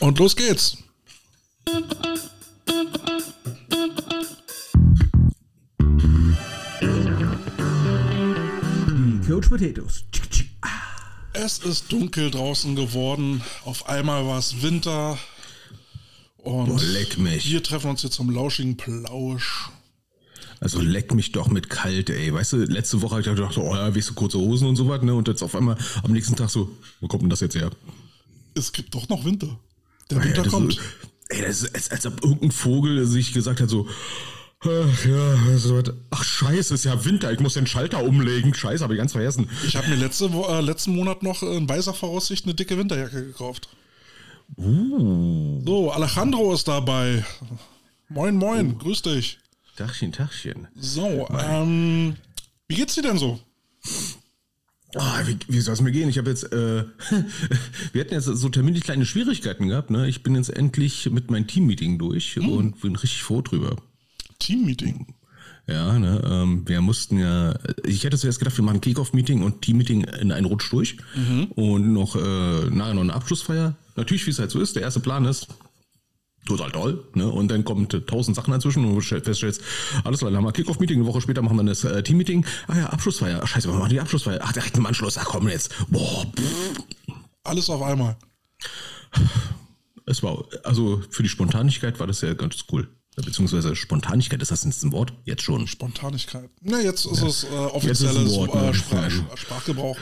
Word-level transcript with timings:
Und 0.00 0.18
los 0.18 0.34
geht's. 0.34 0.78
Coach 9.26 9.48
Potatoes. 9.48 10.04
Es 11.32 11.58
ist 11.58 11.92
dunkel 11.92 12.30
draußen 12.30 12.74
geworden. 12.76 13.42
Auf 13.64 13.88
einmal 13.88 14.26
war 14.26 14.38
es 14.38 14.62
Winter. 14.62 15.18
Und 16.38 16.66
Boah, 16.66 16.82
leck 16.82 17.18
mich. 17.18 17.48
wir 17.50 17.62
treffen 17.62 17.90
uns 17.90 18.02
jetzt 18.02 18.14
zum 18.14 18.30
lauschigen 18.30 18.76
Plausch. 18.76 19.70
Also 20.58 20.80
leck 20.80 21.14
mich 21.14 21.32
doch 21.32 21.48
mit 21.48 21.70
kalt, 21.70 22.10
ey. 22.10 22.34
Weißt 22.34 22.52
du, 22.52 22.56
letzte 22.58 23.00
Woche 23.00 23.12
habe 23.12 23.20
ich 23.22 23.26
gedacht, 23.26 23.56
oh 23.56 23.74
ja, 23.74 23.94
wie 23.94 24.00
so 24.00 24.12
kurze 24.14 24.38
Hosen 24.38 24.68
und 24.68 24.76
so 24.76 24.88
was, 24.88 25.02
ne? 25.02 25.14
Und 25.14 25.28
jetzt 25.28 25.42
auf 25.42 25.54
einmal 25.54 25.78
am 26.02 26.12
nächsten 26.12 26.36
Tag 26.36 26.50
so, 26.50 26.76
wo 27.00 27.08
kommt 27.08 27.22
denn 27.22 27.30
das 27.30 27.40
jetzt 27.40 27.54
her? 27.54 27.70
Es 28.54 28.72
gibt 28.72 28.94
doch 28.94 29.08
noch 29.08 29.24
Winter. 29.24 29.58
Der 30.10 30.22
Winter 30.24 30.42
das 30.42 30.52
kommt. 30.52 30.72
Ist, 30.74 30.80
ey, 31.28 31.42
das 31.42 31.62
ist, 31.62 31.74
als, 31.74 31.90
als 31.90 32.06
ob 32.06 32.22
irgendein 32.24 32.50
Vogel 32.50 33.06
sich 33.06 33.32
gesagt 33.32 33.60
hat, 33.60 33.68
so, 33.68 33.88
ach 34.60 35.04
ja, 35.04 35.58
so 35.58 35.76
was. 35.76 35.94
ach 36.10 36.24
scheiße, 36.24 36.74
ist 36.74 36.84
ja 36.84 37.04
Winter, 37.04 37.32
ich 37.32 37.40
muss 37.40 37.54
den 37.54 37.66
Schalter 37.66 38.02
umlegen. 38.02 38.52
Scheiße, 38.54 38.82
habe 38.82 38.94
ich 38.94 38.98
ganz 38.98 39.12
vergessen. 39.12 39.48
Ich 39.66 39.76
habe 39.76 39.88
mir 39.88 39.96
letzte, 39.96 40.26
äh, 40.26 40.60
letzten 40.60 40.94
Monat 40.94 41.22
noch 41.22 41.42
in 41.42 41.68
weiser 41.68 41.94
Voraussicht 41.94 42.44
eine 42.44 42.54
dicke 42.54 42.76
Winterjacke 42.76 43.26
gekauft. 43.26 43.68
Uh, 44.56 45.62
So, 45.64 45.92
Alejandro 45.92 46.52
ist 46.52 46.66
dabei. 46.66 47.24
Moin, 48.08 48.34
moin, 48.34 48.76
grüß 48.78 49.02
dich. 49.02 49.38
Tachchen, 49.76 50.10
Tachchen. 50.12 50.66
So, 50.74 51.28
ähm, 51.30 52.16
wie 52.66 52.74
geht's 52.74 52.96
dir 52.96 53.02
denn 53.02 53.18
so? 53.18 53.38
Ah, 54.96 55.22
wie, 55.26 55.38
wie 55.48 55.60
soll 55.60 55.74
es 55.74 55.80
mir 55.80 55.92
gehen? 55.92 56.08
Ich 56.08 56.18
habe 56.18 56.30
jetzt, 56.30 56.52
äh, 56.52 56.84
wir 57.92 58.00
hatten 58.00 58.14
jetzt 58.14 58.24
so 58.24 58.48
terminlich 58.48 58.82
kleine 58.82 59.06
Schwierigkeiten 59.06 59.68
gehabt, 59.68 59.90
ne? 59.90 60.08
Ich 60.08 60.22
bin 60.22 60.34
jetzt 60.34 60.50
endlich 60.50 61.10
mit 61.10 61.30
meinem 61.30 61.46
Teammeeting 61.46 61.98
durch 61.98 62.38
und 62.40 62.80
bin 62.80 62.96
richtig 62.96 63.22
froh 63.22 63.40
drüber. 63.42 63.76
Teammeeting. 64.38 65.06
Ja, 65.66 65.98
ne, 65.98 66.20
ähm, 66.24 66.62
wir 66.66 66.80
mussten 66.80 67.18
ja, 67.18 67.54
ich 67.84 68.02
hätte 68.02 68.18
zuerst 68.18 68.40
gedacht, 68.40 68.56
wir 68.56 68.64
machen 68.64 68.80
Kickoff-Meeting 68.80 69.42
und 69.42 69.62
Team-Meeting 69.62 70.02
in 70.02 70.32
einen 70.32 70.46
Rutsch 70.46 70.72
durch 70.72 70.96
und 71.54 71.92
noch 71.92 72.16
äh, 72.16 72.70
nachher 72.70 72.94
noch 72.94 73.02
eine 73.02 73.14
Abschlussfeier. 73.14 73.76
Natürlich, 73.94 74.26
wie 74.26 74.30
es 74.30 74.40
halt 74.40 74.50
so 74.50 74.60
ist, 74.60 74.74
der 74.74 74.82
erste 74.82 74.98
Plan 74.98 75.24
ist, 75.26 75.46
total 76.50 76.70
toll, 76.70 77.04
ne, 77.14 77.28
und 77.28 77.48
dann 77.48 77.64
kommt 77.64 77.94
äh, 77.94 78.00
tausend 78.02 78.36
Sachen 78.36 78.52
dazwischen 78.52 78.84
und 78.84 78.94
du 78.94 79.00
stell- 79.00 79.22
feststellst, 79.22 79.62
alles 80.04 80.18
klar, 80.20 80.30
dann 80.30 80.38
haben 80.38 80.44
wir 80.46 80.52
Kickoff-Meeting, 80.52 80.98
eine 81.00 81.06
Woche 81.06 81.20
später 81.20 81.42
machen 81.42 81.56
wir 81.56 81.64
das 81.64 81.84
äh, 81.84 82.02
Team-Meeting, 82.02 82.44
ah 82.68 82.76
ja, 82.76 82.86
Abschlussfeier, 82.86 83.46
scheiße, 83.46 83.68
wir 83.68 83.74
machen 83.78 83.90
die 83.90 84.00
Abschlussfeier, 84.00 84.40
ach 84.42 84.52
direkt 84.52 84.76
im 84.76 84.86
Anschluss, 84.86 85.16
ach 85.18 85.24
komm 85.26 85.48
jetzt, 85.48 85.72
boah, 85.88 86.24
pff. 86.36 86.80
Alles 87.42 87.70
auf 87.70 87.80
einmal. 87.82 88.16
es 90.06 90.22
war, 90.22 90.44
also 90.64 91.02
für 91.10 91.22
die 91.22 91.28
Spontanigkeit 91.28 91.98
war 92.00 92.06
das 92.06 92.20
ja 92.20 92.34
ganz 92.34 92.64
cool. 92.72 92.88
Beziehungsweise 93.16 93.76
Spontanigkeit, 93.76 94.40
ist 94.40 94.50
das 94.50 94.64
jetzt 94.64 94.82
ein 94.82 94.92
Wort? 94.92 95.12
Jetzt 95.24 95.42
schon. 95.42 95.66
Spontanigkeit. 95.66 96.48
Na, 96.62 96.80
jetzt 96.80 97.04
ist 97.06 97.20
es 97.22 97.44
äh, 97.44 97.46
ist 97.48 97.52
es 97.52 97.72
offizielles 97.72 98.16
ein 98.16 98.30
Wort, 98.30 98.54
ne? 98.54 98.68
äh, 98.68 98.74
Sprach, 98.74 99.10
Ja. 99.10 99.36
Sprachgebrauch. 99.36 99.98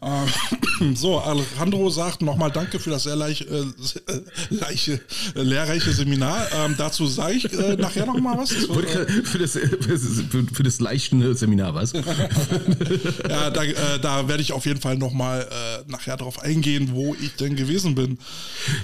Ähm, 0.00 0.94
so, 0.94 1.18
Alejandro 1.18 1.90
sagt 1.90 2.22
nochmal 2.22 2.50
Danke 2.50 2.78
für 2.78 2.90
das 2.90 3.02
sehr 3.04 3.16
leich, 3.16 3.42
äh, 3.42 3.60
äh, 3.60 4.20
leiche, 4.50 5.00
äh, 5.34 5.42
lehrreiche 5.42 5.92
Seminar. 5.92 6.46
Ähm, 6.52 6.74
dazu 6.78 7.06
sage 7.06 7.34
ich 7.34 7.52
äh, 7.52 7.76
nachher 7.76 8.06
nochmal 8.06 8.38
was. 8.38 8.68
Wollte 8.68 9.06
äh, 9.06 9.22
Für 9.24 9.38
das, 9.38 9.52
für, 9.52 10.44
für 10.52 10.62
das 10.62 10.80
leichte 10.80 11.34
Seminar, 11.34 11.74
was? 11.74 11.92
ja, 13.28 13.50
da, 13.50 13.64
äh, 13.64 13.74
da 14.00 14.28
werde 14.28 14.42
ich 14.42 14.52
auf 14.52 14.66
jeden 14.66 14.80
Fall 14.80 14.96
nochmal 14.96 15.48
äh, 15.50 15.90
nachher 15.90 16.16
drauf 16.16 16.40
eingehen, 16.42 16.90
wo 16.92 17.16
ich 17.20 17.34
denn 17.36 17.56
gewesen 17.56 17.94
bin. 17.94 18.18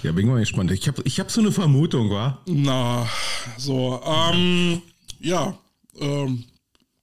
Ja, 0.02 0.12
bin 0.12 0.26
mal 0.26 0.40
gespannt. 0.40 0.70
Ich 0.72 0.88
habe 0.88 1.02
ich 1.04 1.20
hab 1.20 1.30
so 1.30 1.40
eine 1.40 1.52
Vermutung, 1.52 2.10
wa? 2.10 2.38
Na, 2.46 3.08
so, 3.56 4.00
ähm, 4.04 4.82
ja, 5.20 5.56
ähm, 6.00 6.44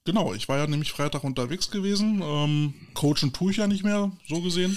genau, 0.04 0.34
ich 0.34 0.48
war 0.48 0.58
ja 0.58 0.66
nämlich 0.66 0.92
Freitag 0.92 1.24
unterwegs 1.24 1.70
gewesen. 1.70 2.20
Ähm, 2.22 2.74
coachen 2.94 3.32
tue 3.32 3.50
ich 3.50 3.58
ja 3.58 3.66
nicht 3.66 3.84
mehr, 3.84 4.10
so 4.28 4.40
gesehen. 4.40 4.76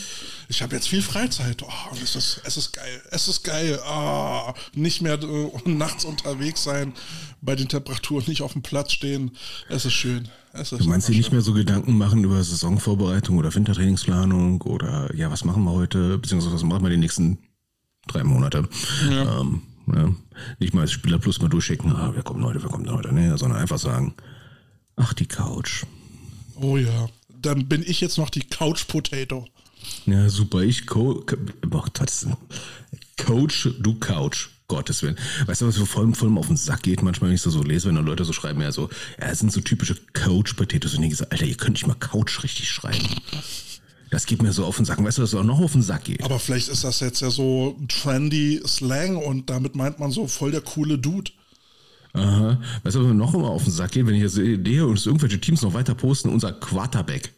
Ich 0.50 0.62
habe 0.62 0.76
jetzt 0.76 0.88
viel 0.88 1.02
Freizeit. 1.02 1.64
Oh, 1.64 1.96
es 2.02 2.16
ist, 2.16 2.42
es 2.44 2.58
ist 2.58 2.74
geil, 2.74 3.02
es 3.12 3.28
ist 3.28 3.44
geil. 3.44 3.80
Ah, 3.86 4.54
nicht 4.74 5.02
mehr 5.02 5.20
äh, 5.22 5.52
nachts 5.70 6.06
unterwegs 6.06 6.64
sein, 6.64 6.94
bei 7.42 7.56
den 7.56 7.68
Temperaturen 7.68 8.26
nicht 8.28 8.42
auf 8.42 8.54
dem 8.54 8.62
Platz 8.62 8.92
stehen. 8.92 9.32
Es 9.70 9.86
ist 9.86 9.94
schön. 9.94 10.28
Es 10.54 10.72
ist 10.72 10.82
Du 10.82 10.90
meinst 10.90 11.10
dir 11.10 11.16
nicht 11.16 11.32
mehr 11.32 11.42
so 11.42 11.54
Gedanken 11.54 11.98
machen 11.98 12.24
über 12.24 12.42
Saisonvorbereitung 12.44 13.38
oder 13.38 13.54
Wintertrainingsplanung 13.54 14.62
oder 14.62 15.14
ja, 15.16 15.30
was 15.30 15.44
machen 15.44 15.64
wir 15.64 15.72
heute, 15.72 16.18
beziehungsweise 16.18 16.56
was 16.56 16.64
machen 16.64 16.84
wir 16.84 16.90
die 16.90 16.98
nächsten 16.98 17.40
drei 18.08 18.24
Monate? 18.24 18.68
Ja. 19.10 19.42
Ähm, 19.42 19.62
ja. 19.94 20.16
Nicht 20.60 20.74
mal 20.74 20.82
als 20.82 20.92
Spieler 20.92 21.20
plus 21.20 21.42
mal 21.42 21.50
durchschicken, 21.50 21.92
ah, 21.92 22.12
wer 22.14 22.24
kommt 22.24 22.44
heute, 22.44 22.62
wer 22.64 22.70
kommt 22.70 22.90
heute, 22.90 23.14
ne, 23.14 23.38
sondern 23.38 23.60
einfach 23.60 23.78
sagen, 23.78 24.16
ach, 24.96 25.14
die 25.14 25.26
Couch. 25.28 25.86
Oh 26.60 26.78
ja, 26.78 27.10
dann 27.42 27.68
bin 27.68 27.84
ich 27.86 28.02
jetzt 28.02 28.18
noch 28.18 28.30
die 28.30 28.44
Couch 28.44 28.88
Potato. 28.88 29.48
Ja, 30.06 30.30
super. 30.30 30.62
Ich 30.62 30.88
co 30.88 31.24
ist- 32.04 32.28
Coach, 33.18 33.70
du 33.80 33.96
Couch. 33.96 34.50
Gottes 34.68 35.04
Willen. 35.04 35.16
Weißt 35.46 35.62
du, 35.62 35.68
was 35.68 35.78
mir 35.78 35.86
voll, 35.86 36.12
voll 36.16 36.36
auf 36.40 36.48
den 36.48 36.58
Sack 36.58 36.82
geht, 36.82 37.04
manchmal, 37.04 37.30
wenn 37.30 37.36
ich 37.36 37.44
das 37.44 37.54
so 37.54 37.62
lese, 37.62 37.88
wenn 37.88 37.96
da 37.96 38.02
Leute 38.02 38.26
so 38.26 38.34
schreiben, 38.34 38.62
ja, 38.62 38.72
so, 38.72 38.90
ja, 39.20 39.28
das 39.28 39.38
sind 39.38 39.52
so 39.52 39.62
typische 39.62 39.96
Coach-Potatoes. 40.14 40.96
Und 40.96 41.04
ich 41.04 41.18
so, 41.18 41.26
Alter, 41.30 41.46
ihr 41.46 41.56
könnt 41.56 41.74
nicht 41.74 41.86
mal 41.86 41.94
Couch 41.94 42.42
richtig 42.42 42.68
schreiben. 42.72 43.06
Das 44.10 44.26
geht 44.26 44.42
mir 44.42 44.54
so 44.54 44.66
auf 44.66 44.78
den 44.78 44.86
Sack. 44.86 45.04
Weißt 45.04 45.20
du, 45.20 45.22
was 45.22 45.36
auch 45.36 45.44
noch 45.44 45.60
auf 45.60 45.74
den 45.74 45.84
Sack 45.84 46.06
geht? 46.06 46.24
Aber 46.24 46.40
vielleicht 46.40 46.70
ist 46.70 46.84
das 46.84 47.00
jetzt 47.00 47.22
ja 47.22 47.30
so 47.30 47.78
trendy 47.90 48.60
Slang 48.66 49.18
und 49.18 49.52
damit 49.52 49.76
meint 49.76 50.00
man 50.00 50.10
so 50.12 50.28
voll 50.28 50.50
der 50.50 50.62
coole 50.62 50.98
Dude. 50.98 51.30
Aha. 52.16 52.62
Weißt 52.84 52.96
du, 52.96 53.02
was 53.02 53.08
mir 53.08 53.14
noch 53.14 53.34
immer 53.34 53.50
auf 53.50 53.64
den 53.64 53.74
Sack 53.74 53.92
geht, 53.92 54.06
wenn 54.08 54.16
ich 54.16 54.22
jetzt 54.22 54.36
sehe 54.36 54.88
und 54.88 55.06
irgendwelche 55.06 55.40
Teams 55.40 55.62
noch 55.62 55.74
weiter 55.74 55.96
posten, 55.96 56.30
unser 56.30 56.54
Quarterback. 56.54 57.34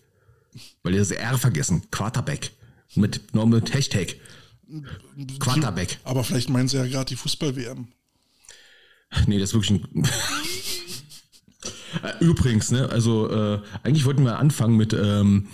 Weil 0.83 0.93
die 0.93 0.99
das 0.99 1.11
R 1.11 1.37
vergessen. 1.37 1.83
Quarterback. 1.91 2.51
Mit, 2.95 3.33
mit 3.33 3.73
Hashtag. 3.73 4.15
Quarterback. 5.39 5.99
Aber 6.03 6.23
vielleicht 6.23 6.49
meinen 6.49 6.67
sie 6.67 6.77
ja 6.77 6.85
gerade 6.85 7.09
die 7.09 7.15
Fußball-WM. 7.15 7.87
Nee, 9.25 9.39
das 9.39 9.49
ist 9.49 9.55
wirklich 9.55 9.83
ein. 9.83 10.07
Übrigens, 12.19 12.71
ne, 12.71 12.89
also 12.89 13.29
äh, 13.31 13.61
eigentlich 13.83 14.05
wollten 14.05 14.23
wir 14.23 14.37
anfangen 14.37 14.75
mit 14.75 14.93
ähm, 14.93 15.47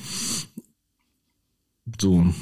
so, 1.99 2.33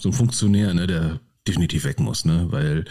so 0.00 0.08
einem 0.08 0.12
Funktionär, 0.12 0.74
ne, 0.74 0.86
der 0.86 1.20
definitiv 1.46 1.84
weg 1.84 2.00
muss, 2.00 2.24
ne, 2.24 2.46
weil 2.50 2.84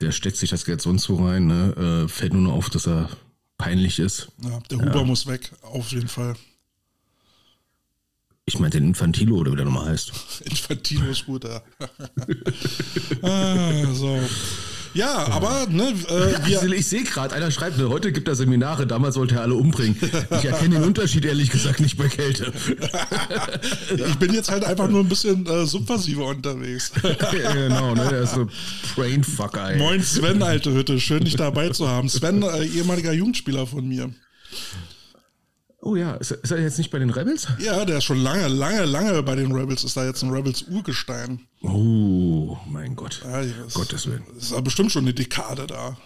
der 0.00 0.12
steckt 0.12 0.36
sich 0.36 0.50
das 0.50 0.64
Geld 0.64 0.80
sonst 0.80 1.08
wo 1.08 1.24
rein, 1.24 1.46
ne, 1.46 2.04
äh, 2.04 2.08
fällt 2.08 2.32
nur 2.32 2.42
noch 2.42 2.52
auf, 2.52 2.70
dass 2.70 2.86
er 2.86 3.08
peinlich 3.58 3.98
ist. 3.98 4.28
Ja, 4.42 4.60
der 4.70 4.78
Huber 4.78 5.04
muss 5.04 5.26
weg, 5.26 5.52
auf 5.62 5.90
jeden 5.92 6.08
Fall. 6.08 6.34
Ich 8.44 8.60
meine 8.60 8.70
den 8.70 8.84
Infantilo 8.84 9.36
oder 9.36 9.52
wie 9.52 9.56
der 9.56 9.64
nochmal 9.64 9.86
heißt. 9.86 10.12
Infantino 10.44 11.06
ist 11.06 11.26
gut, 11.26 11.44
ja. 11.44 11.62
ah, 13.22 13.92
so. 13.92 14.20
Ja, 14.96 15.28
aber 15.28 15.66
ne, 15.68 15.90
äh, 16.08 16.46
wir, 16.46 16.60
Also 16.62 16.72
ich 16.72 16.86
sehe 16.86 17.04
gerade, 17.04 17.34
einer 17.34 17.50
schreibt, 17.50 17.76
ne, 17.76 17.88
heute 17.88 18.12
gibt 18.12 18.28
er 18.28 18.34
Seminare, 18.34 18.86
damals 18.86 19.16
wollte 19.16 19.36
er 19.36 19.42
alle 19.42 19.54
umbringen. 19.54 19.96
Ich 20.38 20.44
erkenne 20.44 20.76
den 20.76 20.84
Unterschied 20.84 21.24
ehrlich 21.26 21.50
gesagt 21.50 21.80
nicht 21.80 21.98
bei 21.98 22.08
Kälte. 22.08 22.52
ich 23.96 24.16
bin 24.16 24.32
jetzt 24.32 24.50
halt 24.50 24.64
einfach 24.64 24.88
nur 24.88 25.00
ein 25.00 25.08
bisschen 25.08 25.46
äh, 25.46 25.66
subversiver 25.66 26.26
unterwegs. 26.26 26.92
genau, 27.30 27.94
ne, 27.94 28.08
der 28.08 28.22
ist 28.22 28.34
so 28.34 28.48
Brainfucker, 28.94 29.72
ey. 29.72 29.78
Moin 29.78 30.02
Sven, 30.02 30.42
alte 30.42 30.72
Hütte, 30.72 30.98
schön 30.98 31.24
dich 31.24 31.36
dabei 31.36 31.68
zu 31.68 31.88
haben. 31.88 32.08
Sven, 32.08 32.42
äh, 32.42 32.64
ehemaliger 32.64 33.12
Jugendspieler 33.12 33.66
von 33.66 33.86
mir. 33.86 34.10
Oh 35.86 35.94
ja, 35.94 36.14
ist, 36.14 36.32
ist 36.32 36.50
er 36.50 36.60
jetzt 36.60 36.78
nicht 36.78 36.90
bei 36.90 36.98
den 36.98 37.10
Rebels? 37.10 37.46
Ja, 37.60 37.84
der 37.84 37.98
ist 37.98 38.04
schon 38.04 38.20
lange, 38.20 38.48
lange, 38.48 38.86
lange 38.86 39.22
bei 39.22 39.36
den 39.36 39.52
Rebels, 39.52 39.84
ist 39.84 39.96
da 39.96 40.04
jetzt 40.04 40.20
ein 40.24 40.30
Rebels 40.30 40.62
Urgestein. 40.62 41.46
Oh, 41.62 42.56
mein 42.68 42.96
Gott. 42.96 43.20
Ja, 43.22 43.44
das, 43.44 43.74
Gottes 43.74 44.08
Willen. 44.08 44.24
Ist 44.36 44.52
aber 44.52 44.62
bestimmt 44.62 44.90
schon 44.90 45.04
eine 45.04 45.14
Dekade 45.14 45.68
da. 45.68 45.96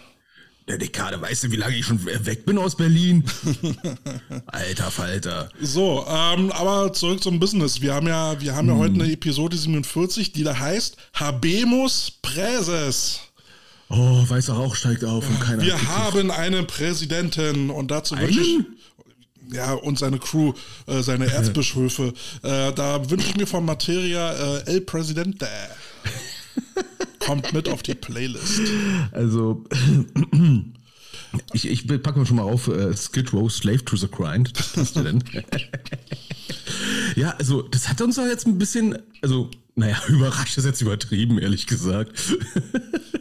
Der 0.67 0.77
Dekade, 0.77 1.19
weißt 1.19 1.45
du, 1.45 1.51
wie 1.51 1.55
lange 1.55 1.75
ich 1.75 1.87
schon 1.87 2.05
weg 2.05 2.45
bin 2.45 2.59
aus 2.59 2.75
Berlin? 2.75 3.23
Alter 4.45 4.91
Falter. 4.91 5.49
So, 5.59 6.05
ähm, 6.07 6.51
aber 6.51 6.93
zurück 6.93 7.23
zum 7.23 7.39
Business. 7.39 7.81
Wir 7.81 7.95
haben 7.95 8.05
ja, 8.05 8.39
wir 8.39 8.55
haben 8.55 8.67
ja 8.67 8.75
heute 8.75 8.93
eine 8.93 9.11
Episode 9.11 9.57
47, 9.57 10.31
die 10.31 10.43
da 10.43 10.59
heißt 10.59 10.95
Habemus 11.15 12.19
Präses. 12.21 13.21
Oh, 13.89 14.23
weißer 14.29 14.53
Rauch 14.53 14.75
steigt 14.75 15.03
auf 15.03 15.27
und 15.27 15.39
keiner. 15.39 15.63
Wir 15.63 15.87
haben 15.87 16.29
einen 16.29 16.67
Präsidenten 16.67 17.71
und 17.71 17.89
dazu 17.89 18.15
wünsche 18.15 18.41
ich. 18.41 18.59
Ja, 19.51 19.73
und 19.73 19.99
seine 19.99 20.17
Crew, 20.19 20.53
äh, 20.87 21.01
seine 21.01 21.25
Erzbischöfe. 21.31 22.13
äh, 22.43 22.71
da 22.73 23.09
wünsche 23.09 23.27
ich 23.29 23.37
mir 23.37 23.47
von 23.47 23.65
Materia 23.65 24.31
äh, 24.31 24.63
El 24.65 24.81
Presidente. 24.81 25.47
Kommt 27.19 27.53
mit 27.53 27.69
auf 27.69 27.83
die 27.83 27.93
Playlist. 27.93 28.61
Also, 29.11 29.63
ich, 31.53 31.67
ich 31.67 31.87
packe 31.87 32.19
mal 32.19 32.25
schon 32.25 32.37
mal 32.37 32.43
auf, 32.43 32.67
äh, 32.67 32.95
Skid 32.95 33.31
Row, 33.33 33.51
Slave 33.51 33.85
to 33.85 33.95
the 33.95 34.07
Grind. 34.09 34.57
Das 34.57 34.69
passt 34.69 34.95
ja 34.95 35.03
denn. 35.03 35.23
ja, 37.15 37.31
also, 37.31 37.61
das 37.61 37.89
hat 37.89 38.01
uns 38.01 38.15
doch 38.15 38.25
jetzt 38.25 38.47
ein 38.47 38.57
bisschen, 38.57 38.97
also, 39.21 39.51
naja, 39.75 39.97
überrascht 40.07 40.57
ist 40.57 40.65
jetzt 40.65 40.81
übertrieben, 40.81 41.39
ehrlich 41.39 41.67
gesagt. 41.67 42.17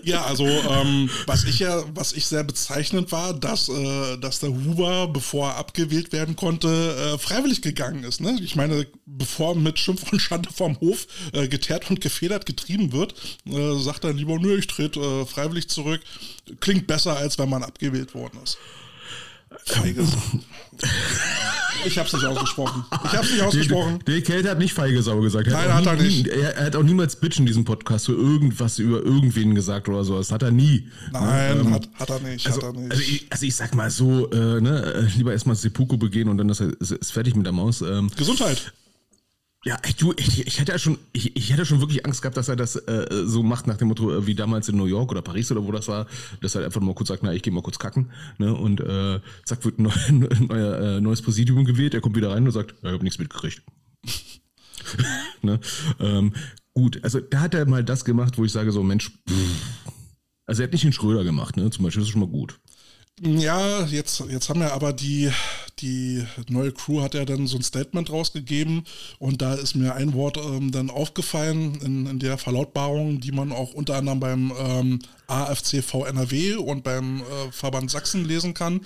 Ja, 0.02 0.24
also 0.24 0.46
ähm, 0.46 1.10
was 1.26 1.44
ich 1.44 1.58
ja, 1.58 1.84
was 1.94 2.12
ich 2.12 2.26
sehr 2.26 2.42
bezeichnend 2.42 3.12
war, 3.12 3.34
dass, 3.34 3.68
äh, 3.68 4.16
dass 4.18 4.40
der 4.40 4.50
Huber, 4.50 5.08
bevor 5.08 5.50
er 5.50 5.56
abgewählt 5.56 6.12
werden 6.12 6.36
konnte, 6.36 6.68
äh, 6.68 7.18
freiwillig 7.18 7.62
gegangen 7.62 8.04
ist. 8.04 8.20
Ne? 8.20 8.38
Ich 8.42 8.56
meine, 8.56 8.86
bevor 9.06 9.54
mit 9.54 9.78
Schimpf 9.78 10.10
und 10.10 10.20
Schande 10.20 10.50
vom 10.52 10.80
Hof 10.80 11.06
äh, 11.32 11.48
geteert 11.48 11.90
und 11.90 12.00
gefedert 12.00 12.46
getrieben 12.46 12.92
wird, 12.92 13.14
äh, 13.46 13.78
sagt 13.78 14.04
er 14.04 14.12
lieber, 14.12 14.38
nö, 14.38 14.58
ich 14.58 14.66
trete 14.66 15.00
äh, 15.00 15.26
freiwillig 15.26 15.68
zurück. 15.68 16.00
Klingt 16.60 16.86
besser, 16.86 17.16
als 17.16 17.38
wenn 17.38 17.50
man 17.50 17.62
abgewählt 17.62 18.14
worden 18.14 18.40
ist. 18.42 18.58
Feiges. 19.66 20.08
Ich 21.84 21.98
hab's 21.98 22.12
nicht 22.12 22.24
ausgesprochen. 22.24 22.84
Ich 23.04 23.12
hab's 23.12 23.30
nicht 23.30 23.42
ausgesprochen. 23.42 23.98
Der, 24.06 24.14
der 24.16 24.22
Kälte 24.22 24.50
hat 24.50 24.58
nicht 24.58 24.74
feige 24.74 25.02
Sau 25.02 25.20
gesagt. 25.20 25.46
Er 25.48 25.52
Nein, 25.54 25.74
hat, 25.74 25.86
hat 25.86 25.98
er 25.98 26.02
nie, 26.02 26.22
nicht. 26.22 26.26
Er, 26.28 26.56
er, 26.56 26.66
hat 26.66 26.76
auch 26.76 26.82
niemals 26.82 27.16
Bitch 27.16 27.38
in 27.38 27.46
diesem 27.46 27.64
Podcast 27.64 28.06
so 28.06 28.12
irgendwas 28.12 28.78
über 28.78 29.02
irgendwen 29.02 29.54
gesagt 29.54 29.88
oder 29.88 30.04
sowas. 30.04 30.30
Hat 30.32 30.42
er 30.42 30.50
nie. 30.50 30.88
Nein, 31.12 31.60
ähm, 31.60 31.74
hat, 31.74 31.88
hat, 31.94 32.10
er 32.10 32.20
nicht. 32.20 32.46
Also, 32.46 32.62
hat 32.62 32.74
er 32.74 32.80
nicht. 32.80 32.92
Also, 32.92 33.02
ich, 33.02 33.26
also 33.30 33.46
ich 33.46 33.56
sag 33.56 33.74
mal 33.74 33.90
so, 33.90 34.30
äh, 34.30 34.60
ne, 34.60 34.82
äh, 34.94 35.16
lieber 35.16 35.32
erstmal 35.32 35.56
Seppuku 35.56 35.96
begehen 35.96 36.28
und 36.28 36.38
dann 36.38 36.48
ist, 36.48 36.60
ist 36.60 37.12
fertig 37.12 37.34
mit 37.34 37.46
der 37.46 37.52
Maus. 37.52 37.82
Ähm, 37.82 38.10
Gesundheit. 38.16 38.72
Ja, 39.62 39.76
du, 39.98 40.14
ich, 40.16 40.46
ich 40.46 40.58
hätte 40.58 40.72
ja 40.72 40.78
schon, 40.78 40.98
ich, 41.12 41.36
ich 41.36 41.52
hätte 41.52 41.66
schon 41.66 41.80
wirklich 41.80 42.06
Angst 42.06 42.22
gehabt, 42.22 42.38
dass 42.38 42.48
er 42.48 42.56
das 42.56 42.76
äh, 42.76 43.24
so 43.26 43.42
macht 43.42 43.66
nach 43.66 43.76
dem 43.76 43.88
Motto, 43.88 44.10
äh, 44.10 44.26
wie 44.26 44.34
damals 44.34 44.70
in 44.70 44.76
New 44.78 44.86
York 44.86 45.10
oder 45.10 45.20
Paris 45.20 45.52
oder 45.52 45.62
wo 45.62 45.70
das 45.70 45.86
war, 45.86 46.06
dass 46.40 46.54
er 46.54 46.64
einfach 46.64 46.80
mal 46.80 46.94
kurz 46.94 47.08
sagt, 47.08 47.22
na, 47.22 47.34
ich 47.34 47.42
gehe 47.42 47.52
mal 47.52 47.62
kurz 47.62 47.78
kacken, 47.78 48.10
ne? 48.38 48.54
Und 48.54 48.80
äh, 48.80 49.20
zack, 49.44 49.62
wird 49.66 49.78
ein 49.78 49.82
neu, 50.08 50.46
neuer, 50.46 50.96
äh, 50.96 51.00
neues 51.02 51.20
Präsidium 51.20 51.66
gewählt, 51.66 51.92
er 51.92 52.00
kommt 52.00 52.16
wieder 52.16 52.30
rein 52.30 52.46
und 52.46 52.52
sagt, 52.52 52.74
ich 52.80 52.88
habe 52.88 53.04
nichts 53.04 53.18
mitgekriegt. 53.18 53.62
ne? 55.42 55.60
ähm, 55.98 56.32
gut, 56.72 57.04
also 57.04 57.20
da 57.20 57.40
hat 57.40 57.52
er 57.52 57.66
mal 57.66 57.84
das 57.84 58.06
gemacht, 58.06 58.38
wo 58.38 58.46
ich 58.46 58.52
sage 58.52 58.72
so, 58.72 58.82
Mensch, 58.82 59.10
pff. 59.28 59.92
also 60.46 60.62
er 60.62 60.68
hat 60.68 60.72
nicht 60.72 60.84
den 60.84 60.94
Schröder 60.94 61.22
gemacht, 61.22 61.58
ne? 61.58 61.68
Zum 61.68 61.84
Beispiel, 61.84 62.00
das 62.00 62.08
ist 62.08 62.12
schon 62.12 62.22
mal 62.22 62.30
gut. 62.30 62.58
Ja, 63.20 63.84
jetzt, 63.84 64.24
jetzt 64.30 64.48
haben 64.48 64.60
wir 64.60 64.72
aber 64.72 64.94
die, 64.94 65.30
die 65.80 66.24
neue 66.48 66.72
Crew 66.72 67.02
hat 67.02 67.14
ja 67.14 67.24
dann 67.24 67.46
so 67.46 67.56
ein 67.56 67.62
Statement 67.62 68.10
rausgegeben 68.10 68.84
und 69.18 69.42
da 69.42 69.54
ist 69.54 69.74
mir 69.74 69.94
ein 69.94 70.14
Wort 70.14 70.36
ähm, 70.36 70.70
dann 70.70 70.90
aufgefallen 70.90 71.76
in, 71.82 72.06
in, 72.06 72.18
der 72.18 72.38
Verlautbarung, 72.38 73.20
die 73.20 73.32
man 73.32 73.52
auch 73.52 73.72
unter 73.72 73.96
anderem 73.96 74.20
beim 74.20 74.52
ähm, 74.58 74.98
AFCV 75.26 76.06
NRW 76.06 76.54
und 76.56 76.82
beim 76.82 77.20
äh, 77.20 77.52
Verband 77.52 77.90
Sachsen 77.90 78.24
lesen 78.24 78.54
kann, 78.54 78.80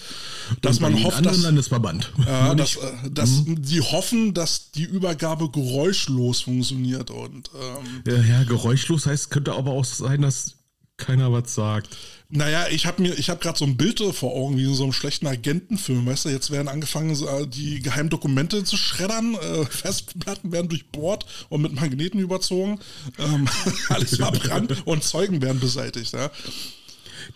dass 0.61 0.81
man 0.81 1.03
hofft, 1.03 1.25
dass, 1.25 1.43
Landesverband. 1.43 2.13
Äh, 2.27 2.57
dass, 2.57 2.77
äh, 2.77 3.11
dass 3.11 3.45
mhm. 3.45 3.63
die 3.63 3.81
hoffen, 3.81 4.35
dass 4.35 4.71
die 4.71 4.85
Übergabe 4.85 5.51
geräuschlos 5.51 6.43
funktioniert 6.43 7.11
und 7.11 7.51
ähm, 7.55 8.03
ja, 8.07 8.39
ja, 8.39 8.45
geräuschlos 8.45 9.07
heißt, 9.07 9.31
könnte 9.31 9.53
aber 9.55 9.73
auch 9.73 9.85
sein, 9.85 10.23
dass 10.23 10.57
keiner 10.97 11.33
was 11.33 11.55
sagt. 11.55 11.97
Naja, 12.37 12.67
ich 12.69 12.85
habe 12.87 13.01
mir, 13.01 13.17
ich 13.17 13.31
habe 13.31 13.39
gerade 13.39 13.57
so 13.57 13.65
ein 13.65 13.77
Bild 13.77 14.01
vor 14.01 14.33
Augen, 14.35 14.57
wie 14.57 14.65
in 14.65 14.75
so 14.75 14.83
einem 14.83 14.93
schlechten 14.93 15.29
Agentenfilm, 15.29 16.05
weißt 16.05 16.25
du, 16.25 16.31
jetzt 16.31 16.51
werden 16.51 16.67
angefangen, 16.67 17.17
die 17.51 17.81
geheimen 17.81 18.11
Dokumente 18.11 18.65
zu 18.65 18.77
schreddern, 18.77 19.35
äh, 19.35 19.65
Festplatten 19.71 20.51
werden 20.51 20.69
durchbohrt 20.69 21.27
und 21.49 21.63
mit 21.63 21.75
Magneten 21.75 22.19
überzogen, 22.19 22.81
ähm, 23.21 23.49
alles 23.89 24.17
verbrannt 24.17 24.85
und 24.85 25.05
Zeugen 25.05 25.43
werden 25.43 25.61
beseitigt, 25.61 26.13
ja. 26.13 26.29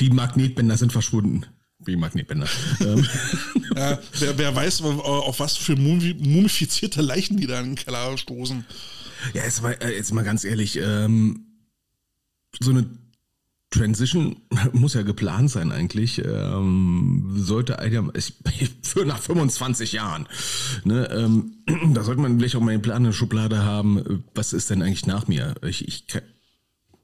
Die 0.00 0.10
Magnetbänder 0.10 0.76
sind 0.76 0.90
verschwunden. 0.90 1.46
Wie 1.78 1.94
Magnetbänder. 1.94 2.48
Ähm. 2.80 3.06
ja, 3.76 4.00
wer, 4.18 4.36
wer, 4.36 4.56
weiß, 4.56 4.82
auf 4.82 5.38
was 5.38 5.56
für 5.56 5.76
mumifizierte 5.76 7.02
Leichen 7.02 7.36
die 7.36 7.46
da 7.46 7.60
in 7.60 7.66
den 7.66 7.74
Keller 7.76 8.18
stoßen. 8.18 8.66
Ja, 9.32 9.44
jetzt 9.44 9.62
mal, 9.62 9.78
äh, 9.80 9.94
jetzt 9.94 10.12
mal 10.12 10.24
ganz 10.24 10.42
ehrlich, 10.42 10.76
ähm, 10.76 11.46
so 12.58 12.70
eine 12.70 12.90
Transition 13.70 14.36
muss 14.72 14.94
ja 14.94 15.02
geplant 15.02 15.50
sein 15.50 15.72
eigentlich. 15.72 16.22
Ähm, 16.24 17.34
sollte 17.36 17.78
eigentlich 17.78 18.34
für 18.82 19.04
nach 19.04 19.18
25 19.18 19.92
Jahren. 19.92 20.26
Ne, 20.84 21.08
ähm, 21.10 21.54
da 21.94 22.02
sollte 22.02 22.20
man 22.20 22.38
vielleicht 22.38 22.56
auch 22.56 22.60
mal 22.60 22.72
einen 22.72 22.82
Plan 22.82 22.98
in 22.98 23.04
der 23.04 23.12
Schublade 23.12 23.64
haben. 23.64 24.24
Was 24.34 24.52
ist 24.52 24.70
denn 24.70 24.82
eigentlich 24.82 25.06
nach 25.06 25.28
mir? 25.28 25.54
Ich, 25.62 25.86
ich 25.86 26.06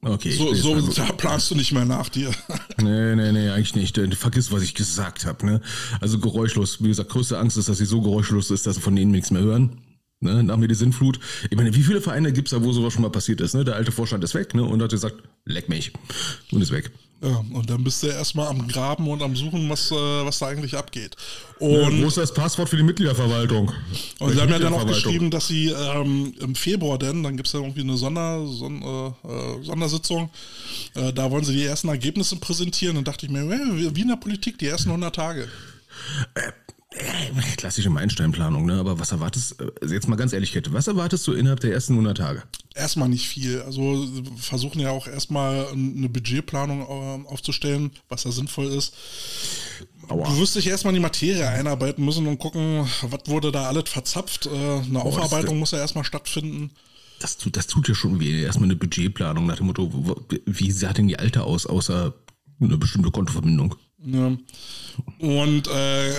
Okay. 0.01 0.31
So, 0.31 0.53
so 0.53 0.73
also, 0.75 0.91
da 0.93 1.11
planst 1.13 1.49
du 1.49 1.55
nicht 1.55 1.71
mehr 1.71 1.85
nach 1.85 2.09
dir. 2.09 2.31
Nee, 2.77 3.15
nee, 3.15 3.31
nee, 3.31 3.49
eigentlich 3.49 3.73
nicht. 3.73 3.97
Vergiss, 4.15 4.51
was 4.51 4.61
ich 4.61 4.75
gesagt 4.75 5.25
habe. 5.25 5.45
Ne? 5.45 5.61
Also 6.01 6.19
geräuschlos. 6.19 6.83
Wie 6.83 6.89
gesagt, 6.89 7.09
größte 7.09 7.39
Angst 7.39 7.57
ist, 7.57 7.69
dass 7.69 7.77
sie 7.77 7.85
so 7.85 8.01
geräuschlos 8.01 8.51
ist, 8.51 8.67
dass 8.67 8.75
sie 8.75 8.81
von 8.81 8.95
denen 8.95 9.11
nichts 9.11 9.31
mehr 9.31 9.41
hören. 9.41 9.81
Ne, 10.21 10.43
nach 10.43 10.57
mir 10.57 10.67
die 10.67 10.75
Sinnflut. 10.75 11.19
Ich 11.49 11.57
meine, 11.57 11.75
wie 11.75 11.83
viele 11.83 12.01
Vereine 12.01 12.31
gibt 12.31 12.47
es 12.47 12.51
da, 12.51 12.63
wo 12.63 12.71
sowas 12.71 12.93
schon 12.93 13.01
mal 13.01 13.09
passiert 13.09 13.41
ist? 13.41 13.53
Ne? 13.53 13.65
Der 13.65 13.75
alte 13.75 13.91
Vorstand 13.91 14.23
ist 14.23 14.33
weg 14.33 14.53
ne? 14.55 14.63
und 14.63 14.81
hat 14.81 14.91
gesagt, 14.91 15.17
leck 15.43 15.67
mich. 15.67 15.91
Und 16.51 16.61
ist 16.61 16.71
weg. 16.71 16.91
Ja, 17.21 17.43
und 17.53 17.69
dann 17.69 17.83
bist 17.83 18.03
du 18.03 18.07
erstmal 18.07 18.47
am 18.47 18.67
Graben 18.67 19.07
und 19.07 19.21
am 19.21 19.35
Suchen, 19.35 19.69
was, 19.69 19.89
äh, 19.91 19.95
was 19.95 20.39
da 20.39 20.47
eigentlich 20.47 20.77
abgeht. 20.77 21.15
Und 21.59 21.97
ja, 21.97 22.03
wo 22.03 22.07
ist 22.07 22.17
das 22.17 22.33
Passwort 22.33 22.69
für 22.69 22.77
die 22.77 22.83
Mitgliederverwaltung? 22.83 23.71
Und 24.19 24.33
sie 24.33 24.41
haben 24.41 24.51
ja 24.51 24.59
dann 24.59 24.73
auch 24.73 24.85
geschrieben, 24.85 25.31
dass 25.31 25.47
sie 25.47 25.69
ähm, 25.69 26.33
im 26.39 26.55
Februar 26.55 26.99
denn, 26.99 27.23
dann 27.23 27.37
gibt 27.37 27.47
es 27.47 27.53
ja 27.53 27.61
irgendwie 27.61 27.81
eine 27.81 27.97
Sonder, 27.97 28.45
Son, 28.45 28.81
äh, 28.81 29.07
äh, 29.07 29.63
Sondersitzung, 29.63 30.29
äh, 30.95 31.13
da 31.13 31.31
wollen 31.31 31.43
sie 31.43 31.53
die 31.53 31.63
ersten 31.63 31.87
Ergebnisse 31.87 32.35
präsentieren. 32.35 32.97
Und 32.97 33.07
dachte 33.07 33.25
ich 33.25 33.31
mir, 33.31 33.49
wie 33.49 34.01
in 34.01 34.07
der 34.09 34.17
Politik, 34.17 34.57
die 34.59 34.67
ersten 34.67 34.89
100 34.89 35.15
Tage. 35.15 35.47
Äh, 36.97 37.27
äh, 37.29 37.55
klassische 37.57 37.89
Meilensteinplanung, 37.89 38.65
ne? 38.65 38.79
Aber 38.79 38.99
was 38.99 39.11
erwartest, 39.11 39.59
du, 39.59 39.65
äh, 39.65 39.93
jetzt 39.93 40.07
mal 40.07 40.15
ganz 40.15 40.33
ehrlich, 40.33 40.51
Kette, 40.51 40.73
was 40.73 40.87
erwartest 40.87 41.25
du 41.27 41.33
innerhalb 41.33 41.59
der 41.59 41.73
ersten 41.73 41.93
100 41.93 42.17
Tage? 42.17 42.43
Erstmal 42.73 43.09
nicht 43.09 43.27
viel. 43.27 43.61
Also 43.61 44.07
versuchen 44.37 44.79
ja 44.79 44.91
auch 44.91 45.07
erstmal 45.07 45.67
eine 45.67 46.09
Budgetplanung 46.09 46.81
äh, 46.81 47.27
aufzustellen, 47.27 47.91
was 48.09 48.23
da 48.23 48.31
sinnvoll 48.31 48.67
ist. 48.67 48.93
Aua. 50.07 50.27
Du 50.27 50.37
wirst 50.37 50.55
dich 50.55 50.67
erstmal 50.67 50.93
in 50.93 51.01
die 51.01 51.03
Materie 51.03 51.47
einarbeiten 51.47 52.03
müssen 52.03 52.27
und 52.27 52.37
gucken, 52.37 52.87
was 53.01 53.21
wurde 53.27 53.51
da 53.51 53.67
alles 53.67 53.89
verzapft. 53.89 54.47
Eine 54.47 54.83
Boah, 54.89 55.05
Aufarbeitung 55.05 55.57
muss 55.57 55.71
ja 55.71 55.79
erstmal 55.79 56.03
stattfinden. 56.03 56.71
Das 57.19 57.37
tut, 57.37 57.57
das 57.57 57.67
tut 57.67 57.87
ja 57.87 57.95
schon 57.95 58.19
weh. 58.19 58.43
Erstmal 58.43 58.67
eine 58.67 58.75
Budgetplanung 58.75 59.45
nach 59.47 59.57
dem 59.57 59.67
Motto, 59.67 60.17
wie 60.45 60.71
sah 60.71 60.93
denn 60.93 61.07
die 61.07 61.17
Alte 61.17 61.43
aus, 61.43 61.65
außer 61.65 62.13
eine 62.59 62.77
bestimmte 62.77 63.11
Kontoverbindung? 63.11 63.75
Ja. 64.05 64.37
Und 65.19 65.67
äh, 65.67 66.13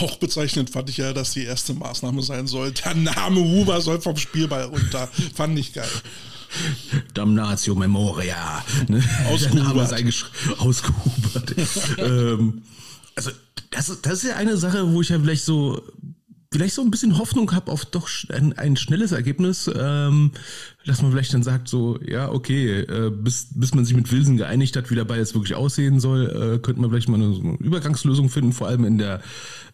auch 0.00 0.16
bezeichnend 0.16 0.70
fand 0.70 0.88
ich 0.88 0.98
ja, 0.98 1.12
dass 1.12 1.32
die 1.32 1.44
erste 1.44 1.74
Maßnahme 1.74 2.22
sein 2.22 2.46
soll. 2.46 2.72
Der 2.72 2.94
Name 2.94 3.40
Huber 3.40 3.80
soll 3.80 4.00
vom 4.00 4.16
Spielball 4.16 4.64
runter. 4.64 5.08
fand 5.34 5.58
ich 5.58 5.72
geil. 5.72 5.88
Damnatio 7.14 7.74
Memoria. 7.74 8.64
Ne? 8.88 9.02
Ausgehubert. 9.26 9.92
Ausgehubert. 10.58 11.54
ähm, 11.98 12.62
also, 13.16 13.30
das, 13.70 13.98
das 14.02 14.12
ist 14.14 14.24
ja 14.24 14.36
eine 14.36 14.56
Sache, 14.56 14.92
wo 14.92 15.00
ich 15.00 15.08
ja 15.08 15.18
vielleicht 15.18 15.44
so 15.44 15.82
vielleicht 16.52 16.74
so 16.74 16.82
ein 16.82 16.90
bisschen 16.90 17.18
Hoffnung 17.18 17.50
habe 17.52 17.72
auf 17.72 17.84
doch 17.84 18.08
ein, 18.28 18.52
ein 18.52 18.76
schnelles 18.76 19.12
Ergebnis, 19.12 19.70
ähm, 19.74 20.32
dass 20.86 21.02
man 21.02 21.10
vielleicht 21.10 21.34
dann 21.34 21.42
sagt, 21.42 21.68
so, 21.68 21.98
ja, 22.06 22.30
okay, 22.30 22.80
äh, 22.80 23.10
bis, 23.10 23.48
bis 23.54 23.74
man 23.74 23.84
sich 23.84 23.96
mit 23.96 24.12
Wilson 24.12 24.36
geeinigt 24.36 24.76
hat, 24.76 24.90
wie 24.90 24.94
der 24.94 25.04
Ball 25.04 25.18
jetzt 25.18 25.34
wirklich 25.34 25.54
aussehen 25.54 25.98
soll, 25.98 26.26
äh, 26.26 26.58
könnte 26.58 26.80
man 26.80 26.90
vielleicht 26.90 27.08
mal 27.08 27.16
eine, 27.16 27.34
so 27.34 27.40
eine 27.40 27.56
Übergangslösung 27.56 28.28
finden, 28.28 28.52
vor 28.52 28.68
allem 28.68 28.84
in 28.84 28.98
der, 28.98 29.22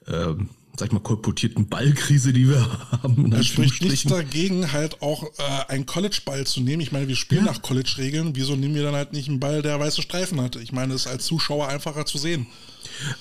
äh, 0.06 0.35
sag 0.76 0.87
ich 0.87 0.92
mal, 0.92 1.00
kolportierten 1.00 1.68
Ballkrise, 1.68 2.32
die 2.32 2.49
wir 2.49 2.61
haben. 3.02 3.32
Es 3.32 3.47
spricht 3.47 3.82
nichts 3.82 4.04
dagegen, 4.04 4.73
halt 4.73 5.02
auch 5.02 5.25
äh, 5.25 5.73
einen 5.73 5.87
College-Ball 5.87 6.47
zu 6.47 6.61
nehmen. 6.61 6.80
Ich 6.80 6.92
meine, 6.92 7.08
wir 7.08 7.16
spielen 7.16 7.44
ja. 7.44 7.52
nach 7.52 7.62
College-Regeln. 7.62 8.37
Wieso 8.37 8.54
nehmen 8.54 8.75
wir 8.75 8.85
dann 8.85 8.94
halt 8.94 9.12
nicht 9.12 9.28
einen 9.28 9.40
Ball, 9.40 9.62
der 9.62 9.80
weiße 9.80 10.02
Streifen 10.02 10.40
hat? 10.40 10.56
Ich 10.56 10.73
meine, 10.73 10.94
es 10.94 11.02
ist 11.02 11.06
als 11.08 11.26
Zuschauer 11.26 11.68
einfacher 11.68 12.06
zu 12.06 12.18
sehen. 12.18 12.47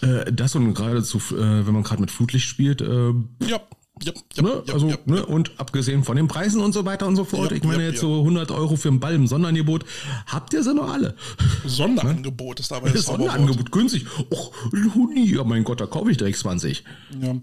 Äh, 0.02 0.32
das 0.32 0.56
und 0.56 0.74
gerade 0.74 1.04
zu, 1.04 1.18
äh, 1.18 1.66
wenn 1.66 1.74
man 1.74 1.84
gerade 1.84 2.02
mit 2.02 2.12
Flutlicht 2.12 2.48
spielt. 2.48 2.82
Äh, 2.82 3.14
ja. 3.48 3.62
Ja, 4.04 4.14
ja, 4.36 4.44
ne? 4.44 4.64
ja, 4.66 4.74
also, 4.74 4.94
ne? 5.06 5.26
Und 5.26 5.52
abgesehen 5.58 6.04
von 6.04 6.18
den 6.18 6.28
Preisen 6.28 6.62
und 6.62 6.74
so 6.74 6.86
weiter 6.86 7.08
und 7.08 7.16
so 7.16 7.26
fort. 7.26 7.52
ich 7.52 7.64
meine, 7.64 7.86
jetzt 7.86 8.00
so 8.00 8.20
100 8.20 8.52
Euro 8.52 8.76
für 8.76 8.90
einen 8.90 9.00
Ball 9.00 9.16
im 9.16 9.28
Sonderangebot. 9.28 9.86
Habt 10.28 10.54
ihr 10.54 10.64
sie 10.64 10.74
noch 10.74 10.92
alle? 10.92 11.16
Sonderangebot 11.66 12.60
ist 12.60 12.72
dabei 12.72 12.90
das 12.90 13.06
Sonderangebot, 13.06 13.72
günstig. 13.72 14.06
Och, 14.32 14.52
Huni, 14.96 15.34
ja 15.34 15.44
mein 15.44 15.64
Gott, 15.64 15.82
da 15.82 15.86
kaufe 15.86 16.12
ich 16.12 16.18
direkt 16.18 16.38
20. 16.38 16.84
Ja. 17.22 17.36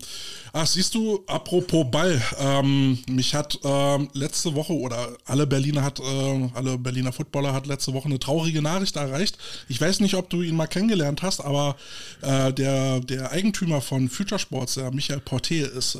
Ach, 0.56 0.68
siehst 0.68 0.94
du, 0.94 1.24
apropos 1.26 1.84
Ball, 1.90 2.22
ähm, 2.38 2.96
mich 3.08 3.34
hat 3.34 3.58
ähm, 3.64 4.08
letzte 4.12 4.54
Woche 4.54 4.72
oder 4.72 5.08
alle 5.24 5.48
Berliner 5.48 5.82
hat, 5.82 5.98
äh, 5.98 6.50
alle 6.54 6.78
Berliner 6.78 7.12
Footballer 7.12 7.52
hat 7.52 7.66
letzte 7.66 7.92
Woche 7.92 8.06
eine 8.06 8.20
traurige 8.20 8.62
Nachricht 8.62 8.94
erreicht. 8.94 9.36
Ich 9.68 9.80
weiß 9.80 9.98
nicht, 9.98 10.14
ob 10.14 10.30
du 10.30 10.42
ihn 10.42 10.54
mal 10.54 10.68
kennengelernt 10.68 11.22
hast, 11.22 11.40
aber 11.40 11.74
äh, 12.22 12.52
der, 12.52 13.00
der 13.00 13.32
Eigentümer 13.32 13.80
von 13.80 14.08
Future 14.08 14.38
Sports, 14.38 14.74
der 14.74 14.92
Michael 14.92 15.18
Porté, 15.18 15.64
ist 15.64 15.96
äh, 15.96 15.98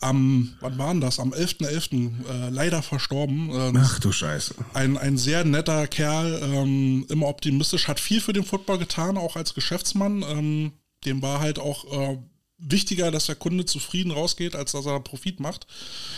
am, 0.00 0.54
wann 0.60 0.78
war 0.78 0.92
denn 0.92 1.00
das? 1.00 1.20
Am 1.20 1.32
11.11. 1.32 1.64
.11., 1.64 2.10
äh, 2.28 2.50
leider 2.50 2.82
verstorben. 2.82 3.50
Ähm, 3.52 3.78
Ach 3.78 3.98
du 3.98 4.12
Scheiße. 4.12 4.54
Ein, 4.74 4.96
ein 4.98 5.16
sehr 5.16 5.44
netter 5.44 5.86
Kerl, 5.86 6.40
ähm, 6.42 7.06
immer 7.08 7.26
optimistisch, 7.26 7.88
hat 7.88 8.00
viel 8.00 8.20
für 8.20 8.32
den 8.32 8.44
Football 8.44 8.78
getan, 8.78 9.16
auch 9.16 9.36
als 9.36 9.54
Geschäftsmann. 9.54 10.24
Ähm, 10.28 10.72
dem 11.04 11.22
war 11.22 11.40
halt 11.40 11.58
auch 11.58 11.84
äh, 11.92 12.18
wichtiger, 12.66 13.10
dass 13.10 13.26
der 13.26 13.34
Kunde 13.34 13.64
zufrieden 13.64 14.10
rausgeht, 14.10 14.56
als 14.56 14.72
dass 14.72 14.86
er 14.86 15.00
Profit 15.00 15.40
macht. 15.40 15.66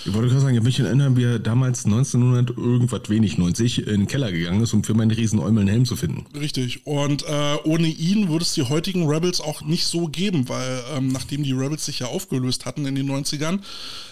Ich 0.04 0.12
wollte 0.12 0.28
gerade 0.28 0.40
sagen, 0.40 0.56
ich 0.56 0.62
mich 0.62 0.78
erinnern, 0.80 1.16
wie 1.16 1.24
er 1.24 1.38
damals 1.38 1.84
1900 1.84 2.56
irgendwas 2.56 3.08
wenig 3.08 3.38
90 3.38 3.86
in 3.86 3.86
den 3.86 4.06
Keller 4.06 4.30
gegangen 4.30 4.62
ist, 4.62 4.72
um 4.72 4.84
für 4.84 4.94
meinen 4.94 5.10
riesen 5.10 5.38
Eumel 5.38 5.60
einen 5.60 5.68
Helm 5.68 5.84
zu 5.84 5.96
finden. 5.96 6.26
Richtig. 6.38 6.86
Und 6.86 7.24
äh, 7.24 7.56
ohne 7.64 7.88
ihn 7.88 8.28
würde 8.28 8.44
es 8.44 8.54
die 8.54 8.62
heutigen 8.62 9.06
Rebels 9.06 9.40
auch 9.40 9.62
nicht 9.62 9.86
so 9.86 10.06
geben, 10.06 10.48
weil 10.48 10.82
ähm, 10.94 11.08
nachdem 11.08 11.42
die 11.42 11.52
Rebels 11.52 11.84
sich 11.84 12.00
ja 12.00 12.06
aufgelöst 12.06 12.64
hatten 12.64 12.86
in 12.86 12.94
den 12.94 13.10
90ern, 13.10 13.60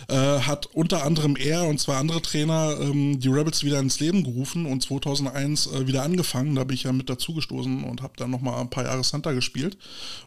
äh, 0.08 0.14
hat 0.14 0.66
unter 0.66 1.04
anderem 1.04 1.36
er 1.36 1.64
und 1.64 1.80
zwei 1.80 1.96
andere 1.96 2.20
Trainer 2.20 2.76
ähm, 2.80 3.20
die 3.20 3.28
Rebels 3.28 3.64
wieder 3.64 3.78
ins 3.80 4.00
Leben 4.00 4.24
gerufen 4.24 4.66
und 4.66 4.82
2001 4.82 5.68
äh, 5.68 5.86
wieder 5.86 6.02
angefangen. 6.02 6.54
Da 6.54 6.64
bin 6.64 6.74
ich 6.74 6.82
ja 6.82 6.92
mit 6.92 7.08
dazugestoßen 7.08 7.84
und 7.84 8.02
habe 8.02 8.14
dann 8.16 8.30
nochmal 8.30 8.60
ein 8.60 8.70
paar 8.70 8.84
Jahre 8.84 9.04
Santa 9.04 9.32
gespielt. 9.32 9.76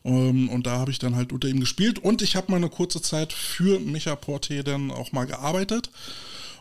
Ähm, 0.04 0.50
und 0.50 0.66
da 0.66 0.78
habe 0.78 0.92
ich 0.92 1.00
dann 1.00 1.16
halt 1.16 1.32
unter 1.34 1.48
ihm 1.48 1.60
gespielt 1.60 1.97
und 2.00 2.22
ich 2.22 2.36
habe 2.36 2.52
mal 2.52 2.58
eine 2.58 2.70
kurze 2.70 3.02
Zeit 3.02 3.34
für 3.34 3.80
Micha 3.80 4.16
Porte 4.16 4.64
dann 4.64 4.92
auch 4.92 5.12
mal 5.12 5.26
gearbeitet. 5.26 5.90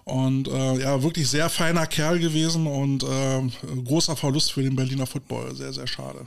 Und 0.05 0.47
äh, 0.47 0.79
ja, 0.79 1.03
wirklich 1.03 1.29
sehr 1.29 1.51
feiner 1.51 1.87
Kerl 1.87 2.21
gewesen 2.21 2.69
und 2.69 3.03
äh, 3.03 3.43
großer 3.85 4.15
Verlust 4.15 4.53
für 4.53 4.63
den 4.63 4.77
Berliner 4.77 5.07
Football. 5.07 5.57
Sehr, 5.57 5.73
sehr 5.73 5.89
schade. 5.89 6.27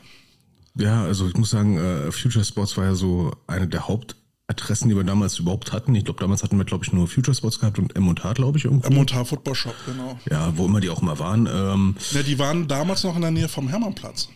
Ja, 0.75 1.03
also 1.03 1.27
ich 1.27 1.35
muss 1.35 1.49
sagen, 1.49 1.77
äh, 1.77 2.11
Future 2.11 2.43
Sports 2.43 2.75
war 2.75 2.85
ja 2.85 2.95
so 2.95 3.31
eine 3.47 3.67
der 3.67 3.87
Hauptadressen, 3.87 4.89
die 4.89 4.95
wir 4.97 5.05
damals 5.05 5.39
überhaupt 5.39 5.71
hatten. 5.71 5.95
Ich 5.95 6.03
glaube, 6.03 6.19
damals 6.19 6.43
hatten 6.43 6.57
wir, 6.57 6.65
glaube 6.65 6.83
ich, 6.83 6.91
nur 6.91 7.07
Future 7.07 7.33
Sports 7.33 7.59
gehabt 7.59 7.79
und 7.79 7.95
M&H, 7.95 8.33
glaube 8.33 8.57
ich, 8.57 8.65
irgendwo. 8.65 8.87
M&H 8.89 9.23
Football 9.23 9.55
Shop, 9.55 9.75
genau. 9.85 10.19
Ja, 10.29 10.51
wo 10.57 10.65
immer 10.65 10.81
die 10.81 10.89
auch 10.89 11.01
immer 11.01 11.17
waren. 11.17 11.47
Ähm, 11.47 11.95
ja, 12.11 12.21
die 12.21 12.37
waren 12.37 12.67
damals 12.67 13.05
noch 13.05 13.15
in 13.15 13.21
der 13.21 13.31
Nähe 13.31 13.47
vom 13.47 13.69
Hermannplatz. 13.69 14.27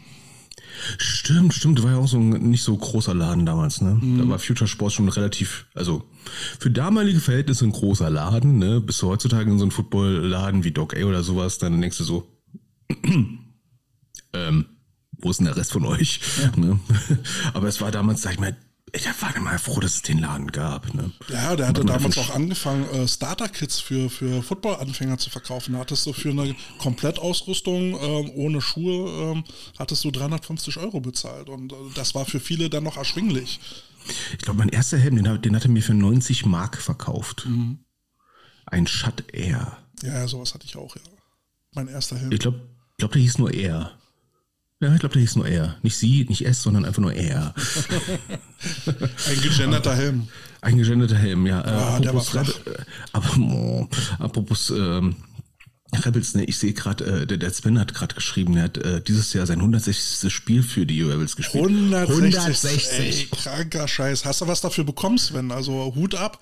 Stimmt, 0.97 1.53
stimmt. 1.53 1.83
War 1.83 1.91
ja 1.91 1.97
auch 1.97 2.07
so 2.07 2.17
ein 2.17 2.29
nicht 2.49 2.63
so 2.63 2.75
großer 2.75 3.13
Laden 3.13 3.45
damals, 3.45 3.81
ne? 3.81 3.99
Mhm. 4.01 4.17
Da 4.19 4.27
war 4.27 4.39
Future 4.39 4.67
Sports 4.67 4.95
schon 4.95 5.09
relativ, 5.09 5.65
also 5.73 6.03
für 6.59 6.71
damalige 6.71 7.19
Verhältnisse 7.19 7.65
ein 7.65 7.71
großer 7.71 8.09
Laden, 8.09 8.57
ne? 8.57 8.81
Bist 8.81 9.01
du 9.01 9.07
heutzutage 9.07 9.49
in 9.49 9.57
so 9.57 9.65
einem 9.65 9.71
Footballladen 9.71 10.63
wie 10.63 10.71
Doc 10.71 10.95
A 10.95 11.03
oder 11.03 11.23
sowas, 11.23 11.57
dann 11.57 11.81
denkst 11.81 11.97
du 11.97 12.03
so, 12.03 12.27
ähm, 14.33 14.65
wo 15.23 15.29
ist 15.29 15.37
denn 15.37 15.45
der 15.45 15.57
Rest 15.57 15.71
von 15.71 15.85
euch? 15.85 16.19
Ja. 16.41 16.51
Ne? 16.59 16.79
Aber 17.53 17.67
es 17.67 17.81
war 17.81 17.91
damals, 17.91 18.21
sag 18.21 18.33
ich 18.33 18.39
mal, 18.39 18.55
ich 18.91 19.07
war 19.07 19.39
mal 19.39 19.57
froh, 19.57 19.79
dass 19.79 19.95
es 19.95 20.01
den 20.03 20.19
Laden 20.19 20.51
gab. 20.51 20.93
Ne? 20.93 21.11
Ja, 21.29 21.55
der 21.55 21.67
hatte 21.67 21.83
damals 21.83 22.17
auch 22.17 22.29
angefangen, 22.29 22.85
äh, 22.89 23.07
Starter-Kits 23.07 23.79
für, 23.79 24.09
für 24.09 24.43
Football-Anfänger 24.43 25.17
zu 25.17 25.29
verkaufen. 25.29 25.73
Da 25.73 25.79
hattest 25.79 26.05
du 26.05 26.13
für 26.13 26.29
eine 26.29 26.55
Komplettausrüstung 26.77 27.97
ähm, 27.99 28.31
ohne 28.35 28.61
Schuhe, 28.61 29.31
ähm, 29.31 29.43
hattest 29.79 30.03
du 30.03 30.11
350 30.11 30.77
Euro 30.77 30.99
bezahlt. 30.99 31.49
Und 31.49 31.73
äh, 31.73 31.75
das 31.95 32.13
war 32.13 32.25
für 32.25 32.39
viele 32.39 32.69
dann 32.69 32.83
noch 32.83 32.97
erschwinglich. 32.97 33.59
Ich 34.33 34.39
glaube, 34.39 34.59
mein 34.59 34.69
erster 34.69 34.97
Helm, 34.97 35.15
den, 35.15 35.41
den 35.41 35.55
hat 35.55 35.63
er 35.63 35.71
mir 35.71 35.81
für 35.81 35.93
90 35.93 36.45
Mark 36.45 36.77
verkauft. 36.77 37.45
Mhm. 37.47 37.79
Ein 38.65 38.85
Shut 38.85 39.33
Air. 39.33 39.77
Ja, 40.03 40.19
ja, 40.19 40.27
sowas 40.27 40.53
hatte 40.53 40.65
ich 40.65 40.75
auch, 40.75 40.95
ja. 40.95 41.01
Mein 41.73 41.87
erster 41.87 42.17
Helm. 42.17 42.31
Ich 42.31 42.39
glaube, 42.39 42.61
glaub, 42.97 43.11
der 43.11 43.21
hieß 43.21 43.39
nur 43.39 43.53
Air. 43.53 43.97
Ja, 44.83 44.93
ich 44.93 44.99
glaube, 44.99 45.13
der 45.13 45.21
hieß 45.21 45.37
nur 45.37 45.47
er. 45.47 45.77
Nicht 45.81 45.95
sie, 45.95 46.25
nicht 46.27 46.45
es, 46.45 46.61
sondern 46.61 46.83
einfach 46.83 47.01
nur 47.01 47.13
er. 47.13 47.55
Ein 49.29 49.41
gegenderter 49.41 49.95
Helm. 49.95 50.27
Ein 50.59 50.77
gegenderter 50.77 51.15
Helm, 51.15 51.45
ja. 51.47 51.61
Ah, 51.61 51.99
äh, 51.99 52.07
apropos, 52.07 52.35
Rebel, 52.35 52.53
äh, 52.65 52.81
aber, 53.13 53.37
oh, 53.39 53.87
apropos 54.19 54.71
ähm, 54.71 55.15
Rebels, 55.93 56.35
ne, 56.35 56.43
ich 56.43 56.57
sehe 56.57 56.73
gerade, 56.73 57.05
äh, 57.05 57.25
der, 57.25 57.37
der 57.37 57.51
Sven 57.51 57.79
hat 57.79 57.93
gerade 57.93 58.13
geschrieben, 58.13 58.57
er 58.57 58.63
hat 58.63 58.77
äh, 58.77 59.01
dieses 59.01 59.31
Jahr 59.31 59.45
sein 59.45 59.59
160. 59.59 60.33
Spiel 60.33 60.63
für 60.63 60.85
die 60.85 61.01
Rebels 61.01 61.37
gespielt. 61.37 61.63
160. 61.63 62.15
160. 62.17 62.99
Ey, 62.99 63.27
kranker 63.31 63.87
Scheiß. 63.87 64.25
Hast 64.25 64.41
du 64.41 64.47
was 64.47 64.59
dafür 64.59 64.83
bekommen, 64.83 65.17
Sven? 65.17 65.53
Also 65.53 65.93
Hut 65.95 66.15
ab. 66.15 66.41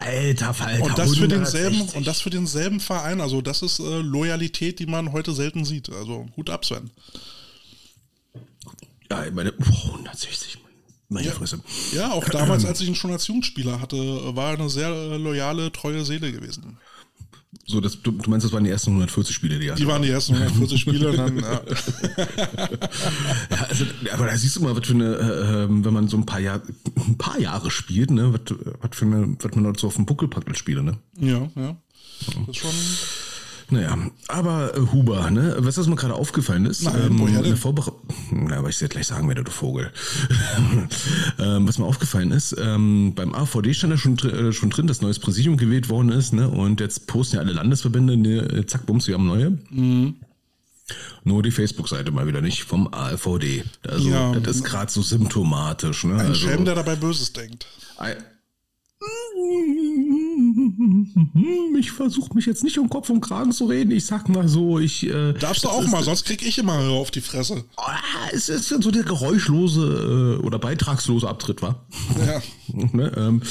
Alter 0.00 0.54
Falter. 0.54 0.82
Und 0.82 0.98
das 0.98 1.16
für 1.16 1.28
denselben 1.28 1.82
und 1.82 2.06
das 2.06 2.22
für 2.22 2.30
denselben 2.30 2.80
Verein. 2.80 3.20
Also 3.20 3.42
das 3.42 3.62
ist 3.62 3.80
äh, 3.80 4.00
Loyalität, 4.00 4.78
die 4.78 4.86
man 4.86 5.12
heute 5.12 5.32
selten 5.32 5.64
sieht. 5.64 5.90
Also 5.90 6.26
Hut 6.36 6.48
ab, 6.48 6.64
Sven. 6.64 6.90
Ja, 9.10 9.24
ich 9.26 9.32
meine, 9.32 9.52
oh, 9.52 9.88
160. 9.88 10.58
Meine 11.10 11.26
ja, 11.26 11.32
Fresse. 11.32 11.60
Ja, 11.92 12.12
auch 12.12 12.24
damals, 12.28 12.64
als 12.66 12.80
ich 12.80 12.88
ihn 12.88 12.94
schon 12.94 13.12
als 13.12 13.26
Jugendspieler 13.26 13.80
hatte, 13.80 13.96
war 14.34 14.52
er 14.52 14.58
eine 14.58 14.70
sehr 14.70 14.88
äh, 14.88 15.16
loyale, 15.18 15.70
treue 15.70 16.04
Seele 16.04 16.32
gewesen. 16.32 16.78
So, 17.66 17.80
das, 17.80 18.00
du, 18.00 18.12
du, 18.12 18.30
meinst, 18.30 18.44
das 18.44 18.52
waren 18.52 18.62
die 18.62 18.70
ersten 18.70 18.90
140 18.90 19.34
Spiele, 19.34 19.58
die 19.58 19.72
Die 19.74 19.86
waren 19.86 20.02
die 20.02 20.10
ersten 20.10 20.34
140 20.34 20.80
Spiele, 20.80 21.12
dann, 21.12 21.36
ja. 21.38 21.52
ja. 23.50 23.66
also, 23.68 23.84
aber 24.12 24.26
da 24.26 24.36
siehst 24.36 24.56
du 24.56 24.60
mal, 24.60 24.76
was 24.76 24.86
für 24.86 24.94
eine, 24.94 25.16
äh, 25.16 25.64
ähm, 25.64 25.84
wenn 25.84 25.92
man 25.92 26.06
so 26.06 26.16
ein 26.16 26.26
paar 26.26 26.38
Jahre, 26.38 26.62
ein 26.96 27.18
paar 27.18 27.40
Jahre 27.40 27.70
spielt, 27.70 28.12
ne, 28.12 28.32
was, 28.32 28.56
was 28.80 28.96
für 28.96 29.04
eine, 29.04 29.36
was 29.40 29.54
man 29.56 29.74
so 29.74 29.88
auf 29.88 29.96
dem 29.96 30.06
Buckel 30.06 30.28
packt 30.28 30.48
als 30.48 30.58
Spieler, 30.58 30.82
ne? 30.82 30.98
Ja, 31.18 31.48
ja. 31.56 31.76
Das 32.26 32.48
ist 32.48 32.56
schon, 32.56 32.70
naja, 33.70 33.96
aber 34.28 34.76
äh, 34.76 34.80
Huber, 34.92 35.30
ne? 35.30 35.54
Weißt 35.58 35.76
du, 35.76 35.80
was 35.82 35.88
mir 35.88 35.96
gerade 35.96 36.14
aufgefallen 36.14 36.66
ist? 36.66 36.82
Nein, 36.82 36.94
ähm, 37.06 37.18
woher 37.18 37.42
denn? 37.42 37.56
Na, 38.30 38.56
aber 38.56 38.68
ich 38.68 38.80
werde 38.80 38.92
gleich 38.92 39.06
sagen, 39.06 39.28
wer 39.28 39.34
du 39.34 39.50
Vogel. 39.50 39.92
ähm, 41.38 41.68
was 41.68 41.78
mir 41.78 41.84
aufgefallen 41.84 42.32
ist, 42.32 42.56
ähm, 42.58 43.12
beim 43.14 43.34
AVD 43.34 43.74
stand 43.74 43.92
ja 43.92 43.96
schon, 43.96 44.18
äh, 44.18 44.52
schon 44.52 44.70
drin, 44.70 44.86
dass 44.86 45.00
neues 45.02 45.18
Präsidium 45.18 45.56
gewählt 45.56 45.88
worden 45.88 46.10
ist, 46.10 46.32
ne? 46.32 46.48
Und 46.48 46.80
jetzt 46.80 47.06
posten 47.06 47.36
ja 47.36 47.42
alle 47.42 47.52
Landesverbände, 47.52 48.16
ne, 48.16 48.66
zack, 48.66 48.86
bums, 48.86 49.06
wir 49.06 49.14
haben 49.14 49.26
neue. 49.26 49.50
Mhm. 49.70 50.16
Nur 51.24 51.42
die 51.42 51.50
Facebook-Seite 51.50 52.10
mal 52.10 52.26
wieder 52.26 52.40
nicht 52.40 52.64
vom 52.64 52.92
AVD. 52.92 53.64
Also, 53.86 54.08
ja, 54.08 54.34
das 54.40 54.56
ist 54.56 54.64
gerade 54.64 54.90
so 54.90 55.02
symptomatisch. 55.02 56.04
Ne? 56.04 56.14
Ein 56.14 56.20
also, 56.20 56.34
Schelm, 56.34 56.64
der 56.64 56.74
dabei 56.74 56.96
Böses 56.96 57.32
denkt. 57.32 57.66
Ein, 57.98 58.16
ich 61.78 61.90
versuche 61.92 62.34
mich 62.34 62.46
jetzt 62.46 62.62
nicht 62.64 62.78
um 62.78 62.88
Kopf 62.88 63.10
und 63.10 63.20
Kragen 63.20 63.52
zu 63.52 63.66
reden. 63.66 63.90
Ich 63.90 64.06
sag 64.06 64.28
mal 64.28 64.48
so, 64.48 64.78
ich. 64.78 65.06
Äh, 65.06 65.32
Darfst 65.34 65.64
du 65.64 65.68
auch 65.68 65.86
mal, 65.88 66.02
sonst 66.02 66.24
krieg 66.24 66.46
ich 66.46 66.58
immer 66.58 66.78
auf 66.90 67.10
die 67.10 67.20
Fresse. 67.20 67.64
Oh, 67.76 67.82
es 68.32 68.48
ist 68.48 68.68
so 68.68 68.90
der 68.90 69.02
geräuschlose 69.02 70.38
äh, 70.40 70.44
oder 70.44 70.58
beitragslose 70.58 71.28
Abtritt, 71.28 71.62
war. 71.62 71.86
Ja. 72.26 72.40
ne, 72.92 73.12
ähm, 73.16 73.42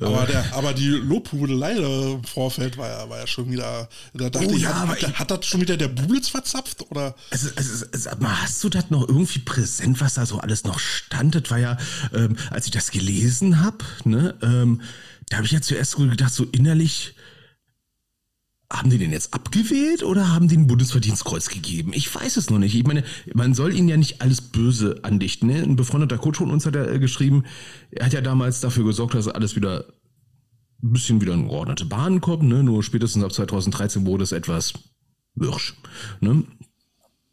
aber, 0.00 0.24
äh, 0.24 0.26
der, 0.32 0.54
aber 0.54 0.72
die 0.74 0.88
Lobhudelei 0.88 1.76
im 1.76 2.24
Vorfeld 2.24 2.76
war 2.76 2.88
ja, 2.88 3.08
war 3.08 3.18
ja 3.18 3.26
schon 3.26 3.50
wieder. 3.50 3.88
Da 4.14 4.30
dachte 4.30 4.48
oh, 4.48 4.52
ich, 4.52 4.62
ja, 4.62 4.88
hat, 4.88 5.02
hat, 5.02 5.18
hat, 5.18 5.30
das 5.30 5.46
schon 5.46 5.60
wieder 5.60 5.76
der 5.76 5.88
Bublitz 5.88 6.28
verzapft? 6.28 6.90
Oder? 6.90 7.14
Also, 7.30 7.48
also, 7.56 7.86
also, 7.92 8.10
hast 8.22 8.64
du 8.64 8.68
das 8.68 8.90
noch 8.90 9.08
irgendwie 9.08 9.40
präsent, 9.40 10.00
was 10.00 10.14
da 10.14 10.26
so 10.26 10.38
alles 10.38 10.64
noch 10.64 10.78
stand? 10.78 11.34
Das 11.34 11.50
war 11.50 11.58
ja, 11.58 11.76
ähm, 12.14 12.36
als 12.50 12.66
ich 12.66 12.72
das 12.72 12.90
gelesen 12.90 13.62
habe, 13.62 13.78
ne? 14.04 14.34
Ähm, 14.42 14.82
da 15.28 15.38
habe 15.38 15.46
ich 15.46 15.52
ja 15.52 15.60
zuerst 15.60 15.96
gedacht, 15.96 16.32
so 16.32 16.44
innerlich, 16.44 17.14
haben 18.70 18.90
die 18.90 18.98
den 18.98 19.12
jetzt 19.12 19.32
abgewählt 19.32 20.02
oder 20.02 20.32
haben 20.34 20.48
die 20.48 20.56
ein 20.56 20.66
Bundesverdienstkreuz 20.66 21.48
gegeben? 21.48 21.92
Ich 21.94 22.14
weiß 22.14 22.36
es 22.36 22.50
noch 22.50 22.58
nicht. 22.58 22.74
Ich 22.74 22.86
meine, 22.86 23.02
man 23.32 23.54
soll 23.54 23.74
ihnen 23.74 23.88
ja 23.88 23.96
nicht 23.96 24.20
alles 24.20 24.42
böse 24.42 25.00
andichten. 25.02 25.48
Ne? 25.48 25.62
Ein 25.62 25.76
befreundeter 25.76 26.18
Coach 26.18 26.38
von 26.38 26.50
uns 26.50 26.66
hat 26.66 26.74
ja 26.74 26.84
äh, 26.84 26.98
geschrieben, 26.98 27.44
er 27.90 28.06
hat 28.06 28.12
ja 28.12 28.20
damals 28.20 28.60
dafür 28.60 28.84
gesorgt, 28.84 29.14
dass 29.14 29.26
alles 29.26 29.56
wieder 29.56 29.86
ein 30.82 30.92
bisschen 30.92 31.20
wieder 31.20 31.32
in 31.32 31.48
geordnete 31.48 31.86
Bahnen 31.86 32.20
kommt. 32.20 32.42
Ne? 32.42 32.62
Nur 32.62 32.82
spätestens 32.82 33.24
ab 33.24 33.32
2013 33.32 34.04
wurde 34.04 34.24
es 34.24 34.32
etwas 34.32 34.74
wirsch. 35.34 35.74
Ne? 36.20 36.44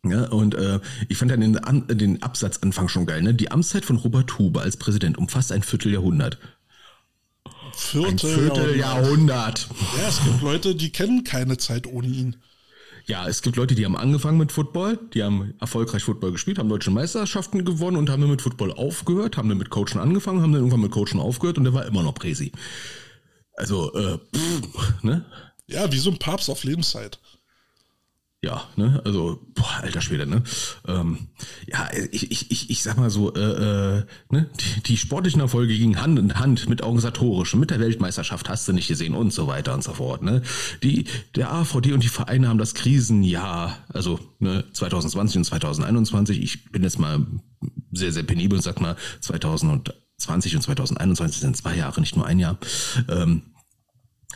Ja, 0.05 0.29
und 0.29 0.55
äh, 0.55 0.79
ich 1.09 1.17
fand 1.17 1.31
dann 1.31 1.41
den, 1.41 1.59
den 1.89 2.23
Absatzanfang 2.23 2.87
schon 2.87 3.05
geil. 3.05 3.21
Ne? 3.21 3.33
Die 3.33 3.51
Amtszeit 3.51 3.83
von 3.83 3.97
Robert 3.97 4.37
Huber 4.37 4.61
als 4.61 4.77
Präsident 4.77 5.17
umfasst 5.17 5.51
ein 5.51 5.63
Vierteljahrhundert. 5.63 6.37
Viertel 7.75 8.09
Ein 8.11 8.19
Vierteljahrhundert. 8.19 9.67
Ja, 9.97 10.07
es 10.07 10.23
gibt 10.23 10.41
Leute, 10.41 10.75
die 10.75 10.91
kennen 10.91 11.23
keine 11.23 11.57
Zeit 11.57 11.87
ohne 11.87 12.07
ihn. 12.07 12.35
Ja, 13.07 13.27
es 13.27 13.43
gibt 13.43 13.55
Leute, 13.55 13.75
die 13.75 13.85
haben 13.85 13.95
angefangen 13.95 14.39
mit 14.39 14.51
Football, 14.51 14.97
die 15.13 15.21
haben 15.21 15.53
erfolgreich 15.59 16.03
Football 16.03 16.31
gespielt, 16.31 16.57
haben 16.57 16.69
deutsche 16.69 16.89
Meisterschaften 16.89 17.63
gewonnen 17.63 17.97
und 17.97 18.09
haben 18.09 18.21
dann 18.21 18.31
mit 18.31 18.41
Football 18.41 18.71
aufgehört, 18.71 19.37
haben 19.37 19.47
dann 19.47 19.59
mit 19.59 19.69
Coachen 19.69 19.99
angefangen, 19.99 20.41
haben 20.41 20.51
dann 20.51 20.61
irgendwann 20.61 20.81
mit 20.81 20.91
Coachen 20.91 21.19
aufgehört 21.19 21.59
und 21.59 21.65
der 21.65 21.73
war 21.73 21.85
immer 21.85 22.01
noch 22.01 22.15
Präsi. 22.15 22.51
Also, 23.53 23.93
äh, 23.93 24.17
pff, 24.35 25.03
ne? 25.03 25.23
Ja, 25.67 25.91
wie 25.91 25.99
so 25.99 26.09
ein 26.09 26.17
Papst 26.17 26.49
auf 26.49 26.63
Lebenszeit 26.63 27.19
ja, 28.45 28.63
ne, 28.75 29.01
also, 29.03 29.39
boah, 29.55 29.79
alter 29.81 30.01
Schwede, 30.01 30.27
ne? 30.27 30.43
Ähm, 30.87 31.29
ja, 31.65 31.89
ich, 32.11 32.29
ich, 32.29 32.69
ich, 32.69 32.83
sag 32.83 32.95
mal 32.95 33.09
so, 33.09 33.33
äh, 33.33 33.39
äh, 33.39 34.05
ne, 34.29 34.47
die, 34.59 34.83
die 34.83 34.97
sportlichen 34.97 35.41
Erfolge 35.41 35.75
gingen 35.75 35.99
Hand 35.99 36.19
in 36.19 36.37
Hand 36.37 36.69
mit 36.69 36.83
organisatorischen, 36.83 37.59
mit 37.59 37.71
der 37.71 37.79
Weltmeisterschaft 37.79 38.47
hast 38.47 38.67
du 38.67 38.73
nicht 38.73 38.87
gesehen 38.87 39.15
und 39.15 39.33
so 39.33 39.47
weiter 39.47 39.73
und 39.73 39.83
so 39.83 39.93
fort, 39.93 40.21
ne? 40.21 40.43
Die, 40.83 41.05
der 41.35 41.51
AVD 41.51 41.93
und 41.93 42.03
die 42.03 42.07
Vereine 42.07 42.47
haben 42.47 42.59
das 42.59 42.75
Krisenjahr, 42.75 43.79
also 43.91 44.19
ne, 44.37 44.63
2020 44.73 45.37
und 45.37 45.43
2021, 45.45 46.39
ich 46.39 46.71
bin 46.71 46.83
jetzt 46.83 46.99
mal 46.99 47.25
sehr, 47.93 48.11
sehr 48.11 48.23
penibel 48.23 48.57
und 48.57 48.61
sag 48.61 48.79
mal, 48.79 48.95
2020 49.21 50.55
und 50.55 50.61
2021 50.61 51.41
sind 51.41 51.57
zwei 51.57 51.75
Jahre, 51.75 51.99
nicht 51.99 52.15
nur 52.15 52.27
ein 52.27 52.37
Jahr, 52.37 52.59
ähm, 53.09 53.41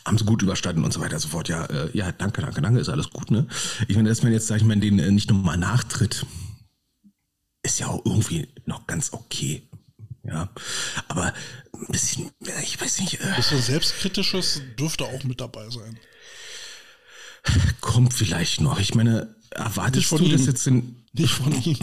haben 0.05 0.17
sie 0.17 0.25
gut 0.25 0.41
überstanden 0.41 0.83
und 0.83 0.93
so 0.93 1.01
weiter 1.01 1.15
und 1.15 1.21
so 1.21 1.29
fort. 1.29 1.49
Ja, 1.49 1.65
äh, 1.65 1.89
ja, 1.93 2.11
danke, 2.11 2.41
danke, 2.41 2.61
danke, 2.61 2.79
ist 2.79 2.89
alles 2.89 3.09
gut, 3.09 3.31
ne? 3.31 3.47
Ich 3.87 3.95
meine, 3.95 4.09
dass 4.09 4.23
man 4.23 4.31
jetzt, 4.31 4.47
sag 4.47 4.57
ich 4.57 4.63
mal, 4.63 4.77
denen 4.77 4.99
äh, 4.99 5.11
nicht 5.11 5.29
nochmal 5.29 5.57
nachtritt, 5.57 6.25
ist 7.63 7.79
ja 7.79 7.87
auch 7.87 8.05
irgendwie 8.05 8.47
noch 8.65 8.87
ganz 8.87 9.13
okay. 9.13 9.63
Ja, 10.23 10.49
aber 11.07 11.33
ein 11.73 11.87
bisschen, 11.89 12.29
ich 12.61 12.79
weiß 12.79 12.99
nicht. 12.99 13.21
Ein 13.21 13.35
bisschen 13.35 13.61
selbstkritisches 13.61 14.61
dürfte 14.77 15.05
auch 15.05 15.23
mit 15.23 15.41
dabei 15.41 15.69
sein. 15.69 15.97
Kommt 17.81 18.13
vielleicht 18.13 18.61
noch. 18.61 18.79
Ich 18.79 18.95
meine, 18.95 19.35
erwartest 19.51 20.11
du 20.11 20.17
ihm. 20.17 20.31
das 20.31 20.45
jetzt 20.45 20.67
in. 20.67 20.95
Nicht 21.13 21.33
von 21.33 21.51
ihm. 21.63 21.77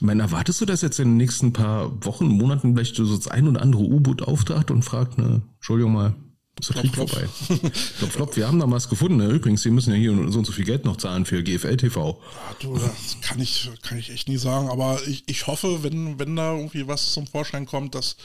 meine, 0.00 0.22
erwartest 0.22 0.60
du, 0.60 0.64
dass 0.64 0.82
jetzt 0.82 1.00
in 1.00 1.08
den 1.08 1.16
nächsten 1.16 1.52
paar 1.52 2.04
Wochen, 2.04 2.28
Monaten 2.28 2.74
vielleicht 2.74 2.94
so 2.94 3.16
das 3.16 3.26
ein 3.26 3.48
oder 3.48 3.62
andere 3.62 3.82
U-Boot 3.82 4.22
auftaucht 4.22 4.70
und 4.70 4.84
fragt, 4.84 5.18
ne, 5.18 5.42
Entschuldigung 5.56 5.92
mal, 5.92 6.14
ist 6.58 6.74
der 6.74 6.82
Krieg 6.82 6.94
vorbei. 6.94 7.28
Flop, 7.96 8.12
flop, 8.12 8.36
wir 8.36 8.46
haben 8.46 8.58
da 8.58 8.70
was 8.70 8.88
gefunden. 8.88 9.18
Ne? 9.18 9.28
Übrigens, 9.28 9.62
Sie 9.62 9.70
müssen 9.70 9.92
ja 9.92 9.96
hier 9.96 10.10
so 10.30 10.38
und 10.38 10.44
so 10.44 10.52
viel 10.52 10.64
Geld 10.64 10.84
noch 10.84 10.96
zahlen 10.96 11.24
für 11.24 11.42
GFL 11.42 11.76
TV. 11.76 12.20
Ja, 12.20 12.56
du, 12.60 12.74
das 12.74 13.20
kann 13.20 13.40
ich, 13.40 13.70
kann 13.82 13.98
ich 13.98 14.10
echt 14.10 14.28
nie 14.28 14.36
sagen. 14.36 14.68
Aber 14.68 15.00
ich, 15.06 15.24
ich 15.26 15.46
hoffe, 15.46 15.82
wenn, 15.82 16.18
wenn 16.18 16.36
da 16.36 16.54
irgendwie 16.54 16.86
was 16.86 17.12
zum 17.12 17.26
Vorschein 17.26 17.66
kommt, 17.66 17.94
dass, 17.94 18.16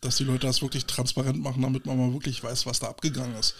dass 0.00 0.16
die 0.16 0.24
Leute 0.24 0.46
das 0.46 0.62
wirklich 0.62 0.86
transparent 0.86 1.40
machen, 1.40 1.62
damit 1.62 1.86
man 1.86 1.98
mal 1.98 2.12
wirklich 2.12 2.42
weiß, 2.42 2.66
was 2.66 2.80
da 2.80 2.88
abgegangen 2.88 3.36
ist. 3.36 3.54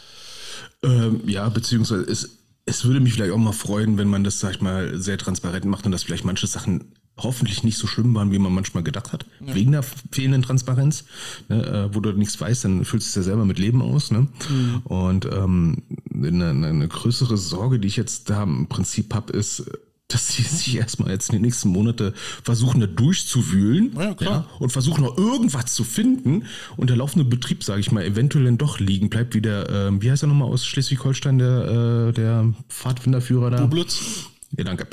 Ähm, 0.82 1.23
ja, 1.26 1.49
beziehungsweise 1.49 2.02
es, 2.02 2.30
es 2.66 2.85
würde 2.85 3.00
mich 3.00 3.14
vielleicht 3.14 3.32
auch 3.32 3.38
mal 3.38 3.52
freuen, 3.52 3.99
wenn 3.99 4.08
man 4.08 4.25
das, 4.25 4.40
sag 4.40 4.52
ich 4.52 4.61
mal, 4.61 5.00
sehr 5.00 5.18
transparent 5.18 5.64
macht 5.64 5.87
und 5.87 5.92
dass 5.92 6.02
vielleicht 6.02 6.25
manche 6.25 6.47
Sachen 6.47 6.92
hoffentlich 7.18 7.64
nicht 7.64 7.76
so 7.78 7.87
schlimm 7.87 8.14
waren, 8.14 8.32
wie 8.32 8.38
man 8.38 8.52
manchmal 8.52 8.82
gedacht 8.82 9.12
hat, 9.12 9.26
ja. 9.44 9.54
wegen 9.54 9.72
der 9.72 9.82
fehlenden 9.82 10.42
Transparenz. 10.42 11.04
Ne, 11.48 11.64
äh, 11.64 11.94
wo 11.94 12.00
du 12.00 12.12
nichts 12.12 12.40
weißt, 12.40 12.64
dann 12.64 12.84
fühlt 12.84 13.02
es 13.02 13.14
ja 13.14 13.22
selber 13.22 13.44
mit 13.44 13.58
Leben 13.58 13.82
aus. 13.82 14.10
Ne? 14.10 14.28
Mhm. 14.48 14.80
Und 14.84 15.25
ähm, 15.26 15.82
eine, 16.12 16.50
eine, 16.50 16.88
größere 16.88 17.37
Sorge, 17.37 17.78
die 17.78 17.88
ich 17.88 17.96
jetzt 17.96 18.30
da 18.30 18.42
im 18.42 18.66
Prinzip 18.68 19.14
habe, 19.14 19.32
ist, 19.32 19.70
dass 20.08 20.28
sie 20.28 20.42
sich 20.42 20.76
erstmal 20.76 21.10
jetzt 21.10 21.28
in 21.28 21.34
den 21.34 21.42
nächsten 21.42 21.68
Monate 21.68 22.14
versuchen, 22.42 22.80
da 22.80 22.87
durchzuwühlen 22.87 23.92
ja, 23.94 24.16
ja, 24.20 24.46
und 24.58 24.72
versuchen 24.72 25.04
noch 25.04 25.18
irgendwas 25.18 25.75
zu 25.75 25.84
finden 25.84 26.44
und 26.78 26.88
der 26.88 26.96
laufende 26.96 27.26
Betrieb, 27.26 27.62
sage 27.62 27.80
ich 27.80 27.92
mal, 27.92 28.04
eventuell 28.04 28.46
dann 28.46 28.56
doch 28.56 28.80
liegen 28.80 29.10
bleibt, 29.10 29.34
wie 29.34 29.42
der, 29.42 29.68
äh, 29.68 30.02
wie 30.02 30.10
heißt 30.10 30.25
er 30.25 30.28
nochmal 30.28 30.48
aus 30.48 30.64
Schleswig-Holstein, 30.64 31.38
der, 31.38 32.08
äh, 32.08 32.12
der 32.12 32.54
Pfadfinderführer 32.70 33.50
da? 33.50 33.60
Bublitz. 33.60 34.28
Ja, 34.56 34.64
danke. 34.64 34.87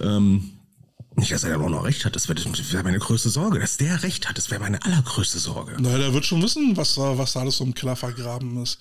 Ähm, 0.00 0.50
nicht, 1.16 1.32
dass 1.32 1.44
er 1.44 1.50
dann 1.50 1.62
auch 1.62 1.68
noch 1.68 1.84
recht 1.84 2.04
hat, 2.04 2.14
das 2.14 2.28
wäre 2.28 2.38
wär 2.38 2.82
meine 2.84 2.98
größte 2.98 3.30
Sorge. 3.30 3.58
Dass 3.58 3.76
der 3.76 4.02
recht 4.02 4.28
hat, 4.28 4.38
das 4.38 4.50
wäre 4.50 4.60
meine 4.60 4.82
allergrößte 4.84 5.38
Sorge. 5.38 5.76
Na, 5.78 5.98
der 5.98 6.14
wird 6.14 6.24
schon 6.24 6.42
wissen, 6.42 6.76
was 6.76 6.94
da, 6.94 7.18
was 7.18 7.32
da 7.32 7.40
alles 7.40 7.56
so 7.56 7.64
im 7.64 7.74
Keller 7.74 7.96
vergraben 7.96 8.62
ist. 8.62 8.78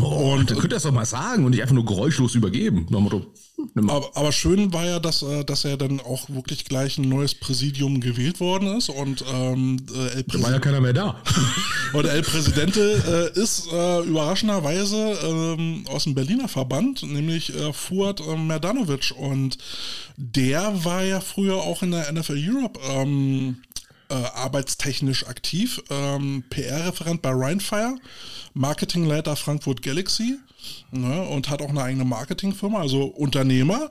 Oh, 0.00 0.34
und 0.34 0.50
dann 0.50 0.58
könnte 0.58 0.74
er 0.74 0.78
es 0.78 0.82
doch 0.82 0.92
mal 0.92 1.06
sagen 1.06 1.44
und 1.44 1.52
nicht 1.52 1.62
einfach 1.62 1.74
nur 1.74 1.86
geräuschlos 1.86 2.34
übergeben. 2.34 2.86
Motto, 2.90 3.32
aber, 3.76 4.10
aber, 4.14 4.30
schön 4.30 4.72
war 4.72 4.84
ja, 4.84 5.00
dass, 5.00 5.22
äh, 5.22 5.44
dass 5.44 5.64
er 5.64 5.76
dann 5.76 6.00
auch 6.00 6.30
wirklich 6.30 6.64
gleich 6.64 6.96
ein 6.96 7.08
neues 7.08 7.34
Präsidium 7.34 8.00
gewählt 8.00 8.38
worden 8.38 8.76
ist 8.76 8.88
und 8.88 9.24
ähm, 9.32 9.78
äh, 9.92 10.20
El 10.20 10.42
war 10.42 10.52
ja 10.52 10.60
keiner 10.60 10.80
mehr 10.80 10.92
da. 10.92 11.20
und 11.92 12.04
El 12.04 12.22
Presidente 12.22 13.32
äh, 13.34 13.40
ist 13.40 13.66
äh, 13.72 14.02
überraschenderweise 14.02 15.18
ähm, 15.24 15.84
aus 15.88 16.04
dem 16.04 16.14
Berliner 16.14 16.46
Verband, 16.46 17.02
nämlich 17.02 17.52
äh, 17.54 17.72
Fuad 17.72 18.20
äh, 18.20 18.36
Merdanovic 18.36 19.12
und 19.16 19.58
der 20.16 20.84
war 20.84 21.02
ja 21.02 21.20
früher 21.20 21.56
auch 21.56 21.67
in 21.82 21.90
der 21.90 22.10
NFL 22.12 22.38
Europe 22.38 22.80
ähm, 22.82 23.62
äh, 24.10 24.14
arbeitstechnisch 24.14 25.26
aktiv, 25.26 25.82
ähm, 25.90 26.44
PR-Referent 26.50 27.22
bei 27.22 27.30
Rheinfire, 27.30 27.96
Marketingleiter 28.54 29.36
Frankfurt 29.36 29.82
Galaxy 29.82 30.38
ne, 30.90 31.22
und 31.28 31.50
hat 31.50 31.62
auch 31.62 31.68
eine 31.68 31.82
eigene 31.82 32.04
Marketingfirma, 32.04 32.80
also 32.80 33.04
Unternehmer. 33.04 33.90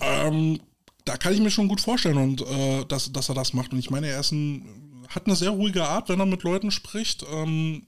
Ähm, 0.00 0.60
da 1.04 1.16
kann 1.16 1.34
ich 1.34 1.40
mir 1.40 1.50
schon 1.50 1.68
gut 1.68 1.80
vorstellen 1.80 2.16
und 2.16 2.40
äh, 2.42 2.84
dass, 2.86 3.12
dass 3.12 3.28
er 3.28 3.34
das 3.34 3.52
macht. 3.52 3.72
Und 3.72 3.78
ich 3.78 3.90
meine, 3.90 4.08
er 4.08 4.20
ist 4.20 4.32
ein, 4.32 5.04
hat 5.08 5.26
eine 5.26 5.36
sehr 5.36 5.50
ruhige 5.50 5.84
Art, 5.84 6.08
wenn 6.08 6.20
er 6.20 6.26
mit 6.26 6.44
Leuten 6.44 6.70
spricht. 6.70 7.24
Ähm, 7.30 7.86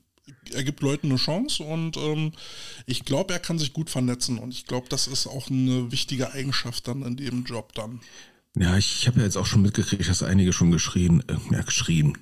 er 0.52 0.64
gibt 0.64 0.82
Leuten 0.82 1.08
eine 1.08 1.16
Chance 1.16 1.62
und 1.62 1.96
ähm, 1.96 2.32
ich 2.86 3.04
glaube, 3.04 3.32
er 3.32 3.40
kann 3.40 3.58
sich 3.58 3.72
gut 3.72 3.90
vernetzen 3.90 4.38
und 4.38 4.52
ich 4.52 4.66
glaube, 4.66 4.88
das 4.88 5.06
ist 5.06 5.26
auch 5.26 5.48
eine 5.48 5.92
wichtige 5.92 6.32
Eigenschaft 6.32 6.88
dann 6.88 7.02
in 7.02 7.16
dem 7.16 7.44
Job 7.44 7.72
dann. 7.74 8.00
Ja, 8.58 8.76
ich 8.76 9.06
habe 9.06 9.18
ja 9.18 9.24
jetzt 9.24 9.36
auch 9.36 9.46
schon 9.46 9.62
mitgekriegt, 9.62 10.08
dass 10.08 10.22
einige 10.22 10.52
schon 10.52 10.70
geschrien, 10.70 11.22
äh, 11.28 11.54
ja, 11.54 11.62
geschrien, 11.62 12.16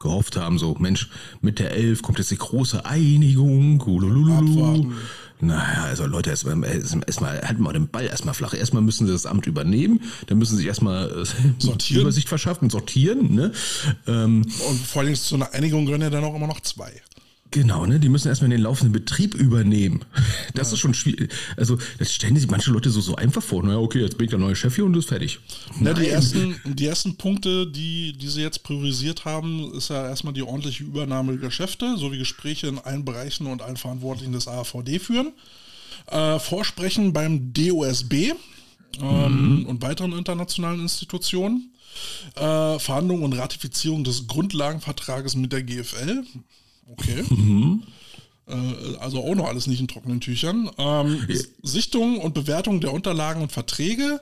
gehofft 0.00 0.36
haben, 0.36 0.58
so, 0.58 0.76
Mensch, 0.78 1.08
mit 1.40 1.58
der 1.58 1.72
Elf 1.72 2.02
kommt 2.02 2.18
jetzt 2.18 2.30
die 2.30 2.38
große 2.38 2.84
Einigung. 2.84 3.78
Abwarten. 4.50 4.94
Naja, 5.40 5.84
also 5.84 6.06
Leute, 6.06 6.30
erstmal, 6.30 6.64
erstmal 6.64 7.40
halten 7.42 7.62
wir 7.62 7.72
den 7.72 7.88
Ball 7.88 8.06
erstmal 8.06 8.34
flach. 8.34 8.54
Erstmal 8.54 8.82
müssen 8.82 9.06
sie 9.06 9.12
das 9.12 9.26
Amt 9.26 9.46
übernehmen, 9.46 10.00
dann 10.26 10.38
müssen 10.38 10.52
sie 10.52 10.58
sich 10.58 10.66
erstmal 10.66 11.10
äh, 11.10 11.24
sortieren. 11.58 12.02
Übersicht 12.02 12.28
verschaffen, 12.28 12.70
sortieren. 12.70 13.34
Ne? 13.34 13.52
Ähm, 14.06 14.42
Und 14.68 14.80
vor 14.80 15.02
allem 15.02 15.14
zu 15.14 15.36
einer 15.36 15.52
Einigung 15.52 15.84
gehören 15.84 16.02
ja 16.02 16.10
dann 16.10 16.24
auch 16.24 16.34
immer 16.34 16.48
noch 16.48 16.60
zwei. 16.60 16.92
Genau, 17.50 17.86
ne? 17.86 17.98
Die 17.98 18.08
müssen 18.08 18.28
erstmal 18.28 18.50
den 18.50 18.60
laufenden 18.60 18.92
Betrieb 18.92 19.34
übernehmen. 19.34 20.04
Das 20.54 20.68
ja. 20.68 20.74
ist 20.74 20.80
schon 20.80 20.94
schwierig. 20.94 21.32
Also, 21.56 21.78
das 21.98 22.12
stellen 22.12 22.34
sich 22.36 22.50
manche 22.50 22.70
Leute 22.70 22.90
so, 22.90 23.00
so 23.00 23.14
einfach 23.16 23.42
vor. 23.42 23.62
Naja, 23.62 23.78
okay, 23.78 24.00
jetzt 24.00 24.18
bin 24.18 24.24
ich 24.24 24.30
der 24.30 24.38
neue 24.38 24.56
Chef 24.56 24.74
hier 24.74 24.84
und 24.84 24.96
ist 24.96 25.08
fertig. 25.08 25.38
Na, 25.78 25.92
die, 25.92 26.08
ersten, 26.08 26.56
die 26.64 26.86
ersten 26.86 27.16
Punkte, 27.16 27.66
die, 27.66 28.12
die 28.12 28.28
sie 28.28 28.42
jetzt 28.42 28.62
priorisiert 28.64 29.24
haben, 29.24 29.72
ist 29.74 29.90
ja 29.90 30.08
erstmal 30.08 30.32
die 30.32 30.42
ordentliche 30.42 30.84
Übernahme 30.84 31.32
der 31.32 31.48
Geschäfte 31.48 31.96
sowie 31.96 32.18
Gespräche 32.18 32.66
in 32.66 32.78
allen 32.78 33.04
Bereichen 33.04 33.46
und 33.46 33.62
allen 33.62 33.76
Verantwortlichen 33.76 34.32
des 34.32 34.48
AVD 34.48 34.98
führen. 34.98 35.32
Äh, 36.06 36.38
Vorsprechen 36.38 37.12
beim 37.12 37.52
DOSB 37.52 38.32
ähm, 39.00 39.60
mhm. 39.60 39.66
und 39.66 39.82
weiteren 39.82 40.12
internationalen 40.12 40.80
Institutionen. 40.80 41.72
Äh, 42.36 42.78
Verhandlungen 42.78 43.24
und 43.24 43.32
Ratifizierung 43.34 44.04
des 44.04 44.26
Grundlagenvertrages 44.26 45.36
mit 45.36 45.52
der 45.52 45.62
GFL. 45.62 46.24
Okay. 46.90 47.24
Mhm. 47.28 47.82
Äh, 48.46 48.96
also 49.00 49.22
auch 49.22 49.34
noch 49.34 49.46
alles 49.46 49.66
nicht 49.66 49.80
in 49.80 49.88
trockenen 49.88 50.20
Tüchern. 50.20 50.70
Ähm, 50.78 51.24
ja. 51.28 51.40
Sichtung 51.62 52.18
und 52.18 52.34
Bewertung 52.34 52.80
der 52.80 52.92
Unterlagen 52.92 53.42
und 53.42 53.52
Verträge 53.52 54.20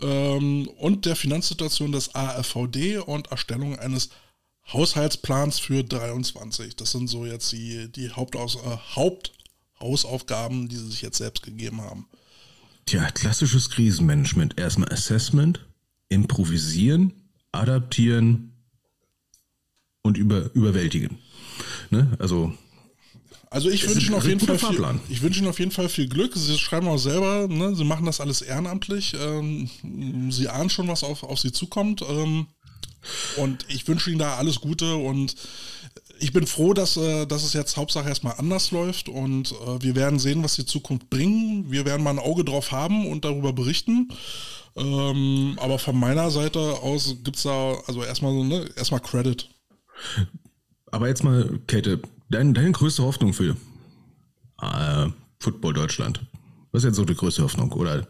ähm, 0.00 0.68
und 0.78 1.06
der 1.06 1.16
Finanzsituation 1.16 1.92
des 1.92 2.14
AFVD 2.14 2.98
und 2.98 3.30
Erstellung 3.30 3.78
eines 3.78 4.10
Haushaltsplans 4.72 5.58
für 5.58 5.84
23. 5.84 6.76
Das 6.76 6.92
sind 6.92 7.08
so 7.08 7.26
jetzt 7.26 7.52
die, 7.52 7.90
die 7.90 8.10
Hauptaus 8.10 8.56
äh, 8.56 8.76
Haupthausaufgaben, 8.94 10.68
die 10.68 10.76
sie 10.76 10.90
sich 10.90 11.02
jetzt 11.02 11.18
selbst 11.18 11.42
gegeben 11.42 11.82
haben. 11.82 12.06
Tja, 12.86 13.10
klassisches 13.10 13.70
Krisenmanagement. 13.70 14.58
Erstmal 14.58 14.92
Assessment, 14.92 15.64
improvisieren, 16.08 17.12
adaptieren 17.52 18.52
und 20.02 20.18
über, 20.18 20.54
überwältigen. 20.54 21.18
Ne? 21.94 22.16
Also 22.18 22.52
also 23.54 23.70
ich 23.70 23.88
wünsche 23.88 24.06
Ihnen 24.06 24.16
auf 24.16 24.26
jeden 24.26 24.40
Fall 24.40 24.58
viel, 24.58 24.84
ich 25.08 25.22
wünsche 25.22 25.38
Ihnen 25.38 25.48
auf 25.48 25.60
jeden 25.60 25.70
Fall 25.70 25.88
viel 25.88 26.08
Glück. 26.08 26.32
Sie 26.34 26.58
schreiben 26.58 26.88
auch 26.88 26.98
selber, 26.98 27.46
ne, 27.46 27.76
Sie 27.76 27.84
machen 27.84 28.04
das 28.04 28.20
alles 28.20 28.42
ehrenamtlich. 28.42 29.14
Ähm, 29.16 29.70
Sie 30.32 30.48
ahnen 30.48 30.70
schon, 30.70 30.88
was 30.88 31.04
auf, 31.04 31.22
auf 31.22 31.38
Sie 31.38 31.52
zukommt. 31.52 32.02
Ähm, 32.02 32.48
und 33.36 33.64
ich 33.68 33.86
wünsche 33.86 34.10
Ihnen 34.10 34.18
da 34.18 34.38
alles 34.38 34.60
Gute 34.60 34.96
und 34.96 35.36
ich 36.18 36.32
bin 36.32 36.48
froh, 36.48 36.74
dass, 36.74 36.96
äh, 36.96 37.26
dass 37.26 37.44
es 37.44 37.52
jetzt 37.52 37.76
Hauptsache 37.76 38.08
erstmal 38.08 38.34
anders 38.38 38.72
läuft 38.72 39.08
und 39.08 39.52
äh, 39.52 39.82
wir 39.82 39.94
werden 39.94 40.18
sehen, 40.18 40.42
was 40.42 40.56
die 40.56 40.66
Zukunft 40.66 41.08
bringen. 41.08 41.70
Wir 41.70 41.84
werden 41.84 42.02
mal 42.02 42.10
ein 42.10 42.18
Auge 42.18 42.44
drauf 42.44 42.72
haben 42.72 43.06
und 43.06 43.24
darüber 43.24 43.52
berichten. 43.52 44.08
Ähm, 44.76 45.56
aber 45.60 45.78
von 45.78 45.96
meiner 45.96 46.32
Seite 46.32 46.58
aus 46.58 47.18
gibt 47.22 47.36
es 47.36 47.44
da 47.44 47.74
also 47.86 48.02
erstmal 48.02 48.32
so, 48.32 48.42
ne, 48.42 48.68
erstmal 48.74 49.00
Credit. 49.00 49.48
Aber 50.94 51.08
jetzt 51.08 51.24
mal, 51.24 51.58
Käthe, 51.66 52.00
dein, 52.30 52.54
deine 52.54 52.70
größte 52.70 53.02
Hoffnung 53.02 53.32
für 53.32 53.56
äh, 54.62 55.08
Football 55.40 55.72
Deutschland. 55.72 56.24
Was 56.70 56.84
ist 56.84 56.86
jetzt 56.86 56.96
so 56.96 57.04
die 57.04 57.16
größte 57.16 57.42
Hoffnung? 57.42 57.72
Oder 57.72 58.06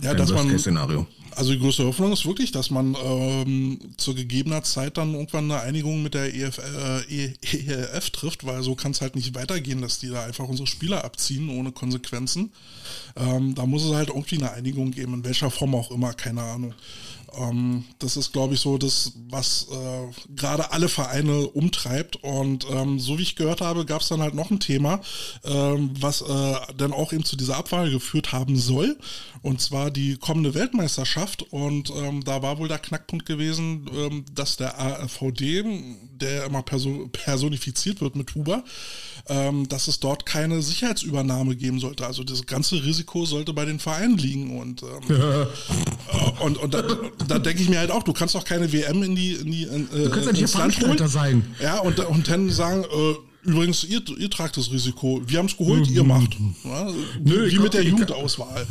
ja, 0.00 0.14
dass 0.14 0.30
man, 0.30 0.56
Szenario? 0.56 1.08
Also 1.32 1.50
die 1.50 1.58
größte 1.58 1.84
Hoffnung 1.84 2.12
ist 2.12 2.24
wirklich, 2.24 2.52
dass 2.52 2.70
man 2.70 2.96
ähm, 3.04 3.80
zu 3.96 4.14
gegebener 4.14 4.62
Zeit 4.62 4.98
dann 4.98 5.14
irgendwann 5.14 5.50
eine 5.50 5.60
Einigung 5.62 6.04
mit 6.04 6.14
der 6.14 6.32
EF, 6.32 6.58
äh, 6.58 7.34
ELF 7.42 8.10
trifft, 8.10 8.46
weil 8.46 8.62
so 8.62 8.76
kann 8.76 8.92
es 8.92 9.00
halt 9.00 9.16
nicht 9.16 9.34
weitergehen, 9.34 9.82
dass 9.82 9.98
die 9.98 10.08
da 10.08 10.24
einfach 10.24 10.46
unsere 10.46 10.68
Spieler 10.68 11.04
abziehen 11.04 11.50
ohne 11.50 11.72
Konsequenzen. 11.72 12.52
Ähm, 13.16 13.56
da 13.56 13.66
muss 13.66 13.84
es 13.84 13.92
halt 13.92 14.10
irgendwie 14.10 14.38
eine 14.38 14.52
Einigung 14.52 14.92
geben, 14.92 15.14
in 15.14 15.24
welcher 15.24 15.50
Form 15.50 15.74
auch 15.74 15.90
immer, 15.90 16.12
keine 16.12 16.42
Ahnung. 16.42 16.72
Ähm, 17.38 17.84
das 17.98 18.16
ist, 18.16 18.32
glaube 18.32 18.54
ich, 18.54 18.60
so 18.60 18.78
das, 18.78 19.12
was 19.28 19.66
äh, 19.70 20.34
gerade 20.34 20.72
alle 20.72 20.88
Vereine 20.88 21.48
umtreibt. 21.48 22.16
Und 22.16 22.66
ähm, 22.70 22.98
so 22.98 23.18
wie 23.18 23.22
ich 23.22 23.36
gehört 23.36 23.60
habe, 23.60 23.84
gab 23.84 24.02
es 24.02 24.08
dann 24.08 24.22
halt 24.22 24.34
noch 24.34 24.50
ein 24.50 24.60
Thema, 24.60 25.00
ähm, 25.44 25.90
was 26.00 26.22
äh, 26.22 26.54
dann 26.76 26.92
auch 26.92 27.12
eben 27.12 27.24
zu 27.24 27.36
dieser 27.36 27.56
Abwahl 27.56 27.90
geführt 27.90 28.32
haben 28.32 28.56
soll. 28.56 28.98
Und 29.42 29.60
zwar 29.60 29.90
die 29.90 30.16
kommende 30.16 30.54
Weltmeisterschaft. 30.54 31.42
Und 31.50 31.90
ähm, 31.90 32.24
da 32.24 32.42
war 32.42 32.58
wohl 32.58 32.68
der 32.68 32.78
Knackpunkt 32.78 33.26
gewesen, 33.26 33.88
ähm, 33.94 34.24
dass 34.34 34.56
der 34.56 34.78
AVD 34.80 35.64
der 36.20 36.46
immer 36.46 36.62
perso 36.62 37.08
personifiziert 37.12 38.00
wird 38.00 38.16
mit 38.16 38.34
Huber, 38.34 38.64
ähm, 39.28 39.68
dass 39.68 39.88
es 39.88 40.00
dort 40.00 40.26
keine 40.26 40.62
Sicherheitsübernahme 40.62 41.56
geben 41.56 41.78
sollte. 41.78 42.06
Also 42.06 42.24
das 42.24 42.46
ganze 42.46 42.82
Risiko 42.84 43.26
sollte 43.26 43.52
bei 43.52 43.64
den 43.64 43.78
Vereinen 43.78 44.16
liegen. 44.16 44.58
Und, 44.58 44.82
ähm, 44.82 44.88
äh, 45.10 46.44
und, 46.44 46.58
und 46.58 46.74
da, 46.74 46.82
da 47.28 47.38
denke 47.38 47.62
ich 47.62 47.68
mir 47.68 47.78
halt 47.78 47.90
auch, 47.90 48.02
du 48.02 48.12
kannst 48.12 48.34
doch 48.34 48.44
keine 48.44 48.72
WM 48.72 49.02
in 49.02 49.14
die 49.16 49.32
in 49.32 49.50
die 49.50 49.62
in, 49.64 49.88
Du 49.90 50.10
kannst 50.10 50.26
ja 50.26 50.32
nicht 50.32 50.48
Veranstalter 50.50 51.08
sein. 51.08 51.44
Ja, 51.60 51.78
und, 51.80 51.98
und 52.00 52.28
dann 52.28 52.50
sagen, 52.50 52.84
äh, 52.84 53.48
übrigens, 53.48 53.84
ihr, 53.84 54.00
ihr 54.18 54.30
tragt 54.30 54.56
das 54.56 54.70
Risiko. 54.72 55.20
Wir 55.26 55.38
haben 55.38 55.46
es 55.46 55.56
geholt, 55.56 55.88
ihr 55.90 56.04
macht. 56.04 56.36
Ja, 56.64 56.88
Nö, 57.22 57.50
wie 57.50 57.58
mit 57.58 57.74
der 57.74 57.82
ich- 57.82 57.88
Jugendauswahl. 57.90 58.66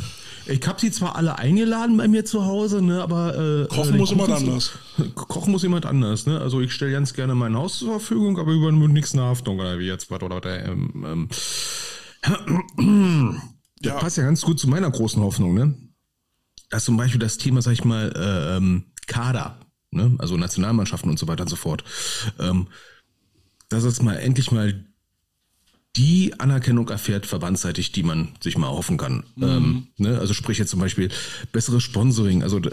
Ich 0.48 0.64
habe 0.64 0.80
sie 0.80 0.92
zwar 0.92 1.16
alle 1.16 1.38
eingeladen 1.40 1.96
bei 1.96 2.06
mir 2.06 2.24
zu 2.24 2.44
Hause, 2.44 2.80
ne, 2.80 3.02
aber 3.02 3.36
äh, 3.36 3.66
Kochen 3.66 3.94
äh, 3.94 3.98
muss 3.98 4.10
jemand 4.10 4.30
anders. 4.30 4.70
Kochen 5.16 5.50
muss 5.50 5.64
jemand 5.64 5.86
anders, 5.86 6.26
ne? 6.26 6.40
Also 6.40 6.60
ich 6.60 6.72
stelle 6.72 6.92
ganz 6.92 7.14
gerne 7.14 7.34
mein 7.34 7.56
Haus 7.56 7.78
zur 7.80 7.90
Verfügung, 7.98 8.38
aber 8.38 8.52
übernimmt 8.52 8.94
nichts 8.94 9.12
eine 9.14 9.22
Haftung 9.24 9.58
oder 9.58 9.80
wie 9.80 9.86
jetzt 9.86 10.08
was 10.08 10.22
oder. 10.22 10.40
Ähm, 10.64 10.92
ähm. 11.04 11.28
Das 13.82 13.92
Ja. 13.92 13.98
passt 13.98 14.16
ja 14.16 14.24
ganz 14.24 14.40
gut 14.40 14.58
zu 14.58 14.68
meiner 14.68 14.90
großen 14.90 15.22
Hoffnung, 15.22 15.52
ne? 15.54 15.74
Dass 16.70 16.84
zum 16.84 16.96
Beispiel 16.96 17.20
das 17.20 17.38
Thema, 17.38 17.62
sag 17.62 17.72
ich 17.72 17.84
mal, 17.84 18.12
äh, 18.16 18.56
ähm, 18.56 18.84
Kader, 19.06 19.60
ne? 19.90 20.14
Also 20.18 20.36
Nationalmannschaften 20.36 21.10
und 21.10 21.18
so 21.18 21.28
weiter 21.28 21.42
und 21.42 21.48
so 21.48 21.56
fort. 21.56 21.84
Ähm, 22.40 22.66
dass 23.68 23.84
es 23.84 24.02
mal 24.02 24.14
endlich 24.16 24.50
mal 24.50 24.84
die 25.96 26.38
Anerkennung 26.38 26.88
erfährt, 26.90 27.24
verbandsseitig, 27.24 27.90
die 27.90 28.02
man 28.02 28.34
sich 28.42 28.58
mal 28.58 28.66
erhoffen 28.66 28.98
kann. 28.98 29.24
Ähm, 29.40 29.86
ne? 29.96 30.18
Also 30.18 30.34
sprich 30.34 30.58
jetzt 30.58 30.70
zum 30.70 30.80
Beispiel 30.80 31.08
besseres 31.52 31.82
Sponsoring, 31.84 32.42
also 32.42 32.60
d- 32.60 32.70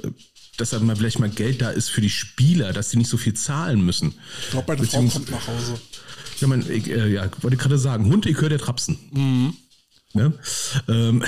dass 0.58 0.72
dann 0.72 0.86
mal 0.86 0.96
vielleicht 0.98 1.20
mal 1.20 1.30
Geld 1.30 1.62
da 1.62 1.70
ist 1.70 1.90
für 1.90 2.02
die 2.02 2.10
Spieler, 2.10 2.74
dass 2.74 2.90
sie 2.90 2.98
nicht 2.98 3.10
so 3.10 3.16
viel 3.16 3.34
zahlen 3.34 3.84
müssen. 3.86 4.14
Ich 4.42 4.50
glaube, 4.52 4.76
meine 4.76 4.86
Frau 4.86 5.02
kommt 5.04 5.32
nach 5.32 5.48
Hause. 5.48 5.80
Ja, 6.42 6.48
man, 6.48 6.70
ich, 6.70 6.90
äh, 6.90 7.14
ja, 7.14 7.30
wollte 7.42 7.56
gerade 7.58 7.78
sagen, 7.78 8.06
Hund, 8.12 8.26
ich 8.26 8.40
höre 8.42 8.50
der 8.50 8.60
Trapsen. 8.60 9.00
Ne? 10.14 10.34
Ähm, 10.90 11.24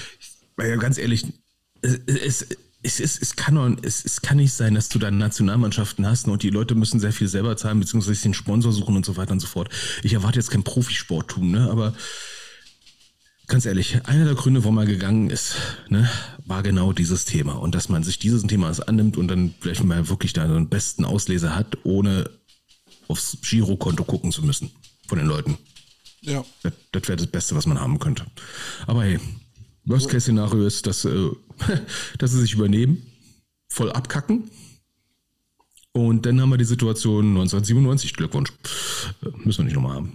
ja, 0.58 0.76
ganz 0.76 0.96
ehrlich, 0.96 1.26
es, 1.84 2.46
es, 2.82 3.00
es, 3.00 3.18
es, 3.20 3.36
kann 3.36 3.54
doch, 3.54 3.70
es, 3.82 4.04
es 4.04 4.22
kann 4.22 4.38
nicht 4.38 4.52
sein, 4.52 4.74
dass 4.74 4.88
du 4.88 4.98
dann 4.98 5.18
Nationalmannschaften 5.18 6.06
hast 6.06 6.26
und 6.28 6.42
die 6.42 6.50
Leute 6.50 6.74
müssen 6.74 7.00
sehr 7.00 7.12
viel 7.12 7.28
selber 7.28 7.56
zahlen, 7.56 7.80
beziehungsweise 7.80 8.22
den 8.22 8.34
Sponsor 8.34 8.72
suchen 8.72 8.96
und 8.96 9.06
so 9.06 9.16
weiter 9.16 9.32
und 9.32 9.40
so 9.40 9.46
fort. 9.46 9.68
Ich 10.02 10.12
erwarte 10.12 10.38
jetzt 10.38 10.50
kein 10.50 10.62
Profisporttum, 10.62 11.50
ne? 11.50 11.70
aber 11.70 11.94
ganz 13.46 13.66
ehrlich, 13.66 14.06
einer 14.06 14.24
der 14.24 14.34
Gründe, 14.34 14.64
warum 14.64 14.78
er 14.78 14.86
gegangen 14.86 15.30
ist, 15.30 15.56
ne, 15.88 16.08
war 16.46 16.62
genau 16.62 16.92
dieses 16.92 17.24
Thema. 17.24 17.54
Und 17.54 17.74
dass 17.74 17.88
man 17.88 18.02
sich 18.02 18.18
dieses 18.18 18.42
Themas 18.42 18.80
annimmt 18.80 19.16
und 19.16 19.28
dann 19.28 19.54
vielleicht 19.60 19.84
mal 19.84 20.08
wirklich 20.08 20.32
da 20.32 20.44
einen 20.44 20.68
besten 20.68 21.04
Ausleser 21.04 21.54
hat, 21.54 21.78
ohne 21.84 22.30
aufs 23.08 23.38
Girokonto 23.42 24.04
gucken 24.04 24.32
zu 24.32 24.42
müssen 24.42 24.70
von 25.06 25.18
den 25.18 25.26
Leuten. 25.26 25.58
Ja. 26.22 26.44
Das, 26.62 26.72
das 26.92 27.08
wäre 27.08 27.16
das 27.16 27.26
Beste, 27.26 27.54
was 27.54 27.66
man 27.66 27.78
haben 27.78 27.98
könnte. 27.98 28.24
Aber 28.86 29.04
hey, 29.04 29.20
Worst-Case-Szenario 29.86 30.66
ist, 30.66 30.86
dass, 30.86 31.04
äh, 31.04 31.30
dass 32.18 32.32
sie 32.32 32.40
sich 32.40 32.54
übernehmen, 32.54 33.04
voll 33.68 33.90
abkacken. 33.92 34.50
Und 35.92 36.26
dann 36.26 36.40
haben 36.40 36.50
wir 36.50 36.58
die 36.58 36.64
Situation 36.64 37.26
1997, 37.26 38.14
Glückwunsch. 38.14 38.52
Äh, 39.22 39.28
Müssen 39.44 39.58
wir 39.58 39.64
nicht 39.64 39.74
nochmal 39.74 39.96
haben. 39.96 40.12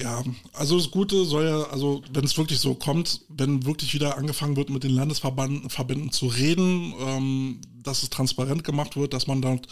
Ja, 0.00 0.24
also 0.52 0.76
das 0.76 0.90
Gute 0.90 1.24
soll 1.24 1.44
ja, 1.44 1.62
also 1.64 2.02
wenn 2.12 2.24
es 2.24 2.36
wirklich 2.36 2.58
so 2.58 2.74
kommt, 2.74 3.20
wenn 3.28 3.64
wirklich 3.64 3.94
wieder 3.94 4.18
angefangen 4.18 4.56
wird, 4.56 4.70
mit 4.70 4.82
den 4.82 4.90
Landesverbänden 4.90 5.70
Verbänden 5.70 6.10
zu 6.10 6.26
reden, 6.26 6.94
ähm, 6.98 7.60
dass 7.82 8.02
es 8.02 8.10
transparent 8.10 8.64
gemacht 8.64 8.96
wird, 8.96 9.12
dass 9.12 9.28
man 9.28 9.40
dort 9.40 9.68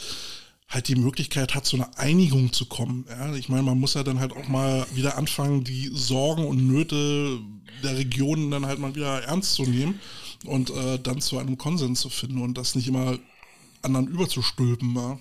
halt 0.72 0.88
die 0.88 0.96
Möglichkeit 0.96 1.54
hat, 1.54 1.66
zu 1.66 1.76
einer 1.76 1.98
Einigung 1.98 2.52
zu 2.52 2.64
kommen. 2.66 3.04
Ja, 3.08 3.34
ich 3.34 3.48
meine, 3.48 3.62
man 3.62 3.78
muss 3.78 3.94
ja 3.94 4.02
dann 4.02 4.20
halt 4.20 4.32
auch 4.32 4.48
mal 4.48 4.86
wieder 4.94 5.18
anfangen, 5.18 5.64
die 5.64 5.90
Sorgen 5.92 6.46
und 6.46 6.66
Nöte 6.66 7.38
der 7.82 7.98
Regionen 7.98 8.50
dann 8.50 8.66
halt 8.66 8.78
mal 8.78 8.94
wieder 8.94 9.22
ernst 9.22 9.54
zu 9.54 9.64
nehmen 9.64 10.00
und 10.46 10.70
äh, 10.70 10.98
dann 10.98 11.20
zu 11.20 11.38
einem 11.38 11.58
Konsens 11.58 12.00
zu 12.00 12.08
finden 12.08 12.40
und 12.40 12.56
das 12.56 12.74
nicht 12.74 12.88
immer 12.88 13.18
anderen 13.82 14.08
überzustülpen. 14.08 14.94
Ja. 14.94 15.18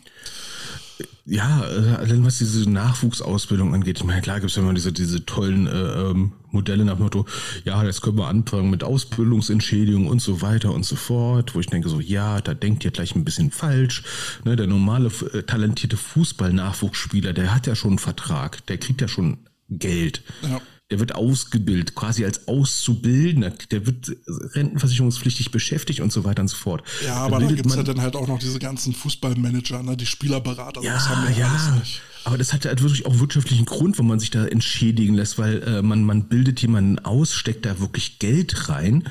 Ja, 1.26 1.64
äh, 1.64 1.96
allein 1.96 2.26
was 2.26 2.38
diese 2.38 2.70
Nachwuchsausbildung 2.70 3.74
angeht, 3.74 4.00
ich 4.00 4.04
meine, 4.04 4.22
klar 4.22 4.40
gibt 4.40 4.50
es 4.50 4.56
ja 4.56 4.64
immer 4.64 4.74
diese, 4.74 4.92
diese 4.92 5.26
tollen 5.26 5.68
äh, 5.68 5.72
ähm, 5.72 6.34
Modelle 6.52 6.84
nach 6.84 6.96
dem 6.96 7.04
Motto, 7.04 7.26
ja, 7.64 7.84
jetzt 7.84 8.02
können 8.02 8.18
wir 8.18 8.28
anfangen 8.28 8.70
mit 8.70 8.84
Ausbildungsentschädigung 8.84 10.08
und 10.08 10.22
so 10.22 10.42
weiter 10.42 10.74
und 10.74 10.86
so 10.86 10.96
fort, 10.96 11.56
wo 11.56 11.60
ich 11.60 11.68
denke 11.68 11.90
so, 11.90 12.00
ja, 12.00 12.42
da 12.42 12.54
denkt 12.54 12.84
ihr 12.84 12.92
gleich 12.92 13.16
ein 13.16 13.24
bisschen 13.24 13.52
falsch. 13.52 14.04
Ne, 14.44 14.56
der 14.56 14.68
normale, 14.68 15.12
äh, 15.34 15.44
talentierte 15.44 15.98
Fußball-Nachwuchsspieler, 15.98 17.34
der 17.34 17.54
hat 17.54 17.68
ja 17.68 17.76
schon 17.76 17.92
einen 17.92 18.00
Vertrag, 18.00 18.66
der 18.68 18.78
kriegt 18.78 19.02
ja 19.02 19.08
schon 19.08 19.40
Geld. 19.70 20.24
Ja. 20.42 20.62
Der 20.92 21.00
wird 21.00 21.16
ausgebildet, 21.16 21.96
quasi 21.96 22.26
als 22.26 22.48
Auszubildender, 22.48 23.52
der 23.72 23.86
wird 23.86 24.12
rentenversicherungspflichtig 24.28 25.52
beschäftigt 25.52 26.02
und 26.02 26.12
so 26.12 26.26
weiter 26.26 26.42
und 26.42 26.50
so 26.50 26.58
fort. 26.58 26.84
Ja, 27.06 27.16
aber 27.16 27.40
da 27.40 27.48
gibt 27.48 27.66
es 27.66 27.76
ja 27.76 27.84
dann 27.84 28.02
halt 28.02 28.16
auch 28.16 28.28
noch 28.28 28.40
diese 28.40 28.60
ganzen 28.60 28.94
Fußballmanager, 28.94 29.82
ne, 29.84 29.96
die 29.96 30.06
Spielerberater. 30.06 30.84
ja, 30.84 30.94
das 30.94 31.08
haben 31.08 31.28
wir 31.28 31.36
ja. 31.36 31.48
alles 31.48 31.80
nicht. 31.80 32.02
Aber 32.24 32.38
das 32.38 32.54
hat 32.54 32.66
halt 32.66 32.82
wirklich 32.82 33.06
auch 33.06 33.20
wirtschaftlichen 33.20 33.66
Grund, 33.66 33.98
wenn 33.98 34.06
man 34.06 34.20
sich 34.20 34.30
da 34.30 34.46
entschädigen 34.46 35.16
lässt, 35.16 35.38
weil 35.38 35.64
äh, 35.64 35.82
man, 35.82 36.04
man 36.04 36.28
bildet 36.28 36.62
jemanden 36.62 37.00
aus, 37.00 37.34
steckt 37.34 37.66
da 37.66 37.80
wirklich 37.80 38.20
Geld 38.20 38.70
rein 38.70 39.06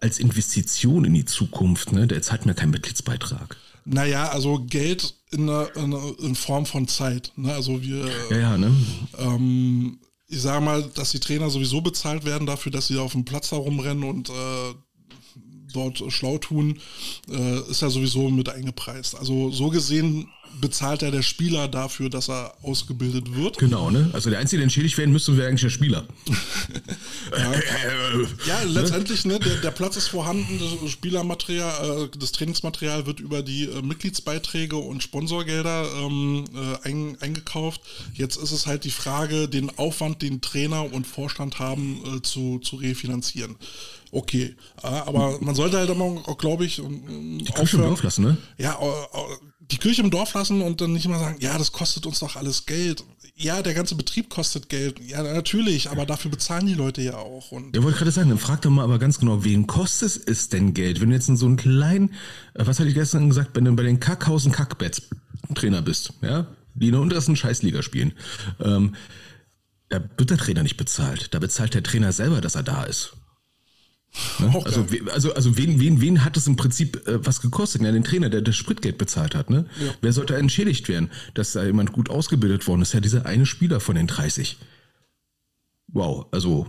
als 0.00 0.18
Investition 0.18 1.04
in 1.04 1.14
die 1.14 1.24
Zukunft. 1.24 1.92
Ne? 1.92 2.06
Der 2.06 2.22
zahlt 2.22 2.46
mir 2.46 2.54
keinen 2.54 2.70
Mitgliedsbeitrag. 2.70 3.56
Naja, 3.84 4.28
also 4.28 4.64
Geld 4.64 5.14
in, 5.30 5.48
in, 5.48 5.92
in 6.22 6.34
Form 6.34 6.64
von 6.64 6.88
Zeit. 6.88 7.32
Ne? 7.36 7.52
Also 7.52 7.82
wir, 7.82 8.08
Ja, 8.30 8.36
ja, 8.38 8.58
ne? 8.58 8.74
ähm, 9.18 9.98
ich 10.34 10.42
sage 10.42 10.64
mal, 10.64 10.82
dass 10.94 11.12
die 11.12 11.20
Trainer 11.20 11.48
sowieso 11.48 11.80
bezahlt 11.80 12.24
werden 12.24 12.46
dafür, 12.46 12.72
dass 12.72 12.88
sie 12.88 12.98
auf 12.98 13.12
dem 13.12 13.24
Platz 13.24 13.50
da 13.50 13.56
rumrennen 13.56 14.04
und 14.04 14.30
äh, 14.30 14.74
dort 15.72 16.02
schlau 16.12 16.38
tun, 16.38 16.80
äh, 17.30 17.70
ist 17.70 17.82
ja 17.82 17.90
sowieso 17.90 18.28
mit 18.30 18.48
eingepreist. 18.48 19.16
Also 19.16 19.50
so 19.50 19.70
gesehen 19.70 20.28
bezahlt 20.60 21.02
ja 21.02 21.10
der 21.10 21.22
Spieler 21.22 21.68
dafür, 21.68 22.10
dass 22.10 22.28
er 22.28 22.54
ausgebildet 22.62 23.34
wird. 23.34 23.58
Genau, 23.58 23.90
ne? 23.90 24.10
Also 24.12 24.30
der 24.30 24.38
Einzige, 24.38 24.58
der 24.58 24.64
entschädigt 24.64 24.96
werden 24.98 25.12
müsste, 25.12 25.36
wäre 25.36 25.48
eigentlich 25.48 25.62
der 25.62 25.70
Spieler. 25.70 26.06
Ja, 28.46 28.62
letztendlich, 28.64 29.24
ne, 29.24 29.38
der, 29.38 29.56
der 29.56 29.70
Platz 29.70 29.96
ist 29.96 30.08
vorhanden, 30.08 30.60
das 30.82 30.90
Spielermaterial, 30.90 32.04
äh, 32.04 32.18
das 32.18 32.32
Trainingsmaterial 32.32 33.06
wird 33.06 33.20
über 33.20 33.42
die 33.42 33.64
äh, 33.64 33.82
Mitgliedsbeiträge 33.82 34.76
und 34.76 35.02
Sponsorgelder 35.02 35.86
ähm, 36.02 36.44
äh, 36.54 36.88
ein, 36.88 37.16
eingekauft. 37.20 37.80
Jetzt 38.12 38.36
ist 38.36 38.52
es 38.52 38.66
halt 38.66 38.84
die 38.84 38.90
Frage, 38.90 39.48
den 39.48 39.76
Aufwand, 39.78 40.22
den 40.22 40.40
Trainer 40.40 40.92
und 40.92 41.06
Vorstand 41.06 41.58
haben, 41.58 42.02
äh, 42.16 42.22
zu, 42.22 42.58
zu 42.58 42.76
refinanzieren. 42.76 43.56
Okay, 44.14 44.54
aber 44.80 45.38
man 45.40 45.56
sollte 45.56 45.76
halt 45.76 45.90
immer 45.90 46.04
auch, 46.04 46.38
glaube 46.38 46.64
ich, 46.64 46.78
ähm, 46.78 47.38
Die 47.38 47.52
Kirche 47.52 47.78
im 47.78 47.82
Dorf 47.82 48.04
lassen, 48.04 48.24
ne? 48.24 48.36
ja, 48.58 48.78
die 49.74 49.80
Kirche 49.80 50.02
im 50.02 50.10
Dorf 50.10 50.34
lassen 50.34 50.62
und 50.62 50.80
dann 50.80 50.92
nicht 50.92 51.04
immer 51.04 51.18
sagen, 51.18 51.36
ja, 51.40 51.56
das 51.58 51.72
kostet 51.72 52.06
uns 52.06 52.20
doch 52.20 52.36
alles 52.36 52.66
Geld. 52.66 53.04
Ja, 53.36 53.62
der 53.62 53.74
ganze 53.74 53.96
Betrieb 53.96 54.30
kostet 54.30 54.68
Geld. 54.68 55.00
Ja, 55.00 55.22
natürlich, 55.22 55.90
aber 55.90 56.06
dafür 56.06 56.30
bezahlen 56.30 56.66
die 56.66 56.74
Leute 56.74 57.02
ja 57.02 57.16
auch. 57.16 57.50
Und 57.50 57.74
Ja, 57.74 57.82
wollte 57.82 57.98
gerade 57.98 58.12
sagen, 58.12 58.28
dann 58.28 58.38
frag 58.38 58.62
doch 58.62 58.70
mal 58.70 58.84
aber 58.84 58.98
ganz 58.98 59.18
genau, 59.18 59.42
wen 59.42 59.66
kostet 59.66 60.28
es 60.28 60.48
denn 60.48 60.72
Geld? 60.72 61.00
Wenn 61.00 61.08
du 61.08 61.16
jetzt 61.16 61.28
in 61.28 61.36
so 61.36 61.46
einen 61.46 61.56
kleinen, 61.56 62.10
äh, 62.54 62.64
was 62.66 62.78
hatte 62.78 62.88
ich 62.88 62.94
gestern 62.94 63.28
gesagt, 63.28 63.50
wenn 63.54 63.64
du 63.64 63.74
bei 63.74 63.82
den 63.82 63.98
Kackhausen 63.98 64.52
Kackbets 64.52 65.02
Trainer 65.54 65.82
bist, 65.82 66.12
ja, 66.22 66.46
die 66.74 66.86
in 66.86 66.92
der 66.92 67.00
untersten 67.00 67.36
Scheißliga 67.36 67.82
spielen, 67.82 68.12
ähm, 68.60 68.94
da 69.88 70.00
wird 70.16 70.30
der 70.30 70.38
Trainer 70.38 70.62
nicht 70.62 70.76
bezahlt. 70.76 71.34
Da 71.34 71.38
bezahlt 71.38 71.74
der 71.74 71.82
Trainer 71.82 72.12
selber, 72.12 72.40
dass 72.40 72.54
er 72.54 72.62
da 72.62 72.84
ist. 72.84 73.14
Ne? 74.38 74.62
Also, 74.64 74.86
also, 75.12 75.34
also 75.34 75.56
wen, 75.56 75.80
wen, 75.80 76.00
wen 76.00 76.24
hat 76.24 76.36
es 76.36 76.46
im 76.46 76.56
Prinzip 76.56 77.06
äh, 77.06 77.24
was 77.24 77.40
gekostet? 77.40 77.82
Ja, 77.82 77.92
den 77.92 78.04
Trainer, 78.04 78.30
der 78.30 78.42
das 78.42 78.56
Spritgeld 78.56 78.98
bezahlt 78.98 79.34
hat. 79.34 79.50
Ne? 79.50 79.66
Ja. 79.80 79.92
Wer 80.00 80.12
sollte 80.12 80.36
entschädigt 80.36 80.88
werden, 80.88 81.10
dass 81.34 81.52
da 81.52 81.64
jemand 81.64 81.92
gut 81.92 82.10
ausgebildet 82.10 82.66
worden 82.66 82.82
ist? 82.82 82.92
Ja, 82.92 83.00
dieser 83.00 83.26
eine 83.26 83.46
Spieler 83.46 83.80
von 83.80 83.96
den 83.96 84.06
30. 84.06 84.58
Wow, 85.88 86.26
also 86.30 86.66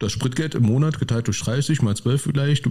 das 0.00 0.12
Spritgeld 0.12 0.54
im 0.54 0.64
Monat 0.64 0.98
geteilt 0.98 1.26
durch 1.28 1.40
30 1.40 1.82
mal 1.82 1.94
12 1.94 2.22
vielleicht. 2.22 2.66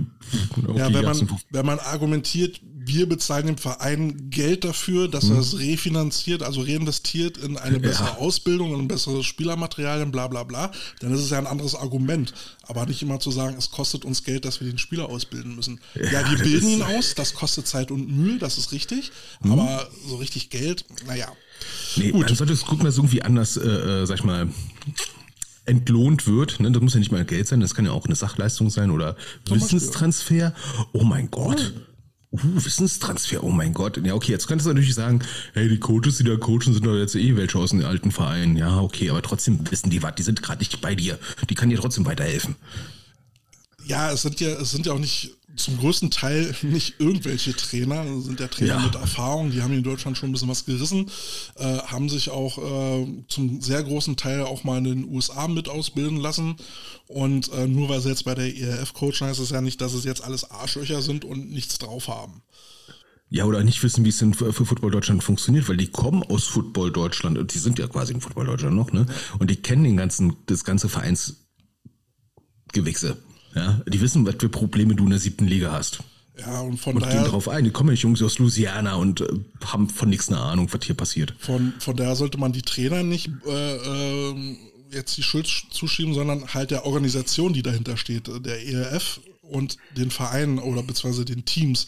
Ja, 0.75 0.93
wenn 0.93 1.05
man, 1.05 1.29
wenn 1.51 1.65
man 1.65 1.79
argumentiert, 1.79 2.59
wir 2.63 3.07
bezahlen 3.07 3.45
dem 3.45 3.57
Verein 3.57 4.31
Geld 4.31 4.63
dafür, 4.63 5.07
dass 5.07 5.29
er 5.29 5.37
es 5.37 5.59
refinanziert, 5.59 6.41
also 6.41 6.61
reinvestiert 6.61 7.37
in 7.37 7.55
eine 7.57 7.79
bessere 7.79 8.17
Ausbildung, 8.17 8.73
in 8.73 8.81
ein 8.81 8.87
besseres 8.87 9.27
Spielermaterial, 9.27 10.01
und 10.01 10.11
bla 10.11 10.27
bla 10.27 10.43
bla, 10.43 10.71
dann 11.01 11.13
ist 11.13 11.21
es 11.21 11.29
ja 11.29 11.37
ein 11.37 11.45
anderes 11.45 11.75
Argument. 11.75 12.33
Aber 12.63 12.87
nicht 12.87 13.03
immer 13.03 13.19
zu 13.19 13.29
sagen, 13.29 13.55
es 13.57 13.69
kostet 13.69 14.05
uns 14.05 14.23
Geld, 14.23 14.43
dass 14.43 14.59
wir 14.59 14.67
den 14.67 14.79
Spieler 14.79 15.07
ausbilden 15.07 15.55
müssen. 15.55 15.79
Ja, 15.93 16.21
Ja, 16.21 16.31
wir 16.31 16.39
bilden 16.39 16.69
ihn 16.69 16.81
aus, 16.81 17.13
das 17.13 17.35
kostet 17.35 17.67
Zeit 17.67 17.91
und 17.91 18.09
Mühe, 18.09 18.39
das 18.39 18.57
ist 18.57 18.71
richtig. 18.71 19.11
Aber 19.41 19.87
so 20.07 20.15
richtig 20.15 20.49
Geld, 20.49 20.83
naja. 21.05 21.31
Nee, 21.95 22.11
Gut. 22.11 22.25
man 22.25 22.35
sollte 22.35 22.53
es 22.53 22.65
gucken, 22.65 22.85
dass 22.85 22.97
irgendwie 22.97 23.21
anders, 23.21 23.57
äh, 23.57 23.67
äh, 23.67 24.05
sag 24.07 24.17
ich 24.17 24.23
mal, 24.23 24.47
entlohnt 25.69 26.27
wird. 26.27 26.60
Ne? 26.60 26.71
Das 26.71 26.82
muss 26.82 26.93
ja 26.93 26.99
nicht 26.99 27.12
mal 27.12 27.23
Geld 27.23 27.47
sein, 27.47 27.60
das 27.60 27.75
kann 27.75 27.86
ja 27.86 27.91
auch 27.91 28.05
eine 28.05 28.15
Sachleistung 28.15 28.69
sein 28.69 28.91
oder 28.91 29.15
Wissenstransfer. 29.47 30.53
Oh 30.91 31.03
mein 31.03 31.29
Gott. 31.32 31.73
Uh, 32.32 32.39
Wissenstransfer, 32.63 33.43
oh 33.43 33.49
mein 33.49 33.73
Gott. 33.73 33.99
Ja, 34.03 34.13
okay, 34.13 34.32
jetzt 34.32 34.47
könntest 34.47 34.67
du 34.67 34.69
natürlich 34.71 34.93
sagen, 34.93 35.21
hey, 35.53 35.67
die 35.67 35.79
Coaches, 35.79 36.17
die 36.17 36.23
da 36.23 36.36
coachen, 36.36 36.73
sind 36.73 36.86
doch 36.86 36.95
jetzt 36.95 37.15
eh 37.15 37.36
welche 37.36 37.58
aus 37.58 37.71
den 37.71 37.84
alten 37.84 38.12
Vereinen. 38.12 38.55
Ja, 38.55 38.79
okay, 38.79 39.10
aber 39.10 39.21
trotzdem 39.21 39.60
wissen 39.71 39.89
die 39.89 40.03
was, 40.03 40.15
die 40.15 40.23
sind 40.23 40.41
gerade 40.41 40.60
nicht 40.60 40.79
bei 40.82 40.93
dir. 40.93 41.17
Die 41.49 41.55
kann 41.55 41.69
dir 41.69 41.79
trotzdem 41.79 42.05
weiterhelfen. 42.05 42.55
Ja, 43.86 44.12
es 44.12 44.21
sind 44.21 44.39
ja, 44.39 44.49
es 44.49 44.69
sind 44.69 44.86
ja 44.86 44.93
auch 44.93 44.99
nicht 44.99 45.38
zum 45.59 45.77
größten 45.77 46.11
Teil 46.11 46.53
nicht 46.61 46.95
irgendwelche 46.99 47.55
Trainer, 47.55 48.03
das 48.03 48.25
sind 48.25 48.39
ja 48.39 48.47
Trainer 48.47 48.75
ja. 48.75 48.79
mit 48.79 48.95
Erfahrung, 48.95 49.51
die 49.51 49.61
haben 49.61 49.73
in 49.73 49.83
Deutschland 49.83 50.17
schon 50.17 50.29
ein 50.29 50.31
bisschen 50.31 50.49
was 50.49 50.65
gerissen, 50.65 51.09
äh, 51.55 51.77
haben 51.79 52.09
sich 52.09 52.29
auch 52.29 52.57
äh, 52.57 53.07
zum 53.27 53.61
sehr 53.61 53.83
großen 53.83 54.17
Teil 54.17 54.43
auch 54.43 54.63
mal 54.63 54.79
in 54.79 54.85
den 54.85 55.05
USA 55.05 55.47
mit 55.47 55.69
ausbilden 55.69 56.17
lassen. 56.17 56.55
Und 57.07 57.51
äh, 57.53 57.67
nur 57.67 57.89
weil 57.89 58.01
sie 58.01 58.09
jetzt 58.09 58.25
bei 58.25 58.35
der 58.35 58.55
ERF 58.55 58.93
coachen, 58.93 59.27
heißt 59.27 59.39
es 59.39 59.49
ja 59.49 59.61
nicht, 59.61 59.81
dass 59.81 59.93
es 59.93 60.03
jetzt 60.03 60.23
alles 60.23 60.51
Arschlöcher 60.51 61.01
sind 61.01 61.25
und 61.25 61.51
nichts 61.51 61.79
drauf 61.79 62.07
haben. 62.07 62.43
Ja, 63.31 63.45
oder 63.45 63.63
nicht 63.63 63.83
wissen, 63.83 64.05
wie 64.05 64.09
es 64.09 64.17
denn 64.17 64.33
für, 64.33 64.51
für 64.53 64.65
Football 64.65 64.89
Deutschland 64.91 65.23
funktioniert, 65.23 65.69
weil 65.69 65.77
die 65.77 65.91
kommen 65.91 66.23
aus 66.23 66.45
Football 66.45 66.91
Deutschland 66.91 67.37
und 67.37 67.53
die 67.53 67.59
sind 67.59 67.77
ja 67.77 67.87
quasi 67.87 68.13
in 68.13 68.21
Football 68.21 68.47
Deutschland 68.47 68.75
noch, 68.75 68.91
ne? 68.91 69.05
Und 69.37 69.51
die 69.51 69.55
kennen 69.55 69.83
den 69.83 69.97
ganzen, 69.97 70.35
das 70.47 70.63
ganze 70.63 70.89
Vereinsgewichse. 70.89 73.17
Ja, 73.55 73.81
die 73.88 74.01
wissen, 74.01 74.25
was 74.25 74.35
für 74.39 74.49
Probleme 74.49 74.95
du 74.95 75.03
in 75.05 75.09
der 75.09 75.19
siebten 75.19 75.47
Liga 75.47 75.71
hast. 75.71 75.99
Ja, 76.39 76.62
und 76.62 76.77
von 76.77 76.95
und 76.95 77.03
daher. 77.03 77.23
gehen 77.23 77.31
drauf 77.31 77.49
ein. 77.49 77.63
Die 77.63 77.71
kommen 77.71 77.89
nicht 77.89 78.03
Jungs 78.03 78.21
aus 78.21 78.39
Louisiana 78.39 78.95
und 78.95 79.21
äh, 79.21 79.27
haben 79.65 79.89
von 79.89 80.09
nichts 80.09 80.29
eine 80.29 80.39
Ahnung, 80.39 80.69
was 80.71 80.85
hier 80.85 80.95
passiert. 80.95 81.33
Von, 81.38 81.73
von 81.79 81.95
daher 81.95 82.15
sollte 82.15 82.38
man 82.38 82.53
die 82.53 82.62
Trainer 82.62 83.03
nicht 83.03 83.29
äh, 83.45 83.75
äh, 83.75 84.55
jetzt 84.91 85.17
die 85.17 85.23
Schuld 85.23 85.47
zuschieben, 85.69 86.13
sondern 86.13 86.53
halt 86.53 86.71
der 86.71 86.85
Organisation, 86.85 87.53
die 87.53 87.62
dahinter 87.62 87.97
steht, 87.97 88.27
der 88.27 88.65
ERF 88.65 89.19
und 89.41 89.77
den 89.97 90.12
Vereinen 90.12 90.59
oder 90.59 90.83
beziehungsweise 90.83 91.25
den 91.25 91.45
Teams, 91.45 91.88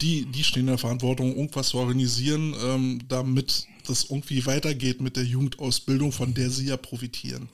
die, 0.00 0.26
die 0.26 0.44
stehen 0.44 0.62
in 0.62 0.66
der 0.68 0.78
Verantwortung, 0.78 1.34
irgendwas 1.34 1.70
zu 1.70 1.78
organisieren, 1.78 2.54
ähm, 2.64 3.00
damit 3.08 3.66
das 3.86 4.04
irgendwie 4.04 4.44
weitergeht 4.46 5.00
mit 5.00 5.16
der 5.16 5.24
Jugendausbildung, 5.24 6.12
von 6.12 6.34
der 6.34 6.50
sie 6.50 6.66
ja 6.66 6.76
profitieren. 6.76 7.48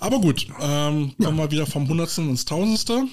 Aber 0.00 0.20
gut, 0.20 0.46
ähm, 0.60 1.12
kommen 1.22 1.38
wir 1.38 1.50
wieder 1.50 1.66
vom 1.66 1.88
Hundertsten 1.88 2.28
ins 2.28 2.44
Tausendste. 2.44 3.04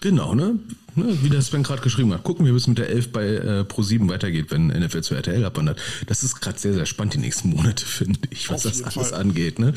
Genau, 0.00 0.34
ne? 0.34 0.58
ne? 0.94 1.18
Wie 1.22 1.28
der 1.28 1.42
Sven 1.42 1.64
gerade 1.64 1.82
geschrieben 1.82 2.12
hat. 2.12 2.22
Gucken 2.22 2.46
wir, 2.46 2.52
wie 2.52 2.56
es 2.56 2.68
mit 2.68 2.78
der 2.78 2.88
11 2.88 3.10
bei 3.10 3.24
äh, 3.24 3.64
Pro7 3.68 4.08
weitergeht, 4.08 4.50
wenn 4.50 4.68
NFL 4.68 5.02
zu 5.02 5.14
RTL 5.16 5.44
abwandert. 5.44 5.80
Das 6.06 6.22
ist 6.22 6.40
gerade 6.40 6.58
sehr, 6.58 6.72
sehr 6.72 6.86
spannend 6.86 7.14
die 7.14 7.18
nächsten 7.18 7.50
Monate, 7.50 7.84
finde 7.86 8.20
ich, 8.30 8.48
was 8.48 8.64
Auf 8.64 8.72
das 8.72 8.82
alles 8.96 9.10
Fall. 9.10 9.20
angeht. 9.20 9.58
Ne? 9.58 9.74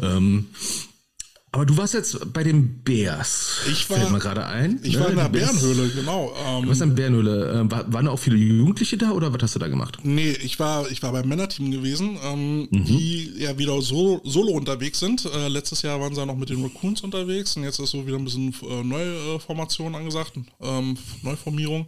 Ähm, 0.00 0.46
aber 1.54 1.66
du 1.66 1.76
warst 1.76 1.94
jetzt 1.94 2.32
bei 2.32 2.42
den 2.42 2.82
Bears. 2.82 3.60
Ich 3.70 3.88
war, 3.88 3.98
Fällt 3.98 4.10
mir 4.10 4.18
gerade 4.18 4.44
ein. 4.44 4.80
Ich 4.82 4.94
ne? 4.94 5.00
war 5.00 5.10
in 5.10 5.16
der 5.16 5.28
Bärenhöhle, 5.28 5.88
genau. 5.90 6.34
Ähm, 6.44 6.62
du 6.62 6.68
warst 6.68 6.82
in 6.82 6.88
der 6.88 6.96
Bärenhöhle. 6.96 7.60
Ähm, 7.60 7.70
war, 7.70 7.92
waren 7.92 8.06
da 8.06 8.10
auch 8.10 8.18
viele 8.18 8.36
Jugendliche 8.36 8.96
da 8.96 9.12
oder 9.12 9.32
was 9.32 9.40
hast 9.40 9.54
du 9.54 9.60
da 9.60 9.68
gemacht? 9.68 9.98
Nee, 10.02 10.32
ich 10.32 10.58
war, 10.58 10.90
ich 10.90 11.00
war 11.04 11.12
beim 11.12 11.28
Männerteam 11.28 11.70
gewesen, 11.70 12.18
ähm, 12.24 12.62
mhm. 12.72 12.84
die 12.86 13.34
ja 13.38 13.56
wieder 13.56 13.80
solo, 13.82 14.20
solo 14.24 14.50
unterwegs 14.50 14.98
sind. 14.98 15.26
Äh, 15.26 15.46
letztes 15.46 15.82
Jahr 15.82 16.00
waren 16.00 16.12
sie 16.12 16.20
ja 16.20 16.26
noch 16.26 16.36
mit 16.36 16.50
den 16.50 16.60
Raccoons 16.60 17.02
unterwegs 17.02 17.56
und 17.56 17.62
jetzt 17.62 17.78
ist 17.78 17.92
so 17.92 18.04
wieder 18.04 18.16
ein 18.16 18.24
bisschen 18.24 18.52
äh, 18.68 18.82
neue 18.82 19.36
äh, 19.36 19.38
Formation 19.38 19.94
angesagt, 19.94 20.32
ähm, 20.60 20.98
Neuformierung. 21.22 21.86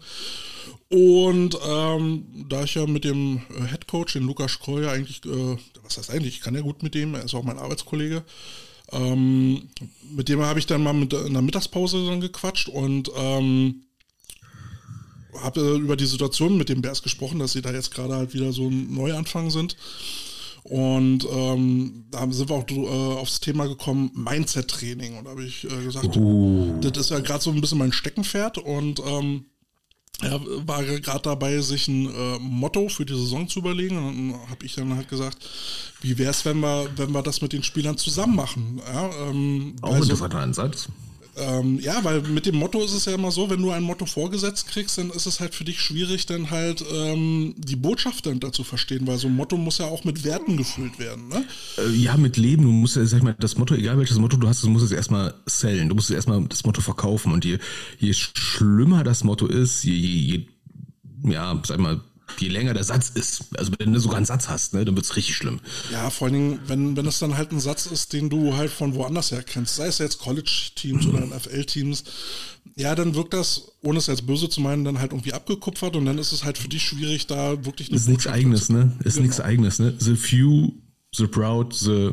Und 0.90 1.58
ähm, 1.68 2.46
da 2.48 2.62
ich 2.62 2.76
ja 2.76 2.86
mit 2.86 3.02
dem 3.02 3.38
äh, 3.50 3.66
Head 3.66 3.88
Coach, 3.88 4.12
den 4.12 4.22
Lukas 4.22 4.52
Schreuer, 4.52 4.92
eigentlich, 4.92 5.24
äh, 5.24 5.56
was 5.82 5.98
heißt 5.98 6.12
eigentlich, 6.12 6.36
ich 6.36 6.40
kann 6.40 6.54
ja 6.54 6.60
gut 6.60 6.84
mit 6.84 6.94
dem, 6.94 7.16
er 7.16 7.24
ist 7.24 7.34
auch 7.34 7.42
mein 7.42 7.58
Arbeitskollege, 7.58 8.22
ähm, 8.92 9.68
mit 10.14 10.28
dem 10.28 10.40
habe 10.40 10.58
ich 10.58 10.66
dann 10.66 10.82
mal 10.82 10.92
mit, 10.92 11.12
in 11.12 11.32
der 11.32 11.42
Mittagspause 11.42 12.06
dann 12.06 12.20
gequatscht 12.20 12.68
und 12.68 13.10
ähm, 13.16 13.82
habe 15.42 15.76
über 15.76 15.96
die 15.96 16.06
Situation 16.06 16.56
mit 16.56 16.68
den 16.68 16.82
Bears 16.82 17.02
gesprochen, 17.02 17.38
dass 17.38 17.52
sie 17.52 17.62
da 17.62 17.72
jetzt 17.72 17.92
gerade 17.92 18.14
halt 18.14 18.34
wieder 18.34 18.52
so 18.52 18.68
ein 18.68 18.94
Neuanfang 18.94 19.50
sind. 19.50 19.76
Und 20.62 21.26
ähm, 21.30 22.06
da 22.10 22.28
sind 22.30 22.48
wir 22.48 22.56
auch 22.56 22.68
äh, 22.68 23.20
aufs 23.20 23.38
Thema 23.38 23.68
gekommen, 23.68 24.10
Mindset-Training. 24.14 25.16
Und 25.16 25.24
da 25.24 25.30
habe 25.30 25.44
ich 25.44 25.64
äh, 25.64 25.84
gesagt, 25.84 26.16
uh. 26.16 26.80
das 26.80 26.98
ist 26.98 27.10
ja 27.10 27.20
gerade 27.20 27.42
so 27.42 27.50
ein 27.50 27.60
bisschen 27.60 27.78
mein 27.78 27.92
Steckenpferd. 27.92 28.58
Und 28.58 29.00
ähm, 29.06 29.44
er 30.22 30.40
war 30.66 30.82
gerade 30.82 31.22
dabei, 31.22 31.60
sich 31.60 31.88
ein 31.88 32.06
äh, 32.06 32.38
Motto 32.38 32.88
für 32.88 33.04
die 33.04 33.14
Saison 33.14 33.48
zu 33.48 33.58
überlegen. 33.58 33.98
Und 33.98 34.32
dann 34.32 34.50
habe 34.50 34.64
ich 34.64 34.74
dann 34.74 34.94
halt 34.96 35.08
gesagt, 35.08 35.36
wie 36.00 36.16
wäre 36.16 36.30
es, 36.30 36.44
wenn 36.44 36.60
wir, 36.60 36.88
wenn 36.96 37.12
wir 37.12 37.22
das 37.22 37.42
mit 37.42 37.52
den 37.52 37.62
Spielern 37.62 37.98
zusammen 37.98 38.36
machen? 38.36 38.80
Ja, 38.86 39.10
ähm, 39.28 39.76
Auch 39.82 39.88
also, 39.88 39.96
ein 39.96 40.02
interessanter 40.02 40.38
Ansatz. 40.38 40.88
Ähm, 41.36 41.78
ja, 41.80 42.02
weil 42.02 42.22
mit 42.22 42.46
dem 42.46 42.56
Motto 42.56 42.82
ist 42.82 42.94
es 42.94 43.04
ja 43.04 43.14
immer 43.14 43.30
so, 43.30 43.50
wenn 43.50 43.60
du 43.60 43.70
ein 43.70 43.82
Motto 43.82 44.06
vorgesetzt 44.06 44.68
kriegst, 44.68 44.98
dann 44.98 45.10
ist 45.10 45.26
es 45.26 45.40
halt 45.40 45.54
für 45.54 45.64
dich 45.64 45.80
schwierig, 45.80 46.26
dann 46.26 46.50
halt 46.50 46.84
ähm, 46.92 47.54
die 47.58 47.76
Botschaft 47.76 48.26
dann 48.26 48.40
dazu 48.40 48.64
verstehen, 48.64 49.06
weil 49.06 49.18
so 49.18 49.28
ein 49.28 49.36
Motto 49.36 49.56
muss 49.56 49.78
ja 49.78 49.86
auch 49.86 50.04
mit 50.04 50.24
Werten 50.24 50.56
gefüllt 50.56 50.98
werden, 50.98 51.28
ne? 51.28 51.44
Äh, 51.78 51.90
ja, 51.90 52.16
mit 52.16 52.36
Leben. 52.36 52.62
Du 52.62 52.70
musst 52.70 52.96
ja, 52.96 53.04
sag 53.04 53.18
ich 53.18 53.24
mal, 53.24 53.36
das 53.38 53.56
Motto, 53.58 53.74
egal 53.74 53.98
welches 53.98 54.18
Motto 54.18 54.36
du 54.36 54.48
hast, 54.48 54.62
du 54.62 54.70
musst 54.70 54.84
es 54.84 54.92
erstmal 54.92 55.34
sellen. 55.46 55.88
Du 55.88 55.94
musst 55.94 56.10
erstmal 56.10 56.42
das 56.44 56.64
Motto 56.64 56.80
verkaufen. 56.80 57.32
Und 57.32 57.44
je, 57.44 57.58
je 57.98 58.12
schlimmer 58.14 59.04
das 59.04 59.24
Motto 59.24 59.46
ist, 59.46 59.84
je, 59.84 59.92
je, 59.94 60.18
je 60.18 60.46
ja, 61.24 61.60
sag 61.64 61.76
ich 61.76 61.82
mal, 61.82 62.00
je 62.38 62.48
länger 62.48 62.74
der 62.74 62.84
Satz 62.84 63.10
ist, 63.10 63.44
also 63.56 63.72
wenn 63.78 63.92
du 63.92 64.00
sogar 64.00 64.16
einen 64.16 64.26
Satz 64.26 64.48
hast, 64.48 64.74
ne, 64.74 64.84
dann 64.84 64.94
wird 64.96 65.06
es 65.06 65.16
richtig 65.16 65.36
schlimm. 65.36 65.60
Ja, 65.90 66.10
vor 66.10 66.26
allen 66.26 66.34
Dingen, 66.34 66.60
wenn, 66.66 66.96
wenn 66.96 67.06
es 67.06 67.18
dann 67.18 67.36
halt 67.36 67.52
ein 67.52 67.60
Satz 67.60 67.86
ist, 67.86 68.12
den 68.12 68.28
du 68.28 68.56
halt 68.56 68.70
von 68.70 68.94
woanders 68.94 69.30
her 69.30 69.42
kennst, 69.42 69.76
sei 69.76 69.86
es 69.86 69.98
jetzt 69.98 70.18
College-Teams 70.18 71.06
oder 71.06 71.20
NFL-Teams, 71.20 72.04
ja, 72.74 72.94
dann 72.94 73.14
wirkt 73.14 73.32
das, 73.32 73.72
ohne 73.82 73.98
es 73.98 74.06
jetzt 74.06 74.26
böse 74.26 74.48
zu 74.48 74.60
meinen, 74.60 74.84
dann 74.84 74.98
halt 74.98 75.12
irgendwie 75.12 75.32
abgekupfert 75.32 75.96
und 75.96 76.04
dann 76.04 76.18
ist 76.18 76.32
es 76.32 76.44
halt 76.44 76.58
für 76.58 76.68
dich 76.68 76.82
schwierig, 76.82 77.26
da 77.26 77.64
wirklich 77.64 77.88
eine 77.88 77.96
Ist 77.96 78.08
nichts 78.08 78.26
eigenes, 78.26 78.68
ne? 78.68 78.92
Ist 79.04 79.14
genau. 79.14 79.26
nichts 79.26 79.40
eigenes, 79.40 79.78
ne? 79.78 79.94
The 79.98 80.16
few, 80.16 80.72
the 81.14 81.26
proud, 81.26 81.72
the 81.74 82.10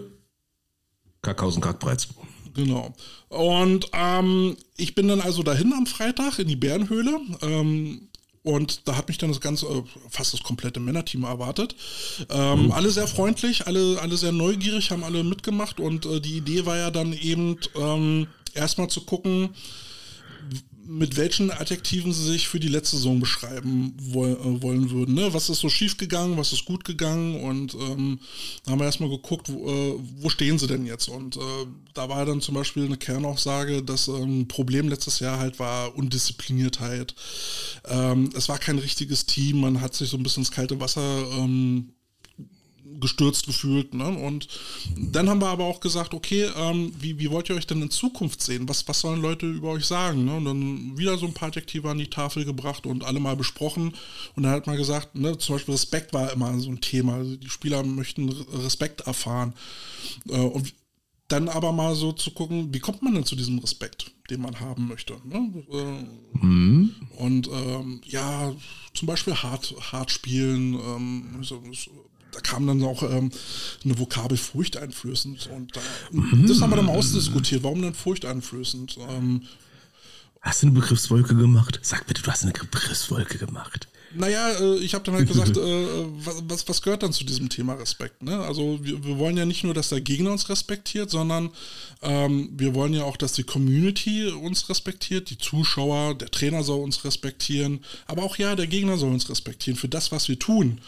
Kackhausen 1.21 1.61
Kackbreits. 1.61 2.09
Genau. 2.53 2.93
Und 3.29 3.87
ähm, 3.93 4.55
ich 4.77 4.93
bin 4.93 5.07
dann 5.07 5.21
also 5.21 5.41
dahin 5.41 5.73
am 5.73 5.87
Freitag 5.87 6.39
in 6.39 6.47
die 6.47 6.55
Bärenhöhle. 6.55 7.19
Ähm, 7.41 8.09
und 8.43 8.87
da 8.87 8.97
hat 8.97 9.07
mich 9.07 9.17
dann 9.17 9.29
das 9.29 9.41
ganze, 9.41 9.65
äh, 9.67 9.83
fast 10.09 10.33
das 10.33 10.43
komplette 10.43 10.79
Männerteam 10.79 11.23
erwartet. 11.23 11.75
Ähm, 12.29 12.65
mhm. 12.65 12.71
Alle 12.71 12.91
sehr 12.91 13.07
freundlich, 13.07 13.67
alle, 13.67 13.99
alle 14.01 14.17
sehr 14.17 14.31
neugierig, 14.31 14.91
haben 14.91 15.03
alle 15.03 15.23
mitgemacht 15.23 15.79
und 15.79 16.05
äh, 16.05 16.19
die 16.19 16.37
Idee 16.37 16.65
war 16.65 16.77
ja 16.77 16.91
dann 16.91 17.13
eben 17.13 17.57
ähm, 17.75 18.27
erstmal 18.53 18.89
zu 18.89 19.01
gucken, 19.01 19.49
mit 20.85 21.17
welchen 21.17 21.51
Adjektiven 21.51 22.13
sie 22.13 22.23
sich 22.23 22.47
für 22.47 22.59
die 22.59 22.67
letzte 22.67 22.97
Saison 22.97 23.19
beschreiben 23.19 23.93
woll, 23.97 24.31
äh, 24.31 24.61
wollen 24.61 24.91
würden. 24.91 25.15
Ne? 25.15 25.33
Was 25.33 25.49
ist 25.49 25.59
so 25.59 25.69
schief 25.69 25.97
gegangen, 25.97 26.37
was 26.37 26.53
ist 26.53 26.65
gut 26.65 26.83
gegangen 26.83 27.41
und 27.41 27.73
ähm, 27.75 28.19
da 28.63 28.71
haben 28.71 28.79
wir 28.79 28.85
erstmal 28.85 29.09
geguckt, 29.09 29.49
wo, 29.51 29.69
äh, 29.69 29.99
wo, 30.17 30.29
stehen 30.29 30.59
sie 30.59 30.67
denn 30.67 30.85
jetzt? 30.85 31.07
Und 31.07 31.37
äh, 31.37 31.39
da 31.93 32.09
war 32.09 32.25
dann 32.25 32.41
zum 32.41 32.55
Beispiel 32.55 32.85
eine 32.85 32.97
Kernaussage, 32.97 33.83
dass 33.83 34.07
ähm, 34.07 34.47
Problem 34.47 34.89
letztes 34.89 35.19
Jahr 35.19 35.39
halt 35.39 35.59
war 35.59 35.95
Undiszipliniertheit. 35.95 37.15
Ähm, 37.85 38.29
es 38.35 38.49
war 38.49 38.59
kein 38.59 38.79
richtiges 38.79 39.25
Team, 39.25 39.61
man 39.61 39.81
hat 39.81 39.93
sich 39.93 40.09
so 40.09 40.17
ein 40.17 40.23
bisschen 40.23 40.41
ins 40.41 40.51
kalte 40.51 40.79
Wasser 40.79 41.25
ähm, 41.37 41.93
gestürzt 43.03 43.45
gefühlt. 43.45 43.93
Ne? 43.93 44.07
Und 44.07 44.47
dann 44.97 45.29
haben 45.29 45.41
wir 45.41 45.49
aber 45.49 45.65
auch 45.65 45.79
gesagt, 45.79 46.15
okay, 46.15 46.49
ähm, 46.57 46.91
wie, 46.99 47.19
wie 47.19 47.29
wollt 47.29 47.49
ihr 47.49 47.55
euch 47.55 47.67
denn 47.67 47.83
in 47.83 47.91
Zukunft 47.91 48.41
sehen? 48.41 48.67
Was, 48.67 48.87
was 48.87 48.99
sollen 48.99 49.21
Leute 49.21 49.45
über 49.45 49.69
euch 49.69 49.85
sagen? 49.85 50.25
Ne? 50.25 50.35
Und 50.35 50.45
dann 50.45 50.97
wieder 50.97 51.17
so 51.17 51.27
ein 51.27 51.33
paar 51.33 51.49
Adjektive 51.49 51.89
an 51.89 51.99
die 51.99 52.09
Tafel 52.09 52.45
gebracht 52.45 52.87
und 52.87 53.03
alle 53.03 53.19
mal 53.19 53.35
besprochen. 53.35 53.93
Und 54.35 54.43
dann 54.43 54.53
hat 54.53 54.65
man 54.65 54.77
gesagt, 54.77 55.15
ne, 55.15 55.37
zum 55.37 55.55
Beispiel 55.55 55.73
Respekt 55.75 56.13
war 56.13 56.31
immer 56.31 56.57
so 56.59 56.69
ein 56.69 56.81
Thema. 56.81 57.15
Also 57.15 57.35
die 57.35 57.49
Spieler 57.49 57.83
möchten 57.83 58.29
Respekt 58.29 59.01
erfahren. 59.01 59.53
Äh, 60.27 60.37
und 60.37 60.73
dann 61.27 61.49
aber 61.49 61.71
mal 61.71 61.95
so 61.95 62.11
zu 62.11 62.31
gucken, 62.31 62.73
wie 62.73 62.79
kommt 62.79 63.01
man 63.01 63.15
denn 63.15 63.25
zu 63.25 63.35
diesem 63.35 63.57
Respekt, 63.59 64.11
den 64.29 64.41
man 64.41 64.59
haben 64.59 64.87
möchte. 64.87 65.15
Ne? 65.25 65.65
Äh, 65.71 66.45
mhm. 66.45 66.95
Und 67.17 67.47
ähm, 67.47 68.01
ja, 68.05 68.53
zum 68.93 69.07
Beispiel 69.07 69.33
hart, 69.33 69.73
hart 69.91 70.11
spielen, 70.11 70.75
ähm, 70.75 71.39
so, 71.41 71.61
so, 71.71 71.91
da 72.33 72.39
kam 72.39 72.67
dann 72.67 72.83
auch 72.83 73.03
ähm, 73.03 73.31
eine 73.83 73.99
Vokabel 73.99 74.37
furchteinflößend. 74.37 75.49
Und 75.55 75.75
da, 75.75 75.81
mhm. 76.11 76.47
das 76.47 76.61
haben 76.61 76.71
wir 76.71 76.77
dann 76.77 76.85
mal 76.85 76.97
ausdiskutiert. 76.97 77.63
Warum 77.63 77.81
denn 77.81 77.93
furchteinflößend? 77.93 78.97
Ähm, 79.09 79.43
Hast 80.41 80.61
du 80.61 80.67
eine 80.67 80.75
Begriffswolke 80.75 81.35
gemacht? 81.35 81.79
Sag 81.83 82.05
bitte, 82.05 82.21
du 82.21 82.29
hast 82.29 82.43
eine 82.43 82.51
Begriffswolke 82.51 83.37
gemacht. 83.37 83.87
Naja, 84.15 84.49
äh, 84.59 84.75
ich 84.79 84.93
habe 84.93 85.03
dann 85.05 85.15
halt 85.15 85.27
gesagt, 85.29 85.57
äh, 85.57 85.85
was, 86.47 86.67
was 86.67 86.81
gehört 86.81 87.03
dann 87.03 87.13
zu 87.13 87.23
diesem 87.23 87.47
Thema 87.49 87.73
Respekt? 87.73 88.21
Ne? 88.23 88.39
Also 88.39 88.79
wir, 88.81 89.03
wir 89.03 89.17
wollen 89.17 89.37
ja 89.37 89.45
nicht 89.45 89.63
nur, 89.63 89.73
dass 89.73 89.89
der 89.89 90.01
Gegner 90.01 90.31
uns 90.31 90.49
respektiert, 90.49 91.09
sondern 91.09 91.49
ähm, 92.01 92.49
wir 92.53 92.75
wollen 92.75 92.93
ja 92.93 93.03
auch, 93.03 93.17
dass 93.17 93.33
die 93.33 93.43
Community 93.43 94.27
uns 94.27 94.69
respektiert, 94.69 95.29
die 95.29 95.37
Zuschauer, 95.37 96.15
der 96.15 96.29
Trainer 96.29 96.63
soll 96.63 96.81
uns 96.81 97.05
respektieren, 97.05 97.79
aber 98.05 98.23
auch 98.23 98.37
ja, 98.37 98.55
der 98.55 98.67
Gegner 98.67 98.97
soll 98.97 99.13
uns 99.13 99.29
respektieren 99.29 99.77
für 99.77 99.87
das, 99.89 100.11
was 100.11 100.27
wir 100.27 100.37
tun. 100.37 100.81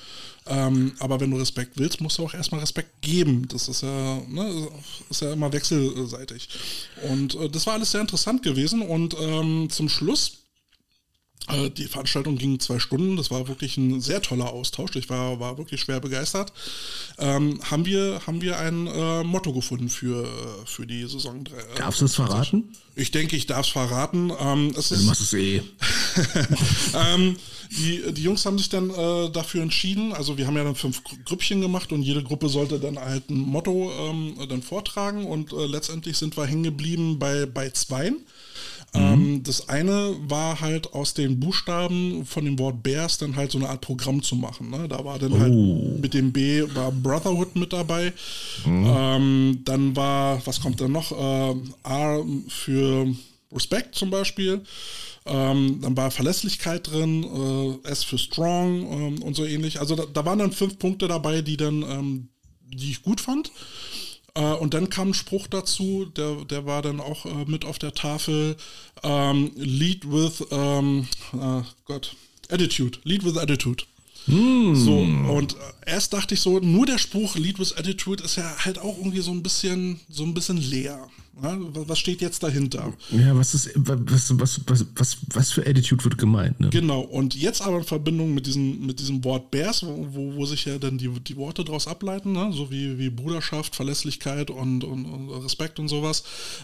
Ähm, 0.47 0.93
aber 0.99 1.19
wenn 1.19 1.31
du 1.31 1.37
Respekt 1.37 1.73
willst, 1.77 2.01
musst 2.01 2.17
du 2.17 2.23
auch 2.23 2.33
erstmal 2.33 2.61
Respekt 2.61 3.01
geben. 3.01 3.47
Das 3.47 3.67
ist 3.67 3.81
ja, 3.81 4.21
ne, 4.27 4.67
ist 5.09 5.21
ja 5.21 5.33
immer 5.33 5.51
wechselseitig. 5.51 6.49
Und 7.09 7.35
äh, 7.35 7.49
das 7.49 7.65
war 7.65 7.73
alles 7.73 7.91
sehr 7.91 8.01
interessant 8.01 8.43
gewesen. 8.43 8.81
Und 8.81 9.15
ähm, 9.19 9.69
zum 9.69 9.89
Schluss 9.89 10.44
die 11.77 11.85
Veranstaltung 11.85 12.37
ging 12.37 12.59
zwei 12.59 12.79
Stunden, 12.79 13.17
das 13.17 13.29
war 13.29 13.47
wirklich 13.47 13.77
ein 13.77 14.01
sehr 14.01 14.19
toller 14.19 14.51
Austausch. 14.51 14.95
Ich 14.95 15.09
war, 15.11 15.39
war 15.39 15.59
wirklich 15.59 15.79
schwer 15.79 15.99
begeistert. 15.99 16.51
Ähm, 17.19 17.59
haben, 17.69 17.85
wir, 17.85 18.21
haben 18.25 18.41
wir 18.41 18.57
ein 18.57 18.87
äh, 18.87 19.23
Motto 19.23 19.53
gefunden 19.53 19.89
für, 19.89 20.27
für 20.65 20.87
die 20.87 21.03
Saison 21.03 21.43
3. 21.43 21.55
Äh, 21.55 21.63
Darfst 21.77 22.01
du 22.01 22.05
es 22.05 22.15
verraten? 22.15 22.71
Ich 22.95 23.11
denke, 23.11 23.35
ich 23.35 23.45
darf 23.45 23.67
es 23.67 23.71
verraten. 23.71 24.31
Ähm, 24.39 24.73
es 24.75 24.89
du 24.89 24.99
machst 25.03 25.21
es 25.21 25.33
eh. 25.33 25.61
ähm, 26.95 27.35
die, 27.71 28.13
die 28.13 28.23
Jungs 28.23 28.45
haben 28.45 28.57
sich 28.57 28.69
dann 28.69 28.89
äh, 28.89 29.29
dafür 29.29 29.61
entschieden, 29.61 30.13
also 30.13 30.37
wir 30.37 30.47
haben 30.47 30.55
ja 30.55 30.63
dann 30.63 30.75
fünf 30.75 31.03
Grüppchen 31.25 31.61
gemacht 31.61 31.91
und 31.91 32.03
jede 32.03 32.23
Gruppe 32.23 32.47
sollte 32.47 32.79
dann 32.79 32.97
halt 32.97 33.29
ein 33.29 33.39
Motto 33.39 33.91
ähm, 33.99 34.35
dann 34.49 34.61
vortragen 34.61 35.25
und 35.25 35.51
äh, 35.51 35.65
letztendlich 35.65 36.17
sind 36.17 36.37
wir 36.37 36.45
hängen 36.45 36.63
geblieben 36.63 37.19
bei, 37.19 37.45
bei 37.45 37.69
zweien. 37.69 38.25
Ähm, 38.95 39.33
mhm. 39.33 39.43
das 39.43 39.69
eine 39.69 40.15
war 40.27 40.61
halt 40.61 40.93
aus 40.93 41.13
den 41.13 41.39
Buchstaben 41.39 42.25
von 42.25 42.45
dem 42.45 42.57
Wort 42.59 42.83
Bears 42.83 43.17
dann 43.17 43.35
halt 43.35 43.51
so 43.51 43.57
eine 43.57 43.69
Art 43.69 43.81
Programm 43.81 44.21
zu 44.21 44.35
machen. 44.35 44.69
Ne? 44.69 44.87
Da 44.87 45.03
war 45.03 45.19
dann 45.19 45.39
halt 45.39 45.53
oh. 45.53 45.83
halt 45.83 46.01
mit 46.01 46.13
dem 46.13 46.31
B 46.31 46.63
war 46.73 46.91
Brotherhood 46.91 47.55
mit 47.55 47.73
dabei. 47.73 48.13
Mhm. 48.65 48.85
Ähm, 48.87 49.61
dann 49.65 49.95
war, 49.95 50.45
was 50.45 50.61
kommt 50.61 50.81
dann 50.81 50.91
noch? 50.91 51.11
Äh, 51.11 51.55
R 51.83 52.25
für 52.47 53.07
Respect 53.51 53.95
zum 53.95 54.09
Beispiel. 54.09 54.61
Ähm, 55.27 55.79
dann 55.81 55.97
war 55.97 56.11
Verlässlichkeit 56.11 56.91
drin, 56.91 57.79
äh, 57.83 57.89
S 57.89 58.03
für 58.03 58.19
Strong 58.19 58.91
ähm, 58.91 59.23
und 59.23 59.35
so 59.35 59.43
ähnlich. 59.43 59.79
Also 59.79 59.95
da, 59.95 60.03
da, 60.05 60.23
waren 60.23 60.39
dann 60.39 60.51
fünf 60.51 60.77
Punkte 60.77 61.07
dabei, 61.07 61.41
die 61.41 61.57
dann, 61.57 61.81
ähm, 61.81 62.27
die 62.71 62.91
ich 62.91 63.01
gut 63.01 63.21
fand. 63.21 63.51
Äh, 64.35 64.53
und 64.53 64.73
dann 64.73 64.89
kam 64.89 65.09
ein 65.09 65.13
Spruch 65.13 65.47
dazu, 65.47 66.05
der, 66.05 66.45
der 66.45 66.65
war 66.65 66.81
dann 66.81 66.99
auch 66.99 67.25
äh, 67.25 67.45
mit 67.47 67.65
auf 67.65 67.79
der 67.79 67.93
Tafel. 67.93 68.57
Ähm, 69.03 69.51
lead 69.55 70.09
with, 70.11 70.45
ähm, 70.51 71.07
äh, 71.33 71.61
Gott, 71.85 72.15
Attitude. 72.49 72.99
Lead 73.03 73.25
with 73.25 73.37
Attitude. 73.37 73.83
Mm. 74.27 74.75
So, 74.75 74.97
und 74.97 75.53
äh, 75.53 75.91
erst 75.91 76.13
dachte 76.13 76.33
ich 76.33 76.41
so, 76.41 76.59
nur 76.59 76.85
der 76.85 76.97
Spruch 76.97 77.35
Lead 77.35 77.59
with 77.59 77.77
Attitude 77.77 78.23
ist 78.23 78.37
ja 78.37 78.55
halt 78.63 78.79
auch 78.79 78.97
irgendwie 78.97 79.21
so 79.21 79.31
ein 79.31 79.43
bisschen, 79.43 79.99
so 80.09 80.23
ein 80.23 80.33
bisschen 80.33 80.57
leer. 80.57 81.07
Ja, 81.43 81.57
was 81.59 81.99
steht 81.99 82.21
jetzt 82.21 82.43
dahinter? 82.43 82.93
Ja, 83.11 83.35
was 83.35 83.53
ist, 83.53 83.71
was, 83.75 84.31
was, 84.39 84.61
was, 84.67 84.85
was, 84.95 85.17
was 85.33 85.51
für 85.51 85.67
Attitude 85.67 86.03
wird 86.05 86.17
gemeint? 86.17 86.59
Ne? 86.61 86.69
Genau, 86.69 87.01
und 87.01 87.35
jetzt 87.35 87.61
aber 87.61 87.77
in 87.79 87.83
Verbindung 87.83 88.33
mit 88.33 88.47
diesem, 88.47 88.85
mit 88.85 88.99
diesem 88.99 89.23
Wort 89.25 89.51
Bears, 89.51 89.85
wo, 89.85 90.35
wo 90.35 90.45
sich 90.45 90.65
ja 90.65 90.77
dann 90.77 90.97
die, 90.97 91.09
die 91.09 91.35
Worte 91.35 91.65
daraus 91.65 91.87
ableiten, 91.87 92.31
ne? 92.31 92.51
so 92.53 92.71
wie, 92.71 92.97
wie 92.97 93.09
Bruderschaft, 93.09 93.75
Verlässlichkeit 93.75 94.49
und, 94.49 94.85
und, 94.85 95.05
und 95.05 95.29
Respekt 95.43 95.77
und 95.77 95.89
sowas, 95.89 96.23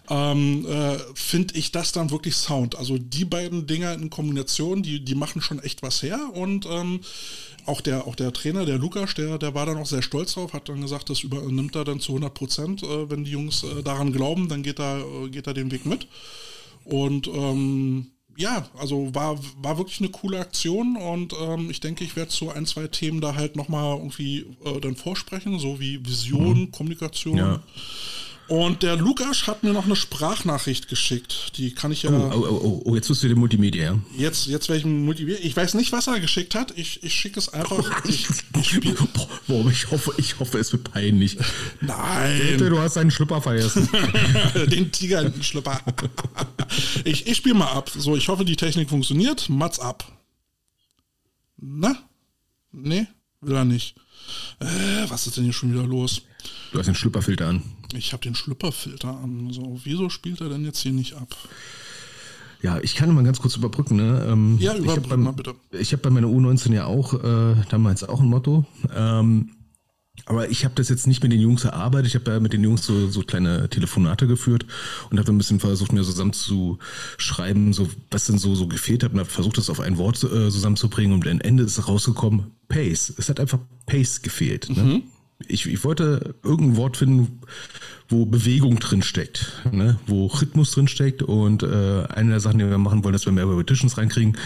ähm, 0.09 0.65
äh, 0.65 0.97
finde 1.15 1.55
ich 1.55 1.71
das 1.71 1.91
dann 1.91 2.09
wirklich 2.09 2.35
Sound. 2.35 2.77
Also 2.77 2.97
die 2.97 3.25
beiden 3.25 3.67
Dinger 3.67 3.93
in 3.93 4.09
Kombination, 4.09 4.83
die, 4.83 5.03
die 5.03 5.15
machen 5.15 5.41
schon 5.41 5.59
echt 5.59 5.83
was 5.83 6.01
her 6.01 6.19
und 6.33 6.65
ähm, 6.69 7.01
auch 7.65 7.81
der, 7.81 8.07
auch 8.07 8.15
der 8.15 8.33
Trainer, 8.33 8.65
der 8.65 8.77
Lukas, 8.77 9.13
der, 9.15 9.37
der 9.37 9.53
war 9.53 9.65
dann 9.65 9.77
auch 9.77 9.85
sehr 9.85 10.01
stolz 10.01 10.33
drauf, 10.33 10.53
hat 10.53 10.69
dann 10.69 10.81
gesagt, 10.81 11.09
das 11.09 11.21
übernimmt 11.21 11.75
er 11.75 11.83
dann 11.83 11.99
zu 11.99 12.13
100 12.13 12.33
Prozent. 12.33 12.83
Äh, 12.83 13.09
wenn 13.09 13.23
die 13.23 13.31
Jungs 13.31 13.63
äh, 13.63 13.83
daran 13.83 14.11
glauben, 14.11 14.49
dann 14.49 14.63
geht 14.63 14.79
er, 14.79 14.99
äh, 14.99 15.29
geht 15.29 15.47
er 15.47 15.53
den 15.53 15.71
Weg 15.71 15.85
mit. 15.85 16.07
Und 16.85 17.27
ähm, 17.27 18.11
ja, 18.37 18.67
also 18.77 19.13
war, 19.13 19.39
war 19.61 19.77
wirklich 19.77 19.99
eine 19.99 20.09
coole 20.09 20.39
Aktion 20.39 20.97
und 20.97 21.33
ähm, 21.39 21.69
ich 21.69 21.79
denke, 21.79 22.03
ich 22.03 22.15
werde 22.15 22.31
zu 22.31 22.49
ein, 22.49 22.65
zwei 22.65 22.87
Themen 22.87 23.21
da 23.21 23.35
halt 23.35 23.55
nochmal 23.55 23.97
irgendwie 23.97 24.45
äh, 24.65 24.79
dann 24.79 24.95
vorsprechen, 24.95 25.59
so 25.59 25.79
wie 25.79 26.05
Vision, 26.05 26.61
mhm. 26.61 26.71
Kommunikation. 26.71 27.37
Ja. 27.37 27.63
Und 28.51 28.83
der 28.83 28.97
Lukas 28.97 29.47
hat 29.47 29.63
mir 29.63 29.71
noch 29.71 29.85
eine 29.85 29.95
Sprachnachricht 29.95 30.89
geschickt. 30.89 31.53
Die 31.55 31.73
kann 31.73 31.93
ich 31.93 32.03
ja. 32.03 32.09
Oh, 32.11 32.33
oh, 32.35 32.59
oh, 32.61 32.81
oh 32.83 32.95
jetzt 32.95 33.07
tust 33.07 33.23
du 33.23 33.29
den 33.29 33.39
Multimedia. 33.39 33.97
Jetzt, 34.17 34.47
jetzt 34.47 34.67
werde 34.67 34.79
ich 34.79 34.85
Multimedia. 34.85 35.39
Ich 35.41 35.55
weiß 35.55 35.73
nicht, 35.75 35.93
was 35.93 36.07
er 36.07 36.19
geschickt 36.19 36.53
hat. 36.53 36.77
Ich, 36.77 37.01
ich 37.01 37.13
schicke 37.13 37.39
es 37.39 37.47
einfach. 37.47 38.03
Ich, 38.03 38.27
ich, 38.59 38.77
Boah, 39.47 39.71
ich 39.71 39.89
hoffe, 39.89 40.13
ich 40.17 40.37
hoffe, 40.37 40.59
es 40.59 40.73
wird 40.73 40.91
peinlich. 40.91 41.37
Nein. 41.79 42.57
Du 42.57 42.77
hast 42.77 42.97
einen 42.97 43.09
Schlüpper 43.09 43.41
vergessen. 43.41 43.87
den 44.67 44.91
Tiger 44.91 45.31
Schlüpper. 45.41 45.79
ich 47.05 47.27
ich 47.27 47.37
spiele 47.37 47.55
mal 47.55 47.71
ab. 47.71 47.89
So, 47.97 48.17
ich 48.17 48.27
hoffe, 48.27 48.43
die 48.43 48.57
Technik 48.57 48.89
funktioniert. 48.89 49.47
Mats 49.47 49.79
ab. 49.79 50.03
Na? 51.55 51.95
Nee, 52.73 53.07
will 53.39 53.55
er 53.55 53.63
nicht. 53.63 53.95
Äh, 54.59 54.65
was 55.07 55.25
ist 55.25 55.37
denn 55.37 55.45
hier 55.45 55.53
schon 55.53 55.71
wieder 55.71 55.87
los? 55.87 56.23
Du 56.71 56.79
hast 56.79 56.85
den 56.85 56.95
Schlüpperfilter 56.95 57.47
an. 57.47 57.63
Ich 57.93 58.13
habe 58.13 58.23
den 58.23 58.35
Schlüpperfilter 58.35 59.09
an. 59.09 59.51
So, 59.51 59.79
wieso 59.83 60.09
spielt 60.09 60.41
er 60.41 60.49
denn 60.49 60.63
jetzt 60.63 60.79
hier 60.79 60.93
nicht 60.93 61.15
ab? 61.15 61.35
Ja, 62.61 62.79
ich 62.81 62.95
kann 62.95 63.13
mal 63.13 63.23
ganz 63.23 63.39
kurz 63.39 63.55
überbrücken. 63.55 63.97
Ne? 63.97 64.27
Ähm, 64.29 64.57
ja, 64.59 64.75
überbrücken 64.75 65.23
mal 65.23 65.31
bitte. 65.31 65.55
Ich 65.71 65.91
habe 65.91 66.01
bei 66.01 66.09
meiner 66.09 66.27
U19 66.27 66.73
ja 66.73 66.85
auch 66.85 67.13
äh, 67.13 67.55
damals 67.69 68.03
auch 68.03 68.21
ein 68.21 68.27
Motto. 68.27 68.65
Ähm, 68.95 69.51
aber 70.25 70.49
ich 70.49 70.65
habe 70.65 70.75
das 70.75 70.89
jetzt 70.89 71.07
nicht 71.07 71.23
mit 71.23 71.31
den 71.31 71.39
Jungs 71.39 71.63
erarbeitet. 71.63 72.07
Ich 72.07 72.15
habe 72.15 72.31
ja 72.31 72.39
mit 72.39 72.53
den 72.53 72.63
Jungs 72.63 72.85
so, 72.85 73.09
so 73.09 73.21
kleine 73.21 73.69
Telefonate 73.69 74.27
geführt 74.27 74.65
und 75.09 75.17
habe 75.17 75.31
ein 75.31 75.37
bisschen 75.37 75.59
versucht, 75.59 75.93
mir 75.93 76.03
zusammenzuschreiben, 76.03 77.73
so 77.73 77.89
was 78.11 78.25
denn 78.25 78.37
so, 78.37 78.53
so 78.53 78.67
gefehlt 78.67 79.03
hat 79.03 79.13
und 79.13 79.19
habe 79.19 79.29
versucht, 79.29 79.57
das 79.57 79.69
auf 79.69 79.79
ein 79.79 79.97
Wort 79.97 80.23
äh, 80.23 80.49
zusammenzubringen 80.49 81.13
und 81.13 81.27
am 81.27 81.41
Ende 81.41 81.63
ist 81.63 81.87
rausgekommen, 81.87 82.51
Pace. 82.67 83.13
Es 83.17 83.29
hat 83.29 83.39
einfach 83.39 83.59
Pace 83.87 84.21
gefehlt. 84.21 84.69
Ne? 84.69 84.83
Mhm 84.83 85.03
ich, 85.47 85.67
ich 85.67 85.83
wollte 85.83 86.35
irgendein 86.43 86.77
Wort 86.77 86.97
finden, 86.97 87.41
wo 88.09 88.25
Bewegung 88.25 88.79
drin 88.79 89.01
steckt, 89.01 89.51
ne? 89.71 89.99
wo 90.05 90.27
Rhythmus 90.27 90.71
drin 90.71 90.87
steckt 90.87 91.23
und 91.23 91.63
äh, 91.63 92.03
eine 92.09 92.31
der 92.31 92.39
Sachen, 92.39 92.59
die 92.59 92.69
wir 92.69 92.77
machen 92.77 93.03
wollen, 93.03 93.13
dass 93.13 93.25
wir 93.25 93.31
mehr 93.31 93.49
Repetitions 93.49 93.97
reinkriegen. 93.97 94.37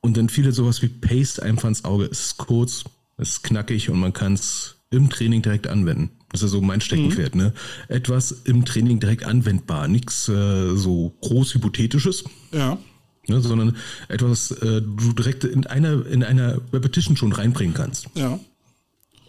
Und 0.00 0.16
dann 0.16 0.28
fiel 0.28 0.50
sowas 0.52 0.80
wie 0.82 0.88
Pace 0.88 1.40
einfach 1.40 1.68
ins 1.68 1.84
Auge. 1.84 2.04
Es 2.04 2.26
ist 2.26 2.36
kurz, 2.38 2.84
es 3.16 3.30
ist 3.30 3.42
knackig 3.42 3.90
und 3.90 3.98
man 3.98 4.12
kann 4.12 4.34
es 4.34 4.76
im 4.90 5.10
Training 5.10 5.42
direkt 5.42 5.66
anwenden. 5.66 6.10
Das 6.30 6.42
ist 6.42 6.48
ja 6.50 6.58
so 6.58 6.60
mein 6.60 6.80
Steckenpferd, 6.80 7.34
mhm. 7.34 7.42
ne? 7.42 7.52
Etwas 7.88 8.32
im 8.44 8.64
Training 8.64 9.00
direkt 9.00 9.24
anwendbar, 9.24 9.88
nichts 9.88 10.28
äh, 10.28 10.76
so 10.76 11.14
groß 11.20 11.54
hypothetisches. 11.54 12.24
Ja. 12.52 12.78
Ne, 13.26 13.42
sondern 13.42 13.76
etwas, 14.08 14.52
äh, 14.52 14.80
du 14.80 15.12
direkt 15.12 15.44
in 15.44 15.66
einer, 15.66 16.06
in 16.06 16.24
einer 16.24 16.60
Repetition 16.72 17.16
schon 17.16 17.32
reinbringen 17.32 17.74
kannst. 17.74 18.08
Ja. 18.14 18.40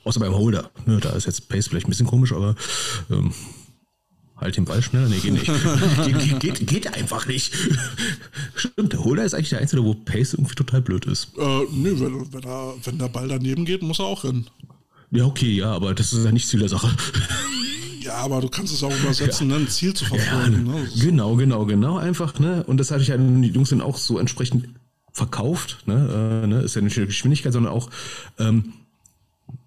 Außer 0.04 0.20
beim 0.20 0.34
Holder. 0.34 0.72
Ne, 0.86 1.00
da 1.00 1.10
ist 1.12 1.26
jetzt 1.26 1.50
Pace 1.50 1.68
vielleicht 1.68 1.88
ein 1.88 1.90
bisschen 1.90 2.08
komisch, 2.08 2.32
aber 2.32 2.56
ähm, 3.10 3.34
halt 4.38 4.58
den 4.58 4.66
Ball 4.66 4.82
schneller. 4.82 5.10
Nee, 5.10 5.20
geht 5.20 5.34
nicht. 5.34 5.46
geht, 6.06 6.40
geht, 6.40 6.68
geht, 6.68 6.94
einfach 6.96 7.28
nicht. 7.28 7.54
Stimmt, 8.56 8.94
der 8.94 9.04
Holder 9.04 9.24
ist 9.24 9.34
eigentlich 9.34 9.50
der 9.50 9.60
Einzige, 9.60 9.84
wo 9.84 9.94
Pace 9.94 10.34
irgendwie 10.34 10.56
total 10.56 10.82
blöd 10.82 11.06
ist. 11.06 11.32
Äh, 11.38 11.64
nee, 11.72 11.92
wenn, 11.96 12.34
wenn, 12.34 12.44
er, 12.44 12.74
wenn 12.84 12.98
der 12.98 13.10
Ball 13.10 13.28
daneben 13.28 13.66
geht, 13.66 13.82
muss 13.82 14.00
er 14.00 14.06
auch 14.06 14.24
rennen. 14.24 14.50
Ja, 15.12 15.26
okay, 15.26 15.52
ja, 15.52 15.72
aber 15.72 15.94
das 15.94 16.14
ist 16.14 16.24
ja 16.24 16.32
nicht 16.32 16.48
Ziel 16.48 16.60
der 16.60 16.70
Sache. 16.70 16.90
Ja, 18.02 18.16
aber 18.16 18.40
du 18.42 18.48
kannst 18.48 18.74
es 18.74 18.82
auch 18.82 18.98
übersetzen, 18.98 19.50
ja. 19.50 19.58
ne, 19.58 19.66
ein 19.66 19.68
Ziel 19.68 19.94
zu 19.94 20.06
verfolgen. 20.06 20.66
Ja, 20.66 20.74
ne? 20.74 20.90
Genau, 21.00 21.36
genau, 21.36 21.66
genau, 21.66 21.98
einfach. 21.98 22.40
Ne? 22.40 22.64
Und 22.64 22.78
das 22.78 22.92
hatte 22.92 23.02
ich 23.02 23.10
ja 23.10 23.18
die 23.18 23.50
Jungs 23.50 23.70
dann 23.70 23.82
auch 23.82 23.98
so 23.98 24.18
entsprechend 24.18 24.70
verkauft. 25.12 25.84
Ne? 25.86 26.42
Äh, 26.44 26.48
ne? 26.48 26.62
Ist 26.62 26.76
ja 26.76 26.82
nicht 26.82 26.96
die 26.96 27.06
Geschwindigkeit, 27.06 27.54
sondern 27.54 27.74
auch 27.74 27.90
ähm, 28.40 28.74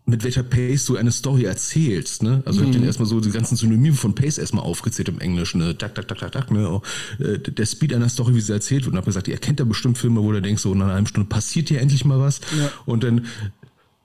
mit 0.04 0.24
welcher 0.24 0.42
Pace 0.42 0.86
du 0.86 0.96
eine 0.96 1.12
Story 1.12 1.44
erzählst, 1.44 2.22
ne? 2.22 2.42
Also 2.44 2.60
mhm. 2.60 2.64
ich 2.64 2.74
hab 2.74 2.80
den 2.80 2.86
erstmal 2.86 3.08
so 3.08 3.20
die 3.20 3.30
ganzen 3.30 3.56
Synonyme 3.56 3.96
von 3.96 4.14
Pace 4.14 4.38
erstmal 4.38 4.64
aufgezählt 4.64 5.08
im 5.08 5.20
Englischen, 5.20 5.58
ne? 5.58 5.78
Tak, 5.78 5.94
tak, 5.94 6.08
tak, 6.08 6.18
tak, 6.18 6.32
tak, 6.32 6.50
ne? 6.50 6.80
Äh, 7.20 7.38
der 7.38 7.66
Speed 7.66 7.94
einer 7.94 8.08
Story, 8.08 8.34
wie 8.34 8.40
sie 8.40 8.52
erzählt 8.52 8.84
wird. 8.84 8.94
Und 8.94 8.98
hab 8.98 9.04
gesagt, 9.04 9.28
ihr 9.28 9.38
kennt 9.38 9.60
ja 9.60 9.64
bestimmt 9.64 9.98
Filme, 9.98 10.22
wo 10.22 10.32
du 10.32 10.42
denkst, 10.42 10.62
so 10.62 10.72
in 10.72 10.82
einer 10.82 10.92
halben 10.92 11.06
Stunde 11.06 11.28
passiert 11.28 11.68
hier 11.68 11.80
endlich 11.80 12.04
mal 12.04 12.18
was. 12.18 12.40
Ja. 12.58 12.70
Und 12.84 13.04
dann 13.04 13.26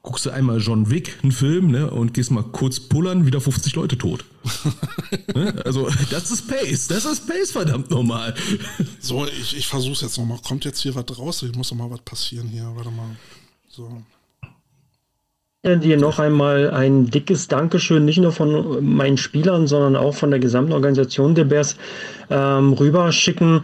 guckst 0.03 0.27
du 0.27 0.29
einmal 0.29 0.60
John 0.60 0.91
Wick, 0.91 1.17
einen 1.23 1.31
Film, 1.31 1.71
ne, 1.71 1.89
und 1.89 2.13
gehst 2.13 2.29
mal 2.29 2.43
kurz 2.43 2.79
pullern, 2.79 3.25
wieder 3.25 3.41
50 3.41 3.75
Leute 3.75 3.97
tot. 3.97 4.23
ne? 5.36 5.62
Also, 5.65 5.89
das 6.12 6.29
ist 6.29 6.47
Pace, 6.47 6.88
das 6.88 7.05
ist 7.05 7.27
Pace, 7.27 7.51
verdammt 7.51 7.89
normal. 7.89 8.36
so, 8.99 9.25
ich, 9.25 9.57
ich 9.57 9.67
versuch's 9.67 10.01
jetzt 10.01 10.17
nochmal. 10.19 10.38
Kommt 10.47 10.63
jetzt 10.63 10.79
hier 10.79 10.93
was 10.93 11.05
raus? 11.17 11.41
Ich 11.41 11.55
muss 11.55 11.71
noch 11.71 11.77
mal 11.79 11.89
was 11.89 12.01
passieren 12.01 12.47
hier. 12.47 12.71
Warte 12.75 12.91
mal. 12.91 13.17
So 13.67 14.03
dir 15.63 15.98
noch 15.98 16.20
einmal 16.20 16.72
ein 16.72 17.08
dickes 17.08 17.48
Dankeschön, 17.48 18.06
nicht 18.06 18.20
nur 18.20 18.32
von 18.32 18.86
meinen 18.86 19.17
Spielern, 19.17 19.67
sondern 19.67 19.96
auch 19.96 20.13
von 20.13 20.30
der 20.30 20.39
gesamten 20.39 20.72
Organisation 20.72 21.36
der 21.36 21.46
Bears 21.46 21.76
ähm, 22.30 22.74
rüberschicken. 22.74 23.62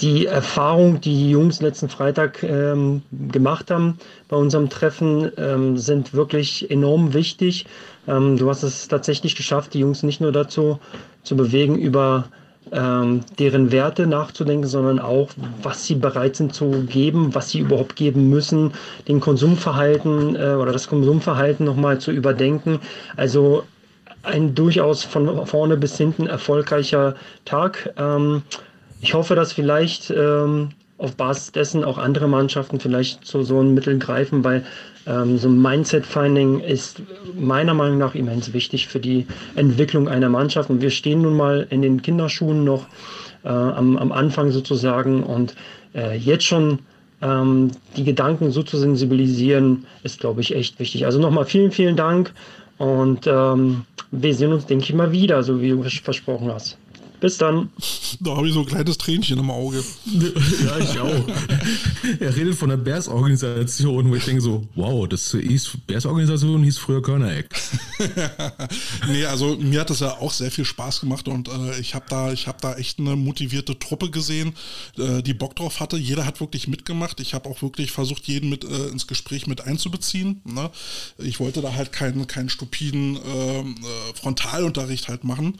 Die 0.00 0.26
Erfahrung, 0.26 1.00
die 1.00 1.14
die 1.14 1.30
Jungs 1.30 1.62
letzten 1.62 1.88
Freitag 1.88 2.42
ähm, 2.42 3.02
gemacht 3.30 3.70
haben 3.70 3.98
bei 4.28 4.36
unserem 4.36 4.68
Treffen, 4.68 5.30
ähm, 5.36 5.78
sind 5.78 6.14
wirklich 6.14 6.68
enorm 6.70 7.14
wichtig. 7.14 7.66
Ähm, 8.08 8.36
du 8.36 8.50
hast 8.50 8.64
es 8.64 8.88
tatsächlich 8.88 9.36
geschafft, 9.36 9.72
die 9.72 9.78
Jungs 9.78 10.02
nicht 10.02 10.20
nur 10.20 10.32
dazu 10.32 10.80
zu 11.22 11.36
bewegen, 11.36 11.78
über 11.78 12.28
ähm, 12.72 13.20
deren 13.38 13.72
Werte 13.72 14.06
nachzudenken, 14.06 14.66
sondern 14.66 14.98
auch, 14.98 15.30
was 15.62 15.86
sie 15.86 15.94
bereit 15.94 16.36
sind 16.36 16.54
zu 16.54 16.70
geben, 16.82 17.34
was 17.34 17.50
sie 17.50 17.60
überhaupt 17.60 17.96
geben 17.96 18.30
müssen, 18.30 18.72
den 19.08 19.20
Konsumverhalten 19.20 20.36
äh, 20.36 20.54
oder 20.54 20.72
das 20.72 20.88
Konsumverhalten 20.88 21.64
nochmal 21.64 21.98
zu 21.98 22.10
überdenken. 22.10 22.80
Also 23.16 23.64
ein 24.22 24.54
durchaus 24.54 25.04
von 25.04 25.46
vorne 25.46 25.76
bis 25.76 25.96
hinten 25.96 26.26
erfolgreicher 26.26 27.14
Tag. 27.44 27.92
Ähm, 27.96 28.42
ich 29.00 29.14
hoffe, 29.14 29.34
dass 29.34 29.52
vielleicht 29.52 30.10
ähm, 30.10 30.70
auf 30.96 31.16
Basis 31.16 31.52
dessen 31.52 31.84
auch 31.84 31.98
andere 31.98 32.28
Mannschaften 32.28 32.80
vielleicht 32.80 33.24
zu 33.26 33.42
so 33.42 33.58
einem 33.58 33.74
Mittel 33.74 33.98
greifen, 33.98 34.44
weil 34.44 34.64
ähm, 35.06 35.38
so 35.38 35.48
ein 35.48 35.60
Mindset-Finding 35.60 36.60
ist 36.60 37.02
meiner 37.38 37.74
Meinung 37.74 37.98
nach 37.98 38.14
immens 38.14 38.52
wichtig 38.52 38.88
für 38.88 39.00
die 39.00 39.26
Entwicklung 39.54 40.08
einer 40.08 40.28
Mannschaft. 40.28 40.70
Und 40.70 40.80
wir 40.80 40.90
stehen 40.90 41.22
nun 41.22 41.36
mal 41.36 41.66
in 41.70 41.82
den 41.82 42.00
Kinderschuhen 42.02 42.64
noch 42.64 42.86
äh, 43.44 43.48
am, 43.48 43.96
am 43.96 44.12
Anfang 44.12 44.50
sozusagen 44.50 45.22
und 45.22 45.54
äh, 45.94 46.16
jetzt 46.16 46.44
schon 46.44 46.78
ähm, 47.20 47.70
die 47.96 48.04
Gedanken 48.04 48.50
so 48.50 48.62
zu 48.62 48.78
sensibilisieren, 48.78 49.86
ist, 50.02 50.20
glaube 50.20 50.40
ich, 50.40 50.54
echt 50.54 50.78
wichtig. 50.78 51.06
Also 51.06 51.18
nochmal 51.18 51.44
vielen, 51.44 51.70
vielen 51.70 51.96
Dank 51.96 52.32
und 52.78 53.26
ähm, 53.26 53.82
wir 54.10 54.34
sehen 54.34 54.52
uns, 54.52 54.66
denke 54.66 54.84
ich, 54.84 54.94
mal 54.94 55.12
wieder, 55.12 55.42
so 55.42 55.60
wie 55.60 55.70
du 55.70 55.82
versprochen 55.82 56.52
hast. 56.52 56.78
Bis 57.24 57.38
dann. 57.38 57.70
Da 58.20 58.36
habe 58.36 58.48
ich 58.48 58.52
so 58.52 58.60
ein 58.60 58.66
kleines 58.66 58.98
Tränchen 58.98 59.38
im 59.38 59.50
Auge. 59.50 59.82
ja, 60.62 60.78
ich 60.78 61.00
auch. 61.00 61.26
er 62.20 62.36
redet 62.36 62.54
von 62.54 62.68
der 62.68 62.76
Bears-Organisation, 62.76 64.10
wo 64.10 64.14
ich 64.14 64.26
denke 64.26 64.42
so, 64.42 64.68
wow, 64.74 65.08
das 65.08 65.30
hieß 65.30 65.78
Bears-Organisation 65.86 66.62
hieß 66.62 66.76
früher 66.76 67.00
Körnereck. 67.00 67.48
nee, 69.08 69.24
also 69.24 69.56
mir 69.56 69.80
hat 69.80 69.88
das 69.88 70.00
ja 70.00 70.18
auch 70.18 70.32
sehr 70.32 70.50
viel 70.50 70.66
Spaß 70.66 71.00
gemacht 71.00 71.26
und 71.26 71.48
äh, 71.48 71.80
ich 71.80 71.94
habe 71.94 72.04
da, 72.10 72.30
ich 72.30 72.46
da 72.60 72.74
echt 72.74 72.98
eine 72.98 73.16
motivierte 73.16 73.78
Truppe 73.78 74.10
gesehen, 74.10 74.52
äh, 74.98 75.22
die 75.22 75.32
Bock 75.32 75.56
drauf 75.56 75.80
hatte. 75.80 75.96
Jeder 75.96 76.26
hat 76.26 76.40
wirklich 76.40 76.68
mitgemacht. 76.68 77.20
Ich 77.20 77.32
habe 77.32 77.48
auch 77.48 77.62
wirklich 77.62 77.90
versucht, 77.90 78.24
jeden 78.24 78.50
mit 78.50 78.64
äh, 78.64 78.88
ins 78.88 79.06
Gespräch 79.06 79.46
mit 79.46 79.62
einzubeziehen. 79.62 80.42
Ne? 80.44 80.70
Ich 81.16 81.40
wollte 81.40 81.62
da 81.62 81.72
halt 81.72 81.90
keinen, 81.90 82.26
keinen 82.26 82.50
stupiden 82.50 83.18
ähm, 83.26 83.76
äh, 83.80 84.14
Frontalunterricht 84.14 85.08
halt 85.08 85.24
machen, 85.24 85.58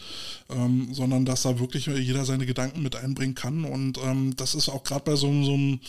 ähm, 0.50 0.88
sondern 0.92 1.24
dass 1.24 1.40
da 1.40 1.53
wirklich 1.58 1.86
jeder 1.86 2.24
seine 2.24 2.46
Gedanken 2.46 2.82
mit 2.82 2.96
einbringen 2.96 3.34
kann. 3.34 3.64
Und 3.64 3.98
ähm, 3.98 4.34
das 4.36 4.54
ist 4.54 4.68
auch 4.68 4.84
gerade 4.84 5.04
bei 5.04 5.16
so, 5.16 5.26
so 5.42 5.54
einem 5.54 5.80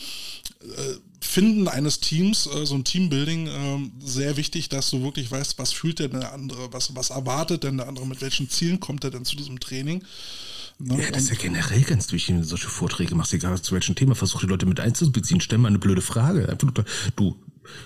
äh, 0.61 0.95
Finden 1.19 1.67
eines 1.67 1.99
Teams, 1.99 2.47
äh, 2.47 2.65
so 2.65 2.75
ein 2.75 2.83
Teambuilding, 2.83 3.47
äh, 3.47 4.05
sehr 4.05 4.37
wichtig, 4.37 4.69
dass 4.69 4.89
du 4.89 5.03
wirklich 5.03 5.29
weißt, 5.31 5.57
was 5.57 5.73
fühlt 5.73 5.99
denn 5.99 6.11
der 6.11 6.33
andere, 6.33 6.71
was, 6.71 6.95
was 6.95 7.09
erwartet 7.09 7.63
denn 7.63 7.77
der 7.77 7.87
andere, 7.87 8.07
mit 8.07 8.21
welchen 8.21 8.49
Zielen 8.49 8.79
kommt 8.79 9.03
er 9.03 9.11
denn 9.11 9.25
zu 9.25 9.35
diesem 9.35 9.59
Training. 9.59 10.03
Ne? 10.77 11.01
Ja, 11.01 11.11
das 11.11 11.23
ist 11.23 11.29
ja 11.29 11.37
generell 11.37 11.81
ganz 11.83 12.11
wichtig, 12.11 12.35
wenn 12.35 12.41
du 12.41 12.47
solche 12.47 12.67
Vorträge 12.67 13.15
machst, 13.15 13.33
egal 13.33 13.61
zu 13.61 13.73
welchem 13.73 13.95
Thema, 13.95 14.13
versuch 14.13 14.41
die 14.41 14.47
Leute 14.47 14.65
mit 14.65 14.79
einzubeziehen, 14.79 15.39
stell 15.39 15.57
mal 15.57 15.69
eine 15.69 15.79
blöde 15.79 16.01
Frage. 16.01 16.49
Einfach 16.49 16.69
du, 17.15 17.35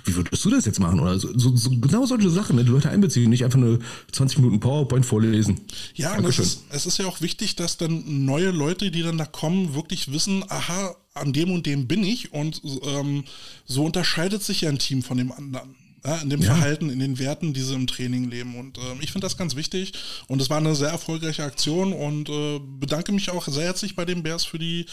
wie 0.06 0.16
würdest 0.16 0.44
du 0.44 0.50
das 0.50 0.66
jetzt 0.66 0.80
machen? 0.80 1.00
Oder 1.00 1.20
so, 1.20 1.30
so, 1.38 1.56
so 1.56 1.70
genau 1.70 2.06
solche 2.06 2.30
Sachen, 2.30 2.56
ne? 2.56 2.64
die 2.64 2.72
Leute 2.72 2.90
einbeziehen, 2.90 3.30
nicht 3.30 3.44
einfach 3.44 3.60
nur 3.60 3.80
20 4.12 4.40
Minuten 4.40 4.60
PowerPoint 4.60 5.06
vorlesen. 5.06 5.62
Ja, 5.96 6.18
und 6.18 6.26
es 6.26 6.40
ist, 6.40 6.64
es 6.70 6.86
ist 6.86 6.98
ja 6.98 7.06
auch 7.06 7.22
wichtig, 7.22 7.56
dass 7.56 7.78
dann 7.78 8.26
neue 8.26 8.52
Leute, 8.52 8.92
die 8.92 9.02
dann 9.02 9.18
da 9.18 9.26
kommen, 9.26 9.74
wirklich 9.76 10.12
wissen, 10.12 10.44
aha, 10.50 10.96
an 11.14 11.34
dem 11.34 11.52
und 11.52 11.66
dem 11.66 11.88
bin 11.88 12.04
ich 12.04 12.34
und 12.34 12.62
ähm, 12.84 13.24
so 13.66 13.86
unterscheidet 13.86 14.44
sich 14.44 14.62
ja 14.62 14.70
ein 14.70 14.80
Team 14.80 15.04
von 15.04 15.18
dem 15.18 15.32
anderen. 15.32 15.76
Ja, 16.06 16.18
in 16.18 16.30
dem 16.30 16.42
ja. 16.42 16.54
Verhalten, 16.54 16.90
in 16.90 17.00
den 17.00 17.20
Werten, 17.20 17.54
die 17.54 17.62
sie 17.62 17.74
im 17.74 17.86
Training 17.86 18.30
leben. 18.30 18.56
Und 18.58 18.78
äh, 18.78 18.82
ich 19.02 19.12
finde 19.12 19.26
das 19.26 19.36
ganz 19.36 19.56
wichtig. 19.56 19.92
Und 20.28 20.42
es 20.42 20.50
war 20.50 20.58
eine 20.58 20.74
sehr 20.74 20.90
erfolgreiche 20.90 21.44
Aktion 21.44 21.92
und 21.92 22.30
äh, 22.30 22.60
bedanke 22.80 23.12
mich 23.12 23.30
auch 23.32 23.46
sehr 23.48 23.66
herzlich 23.66 23.96
bei 23.96 24.06
den 24.06 24.24
Bears 24.24 24.46
für 24.46 24.60
die, 24.60 24.86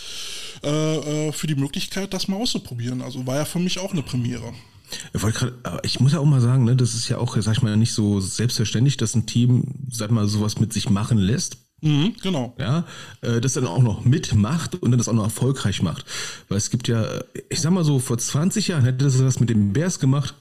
äh, 0.64 1.28
äh 1.28 1.32
für 1.32 1.46
die 1.46 1.54
Möglichkeit, 1.54 2.12
das 2.12 2.26
mal 2.26 2.36
auszuprobieren. 2.36 3.02
Also 3.02 3.24
war 3.24 3.36
ja 3.36 3.44
für 3.44 3.60
mich 3.60 3.78
auch 3.78 3.92
eine 3.92 4.02
Premiere. 4.02 4.52
Ich 5.82 6.00
muss 6.00 6.12
ja 6.12 6.20
auch 6.20 6.24
mal 6.24 6.40
sagen, 6.40 6.64
ne, 6.64 6.76
das 6.76 6.94
ist 6.94 7.08
ja 7.08 7.18
auch, 7.18 7.36
sag 7.40 7.56
ich 7.56 7.62
mal, 7.62 7.76
nicht 7.76 7.92
so 7.92 8.20
selbstverständlich, 8.20 8.96
dass 8.96 9.14
ein 9.14 9.26
Team, 9.26 9.64
sag 9.90 10.10
mal, 10.10 10.26
sowas 10.26 10.58
mit 10.58 10.72
sich 10.72 10.90
machen 10.90 11.18
lässt. 11.18 11.58
Mhm, 11.82 12.14
genau. 12.22 12.54
Ja, 12.58 12.84
äh, 13.20 13.40
das 13.40 13.52
dann 13.52 13.66
auch 13.66 13.82
noch 13.82 14.04
mitmacht 14.04 14.74
und 14.76 14.90
dann 14.90 14.98
das 14.98 15.08
auch 15.08 15.12
noch 15.12 15.24
erfolgreich 15.24 15.82
macht. 15.82 16.06
Weil 16.48 16.58
es 16.58 16.70
gibt 16.70 16.88
ja, 16.88 17.04
ich 17.50 17.60
sag 17.60 17.72
mal 17.72 17.84
so, 17.84 17.98
vor 17.98 18.16
20 18.18 18.68
Jahren 18.68 18.84
hätte 18.84 19.04
das 19.04 19.22
was 19.22 19.40
mit 19.40 19.50
den 19.50 19.72
Bears 19.72 20.00
gemacht. 20.00 20.34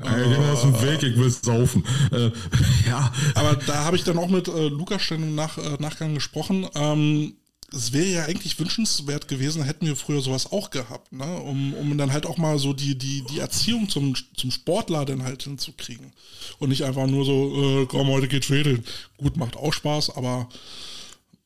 Ey, 0.00 0.36
aus 0.52 0.62
dem 0.62 0.80
Weg, 0.82 1.02
ich 1.02 1.16
will 1.16 1.30
saufen. 1.30 1.84
Äh, 2.12 2.30
ja. 2.88 3.12
Aber 3.34 3.56
da 3.66 3.84
habe 3.84 3.96
ich 3.96 4.04
dann 4.04 4.18
auch 4.18 4.28
mit 4.28 4.48
äh, 4.48 4.68
Lukas 4.68 5.02
schon 5.02 5.22
im 5.22 5.34
Nach, 5.34 5.58
äh, 5.58 5.76
Nachgang 5.80 6.14
gesprochen. 6.14 6.66
Ähm, 6.74 7.34
es 7.72 7.92
wäre 7.92 8.06
ja 8.06 8.24
eigentlich 8.24 8.58
wünschenswert 8.58 9.28
gewesen, 9.28 9.62
hätten 9.62 9.86
wir 9.86 9.96
früher 9.96 10.22
sowas 10.22 10.50
auch 10.50 10.70
gehabt, 10.70 11.12
ne? 11.12 11.36
um, 11.40 11.74
um 11.74 11.98
dann 11.98 12.12
halt 12.12 12.24
auch 12.24 12.38
mal 12.38 12.58
so 12.58 12.72
die, 12.72 12.96
die, 12.96 13.22
die 13.30 13.40
Erziehung 13.40 13.88
zum, 13.88 14.14
zum 14.36 14.50
Sportler 14.50 15.04
dann 15.04 15.22
halt 15.22 15.42
hinzukriegen. 15.42 16.12
Und 16.58 16.70
nicht 16.70 16.84
einfach 16.84 17.06
nur 17.06 17.24
so, 17.24 17.82
äh, 17.82 17.86
komm, 17.86 18.08
heute 18.08 18.28
geht 18.28 18.46
Schwedel. 18.46 18.82
Gut, 19.18 19.36
macht 19.36 19.56
auch 19.56 19.72
Spaß, 19.72 20.16
aber. 20.16 20.48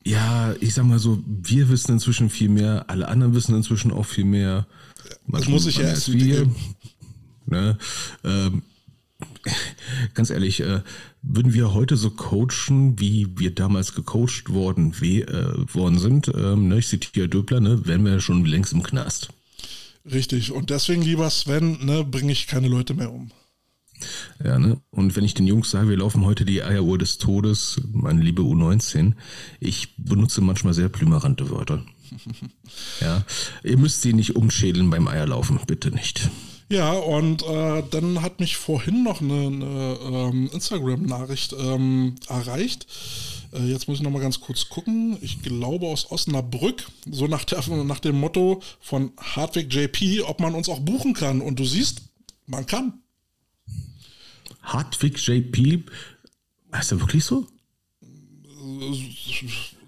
Ja, 0.05 0.53
ich 0.61 0.73
sag 0.73 0.85
mal 0.85 0.99
so, 0.99 1.21
wir 1.25 1.69
wissen 1.69 1.93
inzwischen 1.93 2.29
viel 2.29 2.49
mehr, 2.49 2.85
alle 2.87 3.07
anderen 3.07 3.33
wissen 3.33 3.55
inzwischen 3.55 3.91
auch 3.91 4.05
viel 4.05 4.25
mehr. 4.25 4.65
das 5.27 5.47
muss 5.47 5.65
ich 5.65 5.77
ja 5.77 5.83
erst 5.83 6.11
wir. 6.11 6.49
Ne? 7.45 7.77
Ähm, 8.23 8.63
ganz 10.13 10.29
ehrlich, 10.29 10.61
äh, 10.61 10.81
würden 11.21 11.53
wir 11.53 11.73
heute 11.73 11.97
so 11.97 12.09
coachen, 12.09 12.99
wie 12.99 13.27
wir 13.37 13.51
damals 13.51 13.93
gecoacht 13.93 14.49
worden, 14.49 14.95
we, 14.99 15.21
äh, 15.21 15.73
worden 15.73 15.99
sind, 15.99 16.31
ähm, 16.35 16.67
ne, 16.67 16.79
ich 16.79 16.87
zitiere 16.87 17.29
Döbler, 17.29 17.59
ne, 17.59 17.85
wären 17.85 18.05
wir 18.05 18.19
schon 18.19 18.45
längst 18.45 18.73
im 18.73 18.83
Knast. 18.83 19.29
Richtig. 20.05 20.51
Und 20.51 20.69
deswegen, 20.69 21.01
lieber 21.01 21.29
Sven, 21.29 21.85
ne, 21.85 22.03
bringe 22.03 22.31
ich 22.31 22.47
keine 22.47 22.67
Leute 22.67 22.93
mehr 22.93 23.11
um. 23.11 23.31
Ja, 24.43 24.59
ne? 24.59 24.81
Und 24.89 25.15
wenn 25.15 25.23
ich 25.23 25.33
den 25.33 25.47
Jungs 25.47 25.71
sage, 25.71 25.89
wir 25.89 25.97
laufen 25.97 26.25
heute 26.25 26.43
die 26.43 26.61
Eieruhr 26.61 26.97
des 26.97 27.19
Todes, 27.19 27.81
meine 27.91 28.21
liebe 28.21 28.41
U19, 28.41 29.13
ich 29.59 29.95
benutze 29.97 30.41
manchmal 30.41 30.73
sehr 30.73 30.89
plümerante 30.89 31.49
Wörter. 31.49 31.85
ja. 33.01 33.23
Ihr 33.63 33.77
müsst 33.77 34.01
sie 34.01 34.13
nicht 34.13 34.35
umschädeln 34.35 34.89
beim 34.89 35.07
Eierlaufen, 35.07 35.59
bitte 35.65 35.91
nicht. 35.91 36.29
Ja, 36.73 36.93
und 36.93 37.43
äh, 37.43 37.83
dann 37.91 38.23
hat 38.23 38.39
mich 38.39 38.57
vorhin 38.57 39.03
noch 39.03 39.21
eine, 39.21 39.45
eine 39.45 39.99
ähm, 40.01 40.49
Instagram-Nachricht 40.51 41.53
ähm, 41.53 42.15
erreicht. 42.27 42.87
Äh, 43.53 43.67
jetzt 43.67 43.87
muss 43.87 43.97
ich 43.97 44.03
noch 44.03 44.09
mal 44.09 44.23
ganz 44.23 44.39
kurz 44.39 44.69
gucken. 44.69 45.19
Ich 45.21 45.43
glaube 45.43 45.85
aus 45.85 46.09
Osnabrück, 46.09 46.83
so 47.07 47.27
nach, 47.27 47.43
der, 47.43 47.61
nach 47.83 47.99
dem 47.99 48.19
Motto 48.19 48.63
von 48.81 49.11
Hardwig 49.19 49.71
JP, 49.71 50.23
ob 50.23 50.39
man 50.39 50.55
uns 50.55 50.67
auch 50.67 50.79
buchen 50.79 51.13
kann. 51.13 51.41
Und 51.41 51.59
du 51.59 51.63
siehst, 51.63 52.01
man 52.47 52.65
kann. 52.65 53.03
Hardwig 54.63 55.19
JP, 55.27 55.83
heißt 56.73 56.93
er 56.93 57.01
wirklich 57.01 57.23
so? 57.23 57.45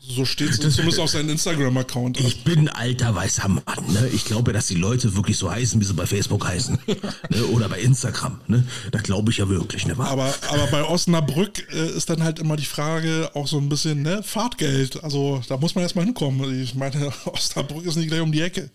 So 0.08 0.24
steht 0.24 0.50
es 0.50 0.60
zumindest 0.60 1.00
auf 1.00 1.10
seinem 1.10 1.30
Instagram-Account. 1.30 2.20
Ich 2.20 2.44
bin 2.44 2.60
ein 2.60 2.70
alter 2.70 3.16
weißer 3.16 3.48
Mann. 3.48 3.64
Ne? 3.92 4.10
Ich 4.14 4.26
glaube, 4.26 4.54
dass 4.54 4.68
die 4.68 4.76
Leute 4.76 5.16
wirklich 5.16 5.38
so 5.38 5.50
heißen, 5.50 5.80
wie 5.82 5.86
sie 5.86 5.94
bei 5.94 6.06
Facebook 6.06 6.48
heißen. 6.48 6.78
ne? 6.88 7.46
Oder 7.52 7.70
bei 7.70 7.80
Instagram. 7.80 8.40
Ne? 8.48 8.68
Das 8.92 9.04
glaube 9.04 9.32
ich 9.32 9.38
ja 9.38 9.50
wirklich. 9.50 9.88
Ne? 9.88 9.96
Aber, 9.98 10.34
aber 10.50 10.68
bei 10.68 10.84
Osnabrück 10.84 11.68
äh, 11.74 11.90
ist 11.90 12.10
dann 12.10 12.24
halt 12.24 12.40
immer 12.40 12.56
die 12.56 12.66
Frage 12.66 13.32
auch 13.34 13.48
so 13.48 13.58
ein 13.58 13.68
bisschen 13.68 14.04
ne? 14.04 14.22
Fahrtgeld. 14.22 15.04
Also 15.04 15.42
da 15.48 15.58
muss 15.58 15.76
man 15.76 15.84
erstmal 15.84 16.06
hinkommen. 16.06 16.62
Ich 16.62 16.76
meine, 16.76 17.12
Osnabrück 17.26 17.86
ist 17.86 17.96
nicht 17.96 18.10
gleich 18.10 18.22
um 18.22 18.32
die 18.32 18.42
Ecke. 18.42 18.70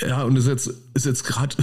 Ja, 0.00 0.22
und 0.22 0.36
ist 0.36 0.46
jetzt, 0.46 0.70
ist 0.94 1.04
jetzt 1.04 1.24
gerade 1.24 1.56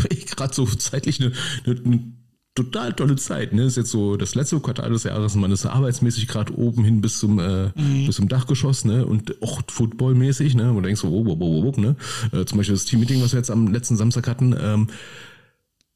so 0.52 0.66
zeitlich 0.66 1.20
eine, 1.20 1.32
eine 1.66 2.12
total 2.54 2.92
tolle 2.92 3.16
Zeit. 3.16 3.52
Ne? 3.52 3.64
Ist 3.64 3.76
jetzt 3.76 3.90
so 3.90 4.16
das 4.16 4.34
letzte 4.34 4.58
Quartal 4.60 4.90
des 4.90 5.04
Jahres, 5.04 5.34
man 5.34 5.52
ist 5.52 5.66
arbeitsmäßig 5.66 6.26
gerade 6.28 6.56
oben 6.56 6.84
hin 6.84 7.00
bis 7.00 7.18
zum, 7.18 7.38
äh, 7.38 7.68
mhm. 7.74 8.06
bis 8.06 8.16
zum 8.16 8.28
Dachgeschoss, 8.28 8.84
ne? 8.84 9.06
Und 9.06 9.40
auch 9.42 9.62
footballmäßig, 9.68 10.54
ne? 10.54 10.70
Und 10.70 10.76
du 10.76 10.82
denkst 10.82 11.00
so, 11.00 11.08
oh, 11.08 11.24
oh, 11.26 11.36
oh, 11.38 11.72
oh, 11.76 11.80
ne? 11.80 11.96
Äh, 12.32 12.44
zum 12.44 12.58
Beispiel 12.58 12.74
das 12.74 12.84
Teammeeting, 12.84 13.22
was 13.22 13.32
wir 13.32 13.38
jetzt 13.38 13.50
am 13.50 13.72
letzten 13.72 13.96
Samstag 13.96 14.26
hatten, 14.26 14.54
ähm, 14.60 14.88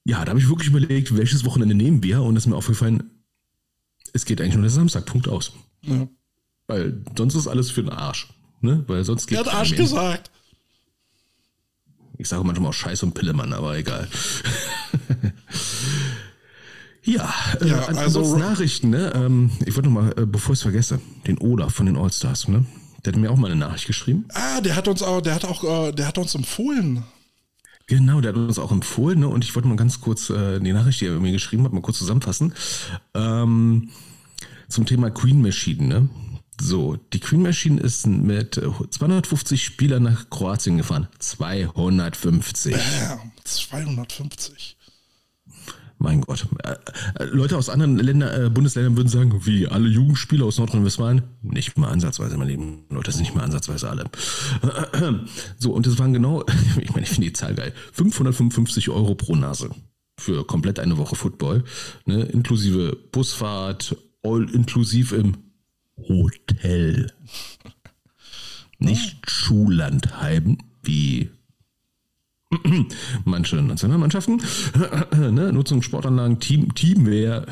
ja, 0.05 0.25
da 0.25 0.31
habe 0.31 0.39
ich 0.39 0.49
wirklich 0.49 0.69
überlegt, 0.69 1.17
welches 1.17 1.45
Wochenende 1.45 1.75
nehmen 1.75 2.03
wir 2.03 2.23
und 2.23 2.37
es 2.37 2.45
ist 2.45 2.51
mir 2.51 2.57
aufgefallen, 2.57 3.11
es 4.13 4.25
geht 4.25 4.41
eigentlich 4.41 4.55
nur 4.55 4.63
der 4.63 4.71
Samstag, 4.71 5.07
Punkt 5.07 5.29
aus. 5.29 5.53
Ja. 5.83 6.07
Weil 6.67 7.03
sonst 7.17 7.35
ist 7.35 7.49
alles 7.49 7.71
für 7.71 7.83
den 7.83 7.91
Arsch. 7.91 8.29
Ne? 8.61 8.85
Weil 8.87 9.05
sonst 9.05 9.27
geht 9.27 9.39
Er 9.39 9.45
hat 9.45 9.55
Arsch 9.55 9.71
mehr. 9.71 9.81
gesagt. 9.81 10.31
Ich 12.17 12.29
sage 12.29 12.45
manchmal 12.45 12.71
auch 12.71 12.75
Scheiß 12.75 13.03
und 13.03 13.15
Pillemann, 13.15 13.53
aber 13.53 13.77
egal. 13.77 14.09
Ja, 17.05 17.33
äh, 17.61 17.69
ja 17.69 17.85
also 17.87 18.37
Nachrichten, 18.37 18.91
ne? 18.91 19.13
Ähm, 19.15 19.51
ich 19.65 19.75
wollte 19.77 19.89
noch 19.91 20.03
mal, 20.03 20.15
äh, 20.17 20.27
bevor 20.27 20.55
ich 20.55 20.59
es 20.59 20.63
vergesse, 20.63 21.01
den 21.27 21.39
Olaf 21.39 21.75
von 21.75 21.87
den 21.87 21.97
Allstars, 21.97 22.49
ne? 22.49 22.65
Der 23.05 23.13
hat 23.13 23.21
mir 23.21 23.31
auch 23.31 23.37
mal 23.37 23.51
eine 23.51 23.61
Nachricht 23.61 23.87
geschrieben. 23.87 24.25
Ah, 24.33 24.61
der 24.63 24.77
hat 24.77 24.89
uns 24.89 25.03
auch, 25.03 25.21
der 25.21 25.35
hat 25.35 25.45
auch, 25.45 25.89
äh, 25.89 25.93
der 25.93 26.09
hat 26.09 26.17
uns 26.17 26.35
empfohlen. 26.35 27.05
Genau, 27.87 28.23
der 28.23 28.33
hat 28.33 28.39
uns 28.39 28.59
auch 28.59 28.73
empfohlen, 28.73 29.21
ne? 29.21 29.29
Und 29.29 29.45
ich 29.45 29.55
wollte 29.55 29.69
mal 29.69 29.77
ganz 29.77 30.01
kurz 30.01 30.31
äh, 30.31 30.59
die 30.61 30.73
Nachricht, 30.73 31.03
die 31.03 31.07
er 31.07 31.21
mir 31.21 31.33
geschrieben 31.33 31.65
hat, 31.65 31.73
mal 31.75 31.83
kurz 31.83 31.99
zusammenfassen. 31.99 32.55
Ähm, 33.13 33.91
zum 34.69 34.87
Thema 34.87 35.11
Queen 35.11 35.43
Machine, 35.43 35.87
ne? 35.87 36.09
So, 36.59 36.97
die 37.13 37.21
Queen 37.21 37.43
Machine 37.43 37.81
ist 37.81 38.07
mit 38.07 38.55
250 38.55 39.63
Spielern 39.63 40.05
nach 40.05 40.31
Kroatien 40.31 40.79
gefahren. 40.79 41.09
250. 41.19 42.75
Bam, 42.75 43.33
250. 43.43 44.77
mein 45.99 46.21
Gott. 46.21 46.47
Äh, 46.63 46.77
äh, 47.23 47.25
Leute 47.25 47.57
aus 47.57 47.69
anderen 47.69 47.99
Länder, 47.99 48.47
äh, 48.47 48.51
Bundesländern 48.51 48.97
würden 48.97 49.09
sagen, 49.09 49.47
wie 49.47 49.67
alle 49.69 49.89
Jugendspieler 49.89 50.47
aus 50.47 50.59
Nordrhein-Westfalen? 50.59 51.23
Nicht 51.43 51.77
mal 51.77 51.89
ansatzweise, 51.89 52.37
mein 52.37 52.49
Lieben. 52.49 52.85
Leute, 52.91 53.07
das 53.07 53.17
sind 53.17 53.25
nicht 53.25 53.35
mal 53.35 53.45
ansatzweise 53.45 53.89
alle. 53.89 54.05
So, 55.59 55.73
und 55.73 55.87
das 55.87 55.99
waren 55.99 56.13
genau, 56.13 56.45
ich 56.81 56.91
meine, 56.91 57.03
ich 57.03 57.11
finde 57.11 57.29
die 57.29 57.33
Zahl 57.33 57.55
geil, 57.55 57.73
555 57.93 58.91
Euro 58.91 59.15
pro 59.15 59.35
Nase 59.35 59.71
für 60.19 60.47
komplett 60.47 60.79
eine 60.79 60.97
Woche 60.97 61.17
Football, 61.17 61.65
ne, 62.07 62.23
inklusive 62.23 62.97
Busfahrt, 63.13 63.97
all 64.23 64.49
inklusiv 64.51 65.13
im 65.13 65.37
Hotel. 65.97 67.13
Nicht 68.79 69.31
Schullandheim, 69.31 70.59
wie 70.83 71.31
manche 73.25 73.57
Nationalmannschaften, 73.57 74.41
ne, 75.13 75.53
Nutzung 75.53 75.83
Sportanlagen, 75.83 76.41
Team, 76.41 76.75
Teamwehr, 76.75 77.47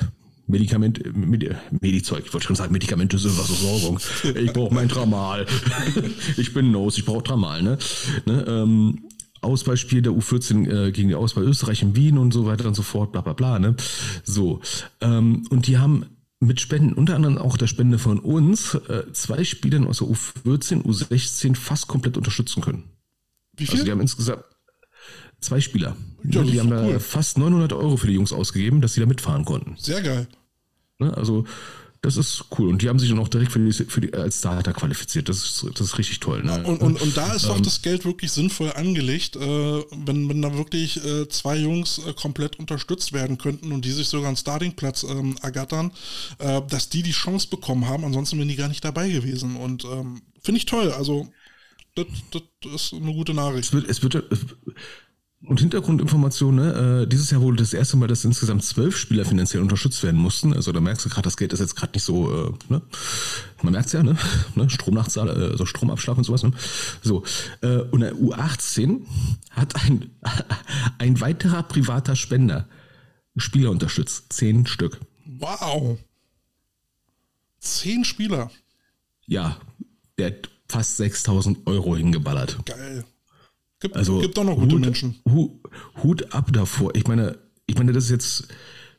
Medikament, 0.46 1.00
Medi 1.16 1.50
Medizeug, 1.80 2.24
ich 2.26 2.32
wollte 2.32 2.46
schon 2.46 2.56
sagen, 2.56 2.72
Medikamente 2.72 3.18
sind 3.18 3.38
was 3.38 3.46
Versorgung. 3.46 3.98
Ich 4.36 4.52
brauche 4.52 4.74
mein 4.74 4.88
Tramal. 4.88 5.46
ich 6.36 6.52
bin 6.52 6.70
Nose, 6.70 7.00
ich 7.00 7.04
brauche 7.04 7.22
Tramal, 7.22 7.62
ne? 7.62 7.78
ne 8.26 8.44
ähm, 8.46 8.98
Auswahlspiel 9.40 10.02
der 10.02 10.12
U14 10.12 10.68
äh, 10.68 10.92
gegen 10.92 11.08
die 11.08 11.14
Auswahl 11.14 11.44
Österreich 11.44 11.82
in 11.82 11.96
Wien 11.96 12.18
und 12.18 12.32
so 12.32 12.46
weiter 12.46 12.66
und 12.66 12.74
so 12.74 12.82
fort, 12.82 13.12
bla 13.12 13.20
bla 13.20 13.32
bla, 13.32 13.58
ne? 13.58 13.74
So. 14.24 14.60
Ähm, 15.00 15.46
und 15.50 15.66
die 15.66 15.78
haben 15.78 16.06
mit 16.38 16.60
Spenden, 16.60 16.92
unter 16.92 17.16
anderem 17.16 17.38
auch 17.38 17.56
der 17.56 17.66
Spende 17.66 17.98
von 17.98 18.18
uns, 18.18 18.74
äh, 18.74 19.04
zwei 19.12 19.44
Spielern 19.44 19.86
aus 19.86 19.98
der 19.98 20.08
U14, 20.08 20.82
U16 20.82 21.56
fast 21.56 21.88
komplett 21.88 22.16
unterstützen 22.16 22.62
können. 22.62 22.84
Wie 23.56 23.66
viel? 23.66 23.74
Also 23.74 23.84
die 23.84 23.90
haben 23.90 24.00
insgesamt 24.00 24.44
zwei 25.42 25.60
Spieler. 25.60 25.96
Ja, 26.24 26.42
die 26.42 26.60
haben 26.60 26.70
da 26.70 26.98
fast 26.98 27.38
900 27.38 27.72
Euro 27.72 27.96
für 27.96 28.06
die 28.06 28.14
Jungs 28.14 28.32
ausgegeben, 28.32 28.80
dass 28.80 28.94
sie 28.94 29.00
da 29.00 29.06
mitfahren 29.06 29.44
konnten. 29.44 29.76
Sehr 29.78 30.02
geil. 30.02 30.28
Ne? 30.98 31.16
Also 31.16 31.44
das 32.02 32.16
ist 32.16 32.46
cool. 32.58 32.68
Und 32.68 32.82
die 32.82 32.88
haben 32.88 32.98
sich 32.98 33.08
dann 33.10 33.20
auch 33.20 33.28
direkt 33.28 33.52
für 33.52 33.60
die, 33.60 33.72
für 33.72 34.00
die, 34.00 34.12
als 34.12 34.40
Starter 34.40 34.72
qualifiziert. 34.72 35.28
Das 35.28 35.36
ist, 35.36 35.66
das 35.74 35.86
ist 35.86 35.98
richtig 35.98 36.18
toll. 36.18 36.42
Ne? 36.42 36.64
Und, 36.64 36.82
und, 36.82 37.00
und 37.00 37.16
da 37.16 37.32
ist 37.32 37.46
doch 37.46 37.56
ähm, 37.56 37.62
das 37.62 37.80
Geld 37.80 38.04
wirklich 38.04 38.32
sinnvoll 38.32 38.72
angelegt, 38.72 39.36
äh, 39.36 39.40
wenn, 39.40 40.28
wenn 40.28 40.42
da 40.42 40.56
wirklich 40.56 41.02
äh, 41.04 41.28
zwei 41.28 41.56
Jungs 41.56 41.98
äh, 41.98 42.12
komplett 42.12 42.58
unterstützt 42.58 43.12
werden 43.12 43.38
könnten 43.38 43.70
und 43.70 43.84
die 43.84 43.92
sich 43.92 44.08
sogar 44.08 44.26
einen 44.26 44.36
Startingplatz 44.36 45.04
ähm, 45.04 45.36
ergattern, 45.42 45.92
äh, 46.38 46.60
dass 46.68 46.88
die 46.88 47.04
die 47.04 47.12
Chance 47.12 47.46
bekommen 47.48 47.86
haben. 47.86 48.04
Ansonsten 48.04 48.36
wären 48.36 48.48
die 48.48 48.56
gar 48.56 48.68
nicht 48.68 48.84
dabei 48.84 49.08
gewesen. 49.08 49.54
Und 49.54 49.84
ähm, 49.84 50.22
finde 50.42 50.58
ich 50.58 50.66
toll. 50.66 50.90
Also 50.90 51.28
das, 51.94 52.06
das, 52.32 52.72
ist 52.74 52.94
eine 52.94 53.12
gute 53.12 53.32
Nachricht. 53.32 53.68
Es 53.68 53.72
wird, 53.72 53.88
es 53.88 54.02
wird, 54.02 54.24
und 55.44 55.58
Hintergrundinformation, 55.58 56.54
ne? 56.54 57.02
Äh, 57.02 57.06
dieses 57.08 57.30
Jahr 57.30 57.40
wurde 57.40 57.56
das 57.56 57.74
erste 57.74 57.96
Mal, 57.96 58.06
dass 58.06 58.24
insgesamt 58.24 58.62
zwölf 58.64 58.96
Spieler 58.96 59.24
finanziell 59.24 59.60
unterstützt 59.62 60.02
werden 60.04 60.20
mussten. 60.20 60.54
Also 60.54 60.70
da 60.70 60.80
merkst 60.80 61.04
du 61.04 61.08
gerade, 61.08 61.22
das 61.22 61.36
Geld 61.36 61.52
ist 61.52 61.58
jetzt 61.58 61.74
gerade 61.74 61.92
nicht 61.94 62.04
so, 62.04 62.30
äh, 62.30 62.52
ne? 62.68 62.82
Man 63.62 63.72
merkt 63.72 63.86
es 63.86 63.92
ja, 63.92 64.02
ne? 64.04 64.16
ne? 64.54 64.70
Stromnachzahl, 64.70 65.28
äh, 65.28 65.50
also 65.50 65.66
Stromabschlag 65.66 66.16
und 66.16 66.24
sowas, 66.24 66.44
ne? 66.44 66.52
So. 67.02 67.24
Äh, 67.60 67.78
und 67.78 68.00
der 68.00 68.14
U18 68.14 69.00
hat 69.50 69.74
ein, 69.84 70.10
ein 70.98 71.20
weiterer 71.20 71.64
privater 71.64 72.14
Spender 72.14 72.68
Spieler 73.36 73.70
unterstützt. 73.70 74.32
Zehn 74.32 74.66
Stück. 74.66 75.00
Wow. 75.26 75.98
Zehn 77.58 78.04
Spieler. 78.04 78.50
Ja, 79.26 79.56
der 80.18 80.28
hat 80.28 80.50
fast 80.68 80.98
6000 80.98 81.66
Euro 81.66 81.96
hingeballert. 81.96 82.64
Geil. 82.64 83.04
Gibt, 83.82 83.96
also, 83.96 84.20
gibt 84.20 84.38
auch 84.38 84.44
noch 84.44 84.56
gute 84.56 84.76
Hut, 84.76 84.80
Menschen. 84.80 85.16
Hut, 85.28 85.50
Hut 86.02 86.32
ab 86.32 86.52
davor. 86.52 86.94
Ich 86.94 87.08
meine, 87.08 87.36
ich 87.66 87.76
meine, 87.76 87.92
das 87.92 88.04
ist 88.04 88.10
jetzt 88.10 88.48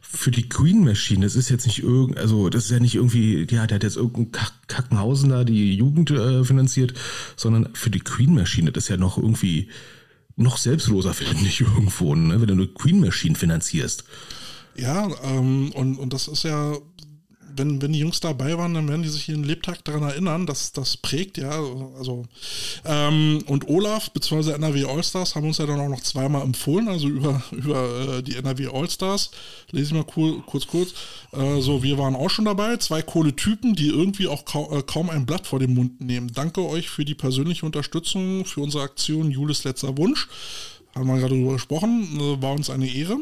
für 0.01 0.29
die 0.29 0.49
Queen 0.49 0.84
Machine, 0.84 1.25
das 1.25 1.36
ist 1.36 1.49
jetzt 1.49 1.65
nicht 1.65 1.81
irgend, 1.81 2.17
also 2.17 2.49
das 2.49 2.65
ist 2.65 2.71
ja 2.71 2.79
nicht 2.79 2.95
irgendwie, 2.95 3.47
ja, 3.49 3.65
der 3.65 3.75
hat 3.75 3.84
jetzt 3.84 3.95
irgendeinen 3.95 4.31
Kackenhausen 4.67 5.29
da 5.29 5.45
die 5.45 5.73
Jugend 5.73 6.11
äh, 6.11 6.43
finanziert, 6.43 6.93
sondern 7.38 7.69
für 7.73 7.89
die 7.89 8.01
Queen 8.01 8.36
Machine, 8.36 8.73
das 8.73 8.84
ist 8.84 8.89
ja 8.89 8.97
noch 8.97 9.17
irgendwie 9.17 9.69
noch 10.36 10.57
selbstloser, 10.57 11.13
finde 11.13 11.45
ich, 11.47 11.61
irgendwo, 11.61 12.13
ne? 12.13 12.41
wenn 12.41 12.47
du 12.47 12.53
eine 12.53 12.67
Queen 12.67 12.99
Machine 12.99 13.36
finanzierst. 13.36 14.03
Ja, 14.75 15.09
ähm, 15.23 15.71
und, 15.71 15.97
und 15.97 16.11
das 16.11 16.27
ist 16.27 16.43
ja 16.43 16.75
wenn, 17.56 17.82
wenn 17.82 17.93
die 17.93 17.99
Jungs 17.99 18.20
dabei 18.20 18.58
waren, 18.58 18.74
dann 18.74 18.88
werden 18.88 19.04
die 19.04 19.10
sich 19.10 19.30
ihren 19.30 19.43
Lebtag 19.43 19.84
daran 19.84 20.04
erinnern, 20.04 20.45
dass 20.45 20.72
das 20.72 20.97
prägt, 20.97 21.38
ja. 21.38 21.51
Also, 21.97 22.26
ähm, 22.86 23.43
und 23.47 23.68
Olaf 23.68 24.12
bzw. 24.12 24.51
NRW 24.51 24.86
Allstars 24.86 25.36
haben 25.36 25.47
uns 25.47 25.58
ja 25.58 25.66
dann 25.66 25.80
auch 25.80 25.89
noch 25.89 26.01
zweimal 26.01 26.43
empfohlen, 26.43 26.88
also 26.88 27.08
über, 27.08 27.43
über 27.51 28.18
äh, 28.18 28.24
die 28.24 28.36
NRW 28.36 28.68
Allstars. 28.68 29.32
Lese 29.72 29.88
ich 29.88 29.93
mal 29.93 30.06
cool, 30.16 30.41
kurz, 30.45 30.68
kurz. 30.68 30.93
Äh, 31.32 31.62
so, 31.62 31.84
wir 31.84 31.97
waren 31.97 32.16
auch 32.16 32.30
schon 32.30 32.45
dabei. 32.45 32.78
Zwei 32.78 33.01
coole 33.01 33.36
Typen, 33.36 33.76
die 33.76 33.88
irgendwie 33.88 34.28
auch 34.28 34.45
kaum, 34.45 34.78
äh, 34.78 34.82
kaum 34.84 35.10
ein 35.10 35.26
Blatt 35.26 35.47
vor 35.47 35.60
den 35.60 35.74
Mund 35.74 36.01
nehmen. 36.01 36.32
Danke 36.34 36.62
euch 36.62 36.89
für 36.89 37.06
die 37.06 37.16
persönliche 37.16 37.66
Unterstützung 37.66 38.45
für 38.45 38.62
unsere 38.62 38.84
Aktion 38.84 39.32
Julis 39.32 39.64
letzter 39.64 39.97
Wunsch 39.97 40.28
haben 40.96 41.08
wir 41.08 41.18
gerade 41.18 41.36
darüber 41.36 41.54
gesprochen, 41.54 42.08
äh, 42.20 42.41
war 42.41 42.54
uns 42.54 42.70
eine 42.70 42.88
Ehre. 42.88 43.18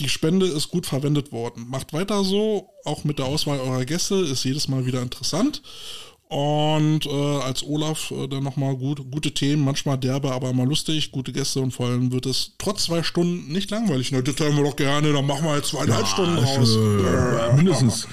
Die 0.00 0.08
Spende 0.08 0.46
ist 0.46 0.68
gut 0.68 0.86
verwendet 0.86 1.32
worden. 1.32 1.66
Macht 1.68 1.92
weiter 1.92 2.24
so, 2.24 2.70
auch 2.84 3.04
mit 3.04 3.18
der 3.18 3.26
Auswahl 3.26 3.60
eurer 3.60 3.84
Gäste, 3.84 4.16
ist 4.16 4.44
jedes 4.44 4.68
Mal 4.68 4.86
wieder 4.86 5.02
interessant. 5.02 5.62
Und 6.28 7.06
äh, 7.06 7.10
als 7.10 7.62
Olaf 7.62 8.10
äh, 8.10 8.26
dann 8.26 8.42
nochmal 8.42 8.76
gut, 8.76 9.10
gute 9.10 9.32
Themen, 9.32 9.62
manchmal 9.62 9.98
derbe, 9.98 10.32
aber 10.32 10.50
immer 10.50 10.64
lustig, 10.64 11.12
gute 11.12 11.32
Gäste 11.32 11.60
und 11.60 11.70
vor 11.70 11.86
allem 11.86 12.10
wird 12.10 12.26
es 12.26 12.52
trotz 12.58 12.84
zwei 12.84 13.02
Stunden 13.02 13.52
nicht 13.52 13.70
langweilig. 13.70 14.10
Na, 14.10 14.20
das 14.20 14.34
teilen 14.34 14.56
wir 14.56 14.64
doch 14.64 14.74
gerne, 14.74 15.12
dann 15.12 15.26
machen 15.26 15.44
wir 15.44 15.50
halt 15.52 15.66
zweieinhalb 15.66 16.06
ja, 16.06 16.06
Stunden 16.06 16.38
raus. 16.38 16.76
Äh, 16.76 17.56
mindestens. 17.56 18.08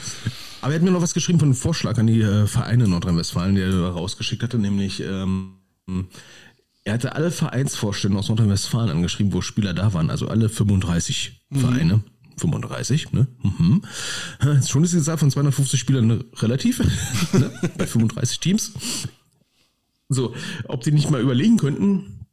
Aber 0.62 0.74
er 0.74 0.76
hat 0.76 0.84
mir 0.84 0.92
noch 0.92 1.02
was 1.02 1.16
geschrieben 1.16 1.40
von 1.40 1.48
einem 1.48 1.56
Vorschlag 1.56 1.98
an 1.98 2.06
die 2.06 2.22
äh, 2.22 2.46
Vereine 2.46 2.88
Nordrhein-Westfalen, 2.88 3.56
der 3.56 3.70
er 3.70 3.90
rausgeschickt 3.90 4.44
hatte, 4.44 4.60
nämlich 4.60 5.00
ähm, 5.00 5.56
er 6.92 6.96
hatte 6.96 7.16
alle 7.16 7.32
Vereinsvorstände 7.32 8.20
aus 8.20 8.28
Nordrhein-Westfalen 8.28 8.90
angeschrieben, 8.90 9.32
wo 9.32 9.40
Spieler 9.40 9.74
da 9.74 9.94
waren, 9.94 10.10
also 10.10 10.28
alle 10.28 10.50
35 10.50 11.42
mhm. 11.50 11.60
Vereine. 11.60 12.04
35, 12.36 13.14
ne? 13.14 13.28
Mhm. 13.44 13.82
Schon 14.68 14.84
ist 14.84 14.94
die 14.94 15.02
Zahl 15.02 15.18
von 15.18 15.32
250 15.32 15.80
Spielern 15.80 16.26
relativ, 16.36 16.80
ne? 17.34 17.50
bei 17.78 17.88
35 17.88 18.42
Teams. 18.42 18.74
So, 20.10 20.36
ob 20.66 20.84
die 20.84 20.92
nicht 20.92 21.10
mal 21.10 21.22
überlegen 21.22 21.56
könnten, 21.56 22.26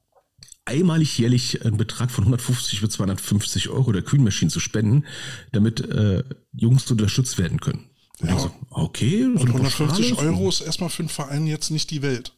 einmalig 0.64 1.16
jährlich 1.18 1.64
einen 1.64 1.76
Betrag 1.76 2.11
von 2.11 2.24
150 2.24 2.80
bis 2.80 2.90
250 2.90 3.68
Euro 3.68 3.92
der 3.92 4.02
Queen 4.02 4.24
Machine 4.24 4.50
zu 4.50 4.59
spenden, 4.59 5.04
damit 5.52 5.80
äh, 5.80 6.24
Jungs 6.52 6.90
unterstützt 6.90 7.38
werden 7.38 7.61
können. 7.61 7.90
Ja. 8.20 8.36
So, 8.36 8.50
okay. 8.70 9.24
Und 9.24 9.46
150 9.46 10.18
Euro 10.18 10.48
ist 10.48 10.62
erstmal 10.62 10.90
für 10.90 11.02
einen 11.02 11.11
Verein 11.11 11.46
jetzt 11.46 11.70
nicht 11.70 11.92
die 11.92 12.02
Welt. 12.02 12.32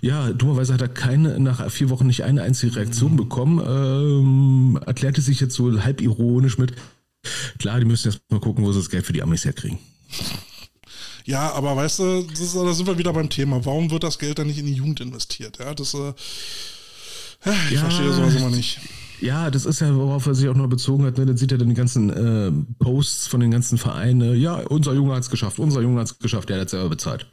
Ja, 0.00 0.32
dummerweise 0.32 0.74
hat 0.74 0.80
er 0.80 0.88
keine, 0.88 1.38
nach 1.40 1.70
vier 1.70 1.90
Wochen 1.90 2.06
nicht 2.06 2.24
eine 2.24 2.42
einzige 2.42 2.76
Reaktion 2.76 3.16
bekommen. 3.16 3.60
Ähm, 3.64 4.78
erklärte 4.84 5.20
sich 5.20 5.40
jetzt 5.40 5.54
so 5.54 5.82
halb 5.82 6.00
ironisch 6.00 6.58
mit, 6.58 6.74
klar, 7.58 7.78
die 7.78 7.86
müssen 7.86 8.10
jetzt 8.10 8.22
mal 8.30 8.40
gucken, 8.40 8.64
wo 8.64 8.72
sie 8.72 8.80
das 8.80 8.90
Geld 8.90 9.06
für 9.06 9.12
die 9.12 9.22
Amis 9.22 9.44
herkriegen. 9.44 9.78
Ja, 11.24 11.52
aber 11.52 11.76
weißt 11.76 12.00
du, 12.00 12.26
ist, 12.32 12.56
da 12.56 12.72
sind 12.72 12.86
wir 12.86 12.98
wieder 12.98 13.12
beim 13.12 13.30
Thema. 13.30 13.64
Warum 13.64 13.90
wird 13.90 14.02
das 14.02 14.18
Geld 14.18 14.38
dann 14.38 14.48
nicht 14.48 14.58
in 14.58 14.66
die 14.66 14.74
Jugend 14.74 15.00
investiert? 15.00 15.58
Ja, 15.58 15.72
das, 15.74 15.94
äh, 15.94 16.12
ich 17.68 17.72
ja, 17.72 17.80
verstehe 17.80 18.12
sowas 18.12 18.34
immer 18.34 18.50
nicht. 18.50 18.80
Ja, 19.20 19.50
das 19.50 19.66
ist 19.66 19.80
ja, 19.80 19.94
worauf 19.94 20.26
er 20.26 20.34
sich 20.34 20.48
auch 20.48 20.56
noch 20.56 20.68
bezogen 20.68 21.04
hat. 21.04 21.16
Ne? 21.16 21.26
Dann 21.26 21.36
sieht 21.36 21.52
er 21.52 21.58
dann 21.58 21.68
die 21.68 21.76
ganzen 21.76 22.10
äh, 22.10 22.50
Posts 22.80 23.28
von 23.28 23.38
den 23.38 23.52
ganzen 23.52 23.78
Vereinen. 23.78 24.40
Ja, 24.40 24.56
unser 24.56 24.94
Junge 24.94 25.14
hat 25.14 25.22
es 25.22 25.30
geschafft, 25.30 25.60
unser 25.60 25.80
Junge 25.80 26.00
hat 26.00 26.08
es 26.08 26.18
geschafft, 26.18 26.48
der 26.48 26.58
hat 26.58 26.66
es 26.66 26.72
selber 26.72 26.88
bezahlt. 26.88 27.26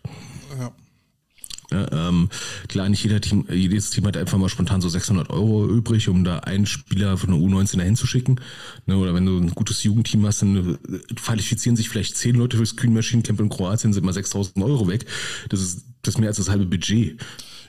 Ja. 1.72 1.80
Ja, 1.80 2.10
ähm, 2.10 2.30
klar, 2.68 2.90
nicht 2.90 3.04
jeder 3.04 3.22
Team, 3.22 3.46
jedes 3.52 3.90
Team 3.90 4.06
hat 4.06 4.18
einfach 4.18 4.38
mal 4.38 4.50
spontan 4.50 4.82
so 4.82 4.90
600 4.90 5.30
Euro 5.30 5.68
übrig, 5.68 6.10
um 6.10 6.24
da 6.24 6.40
einen 6.40 6.66
Spieler 6.66 7.18
von 7.18 7.32
der 7.32 7.40
U19 7.40 7.78
dahin 7.78 7.96
zu 7.96 8.08
schicken. 8.08 8.40
Ne, 8.86 8.98
oder 8.98 9.14
wenn 9.14 9.26
du 9.26 9.38
ein 9.38 9.52
gutes 9.52 9.84
Jugendteam 9.84 10.26
hast, 10.26 10.42
dann 10.42 10.78
äh, 10.92 11.14
qualifizieren 11.16 11.76
sich 11.76 11.90
vielleicht 11.90 12.18
zehn 12.18 12.36
Leute 12.36 12.58
fürs 12.58 12.76
Green 12.76 12.94
Machine 12.94 13.24
Camp 13.24 13.40
in 13.40 13.50
Kroatien, 13.50 13.94
sind 13.94 14.06
mal 14.06 14.14
6000 14.14 14.64
Euro 14.64 14.88
weg. 14.88 15.06
Das 15.50 15.62
ist, 15.62 15.86
das 16.02 16.16
ist 16.16 16.20
mehr 16.20 16.30
als 16.30 16.38
das 16.38 16.50
halbe 16.50 16.66
Budget. 16.66 17.20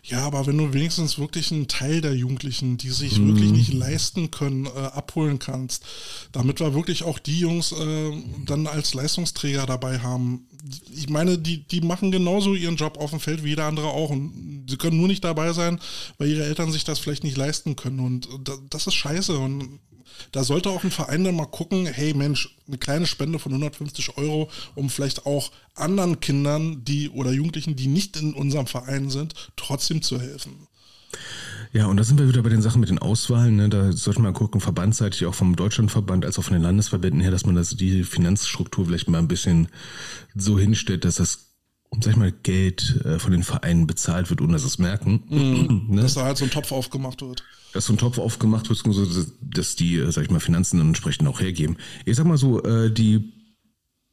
Ja, 0.02 0.26
aber 0.26 0.46
wenn 0.46 0.56
du 0.58 0.72
wenigstens 0.72 1.18
wirklich 1.18 1.52
einen 1.52 1.68
Teil 1.68 2.00
der 2.00 2.14
Jugendlichen, 2.14 2.78
die 2.78 2.90
sich 2.90 3.18
mhm. 3.18 3.28
wirklich 3.28 3.50
nicht 3.50 3.72
leisten 3.72 4.30
können, 4.30 4.66
äh, 4.66 4.70
abholen 4.70 5.38
kannst, 5.38 5.84
damit 6.32 6.60
wir 6.60 6.74
wirklich 6.74 7.02
auch 7.02 7.18
die 7.18 7.40
Jungs 7.40 7.72
äh, 7.72 8.12
dann 8.46 8.66
als 8.66 8.94
Leistungsträger 8.94 9.66
dabei 9.66 9.98
haben, 10.00 10.46
ich 10.94 11.08
meine, 11.08 11.38
die, 11.38 11.64
die 11.64 11.80
machen 11.80 12.10
genauso 12.10 12.54
ihren 12.54 12.76
Job 12.76 12.98
auf 12.98 13.10
dem 13.10 13.20
Feld 13.20 13.44
wie 13.44 13.50
jeder 13.50 13.66
andere 13.66 13.88
auch. 13.88 14.10
Und 14.10 14.66
sie 14.68 14.76
können 14.76 14.96
nur 14.96 15.08
nicht 15.08 15.24
dabei 15.24 15.52
sein, 15.52 15.80
weil 16.18 16.28
ihre 16.28 16.44
Eltern 16.44 16.72
sich 16.72 16.84
das 16.84 16.98
vielleicht 16.98 17.24
nicht 17.24 17.36
leisten 17.36 17.76
können. 17.76 18.00
Und 18.00 18.28
das 18.70 18.86
ist 18.86 18.94
scheiße. 18.94 19.38
Und 19.38 19.80
da 20.32 20.44
sollte 20.44 20.70
auch 20.70 20.84
ein 20.84 20.90
Verein 20.90 21.24
dann 21.24 21.36
mal 21.36 21.46
gucken, 21.46 21.86
hey 21.86 22.14
Mensch, 22.14 22.56
eine 22.66 22.78
kleine 22.78 23.06
Spende 23.06 23.38
von 23.38 23.52
150 23.52 24.16
Euro, 24.16 24.50
um 24.74 24.90
vielleicht 24.90 25.26
auch 25.26 25.50
anderen 25.74 26.20
Kindern, 26.20 26.84
die 26.84 27.08
oder 27.10 27.32
Jugendlichen, 27.32 27.76
die 27.76 27.86
nicht 27.86 28.16
in 28.16 28.34
unserem 28.34 28.66
Verein 28.66 29.10
sind, 29.10 29.34
trotzdem 29.56 30.02
zu 30.02 30.20
helfen. 30.20 30.68
Ja, 31.72 31.86
und 31.86 31.96
da 31.96 32.04
sind 32.04 32.18
wir 32.18 32.28
wieder 32.28 32.42
bei 32.42 32.48
den 32.48 32.62
Sachen 32.62 32.80
mit 32.80 32.88
den 32.88 32.98
Auswahlen. 32.98 33.56
Ne? 33.56 33.68
Da 33.68 33.92
sollte 33.92 34.20
man 34.20 34.32
gucken, 34.32 34.60
verbandsseitig 34.60 35.26
auch 35.26 35.34
vom 35.34 35.54
Deutschlandverband 35.54 36.24
als 36.24 36.38
auch 36.38 36.44
von 36.44 36.54
den 36.54 36.62
Landesverbänden 36.62 37.20
her, 37.20 37.30
dass 37.30 37.46
man 37.46 37.54
das, 37.54 37.70
die 37.70 38.02
Finanzstruktur 38.02 38.86
vielleicht 38.86 39.08
mal 39.08 39.18
ein 39.18 39.28
bisschen 39.28 39.68
so 40.34 40.58
hinstellt, 40.58 41.04
dass 41.04 41.16
das 41.16 41.50
sag 42.00 42.12
ich 42.12 42.16
mal, 42.16 42.32
Geld 42.32 43.00
äh, 43.04 43.18
von 43.18 43.32
den 43.32 43.42
Vereinen 43.42 43.86
bezahlt 43.86 44.30
wird, 44.30 44.40
ohne 44.40 44.52
dass 44.52 44.62
sie 44.62 44.68
es 44.68 44.78
merken. 44.78 45.24
Mm, 45.28 45.86
ne? 45.94 46.02
Dass 46.02 46.14
da 46.14 46.24
halt 46.24 46.38
so 46.38 46.44
ein 46.44 46.50
Topf 46.50 46.72
aufgemacht 46.72 47.20
wird. 47.22 47.42
Dass 47.72 47.86
so 47.86 47.92
ein 47.92 47.98
Topf 47.98 48.18
aufgemacht 48.18 48.68
wird, 48.68 48.82
dass 49.40 49.76
die, 49.76 49.96
äh, 49.96 50.10
sag 50.10 50.24
ich 50.24 50.30
mal, 50.30 50.40
Finanzen 50.40 50.78
dann 50.78 50.88
entsprechend 50.88 51.28
auch 51.28 51.40
hergeben. 51.40 51.76
Ich 52.04 52.16
sag 52.16 52.26
mal 52.26 52.38
so, 52.38 52.62
äh, 52.62 52.92
die 52.92 53.32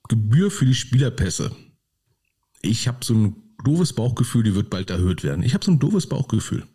Gebühr 0.08 0.51
für 0.51 0.66
die 0.66 0.76
Spielerpässe. 0.76 1.51
Ich 2.62 2.88
habe 2.88 3.03
so 3.03 3.14
ein 3.14 3.36
doofes 3.64 3.93
Bauchgefühl, 3.93 4.43
die 4.43 4.55
wird 4.55 4.70
bald 4.70 4.89
erhöht 4.89 5.24
werden. 5.24 5.43
Ich 5.43 5.53
habe 5.53 5.66
so 5.66 5.72
ein 5.72 5.80
doofes 5.80 6.08
Bauchgefühl. 6.08 6.66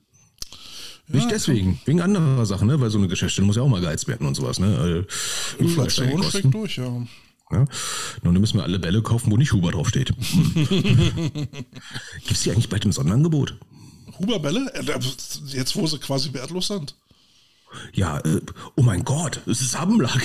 Ja, 1.08 1.16
Nicht 1.16 1.30
deswegen, 1.30 1.80
wegen 1.84 2.00
anderer 2.00 2.46
Sachen, 2.46 2.68
ne? 2.68 2.80
weil 2.80 2.90
so 2.90 2.98
eine 2.98 3.08
Geschäftsstelle 3.08 3.46
muss 3.46 3.56
ja 3.56 3.62
auch 3.62 3.68
mal 3.68 3.80
geheizt 3.80 4.08
werden 4.08 4.26
und 4.26 4.34
sowas. 4.34 4.58
Ne? 4.58 5.06
Inflation 5.58 6.22
schlägt 6.22 6.54
durch, 6.54 6.76
ja. 6.76 7.06
Ja? 7.52 7.64
Nun 8.22 8.40
müssen 8.40 8.58
wir 8.58 8.64
alle 8.64 8.78
Bälle 8.78 9.02
kaufen, 9.02 9.30
wo 9.30 9.36
nicht 9.36 9.52
Huber 9.52 9.72
draufsteht. 9.72 10.12
Gibt 10.54 12.30
es 12.30 12.42
die 12.42 12.50
eigentlich 12.50 12.68
bald 12.68 12.84
im 12.84 12.92
Sonderangebot? 12.92 13.58
Huber-Bälle? 14.22 14.72
Äh, 14.74 14.98
jetzt, 15.46 15.76
wo 15.76 15.86
sie 15.86 15.98
quasi 15.98 16.32
wertlos 16.32 16.68
sind. 16.68 16.94
Ja, 17.92 18.18
äh, 18.18 18.40
oh 18.76 18.82
mein 18.82 19.04
Gott, 19.04 19.40
es 19.46 19.60
ist 19.60 19.74
Abendlag. 19.74 20.20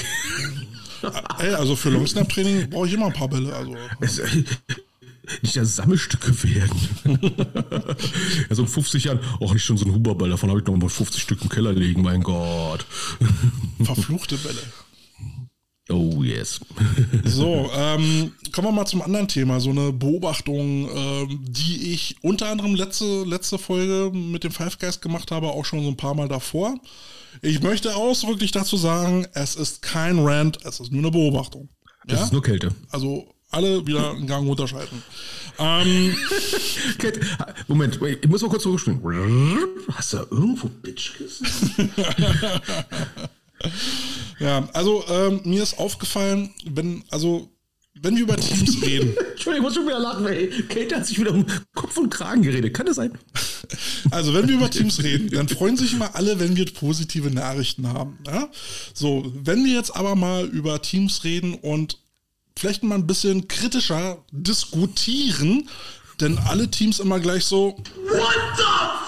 Ey, 1.39 1.54
also 1.54 1.76
für 1.76 1.89
Longsnap-Training 1.89 2.70
brauche 2.70 2.88
ich 2.88 2.93
immer 2.93 3.08
ein 3.08 3.14
paar 3.14 3.30
Bälle. 3.30 3.56
Also. 3.56 3.76
Es, 4.02 4.20
äh, 4.20 4.43
nicht 5.41 5.56
ja 5.56 5.66
Sammelstücke 5.66 6.43
werden. 6.43 7.36
ja, 8.50 8.56
so 8.56 8.64
in 8.64 8.68
50 8.68 9.04
Jahren, 9.06 9.20
auch 9.39 9.54
nicht 9.54 9.64
schon 9.64 9.78
so 9.78 9.86
ein 9.86 9.93
Huberball, 9.93 10.30
davon 10.30 10.50
habe 10.50 10.60
ich 10.60 10.66
noch 10.66 10.76
mal 10.76 10.89
50 10.89 11.22
Stück 11.22 11.41
im 11.41 11.50
Keller 11.50 11.74
liegen, 11.74 12.02
mein 12.02 12.24
Gott. 12.24 12.86
Verfluchte 13.84 14.38
Bälle. 14.38 14.62
Oh 15.89 16.21
yes. 16.21 16.59
so, 17.23 17.69
ähm, 17.73 18.33
kommen 18.51 18.67
wir 18.67 18.71
mal 18.71 18.85
zum 18.85 19.01
anderen 19.01 19.27
Thema. 19.27 19.59
So 19.59 19.69
eine 19.69 19.93
Beobachtung, 19.93 20.89
ähm, 20.93 21.45
die 21.47 21.93
ich 21.93 22.17
unter 22.21 22.49
anderem 22.49 22.75
letzte, 22.75 23.23
letzte 23.23 23.57
Folge 23.57 24.11
mit 24.13 24.43
dem 24.43 24.51
Five 24.51 24.79
Guys 24.79 24.99
gemacht 24.99 25.31
habe, 25.31 25.47
auch 25.47 25.65
schon 25.65 25.83
so 25.83 25.89
ein 25.89 25.97
paar 25.97 26.13
Mal 26.13 26.27
davor. 26.27 26.75
Ich 27.41 27.61
möchte 27.61 27.95
ausdrücklich 27.95 28.51
dazu 28.51 28.77
sagen, 28.77 29.27
es 29.33 29.55
ist 29.55 29.81
kein 29.81 30.19
Rant, 30.19 30.59
es 30.63 30.79
ist 30.79 30.91
nur 30.91 31.01
eine 31.01 31.11
Beobachtung. 31.11 31.69
Ja? 32.07 32.23
ist 32.23 32.33
nur 32.33 32.41
Kälte. 32.41 32.73
Also 32.89 33.27
alle 33.51 33.85
wieder 33.85 34.11
einen 34.11 34.27
Gang 34.27 34.47
runterschalten. 34.47 35.03
Ähm, 35.59 36.15
Moment, 37.67 37.99
ich 38.01 38.27
muss 38.27 38.41
mal 38.41 38.49
kurz 38.49 38.63
zurückspielen. 38.63 39.01
Hast 39.93 40.13
du 40.13 40.17
da 40.17 40.25
irgendwo 40.31 40.67
Bitch 40.67 41.13
ja, 44.39 44.68
also 44.74 45.03
ähm, 45.10 45.41
mir 45.43 45.64
ist 45.64 45.78
aufgefallen, 45.78 46.53
wenn, 46.66 47.03
also 47.10 47.49
wenn 48.01 48.16
wir 48.16 48.24
über 48.24 48.38
Teams 48.38 48.82
reden. 48.86 49.16
Entschuldigung, 49.32 49.55
ich 49.55 49.62
muss 49.62 49.76
schon 49.76 49.88
wieder 49.88 49.99
lachen, 49.99 50.26
ey. 50.28 50.49
Kate 50.68 50.95
hat 50.95 51.05
sich 51.05 51.20
wieder 51.20 51.32
um 51.32 51.45
Kopf 51.74 51.97
und 51.97 52.10
Kragen 52.10 52.41
geredet. 52.41 52.74
Kann 52.74 52.86
das 52.86 52.95
sein? 52.97 53.18
Also, 54.12 54.34
wenn 54.34 54.47
wir 54.47 54.55
über 54.55 54.70
Teams 54.70 55.03
reden, 55.03 55.30
dann 55.30 55.49
freuen 55.49 55.76
sich 55.76 55.91
immer 55.91 56.16
alle, 56.16 56.39
wenn 56.39 56.55
wir 56.55 56.66
positive 56.74 57.30
Nachrichten 57.30 57.88
haben. 57.88 58.18
Ja? 58.26 58.47
So, 58.93 59.30
wenn 59.43 59.66
wir 59.66 59.74
jetzt 59.74 59.93
aber 59.93 60.16
mal 60.16 60.45
über 60.45 60.82
Teams 60.82 61.26
reden 61.26 61.55
und 61.55 61.97
vielleicht 62.55 62.84
mal 62.84 62.95
ein 62.95 63.08
bisschen 63.08 63.49
kritischer 63.49 64.24
diskutieren, 64.32 65.68
denn 66.22 66.38
alle 66.38 66.72
Teams 66.72 66.99
immer 66.99 67.20
gleich 67.20 67.43
so. 67.43 67.76
What 68.10 68.36
the 68.55 68.64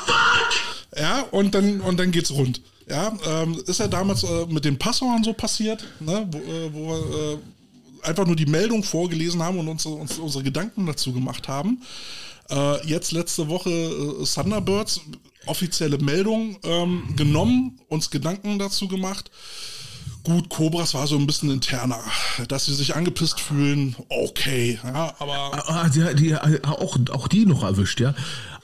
fuck? 0.05 0.99
Ja, 0.99 1.21
und 1.31 1.55
dann, 1.55 1.79
und 1.79 1.97
dann 1.97 2.11
geht's 2.11 2.31
rund. 2.31 2.61
Ja, 2.89 3.13
ähm, 3.25 3.61
ist 3.67 3.79
ja 3.79 3.87
damals 3.87 4.23
äh, 4.23 4.45
mit 4.47 4.65
den 4.65 4.77
Passauern 4.77 5.23
so 5.23 5.33
passiert, 5.33 5.85
ne, 5.99 6.27
wo, 6.31 6.37
äh, 6.37 6.73
wo 6.73 6.87
wir 6.87 7.33
äh, 7.33 7.37
einfach 8.07 8.25
nur 8.25 8.35
die 8.35 8.45
Meldung 8.47 8.83
vorgelesen 8.83 9.43
haben 9.43 9.59
und 9.59 9.67
uns, 9.67 9.85
uns 9.85 10.17
unsere 10.17 10.43
Gedanken 10.43 10.85
dazu 10.85 11.13
gemacht 11.13 11.47
haben. 11.47 11.81
Äh, 12.49 12.87
jetzt 12.87 13.11
letzte 13.11 13.47
Woche 13.47 13.69
äh, 13.69 14.25
Thunderbirds, 14.25 15.01
offizielle 15.45 15.99
Meldung 15.99 16.57
ähm, 16.63 17.03
genommen, 17.15 17.79
uns 17.89 18.09
Gedanken 18.09 18.57
dazu 18.57 18.87
gemacht. 18.87 19.29
Gut, 20.23 20.49
Cobras 20.49 20.93
war 20.95 21.07
so 21.07 21.15
ein 21.15 21.27
bisschen 21.27 21.49
interner, 21.49 21.99
dass 22.47 22.65
sie 22.65 22.73
sich 22.73 22.95
angepisst 22.95 23.39
fühlen, 23.39 23.95
okay, 24.09 24.79
ja, 24.83 25.13
aber. 25.17 25.53
Ah, 25.53 25.83
ah 25.83 25.89
die, 25.89 26.15
die, 26.15 26.35
auch, 26.35 26.97
auch 27.11 27.27
die 27.27 27.45
noch 27.45 27.63
erwischt, 27.63 27.99
ja. 27.99 28.13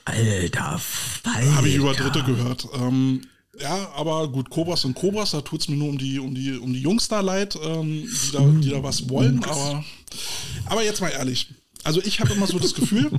Alter, 0.04 0.80
Falter. 0.80 1.56
Habe 1.56 1.70
ich 1.70 1.76
über 1.76 1.94
Dritte 1.94 2.24
gehört. 2.24 2.68
Ähm, 2.74 3.22
ja, 3.62 3.92
aber 3.96 4.28
gut, 4.28 4.50
Cobras 4.50 4.86
und 4.86 4.96
Cobras, 4.96 5.32
da 5.32 5.42
tut 5.42 5.62
es 5.62 5.68
mir 5.68 5.76
nur 5.76 5.90
um 5.90 5.98
die, 5.98 6.20
um 6.20 6.34
die, 6.34 6.54
um 6.58 6.74
die 6.74 6.82
Jungs 6.82 7.08
da 7.08 7.22
leid, 7.22 7.58
ähm, 7.64 8.04
die, 8.04 8.32
da, 8.32 8.40
die 8.40 8.70
da 8.70 8.84
was 8.84 9.10
wollen, 9.10 9.44
aber, 9.44 9.84
aber 10.66 10.84
jetzt 10.84 11.02
mal 11.02 11.10
ehrlich. 11.10 11.48
Also 11.84 12.02
ich 12.02 12.20
habe 12.20 12.34
immer 12.34 12.48
so 12.48 12.58
das 12.58 12.74
Gefühl, 12.74 13.12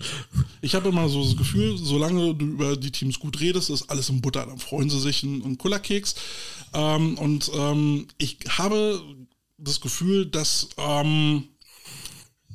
ich 0.60 0.74
habe 0.74 0.90
immer 0.90 1.08
so 1.08 1.24
das 1.24 1.36
Gefühl, 1.36 1.78
solange 1.78 2.34
du 2.34 2.44
über 2.44 2.76
die 2.76 2.90
Teams 2.90 3.18
gut 3.18 3.40
redest, 3.40 3.70
ist 3.70 3.88
alles 3.88 4.10
im 4.10 4.20
Butter, 4.20 4.44
dann 4.44 4.58
freuen 4.58 4.90
sie 4.90 5.00
sich 5.00 5.24
einen, 5.24 5.42
einen 5.42 5.58
Kullerkeks. 5.58 6.14
Ähm, 6.74 7.16
und 7.16 7.50
ähm, 7.54 8.08
ich 8.18 8.36
habe 8.46 9.02
das 9.56 9.80
Gefühl, 9.80 10.26
dass 10.26 10.68
ähm, 10.76 11.44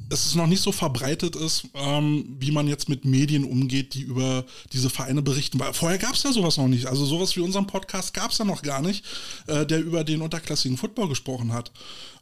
dass 0.10 0.26
es 0.26 0.36
noch 0.36 0.48
nicht 0.48 0.62
so 0.62 0.72
verbreitet 0.72 1.36
ist, 1.36 1.68
ähm, 1.74 2.36
wie 2.40 2.52
man 2.52 2.68
jetzt 2.68 2.90
mit 2.90 3.06
Medien 3.06 3.44
umgeht, 3.44 3.94
die 3.94 4.02
über 4.02 4.46
diese 4.72 4.90
Vereine 4.90 5.22
berichten. 5.22 5.60
Weil 5.60 5.74
vorher 5.74 5.98
gab 5.98 6.14
es 6.14 6.24
ja 6.24 6.32
sowas 6.32 6.58
noch 6.58 6.68
nicht. 6.68 6.88
Also 6.88 7.06
sowas 7.06 7.36
wie 7.36 7.42
unseren 7.42 7.68
Podcast 7.68 8.14
gab 8.14 8.32
es 8.32 8.38
ja 8.38 8.46
noch 8.46 8.62
gar 8.62 8.82
nicht, 8.82 9.04
äh, 9.48 9.66
der 9.66 9.82
über 9.82 10.04
den 10.04 10.22
unterklassigen 10.22 10.78
Football 10.78 11.10
gesprochen 11.10 11.54
hat. 11.54 11.72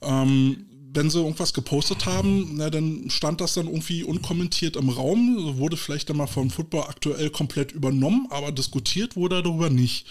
Ähm, 0.02 0.66
wenn 0.96 1.10
sie 1.10 1.20
irgendwas 1.20 1.54
gepostet 1.54 2.06
haben, 2.06 2.56
na, 2.58 2.70
dann 2.70 3.10
stand 3.10 3.42
das 3.42 3.56
dann 3.56 3.66
irgendwie 3.66 4.04
unkommentiert 4.04 4.76
im 4.76 4.90
Raum, 4.90 5.58
wurde 5.58 5.76
vielleicht 5.76 6.10
dann 6.10 6.18
mal 6.18 6.28
vom 6.28 6.52
Football 6.52 6.84
aktuell 6.84 7.30
komplett 7.32 7.72
übernommen, 7.72 8.28
aber 8.30 8.52
diskutiert 8.52 9.16
wurde 9.16 9.42
darüber 9.42 9.70
nicht. 9.70 10.06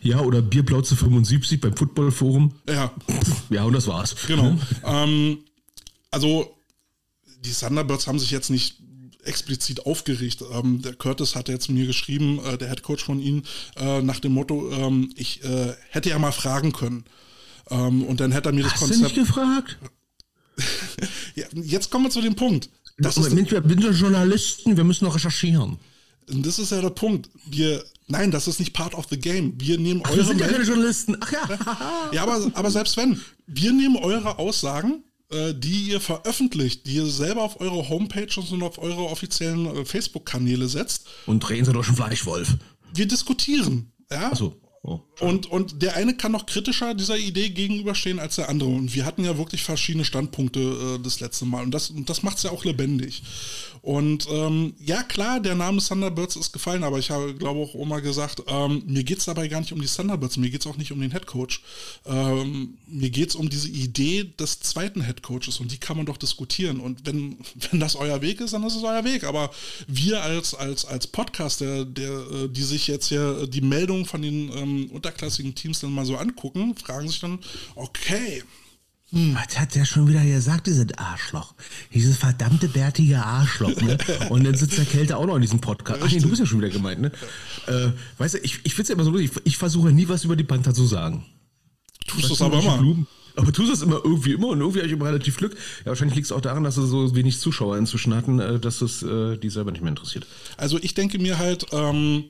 Ja, 0.00 0.20
oder 0.20 0.40
Bierplauze 0.40 0.96
75 0.96 1.60
beim 1.60 1.76
Footballforum. 1.76 2.52
Ja. 2.66 2.92
Ja, 3.50 3.64
und 3.64 3.74
das 3.74 3.86
war's. 3.86 4.16
Genau. 4.26 4.56
ähm, 4.84 5.38
also 6.10 6.56
die 7.44 7.52
Thunderbirds 7.52 8.06
haben 8.06 8.18
sich 8.18 8.30
jetzt 8.30 8.50
nicht 8.50 8.76
explizit 9.24 9.86
aufgeregt. 9.86 10.42
Ähm, 10.52 10.82
der 10.82 10.94
Curtis 10.94 11.34
hat 11.34 11.48
jetzt 11.48 11.70
mir 11.70 11.86
geschrieben, 11.86 12.40
äh, 12.44 12.56
der 12.58 12.68
Head 12.68 12.82
Coach 12.82 13.04
von 13.04 13.20
ihnen, 13.20 13.42
äh, 13.76 14.02
nach 14.02 14.20
dem 14.20 14.32
Motto, 14.32 14.70
ähm, 14.70 15.12
ich 15.16 15.44
äh, 15.44 15.74
hätte 15.90 16.10
ja 16.10 16.18
mal 16.18 16.32
fragen 16.32 16.72
können. 16.72 17.04
Ähm, 17.70 18.02
und 18.04 18.20
dann 18.20 18.32
hätte 18.32 18.50
er 18.50 18.52
mir 18.52 18.64
Hast 18.64 18.74
das 18.74 18.80
Konzept. 18.80 19.02
Hast 19.04 19.16
du 19.16 19.20
nicht 19.20 19.28
gefragt? 19.28 19.78
ja, 21.34 21.46
jetzt 21.54 21.90
kommen 21.90 22.06
wir 22.06 22.10
zu 22.10 22.20
dem 22.20 22.34
Punkt. 22.34 22.68
Das 22.98 23.16
ist, 23.16 23.34
wir 23.34 23.46
sind 23.46 23.98
Journalisten, 23.98 24.76
wir 24.76 24.84
müssen 24.84 25.06
noch 25.06 25.14
recherchieren. 25.14 25.78
Das 26.26 26.58
ist 26.58 26.70
ja 26.70 26.80
der 26.80 26.90
Punkt. 26.90 27.30
Wir, 27.46 27.82
nein, 28.08 28.30
das 28.30 28.46
ist 28.46 28.60
nicht 28.60 28.72
part 28.72 28.94
of 28.94 29.06
the 29.10 29.18
game. 29.18 29.54
Wir 29.58 29.78
nehmen 29.78 30.02
Ach, 30.04 30.10
eure. 30.10 30.18
Wir 30.18 30.24
sind 30.26 30.40
ja 30.40 30.48
keine 30.48 30.64
Journalisten. 30.64 31.16
Ach 31.20 31.32
ja. 31.32 32.10
ja, 32.12 32.22
aber, 32.22 32.50
aber 32.54 32.70
selbst 32.70 32.96
wenn, 32.96 33.20
wir 33.46 33.72
nehmen 33.72 33.96
eure 33.96 34.38
Aussagen 34.38 35.02
die 35.54 35.90
ihr 35.90 36.00
veröffentlicht, 36.00 36.86
die 36.86 36.96
ihr 36.96 37.06
selber 37.06 37.42
auf 37.42 37.60
eure 37.60 37.88
Homepage 37.88 38.28
und 38.50 38.62
auf 38.62 38.78
eure 38.78 39.04
offiziellen 39.04 39.66
äh, 39.66 39.84
Facebook-Kanäle 39.84 40.68
setzt. 40.68 41.06
Und 41.26 41.40
drehen 41.40 41.64
sie 41.64 41.72
durch 41.72 41.86
den 41.86 41.96
Fleischwolf. 41.96 42.56
Wir 42.94 43.06
diskutieren. 43.06 43.92
Ja? 44.10 44.30
Ach 44.32 44.36
so. 44.36 44.60
Oh, 44.82 45.00
und, 45.20 45.44
und 45.44 45.82
der 45.82 45.96
eine 45.96 46.16
kann 46.16 46.32
noch 46.32 46.46
kritischer 46.46 46.94
dieser 46.94 47.18
Idee 47.18 47.50
gegenüberstehen 47.50 48.18
als 48.18 48.36
der 48.36 48.48
andere. 48.48 48.70
Und 48.70 48.94
wir 48.94 49.04
hatten 49.04 49.24
ja 49.24 49.36
wirklich 49.36 49.62
verschiedene 49.62 50.06
Standpunkte 50.06 50.60
äh, 50.60 51.02
das 51.02 51.20
letzte 51.20 51.44
Mal. 51.44 51.64
Und 51.64 51.72
das, 51.72 51.90
und 51.90 52.08
das 52.08 52.22
macht 52.22 52.38
es 52.38 52.44
ja 52.44 52.50
auch 52.50 52.64
lebendig. 52.64 53.22
Und 53.82 54.28
ähm, 54.30 54.74
ja, 54.78 55.02
klar, 55.02 55.40
der 55.40 55.54
Name 55.54 55.80
Thunderbirds 55.80 56.36
ist 56.36 56.52
gefallen, 56.52 56.84
aber 56.84 56.98
ich 56.98 57.10
habe, 57.10 57.34
glaube 57.34 57.60
auch 57.60 57.74
Oma 57.74 58.00
gesagt, 58.00 58.42
ähm, 58.46 58.82
mir 58.86 59.04
geht 59.04 59.18
es 59.18 59.24
dabei 59.24 59.48
gar 59.48 59.60
nicht 59.60 59.72
um 59.72 59.80
die 59.80 59.86
Thunderbirds, 59.86 60.36
mir 60.36 60.50
geht 60.50 60.60
es 60.60 60.66
auch 60.66 60.76
nicht 60.76 60.92
um 60.92 61.00
den 61.00 61.12
Headcoach. 61.12 61.62
Ähm, 62.04 62.76
mir 62.86 63.08
geht 63.10 63.30
es 63.30 63.34
um 63.34 63.48
diese 63.48 63.68
Idee 63.68 64.30
des 64.38 64.60
zweiten 64.60 65.00
Headcoaches 65.00 65.60
und 65.60 65.72
die 65.72 65.78
kann 65.78 65.96
man 65.96 66.06
doch 66.06 66.18
diskutieren. 66.18 66.80
Und 66.80 67.06
wenn, 67.06 67.38
wenn 67.70 67.80
das 67.80 67.96
euer 67.96 68.20
Weg 68.20 68.40
ist, 68.40 68.52
dann 68.52 68.64
ist 68.64 68.76
es 68.76 68.82
euer 68.82 69.04
Weg. 69.04 69.24
Aber 69.24 69.50
wir 69.86 70.22
als, 70.22 70.54
als, 70.54 70.84
als 70.84 71.06
Podcaster, 71.06 71.86
der, 71.86 72.10
äh, 72.10 72.48
die 72.48 72.62
sich 72.62 72.86
jetzt 72.86 73.10
ja 73.10 73.46
die 73.46 73.62
Meldung 73.62 74.04
von 74.04 74.20
den 74.20 74.52
ähm, 74.54 74.90
unterklassigen 74.90 75.54
Teams 75.54 75.80
dann 75.80 75.92
mal 75.92 76.04
so 76.04 76.16
angucken, 76.16 76.74
fragen 76.76 77.08
sich 77.08 77.20
dann, 77.20 77.38
okay, 77.76 78.42
hm. 79.12 79.34
Was 79.34 79.58
hat 79.58 79.74
der 79.74 79.84
schon 79.84 80.06
wieder 80.06 80.24
gesagt, 80.24 80.68
dieses 80.68 80.86
Arschloch? 80.96 81.54
Dieses 81.92 82.16
verdammte 82.16 82.68
bärtige 82.68 83.24
Arschloch, 83.24 83.74
ne? 83.80 83.98
Und 84.28 84.44
dann 84.44 84.54
sitzt 84.54 84.78
der 84.78 84.84
Kälte 84.84 85.16
auch 85.16 85.26
noch 85.26 85.34
in 85.34 85.42
diesem 85.42 85.60
Podcast. 85.60 86.00
Ach 86.04 86.10
nee, 86.10 86.20
du 86.20 86.28
bist 86.28 86.38
ja 86.38 86.46
schon 86.46 86.60
wieder 86.60 86.70
gemeint, 86.70 87.00
ne? 87.00 87.10
Äh, 87.66 87.88
weißt 88.18 88.34
du, 88.34 88.38
ich, 88.38 88.60
ich 88.62 88.74
finde 88.74 88.82
es 88.82 88.88
ja 88.88 88.94
immer 88.94 89.04
so 89.04 89.10
lustig, 89.10 89.32
ich, 89.32 89.46
ich, 89.46 89.56
versuche 89.56 89.90
nie 89.90 90.08
was 90.08 90.24
über 90.24 90.36
die 90.36 90.44
Panther 90.44 90.72
zu 90.74 90.86
sagen. 90.86 91.24
Tust 92.06 92.28
du 92.28 92.34
es 92.34 92.42
aber 92.42 92.60
immer. 92.60 92.78
Blumen, 92.78 93.08
aber 93.34 93.52
tust 93.52 93.72
es 93.72 93.82
immer 93.82 94.00
irgendwie 94.04 94.32
immer 94.32 94.48
und 94.48 94.60
irgendwie 94.60 94.78
habe 94.78 94.86
ich 94.86 94.94
immer 94.94 95.06
relativ 95.06 95.36
Glück. 95.36 95.56
Ja, 95.80 95.86
wahrscheinlich 95.86 96.14
liegt 96.14 96.26
es 96.26 96.32
auch 96.32 96.40
daran, 96.40 96.62
dass 96.62 96.76
sie 96.76 96.86
so 96.86 97.14
wenig 97.16 97.40
Zuschauer 97.40 97.78
inzwischen 97.78 98.14
hatten, 98.14 98.38
äh, 98.38 98.60
dass 98.60 98.80
es 98.80 99.02
äh, 99.02 99.36
die 99.38 99.50
selber 99.50 99.72
nicht 99.72 99.80
mehr 99.80 99.90
interessiert. 99.90 100.26
Also 100.56 100.78
ich 100.80 100.94
denke 100.94 101.18
mir 101.18 101.38
halt, 101.38 101.66
ähm, 101.72 102.26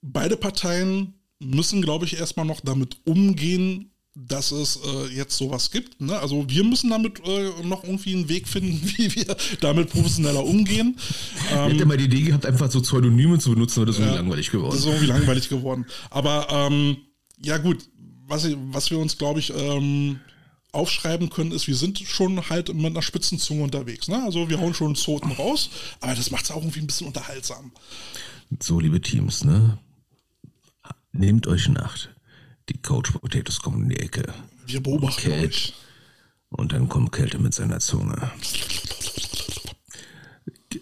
beide 0.00 0.38
Parteien 0.38 1.12
müssen, 1.40 1.82
glaube 1.82 2.06
ich, 2.06 2.16
erstmal 2.16 2.46
noch 2.46 2.60
damit 2.60 2.96
umgehen, 3.04 3.91
dass 4.14 4.52
es 4.52 4.76
äh, 4.76 5.14
jetzt 5.14 5.36
sowas 5.36 5.70
gibt. 5.70 6.00
Ne? 6.00 6.18
Also 6.18 6.44
wir 6.48 6.64
müssen 6.64 6.90
damit 6.90 7.20
äh, 7.26 7.50
noch 7.64 7.82
irgendwie 7.82 8.14
einen 8.14 8.28
Weg 8.28 8.46
finden, 8.46 8.80
wie 8.96 9.14
wir 9.14 9.36
damit 9.60 9.90
professioneller 9.90 10.44
umgehen. 10.44 10.96
Ähm, 11.50 11.68
ich 11.68 11.74
hätte 11.74 11.86
mal 11.86 11.96
die 11.96 12.04
Idee 12.04 12.22
gehabt, 12.22 12.46
einfach 12.46 12.70
so 12.70 12.80
Pseudonyme 12.80 13.38
zu 13.38 13.50
benutzen, 13.50 13.80
aber 13.80 13.86
das 13.86 13.96
ist 13.96 14.00
irgendwie 14.00 14.16
ja, 14.16 14.22
langweilig 14.22 14.50
geworden. 14.50 14.70
Das 14.70 14.80
ist 14.80 14.86
irgendwie 14.86 15.06
langweilig 15.06 15.48
geworden. 15.48 15.86
Aber 16.08 16.46
ähm, 16.50 16.96
ja 17.42 17.58
gut, 17.58 17.84
was, 18.26 18.48
was 18.70 18.90
wir 18.90 18.98
uns, 18.98 19.18
glaube 19.18 19.40
ich, 19.40 19.52
ähm, 19.54 20.20
aufschreiben 20.70 21.30
können, 21.30 21.52
ist, 21.52 21.66
wir 21.66 21.76
sind 21.76 21.98
schon 21.98 22.48
halt 22.48 22.72
mit 22.72 22.86
einer 22.86 23.02
Spitzenzunge 23.02 23.64
unterwegs. 23.64 24.08
Ne? 24.08 24.22
Also 24.24 24.48
wir 24.48 24.60
hauen 24.60 24.72
schon 24.72 24.94
Zoten 24.94 25.32
raus, 25.32 25.68
aber 26.00 26.14
das 26.14 26.30
macht 26.30 26.44
es 26.44 26.50
auch 26.50 26.62
irgendwie 26.62 26.80
ein 26.80 26.86
bisschen 26.86 27.08
unterhaltsam. 27.08 27.72
So, 28.60 28.80
liebe 28.80 29.00
Teams, 29.00 29.44
ne? 29.44 29.78
Nehmt 31.12 31.46
euch 31.46 31.66
in 31.66 31.78
Acht. 31.78 32.11
Die 32.68 32.80
Coach 32.80 33.12
Potatoes 33.12 33.60
kommen 33.60 33.84
in 33.84 33.88
die 33.90 33.98
Ecke. 34.00 34.32
Wir 34.66 34.82
beobachten 34.82 35.32
und 35.32 35.44
euch. 35.44 35.74
Und 36.50 36.72
dann 36.72 36.88
kommt 36.88 37.12
Kälte 37.12 37.38
mit 37.38 37.54
seiner 37.54 37.80
Zunge. 37.80 38.30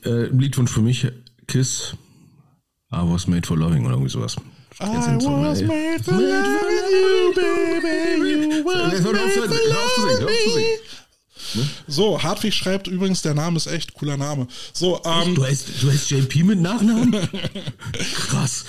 Äh, 0.05 0.27
Liedwunsch 0.27 0.71
für 0.71 0.83
mich, 0.83 1.07
Kiss, 1.47 1.95
I 2.93 3.03
was 3.03 3.27
made 3.27 3.47
for 3.47 3.57
loving 3.57 3.85
oder 3.85 3.95
irgendwie 3.95 4.11
sowas. 4.11 4.37
I 4.81 4.85
was 4.85 5.07
made 5.63 6.03
for 6.03 6.13
loving 6.13 6.91
you, 6.91 7.33
baby. 7.35 8.57
You 8.57 8.65
was 8.65 9.01
made 9.01 9.03
for 9.03 9.55
loving 9.55 11.00
Ne? 11.55 11.69
So, 11.87 12.23
Hartwig 12.23 12.55
schreibt 12.55 12.87
übrigens, 12.87 13.23
der 13.23 13.35
Name 13.35 13.57
ist 13.57 13.67
echt 13.67 13.95
cooler 13.95 14.17
Name. 14.17 14.47
So, 14.73 15.01
ähm, 15.05 15.35
du, 15.35 15.45
heißt, 15.45 15.67
du 15.81 15.91
heißt 15.91 16.11
JP 16.11 16.45
mit 16.45 16.61
Nachnamen? 16.61 17.13
Krass. 18.15 18.65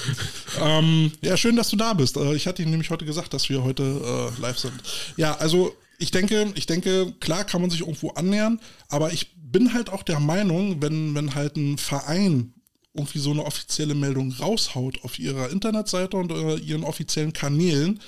Ähm, 0.59 1.11
ja, 1.21 1.37
schön, 1.37 1.55
dass 1.55 1.69
du 1.69 1.75
da 1.75 1.93
bist. 1.93 2.17
Äh, 2.17 2.35
ich 2.35 2.47
hatte 2.47 2.61
Ihnen 2.61 2.71
nämlich 2.71 2.89
heute 2.89 3.05
gesagt, 3.05 3.33
dass 3.33 3.49
wir 3.49 3.63
heute 3.63 4.31
äh, 4.37 4.41
live 4.41 4.57
sind. 4.57 4.73
Ja, 5.17 5.35
also 5.35 5.75
ich 5.97 6.11
denke, 6.11 6.51
ich 6.55 6.65
denke, 6.65 7.13
klar 7.19 7.43
kann 7.43 7.61
man 7.61 7.69
sich 7.69 7.81
irgendwo 7.81 8.09
annähern, 8.09 8.59
aber 8.89 9.13
ich 9.13 9.35
bin 9.35 9.73
halt 9.73 9.89
auch 9.89 10.03
der 10.03 10.19
Meinung, 10.19 10.81
wenn, 10.81 11.13
wenn 11.13 11.35
halt 11.35 11.57
ein 11.57 11.77
Verein 11.77 12.53
irgendwie 12.93 13.19
so 13.19 13.31
eine 13.31 13.45
offizielle 13.45 13.95
Meldung 13.95 14.33
raushaut 14.33 15.03
auf 15.03 15.19
ihrer 15.19 15.49
Internetseite 15.49 16.17
und 16.17 16.31
äh, 16.31 16.55
ihren 16.55 16.83
offiziellen 16.83 17.33
Kanälen, 17.33 17.99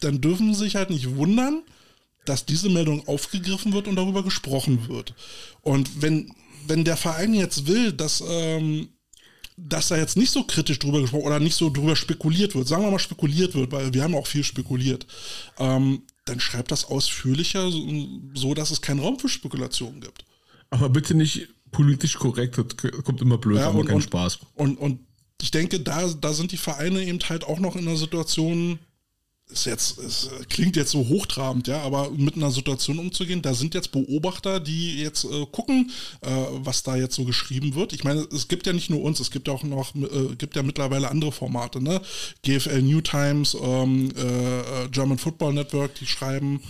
dann 0.00 0.20
dürfen 0.20 0.54
sie 0.54 0.64
sich 0.64 0.76
halt 0.76 0.90
nicht 0.90 1.16
wundern, 1.16 1.62
dass 2.24 2.46
diese 2.46 2.68
Meldung 2.68 3.06
aufgegriffen 3.08 3.72
wird 3.72 3.88
und 3.88 3.96
darüber 3.96 4.22
gesprochen 4.22 4.88
wird. 4.88 5.14
Und 5.62 6.02
wenn, 6.02 6.32
wenn 6.66 6.84
der 6.84 6.96
Verein 6.96 7.34
jetzt 7.34 7.66
will, 7.66 7.92
dass, 7.92 8.22
ähm, 8.26 8.88
dass 9.56 9.88
da 9.88 9.96
jetzt 9.96 10.16
nicht 10.16 10.30
so 10.30 10.44
kritisch 10.44 10.78
drüber 10.78 11.00
gesprochen 11.00 11.24
oder 11.26 11.40
nicht 11.40 11.56
so 11.56 11.70
drüber 11.70 11.96
spekuliert 11.96 12.54
wird, 12.54 12.68
sagen 12.68 12.82
wir 12.82 12.90
mal 12.90 12.98
spekuliert 12.98 13.54
wird, 13.54 13.72
weil 13.72 13.92
wir 13.92 14.02
haben 14.02 14.14
auch 14.14 14.26
viel 14.26 14.44
spekuliert, 14.44 15.06
ähm, 15.58 16.02
dann 16.24 16.40
schreibt 16.40 16.70
das 16.70 16.84
ausführlicher, 16.84 17.70
so 18.34 18.54
dass 18.54 18.70
es 18.70 18.80
keinen 18.80 19.00
Raum 19.00 19.18
für 19.18 19.28
Spekulationen 19.28 20.00
gibt. 20.00 20.24
Aber 20.70 20.88
bitte 20.88 21.14
nicht 21.14 21.48
politisch 21.72 22.14
korrekt, 22.14 22.58
das 22.58 23.02
kommt 23.04 23.20
immer 23.20 23.38
blöd, 23.38 23.58
ja, 23.58 23.68
aber 23.68 23.84
keinen 23.84 23.96
und, 23.96 24.02
Spaß. 24.02 24.38
Und, 24.54 24.78
und 24.78 25.00
ich 25.40 25.50
denke, 25.50 25.80
da, 25.80 26.06
da 26.08 26.32
sind 26.32 26.52
die 26.52 26.56
Vereine 26.56 27.02
eben 27.02 27.18
halt 27.28 27.44
auch 27.44 27.58
noch 27.58 27.76
in 27.76 27.88
einer 27.88 27.96
Situation, 27.96 28.78
ist 29.50 29.66
jetzt, 29.66 29.98
es 29.98 30.30
klingt 30.48 30.76
jetzt 30.76 30.90
so 30.90 31.08
hochtrabend, 31.08 31.68
ja, 31.68 31.82
aber 31.82 32.10
mit 32.10 32.36
einer 32.36 32.50
Situation 32.50 32.98
umzugehen, 32.98 33.42
da 33.42 33.54
sind 33.54 33.74
jetzt 33.74 33.92
Beobachter, 33.92 34.60
die 34.60 35.00
jetzt 35.00 35.24
äh, 35.24 35.46
gucken, 35.50 35.90
äh, 36.20 36.30
was 36.52 36.82
da 36.82 36.96
jetzt 36.96 37.14
so 37.14 37.24
geschrieben 37.24 37.74
wird. 37.74 37.92
Ich 37.92 38.04
meine, 38.04 38.26
es 38.32 38.48
gibt 38.48 38.66
ja 38.66 38.72
nicht 38.72 38.90
nur 38.90 39.02
uns, 39.02 39.20
es 39.20 39.30
gibt 39.30 39.48
ja 39.48 39.54
auch 39.54 39.62
noch, 39.62 39.94
äh, 39.94 40.34
gibt 40.36 40.56
ja 40.56 40.62
mittlerweile 40.62 41.10
andere 41.10 41.32
Formate, 41.32 41.82
ne? 41.82 42.00
GFL 42.42 42.82
New 42.82 43.00
Times, 43.00 43.56
ähm, 43.60 44.10
äh, 44.16 44.88
German 44.88 45.18
Football 45.18 45.54
Network, 45.54 45.94
die 45.96 46.06
schreiben. 46.06 46.60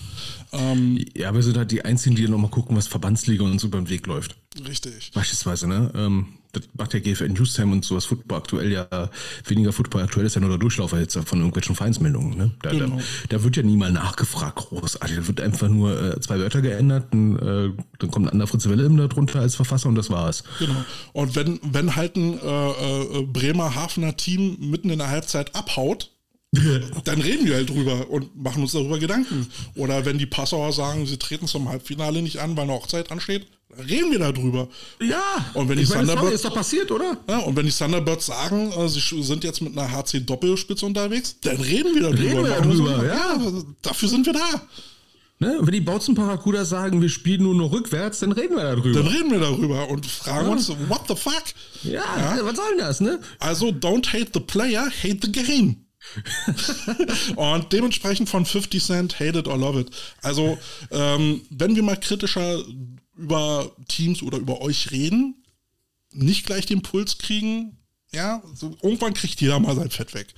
Ähm, 0.53 1.05
ja, 1.17 1.35
wir 1.35 1.43
sind 1.43 1.57
halt 1.57 1.71
die 1.71 1.85
Einzigen, 1.85 2.17
die 2.17 2.29
nochmal 2.29 2.51
gucken, 2.51 2.77
was 2.77 2.89
Verbandsliga 2.89 3.45
uns 3.45 3.65
über 3.65 3.79
den 3.79 3.89
Weg 3.89 4.07
läuft. 4.07 4.37
Richtig. 4.67 5.13
Beispielsweise, 5.15 5.69
ne? 5.69 5.93
Ähm, 5.95 6.40
das 6.53 6.63
macht 6.77 6.93
der 6.93 7.01
GFL 7.01 7.29
Newstime 7.29 7.73
und 7.73 7.85
sowas 7.85 8.05
Football 8.05 8.39
aktuell 8.39 8.73
ja 8.73 9.11
weniger 9.47 9.73
Football 9.73 10.03
aktuell 10.03 10.27
ist 10.27 10.35
ja 10.35 10.41
nur 10.41 10.51
der 10.51 10.59
Durchlaufer 10.59 11.01
jetzt 11.01 11.15
von 11.15 11.39
irgendwelchen 11.39 11.75
Vereinsmeldungen. 11.75 12.37
Ne? 12.37 12.51
Da, 12.63 12.71
genau. 12.71 12.97
da, 12.97 13.37
da, 13.37 13.45
wird 13.45 13.57
ja 13.57 13.63
nie 13.63 13.77
mal 13.77 13.93
nachgefragt, 13.93 14.57
großartig. 14.57 15.17
Da 15.17 15.29
wird 15.29 15.41
einfach 15.41 15.69
nur 15.69 16.17
äh, 16.17 16.21
zwei 16.21 16.39
Wörter 16.39 16.63
geändert, 16.63 17.13
und, 17.13 17.37
äh, 17.39 17.71
dann 17.99 18.11
kommt 18.11 18.27
ein 18.27 18.31
anderer 18.31 18.49
Fritz 18.49 18.69
Welle 18.69 18.89
da 18.91 19.07
drunter 19.07 19.41
als 19.41 19.55
Verfasser 19.55 19.89
und 19.89 19.95
das 19.95 20.11
war's. 20.11 20.45
Genau. 20.59 20.85
Und 21.13 21.37
wenn, 21.37 21.61
wenn 21.63 21.97
halt 21.97 22.17
ein 22.17 22.39
äh, 22.41 22.71
äh 23.19 23.23
Bremer 23.23 23.75
Hafener 23.75 24.17
Team 24.17 24.57
mitten 24.61 24.91
in 24.91 24.99
der 24.99 25.09
Halbzeit 25.09 25.55
abhaut, 25.55 26.11
dann 27.05 27.21
reden 27.21 27.47
wir 27.47 27.55
halt 27.55 27.71
drüber 27.71 28.11
und 28.11 28.37
machen 28.43 28.63
uns 28.63 28.73
darüber 28.73 28.99
Gedanken. 28.99 29.47
Oder 29.77 30.05
wenn 30.05 30.19
die 30.19 30.27
Passauer 30.27 30.73
sagen, 30.73 31.07
sie 31.07 31.17
treten 31.17 31.47
zum 31.47 31.69
Halbfinale 31.69 32.23
nicht 32.23 32.39
an, 32.39 32.57
weil 32.57 32.65
eine 32.65 32.73
Hochzeit 32.73 33.13
ansteht, 33.13 33.47
reden 33.79 34.11
wir 34.11 34.19
darüber. 34.19 34.69
Ja, 35.01 35.23
und 35.55 35.69
wenn 35.69 35.79
die 35.79 35.85
Thunderbirds, 35.85 36.35
ist 36.35 36.45
doch 36.45 36.55
passiert, 36.55 36.91
oder? 36.91 37.17
Ja, 37.29 37.39
und 37.39 37.57
wenn 37.57 37.67
die 37.67 37.73
Thunderbirds 37.73 38.27
sagen, 38.27 38.73
äh, 38.73 38.89
sie 38.89 39.23
sind 39.23 39.45
jetzt 39.45 39.61
mit 39.61 39.77
einer 39.77 39.91
HC 39.91 40.21
Doppelspitze 40.21 40.87
unterwegs, 40.87 41.37
dann 41.41 41.57
reden 41.57 41.95
wir 41.95 42.03
darüber. 42.03 42.21
Reden 42.21 42.45
wir 42.45 42.51
darüber, 42.51 43.07
ja. 43.07 43.15
ja. 43.15 43.63
Dafür 43.83 44.09
sind 44.09 44.27
wir 44.27 44.33
da. 44.33 44.63
Ne? 45.43 45.59
Wenn 45.63 45.73
die 45.73 45.81
Bautzen 45.81 46.15
Paracuda 46.15 46.67
sagen, 46.67 47.01
wir 47.01 47.09
spielen 47.09 47.45
nur 47.45 47.55
noch 47.55 47.73
rückwärts, 47.73 48.19
dann 48.19 48.33
reden 48.33 48.57
wir 48.57 48.63
darüber. 48.63 49.03
Dann 49.03 49.07
reden 49.07 49.31
wir 49.31 49.41
darüber 49.41 49.89
und 49.89 50.05
fragen 50.05 50.47
ja. 50.47 50.53
uns, 50.53 50.69
what 50.89 51.03
the 51.09 51.17
fuck? 51.17 51.45
Ja, 51.83 52.03
ja, 52.37 52.39
was 52.43 52.57
soll 52.57 52.69
denn 52.77 52.79
das, 52.79 53.01
ne? 53.01 53.21
Also, 53.39 53.69
don't 53.69 54.13
hate 54.13 54.33
the 54.35 54.41
player, 54.41 54.85
hate 55.03 55.21
the 55.23 55.33
game. 55.33 55.87
und 57.37 57.73
dementsprechend 57.73 58.29
von 58.29 58.45
50 58.45 58.85
Cent, 58.85 59.21
hate 59.21 59.39
it 59.39 59.49
or 59.49 59.57
love 59.57 59.81
it. 59.81 59.91
Also, 60.23 60.59
ähm, 60.91 61.41
wenn 61.49 61.75
wir 61.75 61.83
mal 61.83 61.97
kritischer 61.97 62.63
über 63.21 63.71
Teams 63.89 64.23
oder 64.23 64.39
über 64.39 64.61
euch 64.61 64.91
reden, 64.91 65.37
nicht 66.13 66.47
gleich 66.47 66.67
den 66.67 66.83
Puls 66.83 67.19
kriegen, 67.19 67.77
ja, 68.13 68.43
so, 68.55 68.77
irgendwann 68.83 69.15
kriegt 69.15 69.41
jeder 69.41 69.61
mal 69.61 69.77
sein 69.77 69.91
Fett 69.91 70.15
weg. 70.15 70.35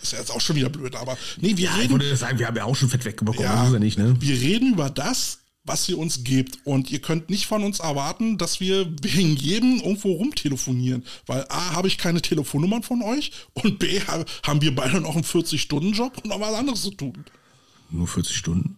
Ist 0.00 0.12
ja 0.12 0.20
jetzt 0.20 0.30
auch 0.30 0.40
schon 0.40 0.54
wieder 0.54 0.68
blöd, 0.68 0.94
aber 0.94 1.18
nee, 1.40 1.56
wir 1.56 1.64
ja, 1.64 1.74
reden. 1.74 1.84
Ich 1.86 1.90
würde 1.90 2.16
sagen, 2.16 2.38
wir 2.38 2.46
haben 2.46 2.56
ja 2.56 2.64
auch 2.64 2.76
schon 2.76 2.88
Fett 2.88 3.04
wegbekommen, 3.04 3.42
ja, 3.42 3.70
ja 3.70 3.78
nicht, 3.78 3.98
ne? 3.98 4.14
Wir 4.20 4.40
reden 4.40 4.74
über 4.74 4.88
das, 4.88 5.40
was 5.64 5.88
ihr 5.88 5.98
uns 5.98 6.22
gebt. 6.24 6.58
Und 6.64 6.90
ihr 6.90 7.00
könnt 7.00 7.28
nicht 7.28 7.46
von 7.46 7.64
uns 7.64 7.80
erwarten, 7.80 8.38
dass 8.38 8.60
wir 8.60 8.90
wegen 9.02 9.36
jedem 9.36 9.80
irgendwo 9.80 10.12
rumtelefonieren. 10.12 11.04
Weil 11.26 11.44
A, 11.48 11.72
habe 11.72 11.88
ich 11.88 11.98
keine 11.98 12.22
Telefonnummern 12.22 12.82
von 12.82 13.02
euch 13.02 13.32
und 13.52 13.80
B, 13.80 14.00
haben 14.00 14.62
wir 14.62 14.74
beide 14.74 15.00
noch 15.00 15.14
einen 15.14 15.24
40-Stunden-Job 15.24 16.18
und 16.18 16.26
noch 16.26 16.40
was 16.40 16.54
anderes 16.54 16.82
zu 16.82 16.92
tun. 16.92 17.24
Nur 17.90 18.06
40 18.06 18.36
Stunden? 18.36 18.76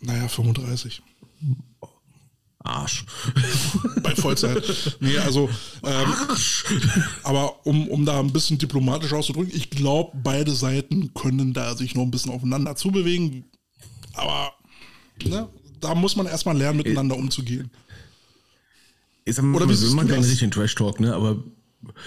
Naja, 0.00 0.28
35. 0.28 1.02
Arsch. 2.64 3.04
Bei 4.02 4.14
Vollzeit. 4.16 4.96
Nee, 5.00 5.18
also. 5.18 5.50
Ähm. 5.82 6.14
Aber 7.22 7.66
um, 7.66 7.88
um 7.88 8.06
da 8.06 8.18
ein 8.18 8.32
bisschen 8.32 8.56
diplomatisch 8.56 9.12
auszudrücken, 9.12 9.54
ich 9.54 9.68
glaube, 9.68 10.12
beide 10.22 10.52
Seiten 10.52 11.12
können 11.12 11.52
da 11.52 11.76
sich 11.76 11.94
noch 11.94 12.02
ein 12.02 12.10
bisschen 12.10 12.32
aufeinander 12.32 12.74
zubewegen. 12.74 13.44
Aber 14.14 14.52
ne, 15.22 15.48
da 15.80 15.94
muss 15.94 16.16
man 16.16 16.26
erstmal 16.26 16.56
lernen, 16.56 16.78
miteinander 16.78 17.16
umzugehen. 17.16 17.70
Ich 19.26 19.36
sag 19.36 19.44
mal, 19.44 19.56
Oder 19.56 19.68
wie 19.68 19.80
wir 19.80 19.90
machen 19.90 20.08
keinen 20.08 20.24
richtigen 20.24 20.50
Trash-Talk, 20.50 21.00
ne? 21.00 21.14
Aber 21.14 21.42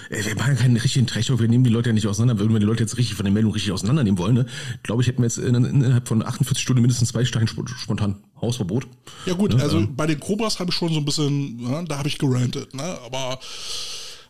wir 0.10 0.36
machen 0.36 0.56
keinen 0.56 0.78
richtigen 0.78 1.08
Trash-Talk, 1.08 1.40
wir 1.40 1.48
nehmen 1.48 1.64
die 1.64 1.70
Leute 1.70 1.90
ja 1.90 1.94
nicht 1.94 2.08
auseinander. 2.08 2.44
Wenn 2.44 2.54
wir 2.54 2.60
die 2.60 2.66
Leute 2.66 2.84
jetzt 2.84 2.98
richtig 2.98 3.16
von 3.16 3.26
der 3.26 3.34
Meldung 3.34 3.52
richtig 3.52 3.72
auseinandernehmen 3.72 4.18
wollen, 4.18 4.36
ne? 4.36 4.46
glaube 4.84 5.02
ich, 5.02 5.08
hätten 5.08 5.20
wir 5.22 5.26
jetzt 5.26 5.38
innerhalb 5.38 6.08
von 6.08 6.24
48 6.24 6.62
Stunden 6.62 6.82
mindestens 6.82 7.10
zwei 7.10 7.26
Steine 7.26 7.48
spontan 7.48 8.24
Hausverbot. 8.42 8.88
Ja 9.26 9.34
gut, 9.34 9.56
ne? 9.56 9.62
also 9.62 9.80
ähm. 9.80 9.96
bei 9.96 10.08
den 10.08 10.20
Cobras 10.20 10.60
habe 10.60 10.70
ich 10.72 10.76
schon 10.76 10.94
so 10.94 11.00
ein 11.00 11.06
bisschen, 11.06 11.58
ne? 11.58 11.86
da 11.88 11.98
habe 11.98 12.08
ich 12.08 12.18
gerantet, 12.18 12.74
ne? 12.74 12.98
aber 13.06 13.40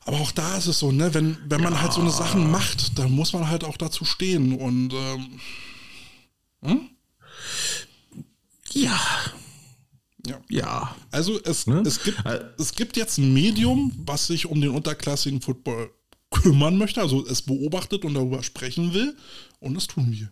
aber 0.06 0.22
auch 0.22 0.32
da 0.32 0.56
ist 0.56 0.68
es 0.68 0.80
so, 0.80 0.94
ne, 0.94 1.14
wenn, 1.14 1.38
wenn 1.50 1.62
man 1.62 1.74
ja. 1.74 1.82
halt 1.82 1.92
so 1.92 2.00
eine 2.00 2.12
Sachen 2.12 2.50
macht, 2.50 2.98
dann 2.98 3.12
muss 3.12 3.34
man 3.34 3.50
halt 3.50 3.66
auch 3.66 3.76
dazu 3.76 4.06
stehen 4.06 4.54
und 4.54 4.94
ähm, 4.94 5.40
hm? 6.64 6.90
Ja. 8.72 8.98
Ja. 10.28 10.40
ja. 10.50 10.96
Also 11.12 11.40
es, 11.44 11.68
ne? 11.68 11.84
es, 11.86 12.04
gibt, 12.04 12.24
es 12.58 12.72
gibt 12.74 12.98
jetzt 12.98 13.18
ein 13.18 13.34
Medium, 13.34 13.92
was 14.06 14.28
sich 14.28 14.46
um 14.46 14.62
den 14.62 14.72
unterklassigen 14.72 15.42
Football 15.42 15.92
kümmern 16.30 16.78
möchte, 16.78 17.02
also 17.02 17.26
es 17.26 17.42
beobachtet 17.42 18.06
und 18.06 18.14
darüber 18.14 18.44
sprechen 18.44 18.94
will. 18.94 19.16
Und 19.60 19.76
das 19.76 19.88
tun 19.88 20.12
wir. 20.12 20.32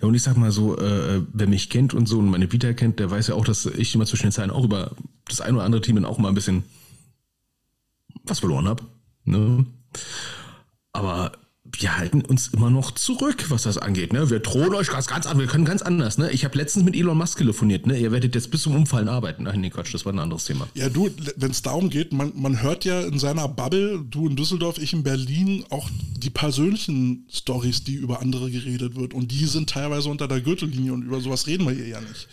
Ja, 0.00 0.08
und 0.08 0.14
ich 0.14 0.22
sag 0.22 0.36
mal 0.36 0.52
so, 0.52 0.76
äh, 0.78 1.22
wer 1.32 1.46
mich 1.46 1.70
kennt 1.70 1.94
und 1.94 2.06
so 2.06 2.18
und 2.18 2.28
meine 2.28 2.52
Vita 2.52 2.72
kennt, 2.74 2.98
der 2.98 3.10
weiß 3.10 3.28
ja 3.28 3.34
auch, 3.34 3.44
dass 3.44 3.66
ich 3.66 3.94
immer 3.94 4.06
zwischen 4.06 4.26
den 4.26 4.32
Zeilen 4.32 4.50
auch 4.50 4.64
über 4.64 4.94
das 5.26 5.40
ein 5.40 5.54
oder 5.54 5.64
andere 5.64 5.80
Team 5.80 5.96
dann 5.96 6.04
auch 6.04 6.18
mal 6.18 6.28
ein 6.28 6.34
bisschen 6.34 6.64
was 8.24 8.40
verloren 8.40 8.68
habe. 8.68 8.84
Ne? 9.24 9.64
Aber 10.92 11.32
wir 11.80 11.96
halten 11.96 12.22
uns 12.22 12.48
immer 12.48 12.70
noch 12.70 12.92
zurück, 12.92 13.46
was 13.48 13.62
das 13.62 13.78
angeht. 13.78 14.12
Ne? 14.12 14.30
Wir 14.30 14.40
drohen 14.40 14.74
euch 14.74 14.88
ganz, 14.88 15.06
ganz 15.06 15.26
an, 15.26 15.38
wir 15.38 15.46
können 15.46 15.64
ganz 15.64 15.82
anders. 15.82 16.18
Ne? 16.18 16.30
Ich 16.30 16.44
habe 16.44 16.56
letztens 16.56 16.84
mit 16.84 16.94
Elon 16.94 17.16
Musk 17.16 17.38
telefoniert. 17.38 17.86
Ne? 17.86 17.98
Ihr 17.98 18.12
werdet 18.12 18.34
jetzt 18.34 18.50
bis 18.50 18.62
zum 18.62 18.74
Umfallen 18.74 19.08
arbeiten. 19.08 19.44
Nein, 19.44 19.60
nee, 19.60 19.70
Quatsch, 19.70 19.92
das 19.94 20.04
war 20.04 20.12
ein 20.12 20.18
anderes 20.18 20.44
Thema. 20.44 20.68
Ja, 20.74 20.88
du, 20.88 21.10
wenn 21.36 21.50
es 21.50 21.62
darum 21.62 21.90
geht, 21.90 22.12
man, 22.12 22.32
man 22.34 22.62
hört 22.62 22.84
ja 22.84 23.00
in 23.02 23.18
seiner 23.18 23.48
Bubble, 23.48 24.04
du 24.08 24.28
in 24.28 24.36
Düsseldorf, 24.36 24.78
ich 24.78 24.92
in 24.92 25.02
Berlin, 25.02 25.64
auch 25.70 25.88
die 26.16 26.30
persönlichen 26.30 27.26
Stories, 27.32 27.84
die 27.84 27.94
über 27.94 28.20
andere 28.20 28.50
geredet 28.50 28.96
wird. 28.96 29.14
Und 29.14 29.30
die 29.30 29.46
sind 29.46 29.70
teilweise 29.70 30.08
unter 30.08 30.28
der 30.28 30.40
Gürtellinie 30.40 30.92
und 30.92 31.02
über 31.02 31.20
sowas 31.20 31.46
reden 31.46 31.66
wir 31.66 31.74
hier 31.74 31.88
ja 31.88 32.00
nicht. 32.00 32.28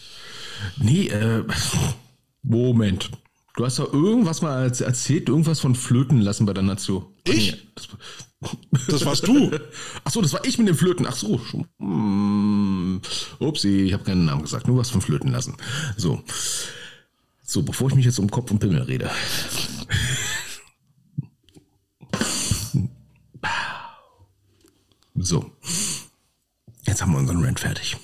Nee, 0.78 1.08
äh, 1.08 1.44
Moment. 2.44 3.12
Du 3.56 3.66
hast 3.66 3.80
doch 3.80 3.94
irgendwas 3.94 4.42
mal 4.42 4.64
erzählt, 4.64 5.28
irgendwas 5.28 5.60
von 5.60 5.76
Flöten 5.76 6.22
lassen 6.22 6.46
bei 6.46 6.54
der 6.54 6.64
Nation. 6.64 7.06
Ich? 7.26 7.58
das, 7.76 7.89
das 8.88 9.06
warst 9.06 9.28
du. 9.28 9.52
Ach 10.04 10.12
so, 10.12 10.22
das 10.22 10.34
war 10.34 10.44
ich 10.46 10.58
mit 10.58 10.68
den 10.68 10.76
Flöten. 10.76 11.06
Ach 11.06 11.16
so. 11.16 11.39
Hm, 11.80 13.02
upsi, 13.39 13.82
ich 13.82 13.94
habe 13.94 14.04
keinen 14.04 14.26
Namen 14.26 14.42
gesagt. 14.42 14.68
Nur 14.68 14.78
was 14.78 14.89
von 14.89 15.02
Flöten 15.02 15.32
lassen. 15.32 15.56
So. 15.98 16.24
So, 17.44 17.62
bevor 17.62 17.89
ich 17.89 17.96
mich 17.96 18.06
jetzt 18.06 18.20
um 18.20 18.32
Kopf 18.32 18.50
und 18.52 18.60
Pimmel 18.60 18.82
rede. 18.82 19.12
So. 25.16 25.52
Jetzt 26.88 27.02
haben 27.02 27.12
wir 27.12 27.20
unseren 27.20 27.44
Rant 27.44 27.60
fertig. 27.60 27.98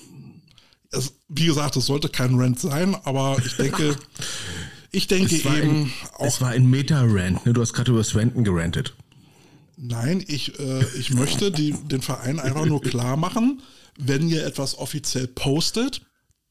Es, 0.90 1.14
wie 1.28 1.46
gesagt, 1.46 1.76
es 1.76 1.86
sollte 1.86 2.08
kein 2.08 2.38
Rant 2.38 2.60
sein, 2.60 2.94
aber 3.04 3.36
ich 3.44 3.56
denke, 3.56 3.96
ich 4.92 5.08
denke 5.08 5.34
es 5.34 5.44
eben 5.44 5.84
ein, 5.84 5.92
auch. 6.14 6.26
Es 6.26 6.40
war 6.40 6.50
ein 6.50 6.68
Meta-Rant, 6.70 7.44
ne? 7.44 7.52
Du 7.52 7.60
hast 7.60 7.72
gerade 7.72 7.90
über 7.90 8.00
das 8.00 8.14
Ranten 8.14 8.44
gerantet. 8.44 8.94
Nein, 9.80 10.24
ich, 10.26 10.58
äh, 10.58 10.84
ich 10.98 11.10
möchte 11.10 11.52
die, 11.52 11.72
den 11.72 12.02
Verein 12.02 12.40
einfach 12.40 12.66
nur 12.66 12.80
klar 12.82 13.16
machen, 13.16 13.62
wenn 13.96 14.28
ihr 14.28 14.44
etwas 14.44 14.76
offiziell 14.76 15.28
postet, 15.28 16.02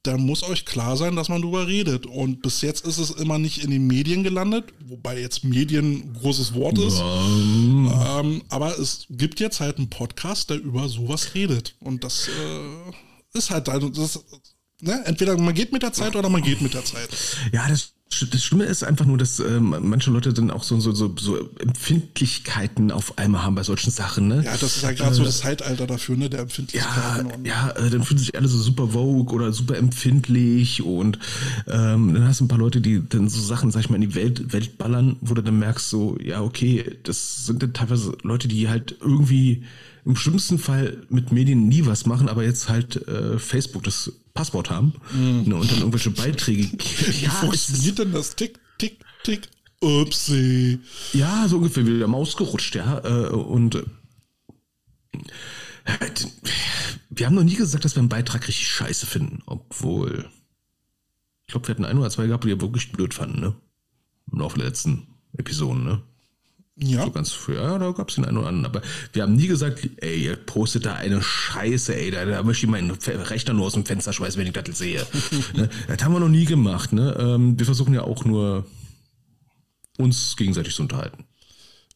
dann 0.04 0.22
muss 0.22 0.44
euch 0.44 0.66
klar 0.66 0.96
sein, 0.96 1.18
dass 1.18 1.28
man 1.28 1.42
darüber 1.42 1.68
redet. 1.68 2.06
Und 2.06 2.42
bis 2.42 2.62
jetzt 2.62 2.86
ist 2.86 2.98
es 2.98 3.12
immer 3.12 3.38
nicht 3.38 3.64
in 3.64 3.72
den 3.72 3.86
Medien 3.86 4.24
gelandet, 4.24 4.74
wobei 4.86 5.20
jetzt 5.20 5.44
Medien 5.44 6.12
ein 6.12 6.14
großes 6.14 6.54
Wort 6.54 6.78
ist. 6.78 7.00
Ja. 7.00 8.20
Ähm, 8.22 8.44
aber 8.48 8.80
es 8.80 9.08
gibt 9.10 9.42
jetzt 9.42 9.60
halt 9.60 9.78
einen 9.78 9.90
Podcast, 9.90 10.50
der 10.50 10.62
über 10.62 10.88
sowas 10.88 11.34
redet. 11.36 11.76
Und 11.82 12.06
das 12.06 12.30
äh, 12.30 13.38
ist 13.38 13.50
halt, 13.50 13.68
das, 13.68 14.24
ne? 14.80 15.02
entweder 15.06 15.38
man 15.38 15.54
geht 15.54 15.74
mit 15.74 15.84
der 15.84 15.92
Zeit 15.92 16.16
oder 16.16 16.30
man 16.30 16.42
geht 16.42 16.62
mit 16.62 16.74
der 16.74 16.86
Zeit. 16.86 17.10
Ja, 17.52 17.68
das 17.68 17.92
das 18.10 18.44
Schlimme 18.44 18.64
ist 18.64 18.84
einfach 18.84 19.06
nur, 19.06 19.18
dass 19.18 19.40
ähm, 19.40 19.76
manche 19.82 20.12
Leute 20.12 20.34
dann 20.34 20.50
auch 20.50 20.64
so, 20.64 20.80
so, 20.80 20.94
so, 20.94 21.14
so 21.20 21.50
Empfindlichkeiten 21.60 22.92
auf 22.92 23.18
einmal 23.18 23.44
haben 23.44 23.56
bei 23.56 23.64
solchen 23.64 23.92
Sachen. 23.92 24.28
Ne? 24.28 24.44
Ja, 24.44 24.58
das 24.58 24.78
ist 24.78 24.82
ja 24.82 24.92
gerade 24.92 25.12
äh, 25.12 25.16
so 25.16 25.24
das 25.24 25.40
Zeitalter 25.40 25.86
dafür, 25.88 26.16
ne, 26.16 26.30
der 26.30 26.42
Empfindlichkeiten. 26.42 27.46
Ja, 27.46 27.70
ja 27.76 27.86
äh, 27.86 27.90
dann 27.90 28.04
fühlen 28.04 28.18
sich 28.18 28.36
alle 28.36 28.48
so 28.48 28.58
super 28.58 28.90
vogue 28.90 29.36
oder 29.36 29.52
super 29.52 29.78
empfindlich 29.78 30.82
und 30.82 31.20
ähm, 31.68 32.14
dann 32.14 32.28
hast 32.28 32.40
du 32.40 32.46
ein 32.46 32.48
paar 32.48 32.58
Leute, 32.58 32.82
die 32.82 33.04
dann 33.08 33.30
so 33.30 33.42
Sachen, 33.42 33.72
sag 33.72 33.82
ich 33.82 33.90
mal, 33.90 33.96
in 33.98 34.10
die 34.10 34.16
Welt, 34.16 34.54
Welt 34.54 34.78
ballern, 34.78 35.18
wo 35.22 35.34
du 35.34 35.44
dann 35.44 35.60
merkst, 35.60 35.90
so, 35.90 36.18
ja, 36.24 36.42
okay, 36.42 36.98
das 37.04 37.46
sind 37.46 37.62
dann 37.62 37.74
teilweise 37.74 38.18
Leute, 38.24 38.48
die 38.48 38.70
halt 38.70 38.96
irgendwie 39.02 39.64
im 40.06 40.16
schlimmsten 40.16 40.58
Fall 40.58 40.98
mit 41.10 41.34
Medien 41.34 41.68
nie 41.68 41.86
was 41.86 42.06
machen, 42.06 42.30
aber 42.30 42.44
jetzt 42.44 42.70
halt 42.70 43.08
äh, 43.08 43.38
Facebook 43.38 43.84
das 43.84 44.14
Passwort 44.38 44.70
haben 44.70 44.94
mm. 45.14 45.50
ne, 45.50 45.56
und 45.56 45.72
dann 45.72 45.80
irgendwelche 45.80 46.12
Beiträge. 46.12 46.64
Wie 46.72 47.22
ja, 47.24 47.30
funktioniert 47.32 48.00
denn 48.00 48.12
das? 48.12 48.36
Tick, 48.36 48.60
tick, 48.78 49.00
tick. 49.24 49.50
Upsi. 49.80 50.80
Ja, 51.14 51.48
so 51.48 51.58
ungefähr 51.58 51.86
wie 51.86 52.00
der 52.00 52.08
Maus 52.08 52.36
gerutscht, 52.36 52.76
ja. 52.76 53.00
Äh, 53.04 53.30
und 53.30 53.76
äh, 53.76 53.84
wir 57.10 57.26
haben 57.26 57.36
noch 57.36 57.44
nie 57.44 57.56
gesagt, 57.56 57.86
dass 57.86 57.96
wir 57.96 58.00
einen 58.00 58.10
Beitrag 58.10 58.48
richtig 58.48 58.68
scheiße 58.68 59.06
finden, 59.06 59.44
obwohl 59.46 60.30
ich 61.46 61.54
glaube, 61.54 61.68
wir 61.68 61.76
hatten 61.76 61.86
ein 61.86 61.98
oder 61.98 62.10
zwei 62.10 62.28
gehabt, 62.28 62.44
die 62.44 62.50
wir 62.50 62.60
wirklich 62.60 62.92
blöd 62.92 63.14
fanden, 63.14 63.40
ne? 63.40 63.56
Im 64.32 64.40
Laufe 64.40 64.58
der 64.58 64.68
letzten 64.68 65.08
Episoden, 65.38 65.86
ne? 65.86 66.04
Ja. 66.80 67.06
So 67.06 67.12
ganz 67.12 67.32
früh, 67.32 67.56
ja, 67.56 67.80
da 67.80 67.92
gab 67.92 68.10
es 68.10 68.16
den 68.16 68.26
einen 68.26 68.38
oder 68.38 68.50
anderen. 68.50 68.66
Aber 68.66 68.82
wir 69.14 69.24
haben 69.24 69.36
nie 69.36 69.48
gesagt, 69.48 69.90
ey, 69.98 70.26
ihr 70.26 70.36
postet 70.36 70.86
da 70.86 70.94
eine 70.94 71.24
Scheiße, 71.24 71.96
ey, 71.96 72.12
da, 72.12 72.24
da 72.26 72.44
möchte 72.44 72.66
ich 72.66 72.72
meinen 72.72 72.92
Rechner 72.92 73.54
nur 73.54 73.66
aus 73.66 73.74
dem 73.74 73.86
Fenster 73.86 74.14
schmeißen, 74.14 74.40
wenn 74.40 74.48
ich 74.48 74.54
das 74.54 74.78
sehe. 74.78 75.06
ne? 75.56 75.70
Das 75.88 76.04
haben 76.04 76.14
wir 76.14 76.20
noch 76.20 76.30
nie 76.30 76.46
gemacht. 76.46 76.94
Ne? 76.94 77.16
Ähm, 77.20 77.58
wir 77.58 77.66
versuchen 77.66 77.94
ja 77.94 78.04
auch 78.04 78.26
nur, 78.26 78.66
uns 79.98 80.36
gegenseitig 80.38 80.76
zu 80.76 80.84
unterhalten 80.84 81.26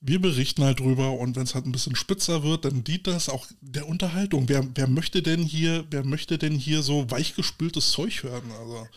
wir 0.04 0.20
berichten 0.20 0.64
halt 0.64 0.80
drüber 0.80 1.12
und 1.12 1.36
wenn 1.36 1.44
es 1.44 1.54
halt 1.54 1.68
ein 1.68 1.72
bisschen 1.72 1.96
spitzer 1.96 2.44
wird, 2.44 2.66
dann 2.66 2.84
dient 2.84 3.06
das 3.06 3.30
auch 3.30 3.46
der 3.62 3.88
Unterhaltung. 3.88 4.50
Wer, 4.50 4.68
wer 4.74 4.88
möchte 4.88 5.22
denn 5.22 5.44
hier, 5.44 5.86
wer 5.92 6.04
möchte 6.04 6.40
denn 6.40 6.56
hier 6.56 6.82
so 6.82 7.10
weichgespültes 7.12 7.92
Zeug 7.92 8.24
hören? 8.24 8.52
Also, 8.60 8.88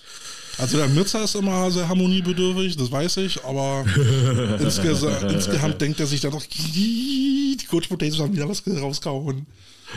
also 0.56 0.76
der 0.78 0.88
Mützer 0.88 1.22
ist 1.22 1.34
immer 1.34 1.70
sehr 1.70 1.88
harmoniebedürftig, 1.88 2.78
das 2.78 2.90
weiß 2.90 3.18
ich, 3.18 3.44
aber 3.44 3.84
insgesamt 4.60 5.80
denkt 5.80 6.00
er 6.00 6.06
sich 6.06 6.22
dann 6.22 6.32
doch, 6.32 6.44
die 6.74 7.58
Coach 7.68 7.88
Potatoes 7.88 8.20
haben 8.20 8.34
wieder 8.34 8.48
was 8.48 8.62
rausgehauen. 8.66 9.46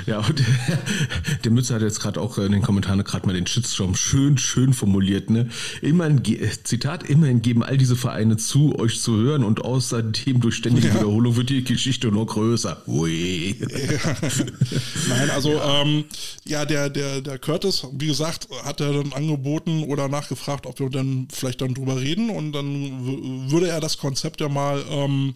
Ja, 0.06 0.20
und 0.20 0.44
der 1.44 1.52
Mütze 1.52 1.74
hat 1.74 1.82
jetzt 1.82 2.00
gerade 2.00 2.22
auch 2.22 2.38
in 2.38 2.52
den 2.52 2.62
Kommentaren 2.62 3.04
gerade 3.04 3.26
mal 3.26 3.34
den 3.34 3.48
Shitstorm 3.48 3.96
schön, 3.96 4.38
schön 4.38 4.74
formuliert. 4.74 5.30
Ne? 5.30 5.50
Immerhin, 5.82 6.22
Zitat, 6.64 7.04
immerhin 7.10 7.42
geben 7.42 7.64
all 7.64 7.78
diese 7.78 7.96
Vereine 7.96 8.38
zu, 8.38 8.78
euch 8.78 9.02
zu 9.02 9.18
hören 9.18 9.44
und 9.44 9.64
außerdem 9.64 10.42
durch 10.42 10.56
ständige 10.56 10.90
ja. 10.90 10.96
Wiederholung 10.96 11.36
wird 11.36 11.50
die 11.50 11.64
Geschichte 11.64 12.12
nur 12.12 12.26
größer. 12.26 12.84
Ui. 12.88 13.56
Ja. 13.60 14.16
Nein, 15.10 15.30
also 15.32 15.54
ja. 15.54 15.82
Ähm, 15.82 16.06
ja, 16.46 16.66
der, 16.66 16.90
der, 16.90 17.22
der 17.22 17.40
Curtis, 17.40 17.88
wie 17.94 18.08
gesagt, 18.08 18.48
hat 18.64 18.82
er 18.82 18.94
dann 18.94 19.14
angeboten 19.14 19.84
oder 19.84 20.08
nachgefragt, 20.08 20.66
ob 20.66 20.80
wir 20.80 20.90
dann 20.90 21.28
vielleicht 21.32 21.62
dann 21.62 21.74
drüber 21.74 22.00
reden 22.00 22.30
und 22.30 22.52
dann 22.52 23.50
würde 23.50 23.70
er 23.70 23.80
das 23.80 23.98
Konzept 23.98 24.42
ja 24.42 24.50
mal 24.50 24.84
ähm, 24.90 25.36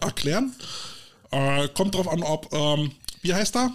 erklären. 0.00 0.52
Äh, 1.30 1.68
kommt 1.74 1.94
drauf 1.94 2.08
an, 2.08 2.22
ob, 2.22 2.52
ähm, 2.52 2.92
wie 3.26 3.34
heißt 3.34 3.56
er? 3.56 3.72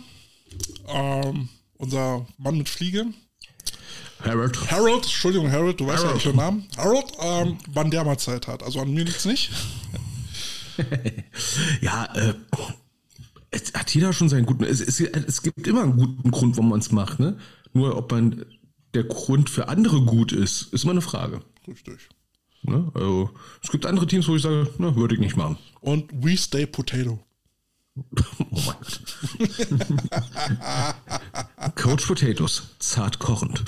ähm, 0.88 1.50
unser 1.78 2.26
Mann 2.38 2.58
mit 2.58 2.70
Fliege. 2.70 3.08
Harold. 4.24 4.72
Harold, 4.72 5.04
Entschuldigung, 5.04 5.52
Harold, 5.52 5.80
du 5.80 5.88
weißt 5.88 6.04
Harold. 6.04 6.24
ja 6.24 6.32
den 6.32 6.38
Namen. 6.38 6.68
Harold, 6.78 7.06
ähm, 7.20 7.58
wann 7.74 7.90
der 7.90 8.04
mal 8.04 8.18
Zeit 8.18 8.48
hat. 8.48 8.62
Also 8.64 8.80
an 8.80 8.94
mir 8.94 9.04
liegt 9.04 9.18
es 9.18 9.26
nicht. 9.26 9.52
ja, 11.82 12.06
äh, 12.16 12.34
es 13.50 13.74
hat 13.74 13.94
jeder 13.94 14.14
schon 14.14 14.30
seinen 14.30 14.46
guten. 14.46 14.64
Es, 14.64 14.80
es, 14.80 15.00
es 15.00 15.42
gibt 15.42 15.68
immer 15.68 15.84
einen 15.84 15.98
guten 15.98 16.32
Grund, 16.32 16.56
warum 16.56 16.70
man 16.70 16.80
es 16.80 16.92
macht, 16.92 17.20
ne? 17.20 17.38
Nur 17.74 17.98
ob 17.98 18.12
man 18.12 18.46
der 18.94 19.04
Grund 19.06 19.50
für 19.50 19.68
andere 19.68 20.02
gut 20.02 20.32
ist, 20.32 20.74
ist 20.74 20.84
immer 20.84 20.92
eine 20.92 21.02
Frage. 21.02 21.42
Richtig. 21.68 22.10
Ne? 22.64 22.92
Also, 22.94 23.32
es 23.64 23.72
gibt 23.72 23.86
andere 23.86 24.06
Teams, 24.06 24.28
wo 24.28 24.36
ich 24.36 24.44
sage, 24.44 24.70
na, 24.78 24.96
würde 24.96 25.16
ich 25.16 25.22
nicht 25.22 25.36
machen. 25.36 25.58
Und 25.80 26.12
we 26.14 26.38
stay 26.38 26.66
potato. 26.66 27.20
Oh 27.96 28.04
mein 28.52 28.76
Gott. 28.80 29.02
Coach 31.76 32.06
Potatoes, 32.06 32.64
zart 32.80 33.20
kochend. 33.20 33.64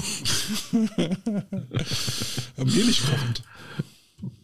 Mehlig 2.58 3.02
kochend. 3.06 3.44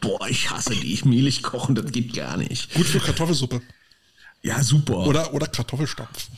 Boah, 0.00 0.28
ich 0.28 0.50
hasse 0.50 0.74
die. 0.74 1.00
Mehlig 1.04 1.42
kochen, 1.42 1.76
das 1.76 1.92
geht 1.92 2.14
gar 2.14 2.36
nicht. 2.36 2.74
Gut 2.74 2.86
für 2.86 2.98
Kartoffelsuppe. 2.98 3.62
Ja, 4.42 4.62
super. 4.62 5.06
Oder, 5.06 5.32
oder 5.32 5.46
Kartoffelstampf. 5.46 6.28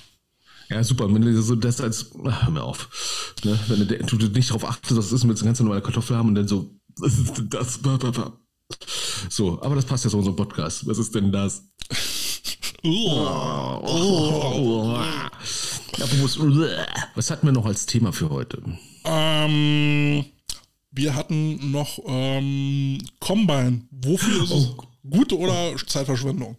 Ja, 0.68 0.84
super. 0.84 1.12
Wenn 1.12 1.22
du 1.22 1.42
so 1.42 1.54
das 1.56 1.80
als, 1.80 2.10
ach, 2.24 2.44
hör 2.44 2.50
mir 2.50 2.62
auf. 2.62 3.34
Ne? 3.44 3.58
Wenn 3.68 3.88
du, 3.88 4.16
du 4.16 4.28
nicht 4.28 4.50
darauf 4.50 4.64
achtest, 4.64 4.96
was 4.96 5.12
ist, 5.12 5.24
jetzt 5.24 5.40
eine 5.42 5.48
ganz 5.48 5.60
normale 5.60 5.82
Kartoffel 5.82 6.16
haben 6.16 6.28
und 6.28 6.34
dann 6.34 6.48
so, 6.48 6.70
das 6.98 7.18
ist 7.18 7.42
das, 7.48 7.80
so, 9.28 9.60
aber 9.62 9.74
das 9.74 9.84
passt 9.84 10.04
ja 10.04 10.10
in 10.10 10.16
unserem 10.16 10.36
Podcast. 10.36 10.86
Was 10.86 10.98
ist 10.98 11.14
denn 11.14 11.32
das? 11.32 11.62
was 17.14 17.30
hatten 17.30 17.46
wir 17.46 17.52
noch 17.52 17.66
als 17.66 17.86
Thema 17.86 18.12
für 18.12 18.30
heute? 18.30 18.62
Ähm, 19.04 20.24
wir 20.90 21.14
hatten 21.14 21.70
noch 21.70 21.98
ähm, 22.06 22.98
Combine. 23.20 23.82
Wofür 23.90 24.44
ist 24.44 24.50
es? 24.50 24.68
Oh. 24.68 24.84
Gute 25.08 25.38
oder 25.38 25.74
Zeitverschwendung? 25.86 26.56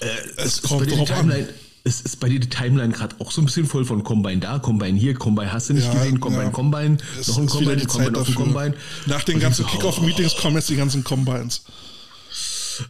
Äh, 0.00 0.06
es, 0.36 0.56
es 0.56 0.62
kommt 0.62 0.90
drauf 0.90 1.10
an 1.12 1.48
es 1.86 2.00
ist 2.00 2.18
bei 2.18 2.28
dir 2.28 2.40
die 2.40 2.48
Timeline 2.48 2.92
gerade 2.92 3.14
auch 3.20 3.30
so 3.30 3.40
ein 3.40 3.44
bisschen 3.44 3.64
voll 3.64 3.84
von 3.84 4.02
Combine 4.02 4.40
da, 4.40 4.58
Combine 4.58 4.98
hier, 4.98 5.14
Combine 5.14 5.52
hast 5.52 5.68
du 5.68 5.74
nicht 5.74 5.86
ja, 5.86 5.92
gesehen, 5.94 6.18
Combine, 6.18 6.44
ja. 6.44 6.50
Combine, 6.50 6.96
es 7.18 7.28
noch 7.28 7.38
ein 7.38 7.46
Combine, 7.46 7.86
Combine 7.86 8.18
auf 8.18 8.26
dem 8.26 8.34
Combine. 8.34 8.74
Nach 9.06 9.22
den 9.22 9.38
ganzen 9.38 9.64
so, 9.64 9.70
Kickoff-Meetings 9.70 10.34
oh. 10.36 10.42
kommen 10.42 10.56
jetzt 10.56 10.68
die 10.68 10.76
ganzen 10.76 11.04
Combines. 11.04 11.62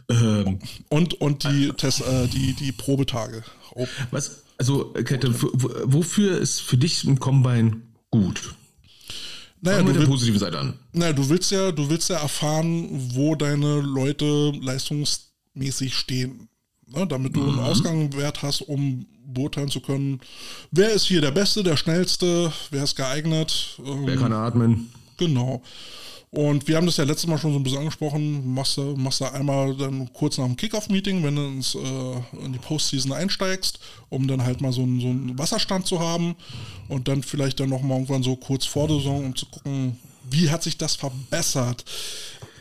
Ähm, 0.09 0.59
und 0.89 1.13
und 1.21 1.43
die, 1.43 1.71
Test, 1.73 2.01
äh, 2.01 2.27
die, 2.27 2.53
die 2.53 2.71
Probetage. 2.71 3.43
Oh. 3.75 3.87
Was, 4.09 4.43
also, 4.57 4.85
Kette, 4.93 5.31
wofür 5.31 6.39
ist 6.39 6.61
für 6.61 6.77
dich 6.77 7.03
ein 7.03 7.19
Combine 7.19 7.81
gut? 8.09 8.55
Naja, 9.61 9.83
du, 9.83 9.95
will, 9.95 10.39
Seite 10.39 10.59
an. 10.59 10.73
naja, 10.91 11.13
du 11.13 11.29
willst 11.29 11.51
ja, 11.51 11.71
du 11.71 11.89
willst 11.89 12.09
ja 12.09 12.17
erfahren, 12.17 12.87
wo 13.13 13.35
deine 13.35 13.79
Leute 13.81 14.51
leistungs 14.59 15.31
mäßig 15.53 15.95
stehen. 15.95 16.49
Ne, 16.89 17.05
damit 17.05 17.35
du 17.35 17.41
einen 17.41 17.59
Ausgangswert 17.59 18.41
hast, 18.43 18.61
um 18.61 19.05
beurteilen 19.25 19.69
zu 19.69 19.81
können, 19.81 20.21
wer 20.71 20.91
ist 20.91 21.05
hier 21.05 21.19
der 21.19 21.31
Beste, 21.31 21.61
der 21.61 21.75
Schnellste, 21.75 22.51
wer 22.71 22.83
ist 22.83 22.95
geeignet. 22.95 23.77
Ähm, 23.85 24.05
wer 24.05 24.15
kann 24.15 24.31
atmen. 24.31 24.89
Genau. 25.17 25.61
Und 26.29 26.67
wir 26.67 26.75
haben 26.75 26.85
das 26.85 26.97
ja 26.97 27.05
letztes 27.05 27.27
Mal 27.27 27.37
schon 27.37 27.53
so 27.53 27.59
ein 27.59 27.63
bisschen 27.63 27.79
angesprochen, 27.79 28.53
machst 28.53 28.77
du, 28.77 28.95
machst 28.97 29.21
du 29.21 29.25
einmal 29.25 29.75
dann 29.75 30.11
kurz 30.13 30.37
nach 30.37 30.45
dem 30.45 30.57
Kickoff-Meeting, 30.57 31.23
wenn 31.23 31.35
du 31.35 31.41
ins, 31.47 31.75
äh, 31.75 32.45
in 32.45 32.53
die 32.53 32.59
Postseason 32.59 33.13
einsteigst, 33.13 33.79
um 34.09 34.27
dann 34.27 34.43
halt 34.43 34.59
mal 34.59 34.73
so 34.73 34.81
einen, 34.81 34.99
so 34.99 35.07
einen 35.07 35.39
Wasserstand 35.39 35.87
zu 35.87 35.99
haben 35.99 36.35
und 36.89 37.07
dann 37.07 37.23
vielleicht 37.23 37.59
dann 37.59 37.69
nochmal 37.69 37.97
irgendwann 37.97 38.23
so 38.23 38.35
kurz 38.35 38.65
vor 38.65 38.87
der 38.87 38.97
Saison, 38.97 39.25
um 39.25 39.35
zu 39.35 39.45
gucken, 39.45 39.97
wie 40.29 40.49
hat 40.49 40.63
sich 40.63 40.77
das 40.77 40.95
verbessert. 40.95 41.85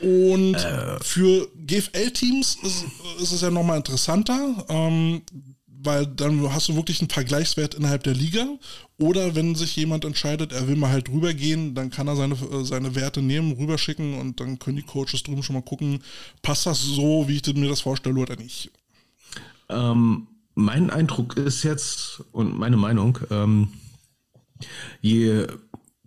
Und 0.01 0.55
äh. 0.55 0.99
für 1.03 1.49
GFL-Teams 1.67 2.59
ist, 2.63 2.85
ist, 3.21 3.33
es 3.33 3.41
ja 3.41 3.51
nochmal 3.51 3.79
interessanter, 3.79 4.65
ähm, 4.69 5.23
weil 5.67 6.07
dann 6.07 6.53
hast 6.53 6.69
du 6.69 6.77
wirklich 6.77 7.01
einen 7.01 7.11
Vergleichswert 7.11 7.75
innerhalb 7.75 8.03
der 8.03 8.15
Liga. 8.15 8.47
Oder 8.99 9.35
wenn 9.35 9.55
sich 9.55 9.77
jemand 9.77 10.05
entscheidet, 10.05 10.53
er 10.53 10.69
will 10.69 10.77
mal 10.77 10.91
halt 10.91 11.09
rübergehen, 11.09 11.75
dann 11.75 11.91
kann 11.91 12.09
er 12.09 12.17
seine, 12.17 12.37
seine 12.65 12.95
Werte 12.95 13.23
nehmen, 13.23 13.53
rüberschicken 13.53 14.19
und 14.19 14.41
dann 14.41 14.59
können 14.59 14.77
die 14.77 14.83
Coaches 14.83 15.23
drüben 15.23 15.43
schon 15.43 15.55
mal 15.55 15.63
gucken, 15.63 16.03
passt 16.43 16.67
das 16.67 16.81
so, 16.83 17.29
wie 17.29 17.37
ich 17.37 17.55
mir 17.55 17.69
das 17.69 17.81
vorstelle 17.81 18.19
oder 18.19 18.37
nicht. 18.37 18.71
Ähm, 19.69 20.27
mein 20.55 20.91
Eindruck 20.91 21.37
ist 21.37 21.63
jetzt 21.63 22.23
und 22.33 22.59
meine 22.59 22.77
Meinung, 22.77 23.19
ähm, 23.31 23.69
je 25.01 25.47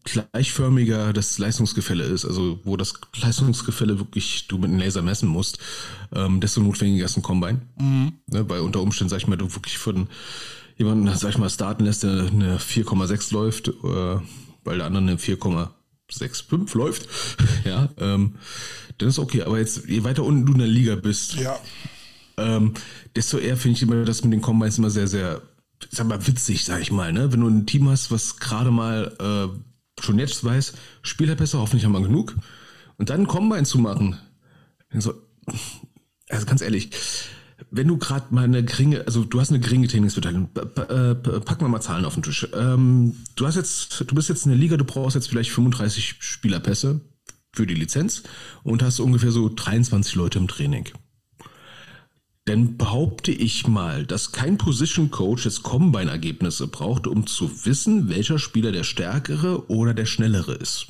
gleichförmiger 0.03 1.13
das 1.13 1.37
Leistungsgefälle 1.37 2.03
ist, 2.03 2.25
also 2.25 2.59
wo 2.63 2.77
das 2.77 2.93
Leistungsgefälle 3.21 3.99
wirklich 3.99 4.47
du 4.47 4.57
mit 4.57 4.69
einem 4.69 4.79
Laser 4.79 5.01
messen 5.01 5.29
musst, 5.29 5.59
ähm, 6.13 6.39
desto 6.39 6.61
notwendiger 6.61 7.05
ist 7.05 7.17
ein 7.17 7.23
Combine. 7.23 7.61
Mhm. 7.77 8.13
Ne, 8.27 8.43
bei 8.43 8.61
unter 8.61 8.81
Umständen, 8.81 9.09
sag 9.09 9.17
ich 9.17 9.27
mal, 9.27 9.37
du 9.37 9.53
wirklich 9.53 9.77
von 9.77 10.07
jemanden, 10.77 11.13
sag 11.15 11.31
ich 11.31 11.37
mal, 11.37 11.49
starten 11.49 11.85
lässt, 11.85 12.03
der 12.03 12.27
eine 12.27 12.57
4,6 12.57 13.33
läuft, 13.33 13.67
äh, 13.67 14.19
weil 14.63 14.77
der 14.77 14.85
andere 14.85 15.03
eine 15.03 15.15
4,65 15.17 16.77
läuft, 16.77 17.07
ja, 17.65 17.89
ähm, 17.97 18.35
dann 18.97 19.09
ist 19.09 19.19
okay. 19.19 19.43
Aber 19.43 19.59
jetzt, 19.59 19.87
je 19.87 20.03
weiter 20.03 20.23
unten 20.23 20.45
du 20.45 20.53
in 20.53 20.59
der 20.59 20.67
Liga 20.67 20.95
bist, 20.95 21.35
ja. 21.35 21.59
ähm, 22.37 22.73
desto 23.15 23.37
eher 23.37 23.57
finde 23.57 23.77
ich 23.77 23.83
immer 23.83 24.03
das 24.05 24.23
mit 24.23 24.33
den 24.33 24.41
Combines 24.41 24.77
immer 24.77 24.89
sehr, 24.89 25.07
sehr, 25.07 25.41
sag 25.89 26.07
mal, 26.07 26.25
witzig, 26.25 26.65
sag 26.65 26.81
ich 26.81 26.91
mal, 26.91 27.11
ne? 27.11 27.31
Wenn 27.31 27.41
du 27.41 27.47
ein 27.47 27.65
Team 27.65 27.89
hast, 27.89 28.11
was 28.11 28.37
gerade 28.37 28.71
mal 28.71 29.15
äh, 29.19 29.68
schon 30.03 30.19
jetzt 30.19 30.43
weiß, 30.43 30.73
Spieler 31.01 31.35
besser, 31.35 31.59
hoffentlich 31.59 31.85
haben 31.85 31.93
wir 31.93 32.01
genug. 32.01 32.35
Und 32.97 33.09
dann 33.09 33.27
Combine 33.27 33.63
zu 33.63 33.79
machen. 33.79 34.17
So, 34.93 35.13
also 36.29 36.45
ganz 36.45 36.61
ehrlich, 36.61 36.91
wenn 37.71 37.87
du 37.87 37.97
gerade 37.97 38.33
mal 38.33 38.43
eine 38.43 38.63
geringe, 38.63 39.05
also 39.05 39.23
du 39.23 39.39
hast 39.39 39.49
eine 39.49 39.59
geringe 39.59 39.87
Trainingsbeteiligung, 39.87 40.49
äh, 40.55 41.15
pack 41.15 41.61
mal 41.61 41.67
mal 41.67 41.81
Zahlen 41.81 42.05
auf 42.05 42.13
den 42.13 42.23
Tisch. 42.23 42.47
Ähm, 42.53 43.15
du 43.35 43.45
hast 43.45 43.55
jetzt, 43.55 44.03
du 44.07 44.15
bist 44.15 44.29
jetzt 44.29 44.45
in 44.45 44.51
der 44.51 44.59
Liga, 44.59 44.77
du 44.77 44.85
brauchst 44.85 45.15
jetzt 45.15 45.29
vielleicht 45.29 45.51
35 45.51 46.15
Spielerpässe 46.19 47.01
für 47.53 47.67
die 47.67 47.75
Lizenz 47.75 48.23
und 48.63 48.83
hast 48.83 48.99
ungefähr 48.99 49.31
so 49.31 49.49
23 49.53 50.15
Leute 50.15 50.39
im 50.39 50.47
Training. 50.47 50.89
Dann 52.49 52.77
behaupte 52.77 53.31
ich 53.31 53.67
mal, 53.67 54.07
dass 54.07 54.31
kein 54.31 54.57
Position 54.57 55.11
Coach 55.11 55.45
jetzt 55.45 55.61
Combine-Ergebnisse 55.61 56.65
braucht, 56.65 57.05
um 57.05 57.27
zu 57.27 57.63
wissen, 57.67 58.09
welcher 58.09 58.39
Spieler 58.39 58.71
der 58.71 58.83
stärkere 58.83 59.69
oder 59.69 59.93
der 59.93 60.07
schnellere 60.07 60.53
ist 60.53 60.87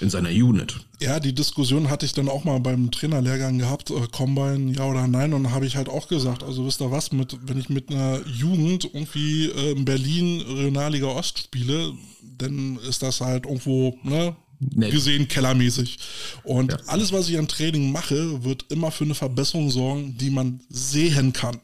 in 0.00 0.08
seiner 0.08 0.28
Unit. 0.28 0.76
Ja, 1.00 1.18
die 1.18 1.34
Diskussion 1.34 1.90
hatte 1.90 2.06
ich 2.06 2.12
dann 2.12 2.28
auch 2.28 2.44
mal 2.44 2.60
beim 2.60 2.92
Trainerlehrgang 2.92 3.58
gehabt, 3.58 3.90
äh, 3.90 4.06
Combine 4.12 4.72
ja 4.72 4.84
oder 4.84 5.08
nein, 5.08 5.32
und 5.32 5.50
habe 5.50 5.66
ich 5.66 5.74
halt 5.74 5.88
auch 5.88 6.06
gesagt, 6.06 6.44
also 6.44 6.64
wisst 6.64 6.80
ihr 6.80 6.92
was, 6.92 7.10
mit, 7.10 7.36
wenn 7.42 7.58
ich 7.58 7.68
mit 7.70 7.90
einer 7.90 8.20
Jugend 8.28 8.84
irgendwie 8.84 9.46
äh, 9.46 9.72
in 9.72 9.84
Berlin 9.84 10.42
Regionalliga 10.42 11.08
Ost 11.08 11.38
spiele, 11.40 11.92
dann 12.38 12.78
ist 12.88 13.02
das 13.02 13.20
halt 13.20 13.46
irgendwo, 13.46 13.98
ne, 14.04 14.36
nee. 14.60 14.90
gesehen 14.90 15.26
kellermäßig. 15.28 15.98
Und 16.44 16.72
ja. 16.72 16.78
alles, 16.86 17.12
was 17.12 17.28
ich 17.28 17.38
an 17.38 17.48
Training 17.48 17.90
mache, 17.90 18.44
wird 18.44 18.66
immer 18.68 18.90
für 18.90 19.04
eine 19.04 19.14
Verbesserung 19.14 19.70
sorgen, 19.70 20.16
die 20.18 20.30
man 20.30 20.60
sehen 20.68 21.32
kann. 21.32 21.60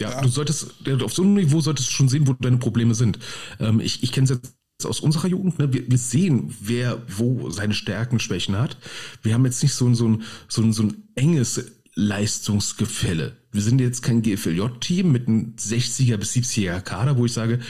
Ja, 0.00 0.10
ja. 0.10 0.20
du 0.22 0.28
solltest, 0.28 0.74
auf 1.02 1.12
so 1.12 1.22
einem 1.22 1.34
Niveau 1.34 1.60
solltest 1.60 1.88
du 1.88 1.92
schon 1.92 2.08
sehen, 2.08 2.26
wo 2.26 2.32
deine 2.32 2.56
Probleme 2.56 2.94
sind. 2.94 3.18
Ähm, 3.58 3.80
ich 3.80 4.02
ich 4.02 4.12
kenne 4.12 4.24
es 4.24 4.30
jetzt 4.30 4.86
aus 4.86 5.00
unserer 5.00 5.28
Jugend, 5.28 5.58
ne? 5.58 5.72
wir, 5.72 5.90
wir 5.90 5.98
sehen, 5.98 6.54
wer 6.60 7.02
wo 7.08 7.50
seine 7.50 7.74
Stärken, 7.74 8.18
Schwächen 8.18 8.56
hat. 8.56 8.78
Wir 9.22 9.34
haben 9.34 9.44
jetzt 9.44 9.62
nicht 9.62 9.74
so 9.74 9.86
ein, 9.86 9.94
so 9.94 10.08
ein, 10.08 10.22
so 10.48 10.62
ein, 10.62 10.72
so 10.72 10.84
ein 10.84 11.04
enges 11.14 11.72
Leistungsgefälle. 11.94 13.36
Wir 13.52 13.62
sind 13.62 13.80
jetzt 13.80 14.02
kein 14.02 14.22
GFLJ-Team 14.22 15.12
mit 15.12 15.28
einem 15.28 15.54
60er 15.58 16.16
bis 16.16 16.32
70er 16.32 16.80
Kader, 16.80 17.18
wo 17.18 17.26
ich 17.26 17.32
sage, 17.32 17.60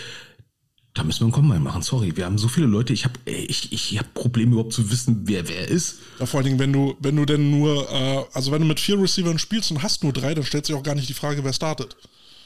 da 0.95 1.05
müssen 1.05 1.21
wir 1.21 1.27
einen 1.27 1.33
Combine 1.33 1.61
machen. 1.61 1.83
Sorry, 1.83 2.17
wir 2.17 2.25
haben 2.25 2.39
so 2.39 2.49
viele 2.49 2.67
Leute. 2.67 2.93
Ich 2.93 3.05
habe 3.05 3.15
ich, 3.25 3.73
ich 3.73 3.99
hab 3.99 4.13
Probleme 4.13 4.53
überhaupt 4.53 4.73
zu 4.73 4.91
wissen, 4.91 5.23
wer 5.25 5.49
wer 5.49 5.69
ist. 5.69 5.99
Ja, 6.19 6.27
vor 6.27 6.39
allen 6.39 6.47
Dingen, 6.47 6.59
wenn 6.59 6.73
du, 6.73 6.97
wenn 7.01 7.17
du 7.17 7.25
denn 7.25 7.51
nur, 7.51 7.89
äh, 7.91 8.25
also 8.33 8.51
wenn 8.51 8.63
du 8.63 8.67
mit 8.67 8.81
vier 8.81 9.01
Receivern 9.01 9.39
spielst 9.39 9.71
und 9.71 9.83
hast 9.83 10.03
nur 10.03 10.13
drei, 10.13 10.35
dann 10.35 10.45
stellt 10.45 10.67
sich 10.67 10.75
auch 10.75 10.83
gar 10.83 10.95
nicht 10.95 11.09
die 11.09 11.15
Frage, 11.15 11.45
wer 11.45 11.53
startet. 11.53 11.97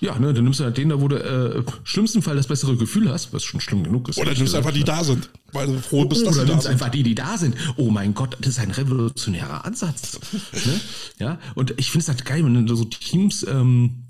Ja, 0.01 0.19
ne, 0.19 0.35
dann 0.35 0.45
nimmst 0.45 0.61
du 0.61 0.65
halt 0.65 0.77
den 0.77 0.91
da, 0.91 1.01
wo 1.01 1.09
du 1.09 1.17
äh, 1.17 1.63
schlimmsten 1.85 2.21
Fall 2.21 2.37
das 2.37 2.49
bessere 2.49 2.77
Gefühl 2.77 3.11
hast, 3.11 3.33
was 3.33 3.45
schon 3.45 3.61
schlimm 3.61 3.85
genug 3.85 4.09
ist. 4.09 4.19
Oder 4.19 4.35
nimmst 4.35 4.55
einfach 4.55 4.73
die 4.73 4.85
da 4.85 5.03
sind, 5.03 5.31
weil 5.53 5.67
du 5.67 5.79
froh 5.81 6.05
bist, 6.05 6.23
oh, 6.23 6.27
dass 6.27 6.37
oder 6.37 6.47
nimmst 6.47 6.67
einfach 6.67 6.91
die, 6.91 7.03
die 7.03 7.15
da 7.15 7.39
sind. 7.39 7.57
Oh 7.77 7.91
mein 7.91 8.13
Gott, 8.13 8.37
das 8.41 8.51
ist 8.51 8.59
ein 8.59 8.73
revolutionärer 8.73 9.65
Ansatz. 9.65 10.21
ne? 10.53 10.81
Ja, 11.19 11.39
und 11.55 11.75
ich 11.79 11.91
finde 11.91 12.03
es 12.03 12.09
halt 12.09 12.25
geil, 12.27 12.45
wenn 12.45 12.67
du 12.67 12.75
so 12.75 12.85
Teams, 12.85 13.47
ähm, 13.49 14.09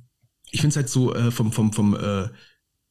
ich 0.50 0.60
finde 0.60 0.70
es 0.70 0.76
halt 0.76 0.88
so 0.88 1.14
äh, 1.14 1.30
vom, 1.30 1.52
vom, 1.52 1.72
vom 1.72 1.94
äh, 1.94 2.28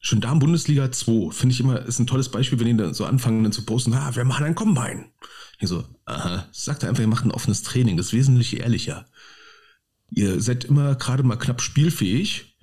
schon 0.04 0.20
da 0.20 0.30
in 0.30 0.38
Bundesliga 0.38 0.92
2 0.92 1.30
finde 1.30 1.54
ich 1.54 1.60
immer, 1.60 1.80
ist 1.80 1.98
ein 1.98 2.06
tolles 2.06 2.28
Beispiel, 2.28 2.60
wenn 2.60 2.66
die 2.66 2.76
dann 2.76 2.92
so 2.92 3.06
anfangen 3.06 3.42
dann 3.42 3.52
zu 3.52 3.64
posten, 3.64 3.94
ah, 3.94 4.14
wir 4.14 4.24
machen 4.24 4.44
ein 4.44 4.54
Combine. 4.54 5.06
Ich 5.58 5.68
so, 5.68 5.84
aha, 6.04 6.46
sagt 6.52 6.84
einfach, 6.84 7.00
ihr 7.00 7.08
macht 7.08 7.24
ein 7.24 7.30
offenes 7.30 7.62
Training, 7.62 7.96
das 7.96 8.06
ist 8.06 8.12
wesentlich 8.12 8.60
ehrlicher. 8.60 9.06
Ihr 10.10 10.40
seid 10.42 10.64
immer 10.64 10.94
gerade 10.96 11.22
mal 11.22 11.36
knapp 11.36 11.62
spielfähig, 11.62 12.54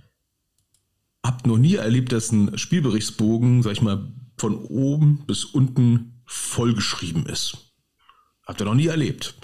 habt 1.24 1.48
noch 1.48 1.58
nie 1.58 1.76
erlebt, 1.76 2.12
dass 2.12 2.32
ein 2.32 2.58
Spielberichtsbogen, 2.60 3.64
sag 3.64 3.72
ich 3.72 3.82
mal, 3.82 4.14
von 4.38 4.56
oben 4.56 5.26
bis 5.26 5.44
unten 5.44 6.22
vollgeschrieben 6.28 7.26
ist. 7.26 7.74
Habt 8.46 8.62
ihr 8.62 8.66
noch 8.66 8.76
nie 8.76 8.88
erlebt. 8.88 9.36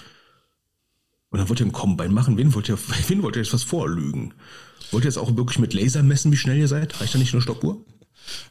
Und 1.30 1.40
dann 1.40 1.48
wollt 1.48 1.58
ihr 1.60 1.66
ein 1.66 1.72
Combine 1.72 2.10
machen, 2.10 2.36
wen 2.38 2.54
wollt 2.54 2.68
ihr, 2.68 2.78
wen 3.08 3.24
wollt 3.24 3.34
ihr 3.34 3.42
jetzt 3.42 3.52
was 3.52 3.64
vorlügen? 3.64 4.34
Wollt 4.90 5.04
ihr 5.04 5.08
jetzt 5.08 5.18
auch 5.18 5.36
wirklich 5.36 5.58
mit 5.58 5.74
Laser 5.74 6.02
messen, 6.02 6.32
wie 6.32 6.36
schnell 6.36 6.58
ihr 6.58 6.68
seid? 6.68 7.00
Reicht 7.00 7.14
da 7.14 7.18
nicht 7.18 7.32
nur 7.32 7.42
Stoppuhr? 7.42 7.84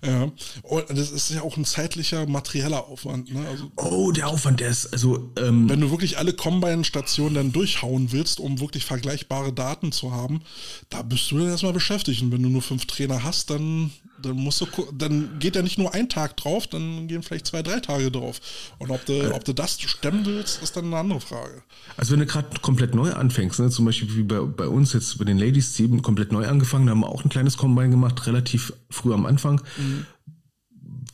Ja, 0.06 0.32
und 0.64 0.98
das 0.98 1.12
ist 1.12 1.30
ja 1.30 1.42
auch 1.42 1.58
ein 1.58 1.66
zeitlicher, 1.66 2.28
materieller 2.28 2.88
Aufwand. 2.88 3.34
Ne? 3.34 3.48
Also, 3.48 3.72
oh, 3.76 4.12
der 4.12 4.28
Aufwand, 4.28 4.60
der 4.60 4.70
ist, 4.70 4.92
also. 4.92 5.32
Ähm, 5.38 5.70
wenn 5.70 5.82
du 5.82 5.92
wirklich 5.92 6.18
alle 6.18 6.34
Combine-Stationen 6.34 7.36
dann 7.36 7.52
durchhauen 7.52 8.12
willst, 8.12 8.40
um 8.40 8.60
wirklich 8.60 8.86
vergleichbare 8.86 9.54
Daten 9.54 9.92
zu 9.92 10.12
haben, 10.12 10.42
da 10.90 11.02
bist 11.02 11.30
du 11.32 11.38
dann 11.38 11.50
erstmal 11.50 11.74
beschäftigt. 11.74 12.22
Und 12.22 12.32
wenn 12.32 12.44
du 12.44 12.50
nur 12.50 12.62
fünf 12.62 12.86
Trainer 12.86 13.24
hast, 13.24 13.50
dann 13.50 13.92
dann 14.22 14.36
musst 14.36 14.61
du, 14.61 14.68
dann 14.93 15.39
geht 15.39 15.55
ja 15.55 15.61
nicht 15.61 15.78
nur 15.78 15.93
ein 15.93 16.09
Tag 16.09 16.38
drauf, 16.38 16.68
dann 16.68 17.07
gehen 17.07 17.24
vielleicht 17.24 17.47
zwei, 17.47 17.61
drei 17.61 17.80
Tage 17.80 18.11
drauf. 18.11 18.39
Und 18.80 18.91
ob 18.91 19.05
du, 19.05 19.34
ob 19.34 19.43
du 19.43 19.53
das 19.53 19.80
stemmen 19.82 20.26
willst, 20.26 20.61
ist 20.63 20.76
dann 20.76 20.86
eine 20.86 20.97
andere 20.97 21.22
Frage. 21.22 21.63
Also 21.95 22.13
wenn 22.13 22.20
du 22.20 22.26
gerade 22.26 22.47
komplett 22.61 22.95
neu 22.95 23.13
anfängst, 23.13 23.59
ne, 23.59 23.70
zum 23.70 23.86
Beispiel 23.86 24.15
wie 24.15 24.24
bei, 24.24 24.39
bei 24.41 24.68
uns 24.68 24.93
jetzt 24.93 25.18
bei 25.18 25.26
den 25.26 25.38
Ladies-Team 25.38 26.01
komplett 26.01 26.32
neu 26.32 26.47
angefangen, 26.47 26.88
da 26.88 26.91
haben 26.91 27.01
wir 27.01 27.09
auch 27.09 27.24
ein 27.24 27.30
kleines 27.30 27.57
Combine 27.57 27.89
gemacht, 27.89 28.26
relativ 28.28 28.74
früh 28.89 29.13
am 29.13 29.26
Anfang, 29.26 29.61
mhm. 29.78 30.05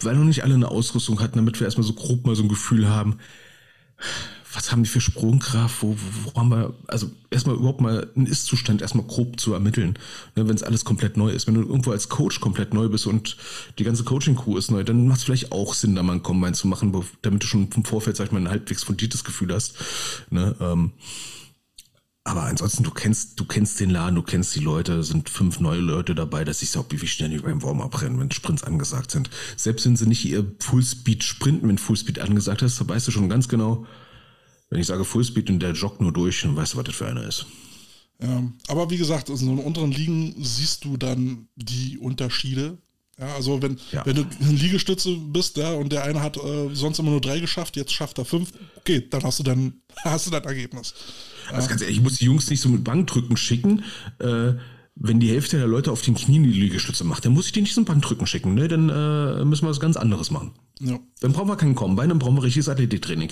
weil 0.02 0.16
noch 0.16 0.26
nicht 0.26 0.44
alle 0.44 0.56
eine 0.56 0.70
Ausrüstung 0.70 1.20
hatten, 1.22 1.38
damit 1.38 1.60
wir 1.60 1.66
erstmal 1.66 1.88
so 1.88 1.94
grob 1.94 2.26
mal 2.26 2.36
so 2.36 2.44
ein 2.44 2.50
Gefühl 2.50 2.90
haben, 2.90 3.18
was 4.54 4.72
haben 4.72 4.84
die 4.84 4.90
für 4.90 5.02
Sprungkraft, 5.02 5.82
wo, 5.82 5.96
wo, 5.96 6.32
wo 6.32 6.40
haben 6.40 6.50
wir, 6.50 6.74
also 6.88 7.10
erstmal 7.32 7.56
überhaupt 7.56 7.82
mal 7.82 8.10
einen 8.16 8.28
Ist-Zustand 8.28 8.82
erstmal 8.82 9.06
grob 9.06 9.40
zu 9.40 9.54
ermitteln, 9.54 9.98
ne, 10.36 10.48
wenn 10.48 10.56
es 10.56 10.64
alles 10.64 10.86
komplett 10.86 11.18
neu 11.18 11.32
ist. 11.32 11.48
Wenn 11.48 11.56
du 11.56 11.62
irgendwo 11.62 11.92
als 11.92 12.10
Coach 12.10 12.40
komplett 12.40 12.74
neu 12.74 12.88
bist 12.90 13.08
und 13.08 13.38
die 13.80 13.84
ganze 13.84 14.04
Coaching-Crew 14.04 14.58
ist 14.58 14.72
neu, 14.72 14.84
dann 14.84 15.08
macht 15.08 15.20
es 15.20 15.24
vielleicht 15.24 15.52
auch 15.52 15.74
Sinn, 15.74 15.96
da 15.96 16.04
mal 16.04 16.14
einen 16.14 16.24
Combine 16.24 16.54
zu 16.54 16.68
machen, 16.68 16.94
damit 17.22 17.44
du 17.44 17.48
schon 17.48 17.72
vom 17.72 17.84
Vorfeld, 17.84 18.16
sag 18.16 18.28
ich 18.28 18.32
mal, 18.32 18.42
ein 18.42 18.50
halbwegs 18.50 18.84
fundiertes 18.84 19.24
Gefühl 19.24 19.54
hast. 19.54 19.76
Ne, 20.30 20.56
ähm, 20.60 20.92
aber 22.26 22.44
ansonsten, 22.44 22.84
du 22.84 22.92
kennst, 22.92 23.38
du 23.40 23.46
kennst 23.46 23.82
den 23.82 23.90
Laden, 23.90 24.16
du 24.16 24.22
kennst 24.22 24.56
die 24.56 24.62
Leute, 24.62 25.04
sind 25.04 25.30
fünf 25.30 25.60
neue 25.60 25.82
Leute 25.82 26.16
dabei, 26.16 26.46
dass 26.46 26.62
ich 26.62 26.78
auch 26.78 26.86
wie 26.90 27.06
schnell 27.06 27.30
die 27.30 27.40
beim 27.40 27.62
Warm-Up 27.62 28.02
rennen, 28.02 28.18
wenn 28.20 28.32
Sprints 28.32 28.64
angesagt 28.64 29.12
sind. 29.12 29.30
Selbst 29.58 29.86
wenn 29.86 29.98
sie 29.98 30.08
nicht 30.08 30.24
ihr 30.24 30.46
Fullspeed 30.60 31.22
sprinten, 31.24 31.68
wenn 31.68 31.78
Fullspeed 31.78 32.20
angesagt 32.20 32.62
ist, 32.62 32.80
da 32.80 32.88
weißt 32.88 33.08
du 33.08 33.12
schon 33.12 33.28
ganz 33.28 33.50
genau, 33.50 33.86
wenn 34.74 34.82
ich 34.82 34.88
sage 34.88 35.06
Fullspeed 35.06 35.52
und 35.52 35.60
der 35.60 35.74
joggt 35.74 36.02
nur 36.02 36.12
durch, 36.12 36.42
dann 36.42 36.56
weißt 36.56 36.74
du, 36.74 36.78
was 36.78 36.86
das 36.86 36.96
für 36.96 37.06
einer 37.06 37.24
ist. 37.24 37.46
Ja, 38.20 38.44
aber 38.68 38.90
wie 38.90 38.98
gesagt, 38.98 39.30
in 39.30 39.38
so 39.38 39.52
unteren 39.52 39.92
Ligen 39.92 40.34
siehst 40.44 40.84
du 40.86 40.98
dann 40.98 41.48
die 41.56 42.00
Unterschiede. 42.00 42.78
Ja, 43.20 43.36
also 43.36 43.62
wenn, 43.62 43.78
ja. 43.92 44.04
wenn 44.06 44.16
du 44.16 44.26
eine 44.42 44.52
Liegestütze 44.52 45.16
bist, 45.16 45.58
ja, 45.58 45.74
und 45.74 45.92
der 45.92 46.04
eine 46.04 46.22
hat 46.22 46.38
äh, 46.38 46.74
sonst 46.74 46.98
immer 46.98 47.12
nur 47.12 47.22
drei 47.22 47.40
geschafft, 47.40 47.76
jetzt 47.76 47.94
schafft 47.94 48.18
er 48.18 48.26
fünf, 48.26 48.52
okay, 48.78 49.08
dann 49.08 49.22
hast 49.22 49.38
du 49.40 49.44
dann 49.44 49.76
hast 50.04 50.26
du 50.26 50.32
dein 50.32 50.44
Ergebnis. 50.44 50.96
Also 51.52 51.70
ganz 51.70 51.82
ehrlich, 51.82 51.98
ich 51.98 52.04
muss 52.04 52.18
die 52.18 52.26
Jungs 52.26 52.50
nicht 52.50 52.62
so 52.62 52.70
mit 52.70 52.84
Bankdrücken 52.84 53.38
schicken. 53.38 53.84
Äh, 54.18 54.54
wenn 54.96 55.20
die 55.20 55.30
Hälfte 55.30 55.58
der 55.58 55.68
Leute 55.68 55.92
auf 55.92 56.02
den 56.02 56.16
Knien 56.16 56.44
die 56.44 56.52
Liegestütze 56.52 57.04
macht, 57.04 57.26
dann 57.26 57.34
muss 57.34 57.48
ich 57.48 57.52
die 57.52 57.62
nicht 57.62 57.74
zum 57.74 57.86
Bankdrücken 57.86 58.26
schicken. 58.26 58.56
Ne? 58.56 58.68
Dann 58.68 58.90
äh, 58.90 59.46
müssen 59.46 59.66
wir 59.66 59.70
was 59.70 59.80
ganz 59.80 59.98
anderes 59.98 60.32
machen. 60.32 60.52
Ja. 60.80 61.00
Dann 61.20 61.34
brauchen 61.34 61.48
wir 61.48 61.58
keinen 61.58 61.76
Combine, 61.76 62.10
dann 62.10 62.20
brauchen 62.20 62.36
wir 62.36 62.44
richtiges 62.44 62.70
Athletiktraining. 62.70 63.30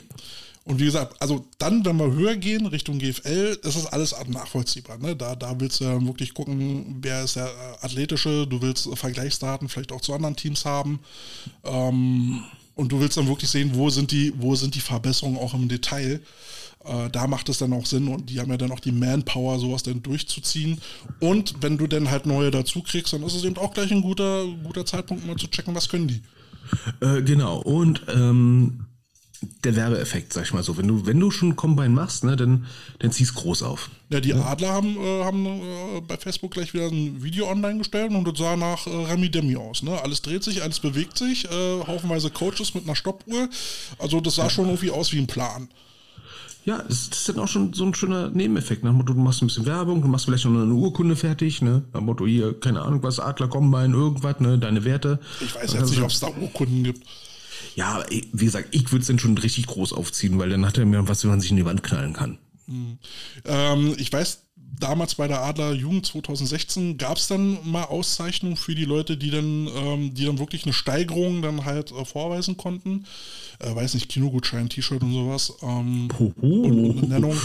Und 0.71 0.79
wie 0.79 0.85
gesagt, 0.85 1.21
also 1.21 1.45
dann, 1.57 1.83
wenn 1.83 1.97
wir 1.97 2.13
höher 2.13 2.37
gehen, 2.37 2.65
Richtung 2.65 2.97
GFL, 2.97 3.59
ist 3.61 3.75
das 3.75 3.87
alles 3.87 4.15
nachvollziehbar. 4.29 4.99
Ne? 4.99 5.17
Da, 5.17 5.35
da 5.35 5.59
willst 5.59 5.81
du 5.81 5.85
wirklich 6.07 6.33
gucken, 6.33 6.99
wer 7.01 7.25
ist 7.25 7.35
der 7.35 7.47
äh, 7.47 7.85
Athletische, 7.85 8.47
du 8.47 8.61
willst 8.61 8.87
Vergleichsdaten 8.97 9.67
vielleicht 9.67 9.91
auch 9.91 9.99
zu 9.99 10.13
anderen 10.13 10.37
Teams 10.37 10.63
haben. 10.63 11.01
Ähm, 11.65 12.43
und 12.75 12.89
du 12.89 13.01
willst 13.01 13.17
dann 13.17 13.27
wirklich 13.27 13.49
sehen, 13.49 13.71
wo 13.73 13.89
sind 13.89 14.11
die, 14.11 14.31
wo 14.37 14.55
sind 14.55 14.73
die 14.73 14.79
Verbesserungen 14.79 15.37
auch 15.37 15.53
im 15.53 15.67
Detail. 15.67 16.21
Äh, 16.85 17.09
da 17.11 17.27
macht 17.27 17.49
es 17.49 17.57
dann 17.57 17.73
auch 17.73 17.85
Sinn 17.85 18.07
und 18.07 18.29
die 18.29 18.39
haben 18.39 18.49
ja 18.49 18.55
dann 18.55 18.71
auch 18.71 18.79
die 18.79 18.93
Manpower, 18.93 19.59
sowas 19.59 19.83
dann 19.83 20.01
durchzuziehen. 20.01 20.79
Und 21.19 21.55
wenn 21.59 21.77
du 21.77 21.85
dann 21.85 22.09
halt 22.09 22.25
neue 22.25 22.49
dazu 22.49 22.81
kriegst, 22.81 23.11
dann 23.11 23.23
ist 23.23 23.35
es 23.35 23.43
eben 23.43 23.57
auch 23.57 23.73
gleich 23.73 23.91
ein 23.91 24.01
guter, 24.01 24.45
guter 24.63 24.85
Zeitpunkt, 24.85 25.27
mal 25.27 25.35
zu 25.35 25.47
checken, 25.47 25.75
was 25.75 25.89
können 25.89 26.07
die. 26.07 26.21
Äh, 27.05 27.23
genau, 27.23 27.57
und 27.59 28.03
ähm, 28.07 28.85
der 29.63 29.75
Werbeeffekt, 29.75 30.33
sag 30.33 30.43
ich 30.43 30.53
mal 30.53 30.63
so. 30.63 30.77
Wenn 30.77 30.87
du, 30.87 31.05
wenn 31.05 31.19
du 31.19 31.31
schon 31.31 31.55
Combine 31.55 31.89
machst, 31.89 32.23
ne, 32.23 32.35
dann, 32.35 32.67
dann 32.99 33.11
zieh's 33.11 33.33
groß 33.33 33.63
auf. 33.63 33.89
Ja, 34.09 34.19
die 34.19 34.33
Adler 34.33 34.69
haben, 34.69 34.97
äh, 34.97 35.23
haben 35.23 35.45
äh, 35.45 36.01
bei 36.07 36.17
Facebook 36.17 36.51
gleich 36.51 36.73
wieder 36.73 36.87
ein 36.87 37.23
Video 37.23 37.49
online 37.49 37.79
gestellt 37.79 38.11
und 38.11 38.25
das 38.27 38.37
sah 38.37 38.55
nach 38.55 38.85
äh, 38.85 38.89
Remi 38.89 39.29
Demi 39.29 39.55
aus. 39.55 39.81
Ne? 39.81 39.99
Alles 40.01 40.21
dreht 40.21 40.43
sich, 40.43 40.61
alles 40.61 40.79
bewegt 40.79 41.17
sich, 41.17 41.45
äh, 41.45 41.83
haufenweise 41.87 42.29
Coaches 42.29 42.75
mit 42.75 42.83
einer 42.83 42.95
Stoppuhr. 42.95 43.49
Also 43.97 44.21
das 44.21 44.35
sah 44.35 44.49
schon 44.49 44.65
irgendwie 44.65 44.91
aus 44.91 45.11
wie 45.11 45.19
ein 45.19 45.27
Plan. 45.27 45.69
Ja, 46.63 46.77
das, 46.87 47.09
das 47.09 47.19
ist 47.19 47.29
dann 47.29 47.39
auch 47.39 47.47
schon 47.47 47.73
so 47.73 47.83
ein 47.83 47.95
schöner 47.95 48.29
Nebeneffekt. 48.29 48.83
Nach 48.83 48.91
dem 48.91 48.97
Motto, 48.97 49.13
du 49.13 49.19
machst 49.19 49.41
ein 49.41 49.47
bisschen 49.47 49.65
Werbung, 49.65 50.03
du 50.03 50.07
machst 50.07 50.25
vielleicht 50.25 50.45
noch 50.45 50.61
eine 50.61 50.73
Urkunde 50.73 51.15
fertig, 51.15 51.63
ne? 51.63 51.83
Nach 51.93 52.01
dem 52.01 52.05
Motto, 52.05 52.27
hier, 52.27 52.59
keine 52.59 52.83
Ahnung 52.83 53.01
was, 53.01 53.19
Adler 53.19 53.47
Combine, 53.47 53.95
irgendwas, 53.95 54.39
ne? 54.39 54.59
Deine 54.59 54.85
Werte. 54.85 55.19
Ich 55.39 55.55
weiß 55.55 55.73
jetzt 55.73 55.89
nicht, 55.89 56.01
ob 56.01 56.11
es 56.11 56.19
da 56.19 56.27
Urkunden 56.27 56.83
gibt. 56.83 57.07
Ja, 57.75 58.03
wie 58.09 58.45
gesagt, 58.45 58.69
ich 58.71 58.91
würde 58.91 59.01
es 59.01 59.07
dann 59.07 59.19
schon 59.19 59.37
richtig 59.37 59.67
groß 59.67 59.93
aufziehen, 59.93 60.37
weil 60.39 60.49
dann 60.49 60.65
hat 60.65 60.77
er 60.77 60.85
mir 60.85 61.07
was, 61.07 61.23
wenn 61.23 61.31
man 61.31 61.41
sich 61.41 61.51
in 61.51 61.57
die 61.57 61.65
Wand 61.65 61.83
knallen 61.83 62.13
kann. 62.13 62.37
Ähm, 63.45 63.95
ich 63.97 64.11
weiß, 64.11 64.43
damals 64.79 65.15
bei 65.15 65.27
der 65.27 65.41
Adler 65.41 65.73
Jugend 65.73 66.05
2016 66.05 66.97
gab 66.97 67.17
es 67.17 67.27
dann 67.27 67.57
mal 67.69 67.83
Auszeichnungen 67.83 68.57
für 68.57 68.75
die 68.75 68.85
Leute, 68.85 69.17
die 69.17 69.31
dann, 69.31 69.67
ähm, 69.75 70.13
die 70.13 70.25
dann 70.25 70.39
wirklich 70.39 70.63
eine 70.63 70.73
Steigerung 70.73 71.41
dann 71.41 71.65
halt 71.65 71.91
äh, 71.91 72.05
vorweisen 72.05 72.57
konnten. 72.57 73.05
Äh, 73.59 73.73
weiß 73.75 73.93
nicht, 73.93 74.09
Kinogutschein, 74.09 74.69
T-Shirt 74.69 75.01
und 75.01 75.13
sowas. 75.13 75.53
Ähm, 75.61 76.09
und 76.41 76.97
eine 76.97 77.07
Nennung. 77.07 77.37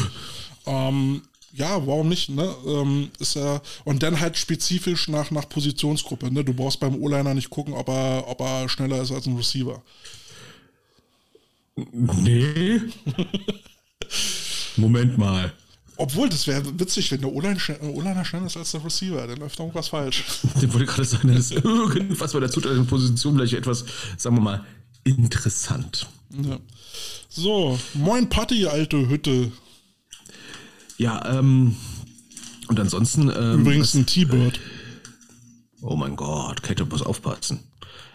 Ähm, 0.67 1.23
ja, 1.57 1.87
warum 1.87 2.09
nicht, 2.09 2.29
ne? 2.29 2.55
Ähm, 2.67 3.11
ist 3.19 3.35
ja, 3.35 3.61
und 3.85 4.03
dann 4.03 4.21
halt 4.21 4.37
spezifisch 4.37 5.09
nach, 5.09 5.31
nach 5.31 5.49
Positionsgruppe, 5.49 6.31
ne? 6.33 6.45
Du 6.45 6.53
brauchst 6.55 6.81
beim 6.81 6.95
O-Liner 7.03 7.35
nicht 7.35 7.51
gucken, 7.51 7.75
ob 7.75 7.89
er, 7.89 8.25
ob 8.29 8.41
er 8.41 8.69
schneller 8.69 9.01
ist 9.03 9.11
als 9.13 9.27
ein 9.27 9.37
Receiver. 9.37 9.83
Nee. 11.93 12.81
Moment 14.77 15.19
mal. 15.19 15.53
Obwohl, 15.99 16.29
das 16.29 16.47
wäre 16.47 16.79
witzig, 16.79 17.11
wenn 17.11 17.23
der 17.23 17.33
O-Liner 17.33 17.57
schn- 17.59 17.81
O-Liner 17.89 18.25
schneller 18.25 18.47
ist 18.47 18.57
als 18.57 18.73
der 18.73 18.85
Receiver, 18.85 19.27
dann 19.27 19.39
läuft 19.39 19.59
irgendwas 19.59 19.89
falsch. 19.89 20.25
Ich 20.61 20.73
wollte 20.73 20.87
gerade 20.87 21.05
sagen, 21.05 21.35
dass 21.35 21.51
irgendwas 21.51 22.33
bei 22.33 22.41
der 22.41 22.51
zuteiligenden 22.51 22.89
Position 22.89 23.35
vielleicht 23.37 23.55
etwas, 23.55 23.85
sagen 24.19 24.37
wir 24.37 24.43
mal, 24.43 24.65
interessant. 25.05 26.07
Ja. 26.31 26.59
So, 27.31 27.79
moin 27.95 28.29
Patti, 28.29 28.67
alte 28.67 29.09
Hütte. 29.09 29.53
Ja, 30.99 31.39
ähm, 31.39 31.77
und 32.69 32.81
ansonsten, 32.81 33.31
ähm, 33.31 33.61
Übrigens 33.61 33.95
ein 33.95 34.07
T-Bird. 34.07 34.61
oh 35.83 35.97
mein 35.97 36.17
Gott, 36.17 36.63
Käthe 36.63 36.85
muss 36.85 37.03
aufpassen. 37.03 37.61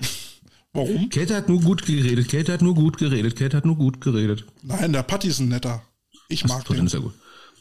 Warum? 0.73 1.09
Käthe 1.09 1.35
hat 1.35 1.49
nur 1.49 1.61
gut 1.61 1.85
geredet, 1.85 2.29
Käthe 2.29 2.53
hat 2.53 2.61
nur 2.61 2.75
gut 2.75 2.97
geredet, 2.97 3.35
Käthe 3.35 3.57
hat 3.57 3.65
nur 3.65 3.75
gut 3.75 4.01
geredet. 4.01 4.45
Nein, 4.63 4.93
der 4.93 5.03
Patti 5.03 5.27
ist 5.27 5.39
ein 5.39 5.49
netter. 5.49 5.83
Ich 6.29 6.45
mag 6.45 6.65
den. 6.65 6.87
ja 6.87 6.99
gut. 6.99 7.13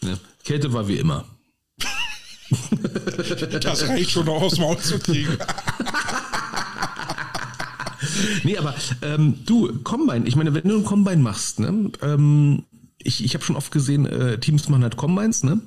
Ja. 0.02 0.18
Käthe 0.44 0.72
war 0.72 0.88
wie 0.88 0.96
immer. 0.96 1.24
Das 3.62 3.88
reicht 3.88 4.10
schon 4.10 4.26
noch 4.26 4.42
aus 4.42 4.54
dem 4.54 4.62
Maul 4.62 4.76
zu 4.78 4.98
kriegen. 4.98 5.38
Nee, 8.42 8.56
aber 8.56 8.74
ähm, 9.02 9.38
du, 9.46 9.72
Combine, 9.82 10.26
ich 10.26 10.36
meine, 10.36 10.54
wenn 10.54 10.68
du 10.68 10.78
ein 10.78 10.84
Combine 10.84 11.22
machst, 11.22 11.60
ne, 11.60 11.90
ähm, 12.02 12.64
ich, 13.02 13.24
ich 13.24 13.34
habe 13.34 13.44
schon 13.44 13.56
oft 13.56 13.72
gesehen, 13.72 14.06
äh, 14.06 14.38
Teams 14.38 14.68
machen 14.68 14.82
halt 14.82 14.96
Combines, 14.96 15.42
ne? 15.42 15.60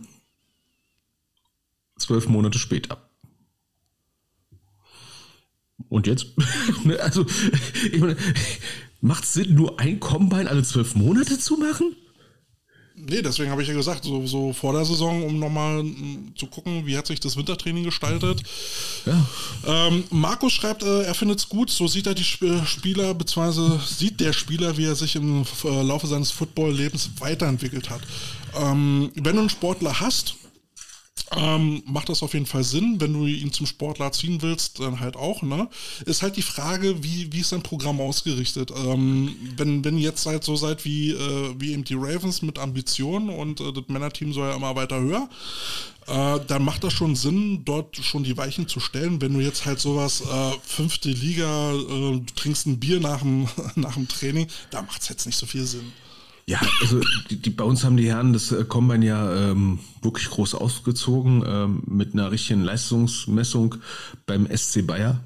Zwölf 1.97 2.27
Monate 2.27 2.59
später. 2.59 3.09
Und 5.89 6.07
jetzt? 6.07 6.27
Ne, 6.83 6.99
also, 6.99 7.25
ich 7.91 7.99
meine, 7.99 8.17
macht 8.99 9.25
Sinn, 9.25 9.53
nur 9.53 9.79
ein 9.79 9.99
Combine 9.99 10.49
alle 10.49 10.63
zwölf 10.63 10.95
Monate 10.95 11.37
zu 11.39 11.55
machen? 11.57 11.95
Nee, 12.95 13.23
deswegen 13.23 13.49
habe 13.49 13.63
ich 13.63 13.67
ja 13.67 13.73
gesagt, 13.73 14.03
so, 14.03 14.25
so 14.27 14.53
vor 14.53 14.73
der 14.73 14.85
Saison, 14.85 15.23
um 15.23 15.39
nochmal 15.39 15.81
mm, 15.81 16.33
zu 16.35 16.45
gucken, 16.45 16.85
wie 16.85 16.95
hat 16.95 17.07
sich 17.07 17.19
das 17.19 17.35
Wintertraining 17.35 17.83
gestaltet. 17.83 18.43
Ja. 19.05 19.27
Ähm, 19.65 20.03
Markus 20.11 20.53
schreibt, 20.53 20.83
äh, 20.83 21.01
er 21.01 21.15
findet 21.15 21.39
es 21.39 21.49
gut, 21.49 21.71
so 21.71 21.87
sieht 21.87 22.05
er 22.05 22.13
die 22.13 22.21
Sp 22.21 22.61
Spieler, 22.65 23.15
beziehungsweise 23.15 23.79
sieht 23.83 24.19
der 24.19 24.31
Spieler, 24.31 24.77
wie 24.77 24.85
er 24.85 24.95
sich 24.95 25.15
im 25.15 25.43
äh, 25.63 25.81
Laufe 25.81 26.05
seines 26.05 26.29
Football-Lebens 26.31 27.09
weiterentwickelt 27.19 27.89
hat. 27.89 28.01
Ähm, 28.55 29.11
wenn 29.15 29.35
du 29.35 29.41
einen 29.41 29.49
Sportler 29.49 29.99
hast, 29.99 30.35
ähm, 31.37 31.83
macht 31.85 32.09
das 32.09 32.23
auf 32.23 32.33
jeden 32.33 32.45
Fall 32.45 32.63
Sinn. 32.63 32.99
Wenn 32.99 33.13
du 33.13 33.25
ihn 33.25 33.51
zum 33.51 33.65
Sportler 33.65 34.11
ziehen 34.11 34.41
willst, 34.41 34.79
dann 34.79 34.99
halt 34.99 35.15
auch. 35.15 35.41
Ne? 35.41 35.67
Ist 36.05 36.21
halt 36.21 36.37
die 36.37 36.41
Frage, 36.41 37.03
wie, 37.03 37.31
wie 37.31 37.39
ist 37.39 37.51
dein 37.51 37.63
Programm 37.63 37.99
ausgerichtet? 38.01 38.71
Ähm, 38.71 39.35
wenn, 39.57 39.83
wenn 39.83 39.97
ihr 39.97 40.09
jetzt 40.09 40.25
halt 40.25 40.43
so 40.43 40.55
seid 40.55 40.85
wie, 40.85 41.11
äh, 41.11 41.55
wie 41.57 41.73
eben 41.73 41.83
die 41.83 41.95
Ravens 41.95 42.41
mit 42.41 42.59
Ambitionen 42.59 43.29
und 43.29 43.59
äh, 43.59 43.71
das 43.71 43.83
Männerteam 43.87 44.33
soll 44.33 44.49
ja 44.49 44.55
immer 44.55 44.75
weiter 44.75 44.99
höher, 44.99 45.29
äh, 46.07 46.39
dann 46.47 46.63
macht 46.63 46.83
das 46.83 46.93
schon 46.93 47.15
Sinn, 47.15 47.63
dort 47.65 47.97
schon 47.97 48.23
die 48.23 48.37
Weichen 48.37 48.67
zu 48.67 48.79
stellen. 48.79 49.21
Wenn 49.21 49.33
du 49.33 49.39
jetzt 49.39 49.65
halt 49.65 49.79
sowas, 49.79 50.21
äh, 50.21 50.51
fünfte 50.63 51.09
Liga, 51.09 51.73
äh, 51.73 52.19
du 52.19 52.25
trinkst 52.35 52.67
ein 52.67 52.79
Bier 52.79 52.99
nach 52.99 53.19
dem, 53.19 53.47
nach 53.75 53.93
dem 53.95 54.07
Training, 54.07 54.47
da 54.69 54.81
macht 54.81 55.01
es 55.01 55.09
jetzt 55.09 55.25
nicht 55.25 55.37
so 55.37 55.45
viel 55.45 55.65
Sinn. 55.65 55.91
Ja, 56.45 56.59
also 56.81 56.99
die, 57.29 57.37
die, 57.37 57.49
bei 57.49 57.63
uns 57.63 57.83
haben 57.85 57.95
die 57.95 58.09
Herren 58.09 58.33
das 58.33 58.51
äh, 58.51 58.65
Combine 58.65 59.05
ja 59.05 59.51
ähm, 59.51 59.79
wirklich 60.01 60.29
groß 60.29 60.55
aufgezogen 60.55 61.43
ähm, 61.47 61.83
mit 61.85 62.13
einer 62.13 62.31
richtigen 62.31 62.63
Leistungsmessung 62.63 63.75
beim 64.25 64.47
SC 64.53 64.85
Bayer. 64.85 65.23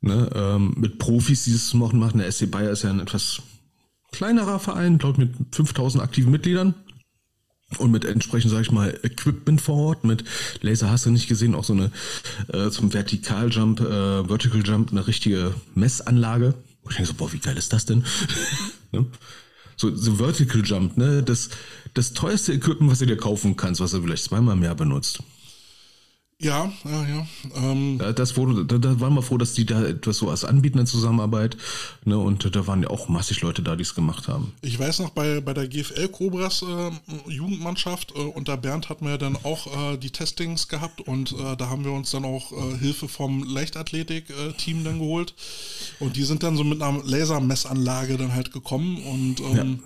Ne, 0.00 0.30
ähm, 0.34 0.74
mit 0.76 0.98
Profis, 0.98 1.44
die 1.44 1.52
das 1.52 1.74
machen, 1.74 1.98
machen. 1.98 2.18
Der 2.18 2.30
SC 2.30 2.50
Bayer 2.50 2.70
ist 2.70 2.82
ja 2.82 2.90
ein 2.90 3.00
etwas 3.00 3.42
kleinerer 4.12 4.58
Verein, 4.58 4.98
glaube 4.98 5.20
mit 5.20 5.54
5000 5.54 6.02
aktiven 6.02 6.32
Mitgliedern. 6.32 6.74
Und 7.76 7.90
mit 7.90 8.06
entsprechend, 8.06 8.50
sage 8.50 8.62
ich 8.62 8.72
mal, 8.72 8.98
Equipment 9.02 9.60
vor 9.60 9.76
Ort, 9.76 10.04
mit 10.04 10.24
Laser 10.62 10.90
hast 10.90 11.04
du 11.04 11.10
nicht 11.10 11.28
gesehen, 11.28 11.54
auch 11.54 11.64
so 11.64 11.74
eine 11.74 11.92
äh, 12.48 12.70
zum 12.70 12.90
Vertikaljump, 12.90 13.80
äh, 13.80 14.24
Vertical 14.24 14.62
Jump, 14.64 14.90
eine 14.90 15.06
richtige 15.06 15.54
Messanlage. 15.74 16.54
Und 16.82 16.92
ich 16.92 16.96
denke 16.96 17.12
so, 17.12 17.14
boah, 17.14 17.30
wie 17.32 17.38
geil 17.38 17.58
ist 17.58 17.74
das 17.74 17.84
denn? 17.84 18.04
ne? 18.92 19.06
So, 19.80 19.94
so 19.94 20.16
Vertical 20.16 20.62
Jump, 20.64 20.96
ne? 20.96 21.22
Das, 21.22 21.50
das 21.94 22.12
teuerste 22.12 22.52
Equipment, 22.52 22.90
was 22.90 22.98
du 22.98 23.06
dir 23.06 23.16
kaufen 23.16 23.56
kannst, 23.56 23.80
was 23.80 23.92
du 23.92 24.02
vielleicht 24.02 24.24
zweimal 24.24 24.56
im 24.56 24.62
Jahr 24.62 24.74
benutzt. 24.74 25.22
Ja, 26.40 26.70
ja, 26.84 27.04
ja. 27.08 27.26
Ähm, 27.56 27.98
Da- 27.98 28.12
Das 28.12 28.36
wurde, 28.36 28.64
da, 28.64 28.78
da 28.78 29.00
waren 29.00 29.12
wir 29.14 29.22
froh, 29.22 29.38
dass 29.38 29.54
die 29.54 29.66
da 29.66 29.82
etwas 29.84 30.18
so 30.18 30.30
als 30.30 30.44
anbieten 30.44 30.78
in 30.78 30.86
Zusammenarbeit. 30.86 31.56
Ne? 32.04 32.16
Und 32.16 32.54
da 32.54 32.66
waren 32.68 32.80
ja 32.82 32.90
auch 32.90 33.08
massig 33.08 33.40
Leute 33.40 33.60
da, 33.60 33.74
die 33.74 33.82
es 33.82 33.92
gemacht 33.96 34.28
haben. 34.28 34.52
Ich 34.62 34.78
weiß 34.78 35.00
noch, 35.00 35.10
bei, 35.10 35.40
bei 35.40 35.52
der 35.52 35.66
GFL 35.66 36.06
Cobras 36.06 36.62
äh, 36.62 36.90
Jugendmannschaft 37.28 38.12
äh, 38.14 38.20
unter 38.20 38.56
Bernd 38.56 38.88
hatten 38.88 39.04
wir 39.04 39.12
ja 39.12 39.18
dann 39.18 39.36
auch 39.42 39.94
äh, 39.94 39.96
die 39.96 40.10
Testings 40.10 40.68
gehabt 40.68 41.00
und 41.00 41.32
äh, 41.32 41.56
da 41.56 41.70
haben 41.70 41.84
wir 41.84 41.90
uns 41.90 42.12
dann 42.12 42.24
auch 42.24 42.52
äh, 42.52 42.78
Hilfe 42.78 43.08
vom 43.08 43.42
Leichtathletik-Team 43.42 44.84
dann 44.84 45.00
geholt. 45.00 45.34
Und 45.98 46.14
die 46.14 46.22
sind 46.22 46.44
dann 46.44 46.56
so 46.56 46.62
mit 46.62 46.80
einer 46.80 47.02
Lasermessanlage 47.02 48.16
dann 48.16 48.32
halt 48.32 48.52
gekommen 48.52 48.98
und 49.02 49.40
ähm, 49.40 49.80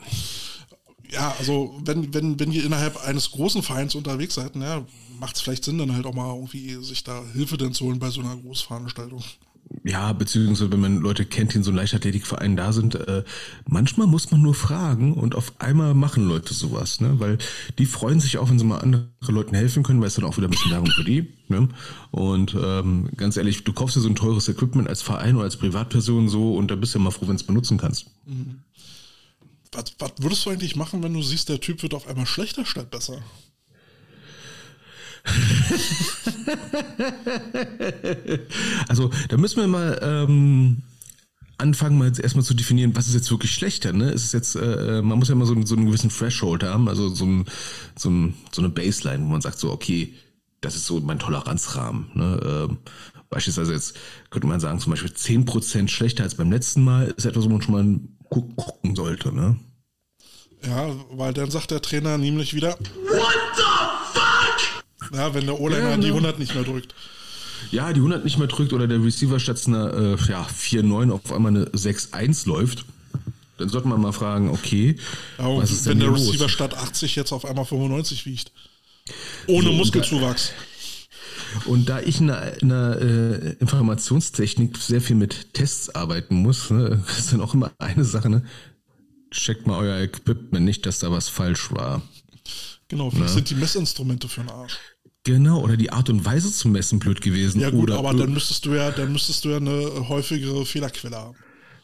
ja. 1.11 1.35
also 1.39 1.75
wenn, 1.83 2.13
wenn, 2.13 2.39
wenn 2.39 2.53
ihr 2.53 2.65
innerhalb 2.65 3.03
eines 3.07 3.31
großen 3.31 3.63
Vereins 3.63 3.95
unterwegs 3.95 4.35
seid, 4.35 4.55
ne, 4.57 4.85
macht 5.23 5.37
es 5.37 5.41
vielleicht 5.41 5.65
Sinn, 5.65 5.79
dann 5.79 5.95
halt 5.95 6.05
auch 6.05 6.15
mal 6.15 6.35
irgendwie 6.35 6.83
sich 6.85 7.05
da 7.05 7.23
Hilfe 7.33 7.57
dann 7.57 7.73
zu 7.73 7.85
holen 7.85 8.01
bei 8.01 8.11
so 8.11 8.21
einer 8.21 8.37
Großveranstaltung. 8.37 9.23
Ja, 9.85 10.13
beziehungsweise 10.13 10.73
wenn 10.73 10.81
man 10.81 10.97
Leute 10.97 11.25
kennt, 11.25 11.53
die 11.53 11.59
in 11.59 11.63
so 11.63 11.71
einem 11.71 11.79
Leichtathletikverein 11.79 12.57
da 12.57 12.73
sind, 12.73 12.97
äh, 12.97 13.23
manchmal 13.65 14.09
muss 14.09 14.33
man 14.33 14.43
nur 14.43 14.55
fragen 14.55 15.15
und 15.15 15.37
auf 15.37 15.61
einmal 15.61 15.95
machen 15.95 16.27
Leute 16.27 16.53
sowas, 16.53 17.01
ne? 17.01 17.21
Weil 17.21 17.39
die 17.79 17.87
freuen 17.87 18.19
sich 18.19 18.37
auch, 18.39 18.51
wenn 18.51 18.59
sie 18.59 18.65
mal 18.65 18.81
anderen 18.81 19.13
Leuten 19.29 19.55
helfen 19.55 19.85
können, 19.85 20.01
weil 20.01 20.09
es 20.09 20.15
dann 20.15 20.25
auch 20.25 20.37
wieder 20.37 20.49
ein 20.49 20.51
bisschen 20.51 20.73
Werbung 20.73 20.91
für 20.91 21.05
die. 21.05 21.33
Ne? 21.47 21.69
Und 22.11 22.57
ähm, 22.61 23.09
ganz 23.17 23.37
ehrlich, 23.37 23.63
du 23.63 23.73
kaufst 23.73 23.95
dir 23.95 24.01
so 24.01 24.09
ein 24.09 24.17
teures 24.17 24.49
Equipment 24.49 24.89
als 24.89 25.03
Verein 25.03 25.37
oder 25.37 25.45
als 25.45 25.57
Privatperson 25.57 26.29
so 26.29 26.57
und 26.57 26.71
da 26.73 26.75
bist 26.75 26.95
du 26.95 26.99
ja 26.99 27.05
mal 27.05 27.13
froh, 27.13 27.29
wenn 27.29 27.37
du 27.37 27.43
es 27.43 27.47
benutzen 27.47 27.79
kannst. 27.79 28.11
was, 29.71 29.85
was 30.01 30.13
würdest 30.19 30.45
du 30.45 30.51
eigentlich 30.51 30.75
machen, 30.75 31.03
wenn 31.05 31.15
du 31.15 31.23
siehst, 31.23 31.49
der 31.49 31.61
Typ 31.61 31.83
wird 31.83 31.95
auf 31.95 32.09
einmal 32.09 32.27
schlechter 32.27 32.67
statt 32.67 32.91
besser? 32.91 33.23
also, 38.89 39.11
da 39.29 39.37
müssen 39.37 39.61
wir 39.61 39.69
mal 39.69 40.01
ähm, 40.03 40.83
anfangen, 41.59 41.97
mal 41.97 42.09
jetzt 42.09 42.21
erstmal 42.21 42.45
zu 42.45 42.55
definieren, 42.55 42.97
was 42.97 43.09
ist 43.09 43.15
jetzt 43.15 43.31
wirklich 43.31 43.53
schlechter. 43.53 43.93
Ne? 43.93 44.11
Ist 44.11 44.25
es 44.25 44.33
jetzt, 44.33 44.57
äh, 44.57 45.01
man 45.03 45.19
muss 45.19 45.29
ja 45.29 45.35
immer 45.35 45.47
so, 45.47 45.55
so 45.65 45.77
einen 45.77 45.87
gewissen 45.87 46.11
Threshold 46.11 46.65
haben, 46.65 46.89
also 46.89 47.09
so, 47.09 47.25
ein, 47.25 47.45
so, 47.97 48.11
ein, 48.11 48.35
so 48.51 48.61
eine 48.61 48.69
Baseline, 48.69 49.25
wo 49.25 49.29
man 49.29 49.41
sagt, 49.41 49.59
so, 49.59 49.71
okay, 49.71 50.15
das 50.61 50.77
ist 50.77 50.87
so 50.87 51.01
mein 51.01 51.19
Toleranzrahmen. 51.19 52.11
Ne? 52.15 52.69
Ähm, 52.71 52.79
beispielsweise 53.31 53.73
jetzt 53.73 53.97
könnte 54.31 54.49
man 54.49 54.61
sagen, 54.61 54.81
zum 54.81 54.91
Beispiel 54.91 55.11
10% 55.11 55.89
schlechter 55.89 56.25
als 56.25 56.35
beim 56.35 56.51
letzten 56.51 56.85
Mal 56.85 57.15
ist 57.17 57.27
etwas, 57.27 57.45
wo 57.45 57.49
man 57.49 57.63
schon 57.63 57.75
mal 57.75 58.01
gucken 58.29 58.97
sollte. 58.97 59.35
Ne? 59.35 59.57
Ja, 60.65 60.91
weil 61.11 61.33
dann 61.33 61.51
sagt 61.51 61.71
der 61.71 61.83
Trainer 61.83 62.19
nämlich 62.19 62.55
wieder, 62.55 62.79
What 62.79 63.35
the? 63.57 63.92
Ja, 65.13 65.35
wenn 65.35 65.47
der 65.47 65.61
O-Liner 65.61 65.91
ja, 65.91 65.97
die 65.97 66.09
100 66.09 66.39
nicht 66.39 66.55
mehr 66.55 66.65
drückt. 66.65 66.95
Ja, 67.71 67.93
die 67.93 68.01
100 68.01 68.25
nicht 68.25 68.39
mehr 68.39 68.49
drückt 68.49 68.73
oder 68.73 68.89
der 68.89 69.03
Receiver 69.03 69.39
statt 69.39 69.63
einer 69.67 69.93
äh, 69.93 70.17
ja, 70.29 70.47
4-9 70.47 71.13
auf 71.13 71.33
einmal 71.33 71.55
eine 71.55 71.67
6-1 71.67 72.49
läuft, 72.49 72.85
dann 73.59 73.69
sollte 73.69 73.89
man 73.89 74.01
mal 74.01 74.13
fragen, 74.13 74.49
okay, 74.49 74.97
ja, 75.39 75.57
was 75.57 75.71
ist 75.71 75.87
wenn 75.87 75.99
denn 75.99 76.13
der 76.13 76.19
Receiver 76.19 76.45
los? 76.45 76.51
statt 76.51 76.75
80 76.75 77.15
jetzt 77.17 77.33
auf 77.33 77.45
einmal 77.45 77.65
95 77.65 78.27
wiegt. 78.27 78.53
Ohne 79.47 79.69
so, 79.69 79.73
Muskelzuwachs. 79.73 80.53
Und 81.67 81.89
da 81.89 82.01
ich 82.01 82.21
in 82.21 82.29
der, 82.29 82.63
in 82.63 82.69
der 82.71 83.01
äh, 83.01 83.53
Informationstechnik 83.61 84.77
sehr 84.79 85.01
viel 85.01 85.17
mit 85.17 85.55
Tests 85.55 85.95
arbeiten 85.95 86.37
muss, 86.37 86.71
ne, 86.71 87.03
ist 87.19 87.33
dann 87.33 87.41
auch 87.41 87.55
immer 87.55 87.71
eine 87.79 88.05
Sache, 88.05 88.31
ne? 88.31 88.45
Checkt 89.31 89.67
mal 89.67 89.79
euer 89.79 89.99
Equipment 89.99 90.65
nicht, 90.65 90.85
dass 90.85 90.99
da 90.99 91.11
was 91.11 91.29
falsch 91.29 91.73
war. 91.73 92.03
Genau, 92.89 93.11
vielleicht 93.11 93.29
ne? 93.29 93.35
sind 93.35 93.51
die 93.51 93.55
Messinstrumente 93.55 94.29
für 94.29 94.43
den 94.43 94.51
Arsch. 94.51 94.79
Genau, 95.25 95.61
oder 95.61 95.77
die 95.77 95.93
Art 95.93 96.11
und 96.11 96.25
Weise 96.25 96.51
zu 96.51 96.69
messen 96.69 96.99
blöd 96.99 97.21
gewesen. 97.21 97.61
Ja 97.61 97.71
gut, 97.71 97.85
oder 97.85 97.99
aber 97.99 98.15
dann 98.15 98.33
müsstest 98.33 98.67
du 98.67 98.75
ja, 98.75 98.91
dann 98.91 99.13
müsstest 99.13 99.45
du 99.45 99.51
ja 99.51 99.59
eine 99.59 100.09
häufigere 100.09 100.67
Fehlerquelle 100.67 101.17
haben. 101.17 101.37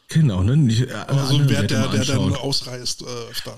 Genau, 0.09 0.41
ne? 0.41 0.57
Nicht, 0.57 0.81
äh, 0.81 0.91
also 1.07 1.35
ein 1.35 1.47
Wert, 1.49 1.69
der, 1.69 1.87
der 1.87 2.03
dann 2.03 2.33
ausreißt 2.33 3.03
äh. 3.03 3.05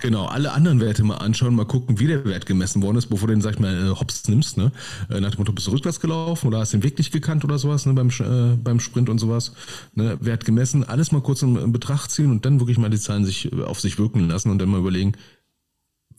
Genau, 0.02 0.26
alle 0.26 0.52
anderen 0.52 0.82
Werte 0.82 1.02
mal 1.02 1.16
anschauen, 1.16 1.56
mal 1.56 1.66
gucken, 1.66 1.98
wie 2.00 2.08
der 2.08 2.26
Wert 2.26 2.46
gemessen 2.46 2.82
worden 2.82 2.98
ist, 2.98 3.08
bevor 3.08 3.30
du 3.30 3.34
den, 3.34 3.42
sag 3.42 3.54
ich 3.54 3.60
mal, 3.60 3.74
äh, 3.74 3.90
hops 3.90 4.28
nimmst, 4.28 4.58
ne? 4.58 4.74
Äh, 5.10 5.22
nach 5.22 5.32
dem 5.32 5.40
Motto, 5.40 5.54
bist 5.54 5.68
du 5.68 5.72
rückwärts 5.72 6.02
gelaufen 6.02 6.48
oder 6.48 6.60
hast 6.60 6.74
den 6.74 6.84
Weg 6.84 6.98
nicht 6.98 7.14
gekannt 7.14 7.46
oder 7.46 7.58
sowas, 7.58 7.86
ne? 7.86 7.94
Beim, 7.94 8.10
äh, 8.10 8.58
beim 8.58 8.82
Sprint 8.82 9.08
und 9.08 9.18
sowas. 9.18 9.54
Ne? 9.96 10.18
Wert 10.20 10.44
gemessen, 10.44 10.84
alles 10.84 11.14
mal 11.14 11.22
kurz 11.22 11.42
in, 11.42 11.56
in 11.56 11.72
Betracht 11.72 12.12
ziehen 12.12 12.30
und 12.30 12.44
dann 12.46 12.60
wirklich 12.60 12.78
mal 12.78 12.90
die 12.90 13.00
Zahlen 13.00 13.24
sich 13.24 13.52
auf 13.54 13.80
sich 13.80 13.98
wirken 13.98 14.28
lassen 14.28 14.52
und 14.52 14.60
dann 14.60 14.70
mal 14.70 14.80
überlegen, 14.80 15.14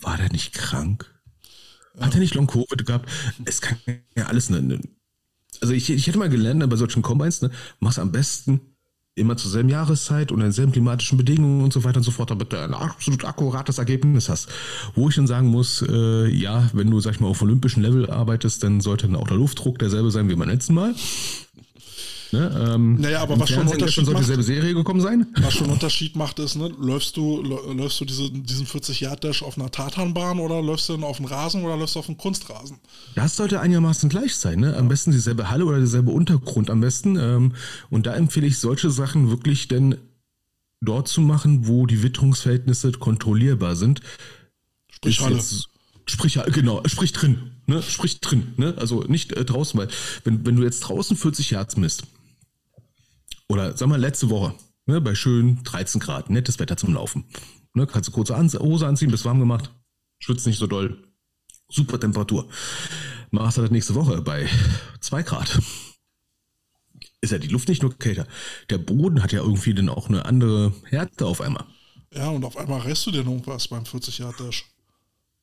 war 0.00 0.16
der 0.16 0.32
nicht 0.32 0.54
krank? 0.54 1.11
Hat 2.00 2.14
er 2.14 2.20
nicht 2.20 2.34
Long 2.34 2.46
Covid 2.46 2.86
gehabt? 2.86 3.08
Es 3.44 3.60
kann 3.60 3.78
ja 4.16 4.26
alles 4.26 4.50
ne, 4.50 4.62
ne. 4.62 4.80
Also 5.60 5.74
ich, 5.74 5.90
ich 5.90 6.06
hätte 6.06 6.18
mal 6.18 6.28
gelernt, 6.28 6.58
ne, 6.58 6.68
bei 6.68 6.76
solchen 6.76 7.02
Combines, 7.02 7.42
ne, 7.42 7.50
mach's 7.78 7.98
am 7.98 8.10
besten 8.10 8.60
immer 9.14 9.36
zur 9.36 9.50
selben 9.50 9.68
Jahreszeit 9.68 10.32
und 10.32 10.40
in 10.40 10.52
selben 10.52 10.72
klimatischen 10.72 11.18
Bedingungen 11.18 11.62
und 11.62 11.72
so 11.72 11.84
weiter 11.84 11.98
und 11.98 12.02
so 12.02 12.10
fort, 12.10 12.30
damit 12.30 12.52
du 12.52 12.58
ein 12.58 12.72
absolut 12.72 13.24
akkurates 13.24 13.76
Ergebnis 13.78 14.28
hast. 14.30 14.48
Wo 14.94 15.08
ich 15.08 15.14
dann 15.14 15.26
sagen 15.26 15.48
muss, 15.48 15.84
äh, 15.86 16.28
ja, 16.28 16.70
wenn 16.72 16.90
du, 16.90 16.98
sag 17.00 17.14
ich 17.14 17.20
mal, 17.20 17.28
auf 17.28 17.42
olympischem 17.42 17.82
Level 17.82 18.08
arbeitest, 18.08 18.62
dann 18.62 18.80
sollte 18.80 19.06
dann 19.06 19.16
auch 19.16 19.28
der 19.28 19.36
Luftdruck 19.36 19.78
derselbe 19.78 20.10
sein 20.10 20.30
wie 20.30 20.34
beim 20.34 20.48
letzten 20.48 20.74
Mal. 20.74 20.94
Ne, 22.32 22.72
ähm, 22.74 22.94
naja, 22.98 23.20
aber 23.20 23.38
was 23.38 23.50
schon 23.50 23.68
Unterschied 23.68 24.06
macht, 24.06 24.20
dieselbe 24.20 24.42
Serie 24.42 24.72
gekommen 24.72 25.02
sein. 25.02 25.26
Was 25.38 25.52
schon 25.52 25.68
Unterschied 25.68 26.16
macht, 26.16 26.38
ist, 26.38 26.54
ne, 26.54 26.68
läufst 26.78 27.18
du, 27.18 27.42
läufst 27.42 28.00
du 28.00 28.06
diese, 28.06 28.30
diesen 28.30 28.66
40-Yard-Dash 28.66 29.42
auf 29.42 29.58
einer 29.58 29.70
Tatanbahn 29.70 30.40
oder 30.40 30.62
läufst 30.62 30.88
du 30.88 30.94
auf 31.04 31.18
dem 31.18 31.26
Rasen 31.26 31.62
oder 31.62 31.76
läufst 31.76 31.94
du 31.94 31.98
auf 31.98 32.06
dem 32.06 32.16
Kunstrasen? 32.16 32.78
Das 33.14 33.36
sollte 33.36 33.60
einigermaßen 33.60 34.08
gleich 34.08 34.34
sein, 34.34 34.60
ne? 34.60 34.74
Am 34.78 34.88
besten 34.88 35.12
dieselbe 35.12 35.50
Halle 35.50 35.66
oder 35.66 35.78
dieselbe 35.78 36.10
Untergrund 36.10 36.70
am 36.70 36.80
besten. 36.80 37.16
Ähm, 37.16 37.52
und 37.90 38.06
da 38.06 38.14
empfehle 38.14 38.46
ich 38.46 38.58
solche 38.58 38.90
Sachen 38.90 39.28
wirklich 39.28 39.68
denn 39.68 39.96
dort 40.80 41.08
zu 41.08 41.20
machen, 41.20 41.66
wo 41.66 41.84
die 41.84 42.02
Witterungsverhältnisse 42.02 42.92
kontrollierbar 42.92 43.76
sind. 43.76 44.00
Sprich 44.90 45.20
Halle. 45.20 45.36
Jetzt, 45.36 45.68
sprich, 46.06 46.38
genau, 46.46 46.80
sprich 46.86 47.12
drin, 47.12 47.50
ne? 47.66 47.82
Sprich 47.82 48.20
drin, 48.20 48.54
ne? 48.56 48.74
Also 48.78 49.02
nicht 49.02 49.32
äh, 49.32 49.44
draußen, 49.44 49.78
weil 49.78 49.88
wenn, 50.24 50.46
wenn 50.46 50.56
du 50.56 50.62
jetzt 50.62 50.80
draußen 50.80 51.14
40 51.14 51.50
Yards 51.50 51.76
misst, 51.76 52.04
oder 53.52 53.76
sag 53.76 53.88
mal 53.88 54.00
letzte 54.00 54.30
Woche, 54.30 54.54
ne, 54.86 55.00
bei 55.00 55.14
schön 55.14 55.62
13 55.64 56.00
Grad, 56.00 56.30
nettes 56.30 56.58
Wetter 56.58 56.76
zum 56.76 56.94
Laufen. 56.94 57.24
Ne, 57.74 57.86
kannst 57.86 58.08
du 58.08 58.12
kurze 58.12 58.34
Hose 58.34 58.86
anziehen, 58.86 59.10
bist 59.10 59.26
warm 59.26 59.40
gemacht, 59.40 59.70
schwitzt 60.18 60.46
nicht 60.46 60.58
so 60.58 60.66
doll. 60.66 61.04
Super 61.68 62.00
Temperatur. 62.00 62.48
Machst 63.30 63.58
du 63.58 63.62
das 63.62 63.70
nächste 63.70 63.94
Woche 63.94 64.22
bei 64.22 64.48
2 65.00 65.22
Grad. 65.22 65.60
Ist 67.20 67.30
ja 67.30 67.38
die 67.38 67.48
Luft 67.48 67.68
nicht 67.68 67.82
nur 67.82 67.96
kälter. 67.98 68.26
Der 68.70 68.78
Boden 68.78 69.22
hat 69.22 69.32
ja 69.32 69.40
irgendwie 69.40 69.74
dann 69.74 69.88
auch 69.88 70.08
eine 70.08 70.24
andere 70.24 70.72
Härte 70.84 71.26
auf 71.26 71.40
einmal. 71.40 71.64
Ja, 72.14 72.28
und 72.30 72.44
auf 72.44 72.56
einmal 72.56 72.80
reißt 72.80 73.06
du 73.06 73.10
dir 73.10 73.18
irgendwas 73.18 73.68
beim 73.68 73.86
40 73.86 74.18
Grad 74.18 74.40
Dash. 74.40 74.66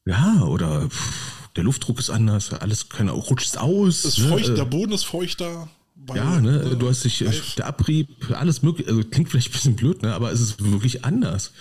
Ja, 0.06 0.44
oder 0.44 0.90
pff, 0.90 1.50
der 1.56 1.64
Luftdruck 1.64 2.00
ist 2.00 2.10
anders, 2.10 2.54
alles 2.54 2.90
keine, 2.90 3.12
rutscht 3.12 3.58
aus. 3.58 4.06
Ist 4.06 4.20
ne? 4.20 4.30
feucht, 4.30 4.58
der 4.58 4.66
Boden 4.66 4.94
ist 4.94 5.06
feuchter 5.06 5.70
ja, 6.14 6.40
ne, 6.42 6.76
du 6.78 6.90
hast 6.90 7.04
dich, 7.04 7.20
live. 7.20 7.56
der 7.56 7.68
Abrieb, 7.68 8.10
alles 8.32 8.62
mögliche, 8.62 8.90
also 8.90 9.04
klingt 9.04 9.30
vielleicht 9.30 9.50
ein 9.50 9.54
bisschen 9.54 9.76
blöd, 9.76 10.02
ne, 10.02 10.14
aber 10.14 10.32
es 10.32 10.42
ist 10.42 10.64
wirklich 10.64 11.06
anders. 11.06 11.52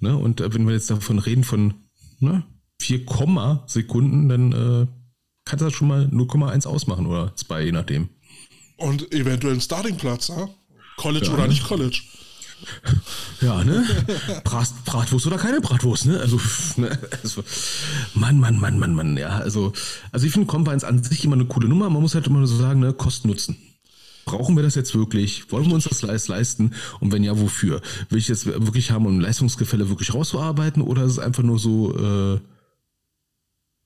Ne? 0.00 0.16
Und 0.16 0.40
äh, 0.40 0.52
wenn 0.54 0.66
wir 0.66 0.74
jetzt 0.74 0.90
davon 0.90 1.18
reden 1.18 1.44
von 1.44 1.74
ne, 2.18 2.44
4, 2.80 3.00
Sekunden, 3.66 4.28
dann 4.28 4.52
äh, 4.52 4.86
kannst 5.44 5.60
du 5.60 5.66
das 5.66 5.74
schon 5.74 5.88
mal 5.88 6.04
0,1 6.06 6.66
ausmachen 6.66 7.06
oder 7.06 7.34
2, 7.36 7.64
je 7.64 7.72
nachdem. 7.72 8.08
Und 8.76 9.12
eventuell 9.12 9.54
ein 9.54 9.60
Startingplatz, 9.60 10.28
ja? 10.28 10.48
College 10.96 11.26
ja. 11.26 11.34
oder 11.34 11.46
nicht 11.46 11.64
College. 11.64 12.02
Ja, 13.40 13.64
ne? 13.64 13.86
Brat, 14.44 14.68
Bratwurst 14.84 15.26
oder 15.26 15.38
keine 15.38 15.62
Bratwurst, 15.62 16.04
ne? 16.04 16.20
Also, 16.20 16.38
ne? 16.76 16.98
also, 17.22 17.42
Mann, 18.12 18.38
Mann, 18.38 18.60
Mann, 18.60 18.78
Mann, 18.78 18.94
Mann, 18.94 19.16
ja. 19.16 19.30
Also, 19.30 19.72
also 20.12 20.26
ich 20.26 20.32
finde 20.32 20.46
Combines 20.46 20.84
an 20.84 21.02
sich 21.02 21.24
immer 21.24 21.36
eine 21.36 21.46
coole 21.46 21.68
Nummer. 21.68 21.88
Man 21.88 22.02
muss 22.02 22.14
halt 22.14 22.26
immer 22.26 22.46
so 22.46 22.54
sagen, 22.54 22.80
ne? 22.80 22.92
Kosten-Nutzen. 22.92 23.56
Brauchen 24.30 24.54
wir 24.54 24.62
das 24.62 24.76
jetzt 24.76 24.94
wirklich? 24.94 25.50
Wollen 25.50 25.66
wir 25.66 25.74
uns 25.74 25.88
das 25.88 26.02
leisten? 26.28 26.72
Und 27.00 27.12
wenn 27.12 27.24
ja, 27.24 27.40
wofür? 27.40 27.80
Will 28.10 28.18
ich 28.18 28.28
das 28.28 28.46
wirklich 28.46 28.92
haben, 28.92 29.06
um 29.06 29.18
Leistungsgefälle 29.18 29.88
wirklich 29.88 30.14
rauszuarbeiten? 30.14 30.82
Oder 30.82 31.02
ist 31.02 31.12
es 31.12 31.18
einfach 31.18 31.42
nur 31.42 31.58
so, 31.58 31.96
äh, 31.96 32.40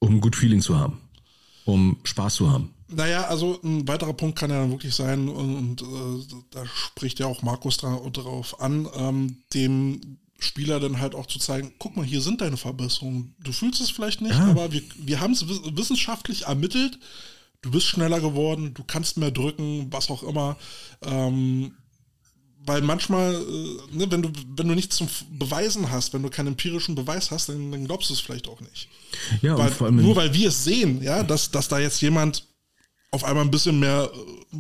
um 0.01 0.17
ein 0.17 0.21
Good 0.21 0.37
Feeling 0.37 0.61
zu 0.61 0.79
haben? 0.79 0.99
Um 1.65 1.97
Spaß 2.05 2.35
zu 2.35 2.53
haben? 2.53 2.75
Naja, 2.89 3.25
also 3.25 3.59
ein 3.65 3.89
weiterer 3.89 4.13
Punkt 4.13 4.39
kann 4.39 4.51
ja 4.51 4.61
dann 4.61 4.71
wirklich 4.71 4.95
sein, 4.95 5.31
und, 5.31 5.81
und 5.81 5.83
äh, 5.83 6.45
da 6.51 6.67
spricht 6.67 7.19
ja 7.19 7.27
auch 7.27 7.41
Markus 7.43 7.79
darauf 7.79 8.61
an, 8.61 8.87
ähm, 8.95 9.39
dem 9.55 10.19
Spieler 10.39 10.79
dann 10.79 11.01
halt 11.01 11.15
auch 11.15 11.27
zu 11.27 11.39
zeigen, 11.39 11.73
guck 11.79 11.97
mal, 11.97 12.05
hier 12.05 12.21
sind 12.21 12.43
deine 12.43 12.59
Verbesserungen. 12.59 13.35
Du 13.43 13.51
fühlst 13.53 13.81
es 13.81 13.91
vielleicht 13.91 14.21
nicht, 14.21 14.35
ja. 14.35 14.47
aber 14.47 14.73
wir, 14.73 14.83
wir 14.99 15.21
haben 15.21 15.33
es 15.33 15.49
wissenschaftlich 15.49 16.43
ermittelt 16.43 16.99
du 17.65 17.71
bist 17.71 17.87
schneller 17.87 18.21
geworden, 18.21 18.75
du 18.75 18.85
kannst 18.85 19.17
mehr 19.17 19.31
drücken, 19.31 19.89
was 19.91 20.11
auch 20.11 20.23
immer. 20.23 20.57
Ähm, 21.03 21.73
weil 22.67 22.83
manchmal, 22.83 23.35
äh, 23.35 23.97
ne, 23.97 24.11
wenn 24.11 24.23
du 24.23 24.31
wenn 24.57 24.69
du 24.69 24.75
nichts 24.75 24.97
zum 24.97 25.09
Beweisen 25.33 25.91
hast, 25.91 26.15
wenn 26.15 26.23
du 26.23 26.31
keinen 26.31 26.49
empirischen 26.49 26.95
Beweis 26.95 27.31
hast, 27.31 27.49
dann, 27.49 27.73
dann 27.73 27.87
glaubst 27.87 28.11
du 28.11 28.15
es 28.15 28.21
vielleicht 28.21 28.49
auch 28.49 28.61
nicht. 28.61 28.89
Ja, 29.43 29.59
weil, 29.59 29.71
vor 29.71 29.87
allem 29.87 29.97
nur 29.97 30.17
weil 30.17 30.33
wir 30.33 30.49
es 30.49 30.65
sehen, 30.65 31.03
ja, 31.03 31.23
dass, 31.23 31.51
dass 31.51 31.69
da 31.69 31.79
jetzt 31.79 32.01
jemand 32.01 32.47
auf 33.11 33.25
einmal 33.25 33.45
ein 33.45 33.51
bisschen 33.51 33.79
mehr 33.81 34.11
äh, 34.13 34.57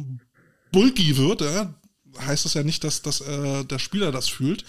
bulky 0.73 1.17
wird, 1.17 1.41
ja, 1.41 1.75
heißt 2.19 2.45
das 2.45 2.55
ja 2.55 2.63
nicht, 2.63 2.85
dass, 2.85 3.03
dass 3.03 3.21
äh, 3.21 3.65
der 3.65 3.79
Spieler 3.79 4.13
das 4.13 4.29
fühlt. 4.29 4.65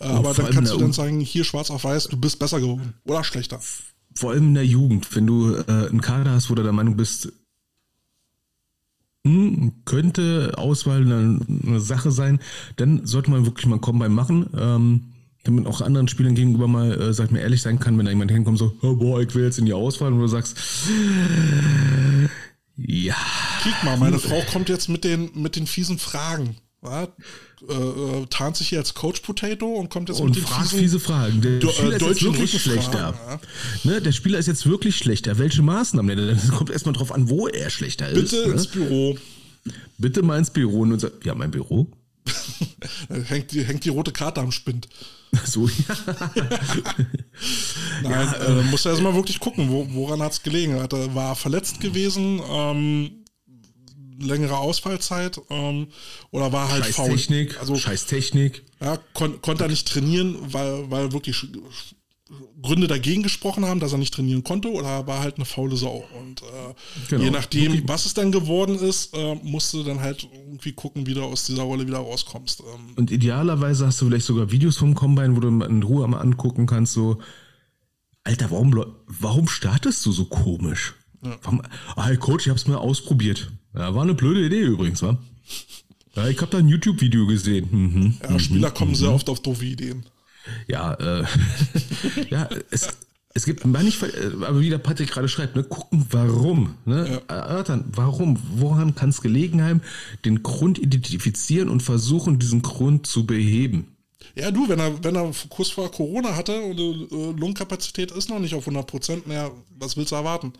Äh, 0.00 0.04
aber 0.04 0.34
dann 0.34 0.50
kannst 0.50 0.72
du 0.72 0.78
dann 0.78 0.92
sagen, 0.92 1.20
hier 1.20 1.44
schwarz 1.44 1.70
auf 1.70 1.84
weiß, 1.84 2.08
du 2.08 2.16
bist 2.16 2.38
besser 2.38 2.60
geworden 2.60 2.94
oder 3.04 3.24
schlechter. 3.24 3.60
Vor 4.14 4.32
allem 4.32 4.48
in 4.48 4.54
der 4.54 4.66
Jugend, 4.66 5.14
wenn 5.14 5.26
du 5.26 5.54
äh, 5.54 5.64
einen 5.68 6.00
Kader 6.00 6.32
hast, 6.32 6.50
wo 6.50 6.54
du 6.54 6.62
der 6.62 6.72
Meinung 6.72 6.96
bist, 6.96 7.32
könnte 9.84 10.54
Auswahl 10.56 11.02
eine, 11.02 11.40
eine, 11.66 11.80
Sache 11.80 12.10
sein, 12.10 12.40
dann 12.76 13.06
sollte 13.06 13.30
man 13.30 13.44
wirklich 13.44 13.66
mal 13.66 13.78
Combine 13.78 14.08
machen, 14.08 14.46
ähm, 14.58 15.12
damit 15.44 15.66
auch 15.66 15.82
anderen 15.82 16.08
Spielern 16.08 16.34
gegenüber 16.34 16.68
mal, 16.68 16.98
äh, 16.98 17.12
sag 17.12 17.26
ich 17.26 17.30
mal, 17.32 17.40
ehrlich 17.40 17.60
sein 17.60 17.78
kann, 17.78 17.98
wenn 17.98 18.06
da 18.06 18.12
jemand 18.12 18.30
hinkommt, 18.30 18.58
so, 18.58 18.72
oh, 18.80 18.96
boah, 18.96 19.20
ich 19.20 19.34
will 19.34 19.44
jetzt 19.44 19.58
in 19.58 19.66
die 19.66 19.74
Auswahl 19.74 20.12
und 20.12 20.20
du 20.20 20.26
sagst, 20.26 20.56
ja. 22.76 23.16
Kick 23.62 23.84
mal, 23.84 23.98
meine 23.98 24.18
Frau 24.18 24.42
kommt 24.52 24.70
jetzt 24.70 24.88
mit 24.88 25.04
den, 25.04 25.30
mit 25.34 25.56
den 25.56 25.66
fiesen 25.66 25.98
Fragen. 25.98 26.56
Ja, 26.82 27.08
äh, 27.68 27.72
äh, 27.72 28.26
tarnt 28.30 28.56
sich 28.56 28.68
hier 28.70 28.78
als 28.78 28.94
Coach 28.94 29.20
Potato 29.20 29.66
und 29.66 29.90
kommt 29.90 30.08
jetzt 30.08 30.20
und 30.20 30.30
mit 30.30 30.36
den 30.36 30.44
fragt 30.44 30.70
fiese 30.70 30.98
Fragen. 30.98 31.40
Der 31.40 31.58
Do 31.58 31.70
Spieler 31.70 31.96
ist 31.96 32.02
jetzt 32.02 32.22
wirklich 32.22 32.62
schlechter. 32.62 33.14
Ja. 33.26 33.40
Ne, 33.84 34.00
der 34.00 34.12
Spieler 34.12 34.38
ist 34.38 34.46
jetzt 34.46 34.66
wirklich 34.66 34.96
schlechter. 34.96 35.38
Welche 35.38 35.62
Maßnahmen? 35.62 36.16
Das 36.16 36.48
kommt 36.48 36.70
erstmal 36.70 36.94
drauf 36.94 37.12
an, 37.12 37.28
wo 37.28 37.48
er 37.48 37.70
schlechter 37.70 38.06
Bitte 38.06 38.20
ist. 38.20 38.30
Bitte 38.30 38.50
ins 38.50 38.74
ne? 38.74 38.80
Büro. 38.80 39.18
Bitte 39.98 40.22
mal 40.22 40.38
ins 40.38 40.50
Büro 40.50 40.80
und 40.80 40.98
sagt, 40.98 41.24
ja, 41.24 41.34
mein 41.34 41.50
Büro. 41.50 41.86
hängt, 43.28 43.52
die, 43.52 43.64
hängt 43.64 43.84
die 43.84 43.90
rote 43.90 44.12
Karte 44.12 44.40
am 44.40 44.52
Spind. 44.52 44.88
So, 45.44 45.68
ja. 45.68 45.96
Nein, 48.02 48.12
ja, 48.12 48.32
äh, 48.32 48.62
muss 48.64 48.84
ja 48.84 48.90
erstmal 48.90 49.14
wirklich 49.14 49.38
gucken, 49.38 49.70
wo, 49.70 49.86
woran 49.90 50.22
hat 50.22 50.32
es 50.32 50.42
gelegen. 50.42 50.80
Hat 50.80 50.92
er, 50.92 51.14
war 51.14 51.36
verletzt 51.36 51.80
gewesen, 51.80 52.40
ähm, 52.50 53.19
längere 54.20 54.58
Ausfallzeit 54.58 55.40
ähm, 55.50 55.88
oder 56.30 56.52
war 56.52 56.70
halt 56.70 56.84
Scheiß 56.84 56.96
faul. 56.96 57.10
Technik, 57.10 57.58
also, 57.58 57.76
Scheiß 57.76 58.06
Technik. 58.06 58.62
Ja, 58.80 58.98
kon 59.14 59.40
konnte 59.42 59.64
er 59.64 59.68
nicht 59.68 59.88
trainieren, 59.88 60.36
weil, 60.52 60.90
weil 60.90 61.12
wirklich 61.12 61.46
Gründe 62.62 62.86
dagegen 62.86 63.22
gesprochen 63.22 63.64
haben, 63.64 63.80
dass 63.80 63.92
er 63.92 63.98
nicht 63.98 64.14
trainieren 64.14 64.44
konnte 64.44 64.70
oder 64.70 65.06
war 65.06 65.20
halt 65.20 65.36
eine 65.36 65.44
faule 65.44 65.76
Sau. 65.76 66.04
Und 66.20 66.42
äh, 66.42 66.74
genau. 67.08 67.24
je 67.24 67.30
nachdem, 67.30 67.88
was 67.88 68.06
es 68.06 68.14
dann 68.14 68.30
geworden 68.30 68.78
ist, 68.78 69.16
äh, 69.16 69.34
musst 69.42 69.72
du 69.72 69.82
dann 69.82 70.00
halt 70.00 70.28
irgendwie 70.32 70.72
gucken, 70.72 71.06
wie 71.06 71.14
du 71.14 71.22
aus 71.22 71.46
dieser 71.46 71.62
Rolle 71.62 71.86
wieder 71.86 71.98
rauskommst. 71.98 72.60
Ähm. 72.60 72.94
Und 72.96 73.10
idealerweise 73.10 73.86
hast 73.86 74.00
du 74.00 74.06
vielleicht 74.06 74.26
sogar 74.26 74.52
Videos 74.52 74.76
vom 74.76 74.94
Combine, 74.94 75.34
wo 75.34 75.40
du 75.40 75.48
in 75.48 75.82
Ruhe 75.82 76.06
mal 76.06 76.20
angucken 76.20 76.66
kannst, 76.66 76.92
so, 76.92 77.18
Alter, 78.22 78.50
warum, 78.50 78.84
warum 79.06 79.48
startest 79.48 80.04
du 80.06 80.12
so 80.12 80.26
komisch? 80.26 80.94
Ja. 81.24 81.36
Warum, 81.42 81.62
oh, 81.96 82.04
hey 82.04 82.16
Coach, 82.16 82.46
ich 82.46 82.50
hab's 82.50 82.66
mal 82.66 82.76
ausprobiert. 82.76 83.50
Ja, 83.74 83.94
war 83.94 84.02
eine 84.02 84.14
blöde 84.14 84.44
Idee 84.44 84.62
übrigens, 84.62 85.02
wa? 85.02 85.16
Ja, 86.16 86.28
ich 86.28 86.40
habe 86.40 86.50
da 86.50 86.58
ein 86.58 86.68
YouTube-Video 86.68 87.26
gesehen. 87.26 87.68
Mhm. 87.70 88.14
Ja, 88.22 88.38
Spieler 88.38 88.70
mhm. 88.70 88.74
kommen 88.74 88.94
sehr 88.94 89.10
mhm. 89.10 89.14
oft 89.14 89.28
auf 89.28 89.40
doofe 89.40 89.64
Ideen. 89.64 90.04
Ja, 90.66 90.94
äh, 90.94 91.24
ja, 92.30 92.48
es, 92.70 92.88
es 93.32 93.44
gibt 93.44 93.64
manchmal, 93.64 94.12
aber 94.42 94.60
wie 94.60 94.70
der 94.70 94.78
Patrick 94.78 95.10
gerade 95.10 95.28
schreibt, 95.28 95.54
ne, 95.54 95.62
gucken, 95.62 96.04
warum, 96.10 96.74
ne, 96.84 97.22
ja. 97.28 97.34
erörtern, 97.36 97.84
warum, 97.94 98.38
woran 98.56 98.94
kann 98.94 99.10
es 99.10 99.20
gelegen 99.20 99.62
haben, 99.62 99.82
den 100.24 100.42
Grund 100.42 100.78
identifizieren 100.78 101.68
und 101.68 101.82
versuchen, 101.82 102.38
diesen 102.40 102.62
Grund 102.62 103.06
zu 103.06 103.26
beheben. 103.26 103.96
Ja, 104.34 104.50
du, 104.50 104.68
wenn 104.68 104.80
er, 104.80 105.02
wenn 105.04 105.16
er 105.16 105.30
kurz 105.48 105.70
vor 105.70 105.90
Corona 105.90 106.36
hatte 106.36 106.60
und 106.60 106.76
die 106.76 107.08
äh, 107.10 107.32
Lungenkapazität 107.32 108.10
ist 108.10 108.30
noch 108.30 108.38
nicht 108.38 108.54
auf 108.54 108.62
100 108.62 108.86
Prozent, 108.86 109.26
naja, 109.26 109.50
was 109.78 109.96
willst 109.96 110.12
du 110.12 110.16
erwarten? 110.16 110.52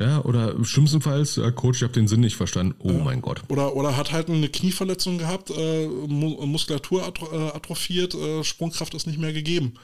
Ja, 0.00 0.24
oder 0.24 0.54
schlimmstenfalls, 0.64 1.36
äh, 1.36 1.52
Coach, 1.52 1.78
ich 1.78 1.82
habe 1.82 1.92
den 1.92 2.08
Sinn 2.08 2.20
nicht 2.20 2.36
verstanden. 2.36 2.74
Oh 2.78 2.90
ja. 2.90 3.04
mein 3.04 3.20
Gott. 3.20 3.42
Oder, 3.48 3.76
oder 3.76 3.98
hat 3.98 4.12
halt 4.12 4.30
eine 4.30 4.48
Knieverletzung 4.48 5.18
gehabt, 5.18 5.50
äh, 5.50 5.86
Muskulatur 5.86 7.02
äh, 7.02 7.36
atrophiert, 7.54 8.14
äh, 8.14 8.42
Sprungkraft 8.42 8.94
ist 8.94 9.06
nicht 9.06 9.18
mehr 9.18 9.34
gegeben. 9.34 9.74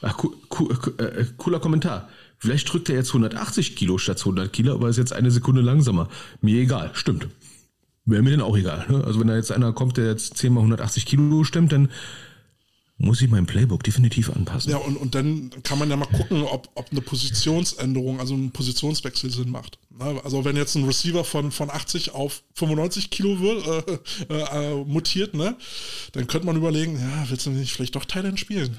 Ach, 0.00 0.16
co 0.16 0.32
co 0.48 0.70
äh, 0.70 1.26
cooler 1.36 1.60
Kommentar. 1.60 2.08
Vielleicht 2.38 2.72
drückt 2.72 2.88
er 2.88 2.94
jetzt 2.96 3.08
180 3.08 3.76
Kilo 3.76 3.98
statt 3.98 4.20
100 4.20 4.50
Kilo, 4.50 4.72
aber 4.72 4.88
ist 4.88 4.96
jetzt 4.96 5.12
eine 5.12 5.30
Sekunde 5.30 5.60
langsamer. 5.60 6.08
Mir 6.40 6.62
egal, 6.62 6.90
stimmt. 6.94 7.28
Wäre 8.06 8.22
mir 8.22 8.30
denn 8.30 8.40
auch 8.40 8.56
egal. 8.56 8.86
Ne? 8.88 9.04
Also 9.04 9.20
wenn 9.20 9.26
da 9.26 9.36
jetzt 9.36 9.52
einer 9.52 9.74
kommt, 9.74 9.98
der 9.98 10.06
jetzt 10.06 10.38
10 10.38 10.54
mal 10.54 10.60
180 10.60 11.04
Kilo 11.04 11.44
stemmt, 11.44 11.72
dann 11.72 11.90
muss 12.98 13.22
ich 13.22 13.30
mein 13.30 13.46
Playbook 13.46 13.84
definitiv 13.84 14.28
anpassen. 14.30 14.72
Ja, 14.72 14.78
und, 14.78 14.96
und 14.96 15.14
dann 15.14 15.50
kann 15.62 15.78
man 15.78 15.88
ja 15.88 15.96
mal 15.96 16.06
gucken, 16.06 16.42
ob, 16.42 16.68
ob 16.74 16.90
eine 16.90 17.00
Positionsänderung, 17.00 18.18
also 18.18 18.34
ein 18.34 18.50
Positionswechsel 18.50 19.30
Sinn 19.30 19.50
macht. 19.50 19.78
Also 20.24 20.44
wenn 20.44 20.56
jetzt 20.56 20.74
ein 20.74 20.84
Receiver 20.84 21.24
von, 21.24 21.52
von 21.52 21.70
80 21.70 22.12
auf 22.12 22.42
95 22.54 23.10
Kilo 23.10 23.40
wird, 23.40 24.00
äh, 24.28 24.34
äh, 24.34 24.84
mutiert, 24.84 25.34
ne, 25.34 25.56
dann 26.12 26.26
könnte 26.26 26.46
man 26.46 26.56
überlegen, 26.56 26.98
ja, 26.98 27.30
willst 27.30 27.46
du 27.46 27.50
nicht 27.50 27.72
vielleicht 27.72 27.94
doch 27.94 28.04
Thailand 28.04 28.38
spielen? 28.38 28.76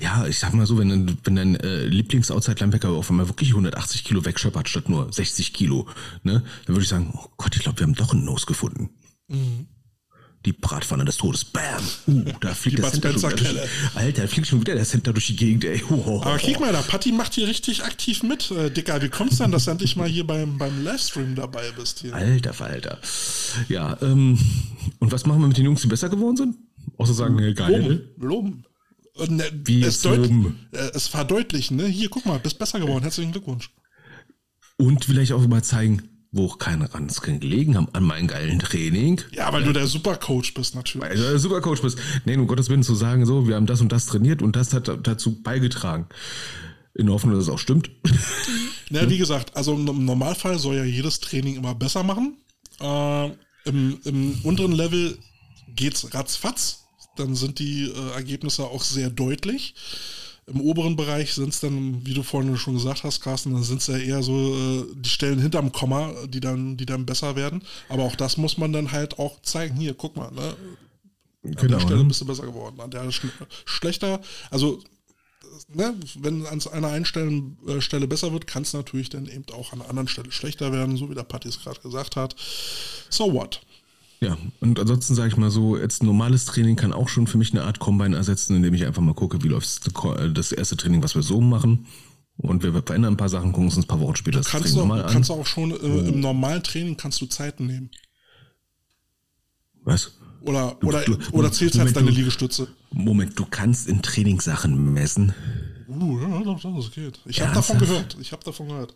Ja, 0.00 0.26
ich 0.26 0.38
sag 0.38 0.52
mal 0.52 0.66
so, 0.66 0.78
wenn, 0.78 1.16
wenn 1.24 1.36
dein 1.36 1.56
äh, 1.56 1.86
Lieblings-Outside-Linebacker 1.86 2.90
auf 2.90 3.10
einmal 3.10 3.28
wirklich 3.28 3.50
180 3.50 4.04
Kilo 4.04 4.24
wegscheppert 4.24 4.68
statt 4.68 4.88
nur 4.88 5.12
60 5.12 5.52
Kilo, 5.52 5.88
ne, 6.22 6.44
dann 6.66 6.74
würde 6.74 6.82
ich 6.82 6.88
sagen, 6.88 7.12
oh 7.16 7.28
Gott, 7.36 7.56
ich 7.56 7.62
glaube, 7.62 7.78
wir 7.80 7.86
haben 7.86 7.94
doch 7.94 8.12
einen 8.12 8.24
Nose 8.24 8.46
gefunden. 8.46 8.90
Mhm 9.28 9.66
die 10.44 10.52
Bratpfanne 10.52 11.04
des 11.04 11.16
Todes. 11.16 11.44
Bam! 11.44 11.82
Uh, 12.06 12.24
da 12.40 12.54
fliegt 12.54 12.78
der 12.78 12.90
Center 12.90 13.18
schon 13.18 13.38
wieder 13.38 13.62
Alter, 13.94 14.22
da 14.22 14.28
fliegt 14.28 14.46
schon 14.48 14.60
wieder 14.60 14.74
der 14.74 14.84
Center 14.84 15.12
durch 15.12 15.26
die 15.26 15.36
Gegend, 15.36 15.64
ey. 15.64 15.82
Oh, 15.90 16.20
Aber 16.22 16.38
kick 16.38 16.58
mal, 16.60 16.72
der 16.72 16.80
Patti 16.80 17.12
macht 17.12 17.34
hier 17.34 17.46
richtig 17.46 17.84
aktiv 17.84 18.22
mit. 18.22 18.50
Äh, 18.50 18.70
Dicker, 18.70 19.00
wie 19.02 19.08
kommt's 19.08 19.38
dann, 19.38 19.52
dass 19.52 19.66
du 19.66 19.70
endlich 19.70 19.96
mal 19.96 20.08
hier 20.08 20.26
beim, 20.26 20.58
beim 20.58 20.82
Livestream 20.84 21.34
dabei 21.34 21.70
bist? 21.76 22.00
Hier? 22.00 22.14
Alter 22.14 22.52
Falter. 22.52 22.98
Ja, 23.68 23.96
ähm, 24.02 24.38
und 24.98 25.12
was 25.12 25.26
machen 25.26 25.40
wir 25.40 25.48
mit 25.48 25.56
den 25.56 25.64
Jungs, 25.64 25.82
die 25.82 25.88
besser 25.88 26.08
geworden 26.08 26.36
sind? 26.36 26.56
Außer 26.98 27.14
sagen, 27.14 27.38
hey, 27.38 27.54
geil. 27.54 28.10
Loben, 28.18 28.64
loben. 29.16 29.28
Ne, 29.28 29.44
wie 29.64 29.82
es, 29.82 30.02
loben? 30.04 30.68
Äh, 30.72 30.90
es 30.94 31.06
verdeutlichen, 31.06 31.76
ne? 31.76 31.86
Hier, 31.86 32.08
guck 32.08 32.24
mal, 32.24 32.38
bist 32.38 32.58
besser 32.58 32.80
geworden. 32.80 33.02
Herzlichen 33.02 33.32
Glückwunsch. 33.32 33.70
Und 34.78 35.04
vielleicht 35.04 35.32
auch 35.32 35.46
mal 35.46 35.62
zeigen, 35.62 36.02
wo 36.32 36.46
auch 36.46 36.58
keine 36.58 36.92
Ransken 36.92 37.40
gelegen 37.40 37.76
haben 37.76 37.88
an 37.92 38.04
meinem 38.04 38.26
geilen 38.26 38.58
Training. 38.58 39.20
Ja, 39.32 39.52
weil 39.52 39.60
ja. 39.60 39.66
du 39.66 39.72
der 39.74 39.86
Supercoach 39.86 40.54
bist, 40.54 40.74
natürlich. 40.74 41.08
Weil 41.08 41.16
du 41.16 41.22
der 41.22 41.38
Supercoach 41.38 41.82
bist. 41.82 41.98
Nee, 42.24 42.36
um 42.36 42.46
Gottes 42.46 42.70
Willen 42.70 42.82
zu 42.82 42.94
sagen, 42.94 43.26
so, 43.26 43.46
wir 43.46 43.54
haben 43.54 43.66
das 43.66 43.82
und 43.82 43.92
das 43.92 44.06
trainiert 44.06 44.40
und 44.42 44.56
das 44.56 44.72
hat 44.72 44.90
dazu 45.02 45.42
beigetragen. 45.42 46.06
In 46.94 47.06
der 47.06 47.14
Hoffnung, 47.14 47.34
dass 47.34 47.44
es 47.44 47.50
auch 47.50 47.58
stimmt. 47.58 47.90
Ja, 48.90 49.08
wie 49.08 49.16
gesagt, 49.16 49.56
also 49.56 49.72
im 49.72 50.04
Normalfall 50.04 50.58
soll 50.58 50.76
ja 50.76 50.84
jedes 50.84 51.18
Training 51.20 51.56
immer 51.56 51.74
besser 51.74 52.02
machen. 52.02 52.36
Äh, 52.78 53.30
im, 53.64 53.98
Im 54.04 54.38
unteren 54.42 54.72
Level 54.72 55.16
geht's 55.74 56.12
ratzfatz. 56.12 56.84
Dann 57.16 57.34
sind 57.34 57.58
die 57.58 57.84
äh, 57.84 58.14
Ergebnisse 58.14 58.64
auch 58.64 58.82
sehr 58.82 59.08
deutlich. 59.08 59.74
Im 60.46 60.60
oberen 60.60 60.96
Bereich 60.96 61.34
sind 61.34 61.50
es 61.50 61.60
dann, 61.60 62.04
wie 62.04 62.14
du 62.14 62.24
vorhin 62.24 62.56
schon 62.56 62.74
gesagt 62.74 63.04
hast, 63.04 63.20
Carsten, 63.20 63.52
dann 63.52 63.62
sind 63.62 63.80
es 63.80 63.86
ja 63.86 63.96
eher 63.96 64.22
so 64.22 64.54
äh, 64.54 64.84
die 64.96 65.08
Stellen 65.08 65.38
hinterm 65.38 65.70
Komma, 65.70 66.12
die 66.26 66.40
dann, 66.40 66.76
die 66.76 66.86
dann 66.86 67.06
besser 67.06 67.36
werden. 67.36 67.62
Aber 67.88 68.02
auch 68.02 68.16
das 68.16 68.36
muss 68.36 68.58
man 68.58 68.72
dann 68.72 68.90
halt 68.90 69.18
auch 69.20 69.40
zeigen. 69.42 69.76
Hier, 69.76 69.94
guck 69.94 70.16
mal, 70.16 70.32
ne? 70.32 70.56
An 71.44 71.54
genau, 71.54 71.78
der 71.78 71.80
Stelle 71.80 72.02
ne? 72.02 72.04
bist 72.04 72.20
du 72.20 72.26
besser 72.26 72.46
geworden, 72.46 72.80
an 72.80 72.90
der 72.90 73.10
sch 73.10 73.26
schlechter. 73.64 74.20
Also, 74.50 74.82
ne, 75.68 75.94
wenn 76.16 76.46
an 76.46 76.60
einer 76.72 76.88
einen 76.88 77.04
Stelle, 77.04 77.42
äh, 77.66 77.80
Stelle 77.80 78.08
besser 78.08 78.32
wird, 78.32 78.46
kann 78.46 78.62
es 78.62 78.72
natürlich 78.72 79.10
dann 79.10 79.26
eben 79.26 79.44
auch 79.52 79.72
an 79.72 79.80
einer 79.80 79.90
anderen 79.90 80.08
Stelle 80.08 80.32
schlechter 80.32 80.72
werden, 80.72 80.96
so 80.96 81.08
wie 81.10 81.14
der 81.14 81.24
Patti 81.24 81.48
es 81.48 81.60
gerade 81.60 81.80
gesagt 81.80 82.16
hat. 82.16 82.34
So 83.10 83.32
what? 83.32 83.60
Ja, 84.22 84.38
und 84.60 84.78
ansonsten 84.78 85.16
sage 85.16 85.30
ich 85.30 85.36
mal 85.36 85.50
so, 85.50 85.76
jetzt 85.76 86.04
normales 86.04 86.44
Training 86.44 86.76
kann 86.76 86.92
auch 86.92 87.08
schon 87.08 87.26
für 87.26 87.38
mich 87.38 87.50
eine 87.50 87.64
Art 87.64 87.80
Combine 87.80 88.14
ersetzen, 88.14 88.54
indem 88.54 88.72
ich 88.72 88.86
einfach 88.86 89.02
mal 89.02 89.14
gucke, 89.14 89.42
wie 89.42 89.48
läuft 89.48 89.80
das 90.36 90.52
erste 90.52 90.76
Training, 90.76 91.02
was 91.02 91.16
wir 91.16 91.22
so 91.22 91.40
machen. 91.40 91.86
Und 92.36 92.62
wir 92.62 92.72
verändern 92.72 93.14
ein 93.14 93.16
paar 93.16 93.28
Sachen, 93.28 93.50
gucken 93.50 93.64
uns 93.64 93.76
ein 93.76 93.82
paar 93.82 93.98
Wochen 93.98 94.14
später 94.14 94.38
das 94.38 94.46
kannst 94.46 94.66
Training 94.66 94.76
du, 94.76 94.80
nochmal 94.82 95.04
an. 95.04 95.12
Kannst 95.12 95.30
du 95.30 95.34
auch 95.34 95.46
schon 95.46 95.72
äh, 95.72 96.08
im 96.08 96.20
normalen 96.20 96.62
Training 96.62 96.96
kannst 96.96 97.20
du 97.20 97.26
Zeiten 97.26 97.66
nehmen. 97.66 97.90
Was? 99.82 100.12
Oder, 100.42 100.76
du, 100.78 100.86
oder, 100.86 101.02
du, 101.02 101.16
oder 101.32 101.50
zählst 101.50 101.76
halt 101.80 101.96
deine 101.96 102.10
Liegestütze? 102.10 102.68
Moment, 102.92 103.36
du 103.36 103.44
kannst 103.44 103.88
in 103.88 104.02
Trainingssachen 104.02 104.92
messen. 104.92 105.34
Uh, 105.88 106.20
ja, 106.20 106.42
das 106.44 106.90
geht. 106.92 107.20
Ich 107.26 107.42
habe 107.42 107.54
davon 107.54 107.78
gehört. 107.78 108.16
Ich 108.20 108.30
habe 108.30 108.44
davon 108.44 108.68
gehört. 108.68 108.94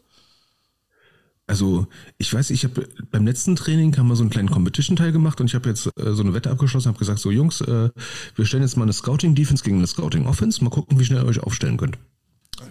Also 1.49 1.87
ich 2.19 2.33
weiß, 2.33 2.51
ich 2.51 2.65
habe 2.65 2.89
beim 3.11 3.25
letzten 3.25 3.55
Training 3.55 3.97
haben 3.97 4.09
wir 4.09 4.17
so 4.17 4.25
einen 4.25 4.31
kleinen 4.31 4.51
Competition-Teil 4.51 5.13
gemacht 5.13 5.41
und 5.41 5.47
ich 5.47 5.55
habe 5.55 5.69
jetzt 5.69 5.87
äh, 5.97 6.13
so 6.13 6.23
eine 6.23 6.35
Wette 6.35 6.51
abgeschlossen, 6.51 6.89
habe 6.89 6.99
gesagt, 6.99 7.21
so 7.21 7.31
Jungs, 7.31 7.61
äh, 7.61 7.91
wir 8.35 8.47
stellen 8.47 8.65
jetzt 8.65 8.77
mal 8.77 8.83
eine 8.83 8.93
Scouting-Defense 8.93 9.63
gegen 9.63 9.79
eine 9.79 9.87
Scouting-Offense, 9.87 10.65
mal 10.65 10.71
gucken, 10.71 10.99
wie 10.99 11.05
schnell 11.05 11.23
ihr 11.23 11.27
euch 11.27 11.41
aufstellen 11.41 11.77
könnt. 11.77 11.99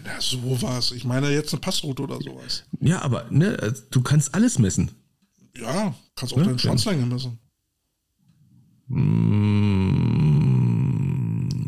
Na, 0.04 0.20
sowas. 0.20 0.92
Ich 0.92 1.06
meine 1.06 1.32
jetzt 1.32 1.54
eine 1.54 1.62
Passroute 1.62 2.04
oder 2.04 2.20
sowas. 2.22 2.66
Ja, 2.82 3.02
aber 3.02 3.28
ne, 3.30 3.58
äh, 3.62 3.74
du 3.92 4.02
kannst 4.02 4.36
alles 4.36 4.60
messen. 4.60 4.92
Ja, 5.56 5.96
kannst 6.16 6.34
auch 6.34 6.38
ne? 6.38 6.46
deine 6.46 6.60
Schwanzlänge 6.60 7.06
messen. 7.06 7.40
Mmh, 8.88 10.46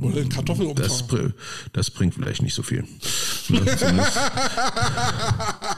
oder 0.02 0.16
den 0.16 0.30
Kartoffelumfang. 0.30 0.86
Das, 0.86 1.06
das 1.72 1.92
bringt 1.92 2.16
vielleicht 2.16 2.42
nicht 2.42 2.54
so 2.54 2.64
viel. 2.64 2.86
Ne, 3.50 3.62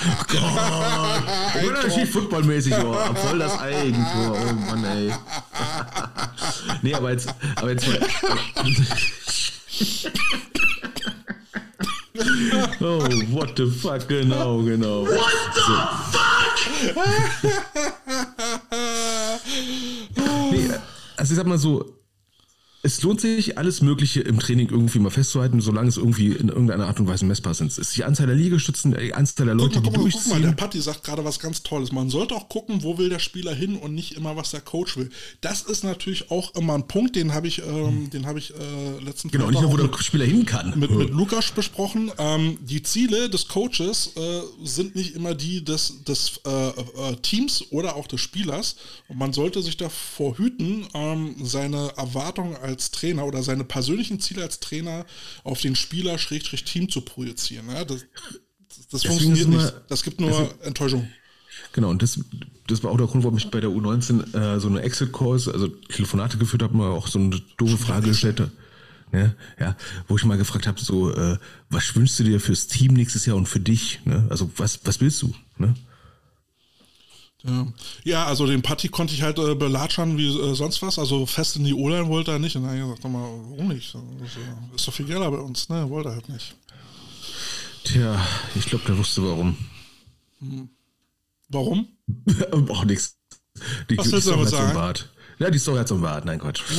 Oh 0.00 0.24
Gott. 0.28 1.64
Unterschied 1.64 2.08
footballmäßig, 2.08 2.74
oh, 2.74 2.94
voll 3.14 3.38
das 3.38 3.58
Eigentor. 3.58 4.36
Oh 4.36 4.52
Mann, 4.70 4.84
ey. 4.84 5.12
nee, 6.82 6.94
aber 6.94 7.12
jetzt, 7.12 7.28
aber 7.56 7.70
jetzt 7.70 7.86
mal. 7.88 7.98
Oh, 12.80 12.98
what 13.30 13.56
the 13.56 13.66
fuck, 13.66 14.08
genau, 14.08 14.62
genau. 14.62 15.04
What 15.06 15.32
the 15.54 15.60
so. 15.60 15.74
fuck? 16.10 16.28
nee, 20.50 20.70
also 21.16 21.32
ich 21.32 21.36
sag 21.36 21.46
mal 21.46 21.58
so, 21.58 21.94
es 22.82 23.02
lohnt 23.02 23.20
sich, 23.20 23.58
alles 23.58 23.82
Mögliche 23.82 24.20
im 24.20 24.38
Training 24.38 24.68
irgendwie 24.68 25.00
mal 25.00 25.10
festzuhalten, 25.10 25.60
solange 25.60 25.88
es 25.88 25.96
irgendwie 25.96 26.28
in 26.28 26.48
irgendeiner 26.48 26.86
Art 26.86 27.00
und 27.00 27.08
Weise 27.08 27.24
messbar 27.24 27.54
sind. 27.54 27.72
Es 27.72 27.78
ist 27.78 27.96
die 27.96 28.04
Anzahl 28.04 28.28
der 28.28 28.36
Liegestützen, 28.36 28.96
die 28.96 29.14
Anzahl 29.14 29.46
der 29.46 29.56
Leute, 29.56 29.80
guck 29.82 29.84
mal, 29.86 29.90
die 29.90 29.90
guck 29.90 29.96
mal, 29.96 30.02
durchziehen. 30.02 30.22
guck 30.24 30.32
mal, 30.32 30.42
der 30.42 30.52
Patti 30.52 30.80
sagt 30.80 31.02
gerade 31.02 31.24
was 31.24 31.40
ganz 31.40 31.64
Tolles. 31.64 31.90
Man 31.90 32.08
sollte 32.08 32.36
auch 32.36 32.48
gucken, 32.48 32.84
wo 32.84 32.96
will 32.96 33.08
der 33.08 33.18
Spieler 33.18 33.52
hin 33.52 33.76
und 33.76 33.94
nicht 33.94 34.12
immer, 34.12 34.36
was 34.36 34.52
der 34.52 34.60
Coach 34.60 34.96
will. 34.96 35.10
Das 35.40 35.62
ist 35.62 35.82
natürlich 35.82 36.30
auch 36.30 36.54
immer 36.54 36.74
ein 36.74 36.86
Punkt, 36.86 37.16
den 37.16 37.34
habe 37.34 37.48
ich, 37.48 37.62
ähm, 37.66 38.10
den 38.10 38.26
habe 38.26 38.38
ich 38.38 38.54
äh, 38.54 39.04
letzten 39.04 39.30
genau, 39.30 39.50
nicht 39.50 39.60
nur, 39.60 39.72
wo 39.72 39.76
der 39.76 39.90
Spieler 40.00 40.24
hin 40.24 40.46
kann. 40.46 40.78
mit, 40.78 40.92
mit 40.92 41.10
Lukas 41.10 41.50
besprochen. 41.50 42.12
Ähm, 42.18 42.58
die 42.60 42.82
Ziele 42.84 43.28
des 43.28 43.48
Coaches 43.48 44.12
äh, 44.14 44.40
sind 44.62 44.94
nicht 44.94 45.16
immer 45.16 45.34
die 45.34 45.64
des, 45.64 46.04
des 46.04 46.40
äh, 46.46 46.68
äh, 46.68 47.16
Teams 47.22 47.64
oder 47.70 47.96
auch 47.96 48.06
des 48.06 48.20
Spielers. 48.20 48.76
Und 49.08 49.18
man 49.18 49.32
sollte 49.32 49.62
sich 49.62 49.76
davor 49.76 50.38
hüten, 50.38 50.86
ähm, 50.94 51.34
seine 51.42 51.92
Erwartungen 51.96 52.56
als 52.68 52.90
Trainer 52.90 53.26
oder 53.26 53.42
seine 53.42 53.64
persönlichen 53.64 54.20
Ziele 54.20 54.42
als 54.42 54.60
Trainer 54.60 55.04
auf 55.44 55.60
den 55.60 55.74
Spieler 55.74 56.18
Schrägstrich 56.18 56.64
Team 56.64 56.88
zu 56.88 57.00
projizieren. 57.00 57.68
Ja? 57.68 57.84
Das, 57.84 58.04
das 58.90 59.02
Deswegen 59.02 59.14
funktioniert 59.20 59.46
immer- 59.46 59.62
nicht. 59.64 59.74
Das 59.88 60.02
gibt 60.02 60.20
nur 60.20 60.54
Enttäuschung. 60.62 61.08
Genau, 61.72 61.90
und 61.90 62.02
das, 62.02 62.20
das 62.68 62.82
war 62.82 62.90
auch 62.92 62.96
der 62.96 63.06
Grund, 63.06 63.24
warum 63.24 63.36
ich 63.36 63.50
bei 63.50 63.60
der 63.60 63.70
U19 63.70 64.34
äh, 64.34 64.60
so 64.60 64.68
eine 64.68 64.80
Exit-Calls, 64.82 65.48
also 65.48 65.66
Telefonate 65.68 66.38
geführt 66.38 66.62
habe, 66.62 66.76
mal 66.76 66.90
auch 66.90 67.08
so 67.08 67.18
eine 67.18 67.40
doofe 67.56 67.76
Frage 67.76 68.08
gestellt 68.08 68.40
habe. 68.40 68.52
Ja, 69.12 69.34
ja, 69.58 69.76
wo 70.06 70.16
ich 70.16 70.24
mal 70.24 70.36
gefragt 70.38 70.66
habe, 70.66 70.78
so, 70.80 71.10
äh, 71.12 71.38
was 71.70 71.96
wünschst 71.96 72.18
du 72.20 72.24
dir 72.24 72.40
fürs 72.40 72.66
Team 72.68 72.92
nächstes 72.92 73.24
Jahr 73.26 73.36
und 73.36 73.48
für 73.48 73.58
dich? 73.60 74.00
Ne? 74.04 74.26
Also 74.28 74.50
was, 74.56 74.80
was 74.84 75.00
willst 75.00 75.22
du? 75.22 75.34
Ne? 75.56 75.74
Ja. 77.48 77.66
ja, 78.04 78.26
also 78.26 78.46
den 78.46 78.62
Patti 78.62 78.88
konnte 78.88 79.14
ich 79.14 79.22
halt 79.22 79.38
äh, 79.38 79.54
belatschern 79.54 80.18
wie 80.18 80.28
äh, 80.28 80.54
sonst 80.54 80.82
was. 80.82 80.98
Also 80.98 81.24
fest 81.26 81.56
in 81.56 81.64
die 81.64 81.74
O-Line 81.74 82.08
wollte 82.08 82.32
er 82.32 82.38
nicht. 82.38 82.56
Und 82.56 82.62
dann 82.62 82.72
habe 82.72 82.80
ich 82.80 82.84
gesagt, 82.84 83.04
mal, 83.12 83.22
warum 83.50 83.68
nicht? 83.68 83.94
Das 83.94 84.30
ist, 84.76 84.86
doch 84.86 84.92
viel 84.92 85.06
Geld 85.06 85.20
bei 85.20 85.28
uns, 85.28 85.68
ne? 85.68 85.88
Wollte 85.88 86.10
er 86.10 86.16
halt 86.16 86.28
nicht. 86.28 86.54
Tja, 87.84 88.20
ich 88.54 88.66
glaube, 88.66 88.84
der 88.86 88.98
wusste 88.98 89.22
warum. 89.22 89.56
Warum? 91.48 91.88
auch 92.68 92.84
nix. 92.84 93.16
Die, 93.90 93.96
Was 93.96 94.06
die 94.06 94.12
willst 94.12 94.26
du 94.26 94.32
damit 94.32 94.48
sagen? 94.48 94.74
Bart. 94.74 95.08
Ja, 95.38 95.50
die 95.50 95.58
Story 95.58 95.78
hat 95.78 95.88
so 95.88 95.94
einen 95.94 96.02
Bart. 96.02 96.24
Nein, 96.24 96.38
Quatsch. 96.38 96.62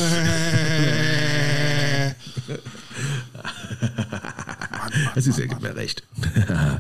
Es 5.15 5.27
ist 5.27 5.39
ja, 5.39 5.45
gibt 5.45 5.61
mir 5.61 5.75
recht. 5.75 6.03
ja, 6.35 6.79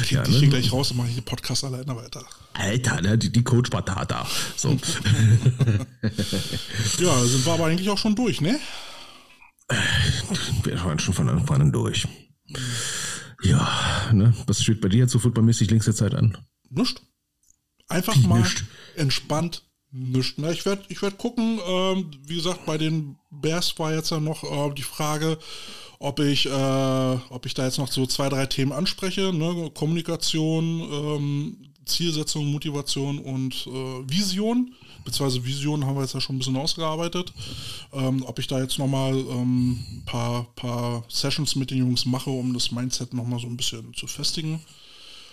ich 0.00 0.12
ne? 0.12 0.40
gehe 0.40 0.48
gleich 0.48 0.72
raus 0.72 0.90
und 0.90 0.98
mache 0.98 1.08
hier 1.08 1.20
den 1.20 1.24
Podcast 1.24 1.64
alleine 1.64 1.96
weiter. 1.96 2.24
Alter, 2.54 3.00
ne? 3.00 3.18
die, 3.18 3.30
die 3.30 3.44
Coach 3.44 3.70
Batata. 3.70 4.26
So. 4.56 4.78
Ja, 6.98 7.24
sind 7.24 7.44
wir 7.44 7.52
aber 7.52 7.66
eigentlich 7.66 7.90
auch 7.90 7.98
schon 7.98 8.14
durch, 8.14 8.40
ne? 8.40 8.58
Wir 10.62 10.84
waren 10.84 10.98
schon 10.98 11.14
von 11.14 11.28
Anfang 11.28 11.60
an 11.60 11.72
durch. 11.72 12.06
Ja, 13.42 14.10
ne? 14.12 14.34
Was 14.46 14.62
steht 14.62 14.80
bei 14.80 14.88
dir 14.88 14.98
jetzt 14.98 15.12
so 15.12 15.18
footballmäßig 15.18 15.70
links 15.70 15.86
der 15.86 15.94
Zeit 15.94 16.14
an? 16.14 16.36
Nischt. 16.70 17.02
Einfach 17.88 18.16
Wie 18.16 18.26
mal 18.26 18.40
nischt? 18.40 18.64
entspannt 18.96 19.62
nischt. 19.94 20.38
Ne? 20.38 20.52
Ich 20.52 20.66
werde 20.66 20.82
ich 20.88 21.00
werd 21.02 21.18
gucken, 21.18 21.60
ähm, 21.66 22.10
wie 22.26 22.36
gesagt, 22.36 22.66
bei 22.66 22.78
den 22.78 23.16
Bears 23.30 23.78
war 23.78 23.94
jetzt 23.94 24.10
ja 24.10 24.20
noch 24.20 24.42
äh, 24.44 24.74
die 24.74 24.82
Frage, 24.82 25.38
ob 26.04 26.20
ich, 26.20 26.44
äh, 26.44 27.18
ob 27.30 27.46
ich 27.46 27.54
da 27.54 27.64
jetzt 27.64 27.78
noch 27.78 27.90
so 27.90 28.06
zwei, 28.06 28.28
drei 28.28 28.44
Themen 28.44 28.72
anspreche. 28.72 29.32
Ne? 29.32 29.70
Kommunikation, 29.72 30.80
ähm, 30.80 31.56
Zielsetzung, 31.86 32.52
Motivation 32.52 33.18
und 33.18 33.66
äh, 33.66 34.10
Vision. 34.10 34.74
Beziehungsweise 35.04 35.44
Vision 35.44 35.84
haben 35.84 35.96
wir 35.96 36.02
jetzt 36.02 36.12
ja 36.12 36.20
schon 36.20 36.36
ein 36.36 36.40
bisschen 36.40 36.56
ausgearbeitet. 36.56 37.32
Ähm, 37.92 38.22
ob 38.26 38.38
ich 38.38 38.46
da 38.46 38.60
jetzt 38.60 38.78
nochmal 38.78 39.14
ähm, 39.14 39.82
ein 39.92 40.02
paar, 40.04 40.44
paar 40.56 41.04
Sessions 41.08 41.56
mit 41.56 41.70
den 41.70 41.78
Jungs 41.78 42.04
mache, 42.04 42.30
um 42.30 42.52
das 42.52 42.70
Mindset 42.70 43.14
nochmal 43.14 43.40
so 43.40 43.46
ein 43.46 43.56
bisschen 43.56 43.94
zu 43.94 44.06
festigen. 44.06 44.60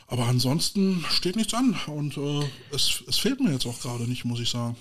Aber 0.08 0.28
ansonsten 0.28 1.06
steht 1.10 1.36
nichts 1.36 1.54
an 1.54 1.76
und 1.88 2.16
äh, 2.16 2.46
es, 2.74 3.04
es 3.08 3.18
fehlt 3.18 3.42
mir 3.42 3.52
jetzt 3.52 3.66
auch 3.66 3.80
gerade 3.80 4.04
nicht, 4.04 4.24
muss 4.24 4.40
ich 4.40 4.50
sagen. 4.50 4.78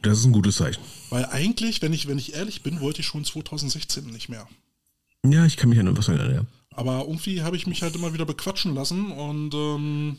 Das 0.00 0.18
ist 0.18 0.24
ein 0.24 0.32
gutes 0.32 0.56
Zeichen. 0.56 0.82
Weil 1.10 1.26
eigentlich, 1.26 1.82
wenn 1.82 1.92
ich, 1.92 2.08
wenn 2.08 2.18
ich 2.18 2.34
ehrlich 2.34 2.62
bin, 2.62 2.80
wollte 2.80 3.00
ich 3.00 3.06
schon 3.06 3.24
2016 3.24 4.06
nicht 4.06 4.28
mehr. 4.30 4.46
Ja, 5.24 5.44
ich 5.46 5.56
kann 5.56 5.68
mich 5.70 5.78
an 5.78 5.96
was 5.96 6.08
erinnern, 6.08 6.34
ja. 6.34 6.46
Aber 6.70 7.00
irgendwie 7.00 7.42
habe 7.42 7.56
ich 7.56 7.66
mich 7.66 7.82
halt 7.82 7.96
immer 7.96 8.12
wieder 8.14 8.24
bequatschen 8.24 8.74
lassen 8.74 9.10
und 9.10 9.52
ähm, 9.52 10.18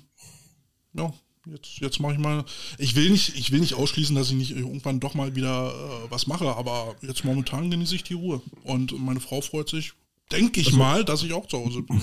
ja, 0.93 1.13
jetzt, 1.45 1.80
jetzt 1.80 1.99
mache 1.99 2.13
ich 2.13 2.19
mal. 2.19 2.43
Ich 2.77 2.95
will 2.95 3.09
nicht, 3.09 3.38
ich 3.38 3.51
will 3.51 3.61
nicht 3.61 3.76
ausschließen, 3.76 4.15
dass 4.15 4.30
ich 4.30 4.35
nicht 4.35 4.51
irgendwann 4.51 4.99
doch 4.99 5.13
mal 5.13 5.35
wieder 5.35 5.69
äh, 5.69 6.11
was 6.11 6.27
mache, 6.27 6.55
aber 6.55 6.95
jetzt 7.01 7.23
momentan 7.23 7.71
genieße 7.71 7.95
ich 7.95 8.03
die 8.03 8.13
Ruhe. 8.13 8.41
Und 8.63 8.97
meine 8.99 9.21
Frau 9.21 9.41
freut 9.41 9.69
sich, 9.69 9.93
denke 10.31 10.59
ich 10.59 10.73
mal, 10.73 11.05
dass 11.05 11.23
ich 11.23 11.34
auch 11.34 11.47
zu 11.47 11.57
Hause 11.57 11.81
bin. 11.81 12.01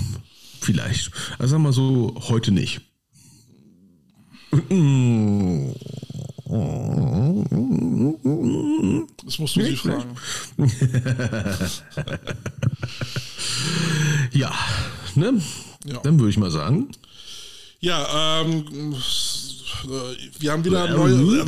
Vielleicht. 0.60 1.10
Also 1.38 1.52
sagen 1.52 1.62
wir 1.62 1.68
mal 1.68 1.72
so, 1.72 2.14
heute 2.28 2.50
nicht. 2.50 2.80
Das 9.24 9.38
musst 9.38 9.56
du 9.56 9.62
sie 9.62 9.76
fragen. 9.76 10.16
Ja, 14.32 14.52
ne? 15.14 15.40
Ja. 15.84 15.98
Dann 16.02 16.18
würde 16.18 16.30
ich 16.30 16.36
mal 16.36 16.50
sagen. 16.50 16.90
Ja, 17.80 18.42
ähm, 18.42 18.94
äh, 19.84 19.96
wir 20.38 20.52
haben 20.52 20.64
wieder 20.64 20.88
neue, 20.88 21.44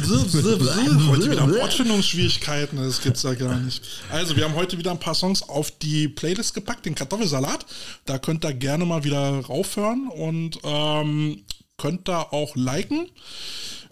heute 1.09 1.31
wieder 1.31 1.51
Wortfindungsschwierigkeiten, 1.51 2.79
das 2.79 3.01
gibt's 3.01 3.23
ja 3.23 3.35
gar 3.35 3.59
nicht. 3.59 3.83
Also, 4.11 4.37
wir 4.37 4.45
haben 4.45 4.55
heute 4.55 4.79
wieder 4.79 4.91
ein 4.91 5.01
paar 5.01 5.15
Songs 5.15 5.43
auf 5.43 5.71
die 5.71 6.09
Playlist 6.09 6.55
gepackt, 6.55 6.87
den 6.87 6.95
Kartoffelsalat. 6.95 7.67
Da 8.05 8.19
könnt 8.19 8.45
ihr 8.45 8.55
gerne 8.55 8.85
mal 8.85 9.05
wieder 9.05 9.41
raufhören 9.41 10.09
und 10.09 10.59
ähm, 10.65 11.43
könnt 11.77 12.09
da 12.09 12.23
auch 12.23 12.57
liken. 12.57 13.09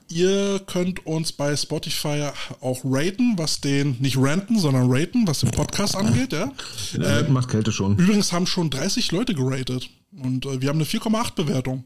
Ihr 0.09 0.61
könnt 0.67 1.05
uns 1.05 1.33
bei 1.33 1.57
Spotify 1.57 2.31
auch 2.61 2.81
raten, 2.85 3.35
was 3.37 3.61
den, 3.61 3.97
nicht 4.01 4.17
ranten, 4.17 4.59
sondern 4.59 4.91
raten, 4.91 5.27
was 5.27 5.41
den 5.41 5.51
Podcast 5.51 5.97
angeht, 5.97 6.33
ja. 6.33 6.53
Äh, 6.95 7.25
macht 7.25 7.49
Kälte 7.49 7.73
schon. 7.73 7.99
Übrigens 7.99 8.33
haben 8.33 8.47
schon 8.47 8.71
30 8.71 9.11
Leute 9.13 9.35
geratet 9.35 9.91
und 10.13 10.47
äh, 10.47 10.61
wir 10.61 10.69
haben 10.69 10.79
eine 10.79 10.87
4,8 10.87 11.35
Bewertung. 11.35 11.85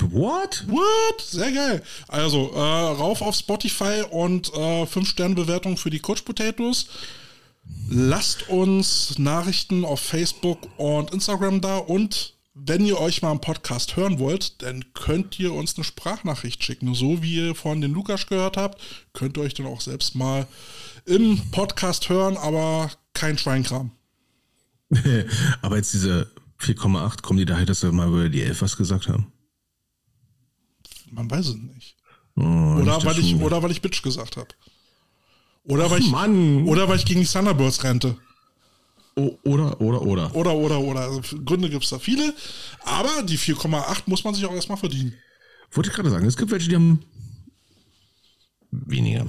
What? 0.00 0.64
What? 0.68 1.20
Sehr 1.20 1.52
geil. 1.52 1.82
Also, 2.08 2.52
äh, 2.54 2.58
rauf 2.58 3.20
auf 3.20 3.34
Spotify 3.34 4.02
und 4.10 4.48
äh, 4.54 4.84
5-Sterne-Bewertung 4.84 5.76
für 5.76 5.90
die 5.90 6.00
Coach 6.00 6.22
Potatoes. 6.22 6.86
Lasst 7.90 8.48
uns 8.48 9.18
Nachrichten 9.18 9.84
auf 9.84 10.00
Facebook 10.00 10.68
und 10.78 11.12
Instagram 11.12 11.60
da 11.60 11.76
und 11.76 12.34
wenn 12.66 12.84
ihr 12.84 13.00
euch 13.00 13.22
mal 13.22 13.30
einen 13.30 13.40
Podcast 13.40 13.96
hören 13.96 14.18
wollt, 14.18 14.62
dann 14.62 14.92
könnt 14.92 15.38
ihr 15.38 15.52
uns 15.52 15.76
eine 15.76 15.84
Sprachnachricht 15.84 16.62
schicken. 16.62 16.94
So 16.94 17.22
wie 17.22 17.36
ihr 17.36 17.54
von 17.54 17.80
den 17.80 17.92
Lukas 17.92 18.26
gehört 18.26 18.56
habt, 18.56 18.80
könnt 19.12 19.36
ihr 19.36 19.42
euch 19.42 19.54
dann 19.54 19.66
auch 19.66 19.80
selbst 19.80 20.14
mal 20.14 20.46
im 21.06 21.50
Podcast 21.50 22.08
hören, 22.08 22.36
aber 22.36 22.90
kein 23.14 23.38
Schweinkram. 23.38 23.92
Aber 25.62 25.76
jetzt 25.76 25.94
diese 25.94 26.32
4,8, 26.60 27.22
kommen 27.22 27.38
die 27.38 27.44
daher, 27.44 27.64
dass 27.64 27.84
wir 27.84 27.92
mal 27.92 28.08
über 28.08 28.28
die 28.28 28.42
11 28.42 28.62
was 28.62 28.76
gesagt 28.76 29.06
haben? 29.06 29.32
Man 31.12 31.30
weiß 31.30 31.46
es 31.46 31.54
nicht. 31.54 31.96
Oh, 32.34 32.42
Oder, 32.80 33.04
weil 33.04 33.18
ich, 33.20 33.36
oder 33.36 33.62
weil 33.62 33.70
ich 33.70 33.82
Bitch 33.82 34.02
gesagt 34.02 34.36
habe. 34.36 34.48
Oder, 35.62 35.90
weil 35.90 36.00
ich, 36.00 36.10
Mann. 36.10 36.64
oder 36.64 36.88
weil 36.88 36.96
ich 36.96 37.04
gegen 37.04 37.20
die 37.20 37.26
Thunderbirds 37.26 37.84
rente. 37.84 38.16
Oder, 39.16 39.80
oder, 39.80 40.02
oder. 40.02 40.34
Oder, 40.34 40.54
oder, 40.54 40.80
oder. 40.80 41.00
Also 41.00 41.20
Gründe 41.44 41.68
gibt 41.68 41.84
es 41.84 41.90
da 41.90 41.98
viele. 41.98 42.34
Aber 42.84 43.22
die 43.22 43.38
4,8 43.38 44.02
muss 44.06 44.24
man 44.24 44.34
sich 44.34 44.44
auch 44.46 44.54
erstmal 44.54 44.78
verdienen. 44.78 45.14
Wollte 45.72 45.90
ich 45.90 45.96
gerade 45.96 46.10
sagen, 46.10 46.26
es 46.26 46.36
gibt 46.36 46.50
welche, 46.50 46.68
die 46.68 46.74
haben 46.76 47.00
weniger. 48.70 49.26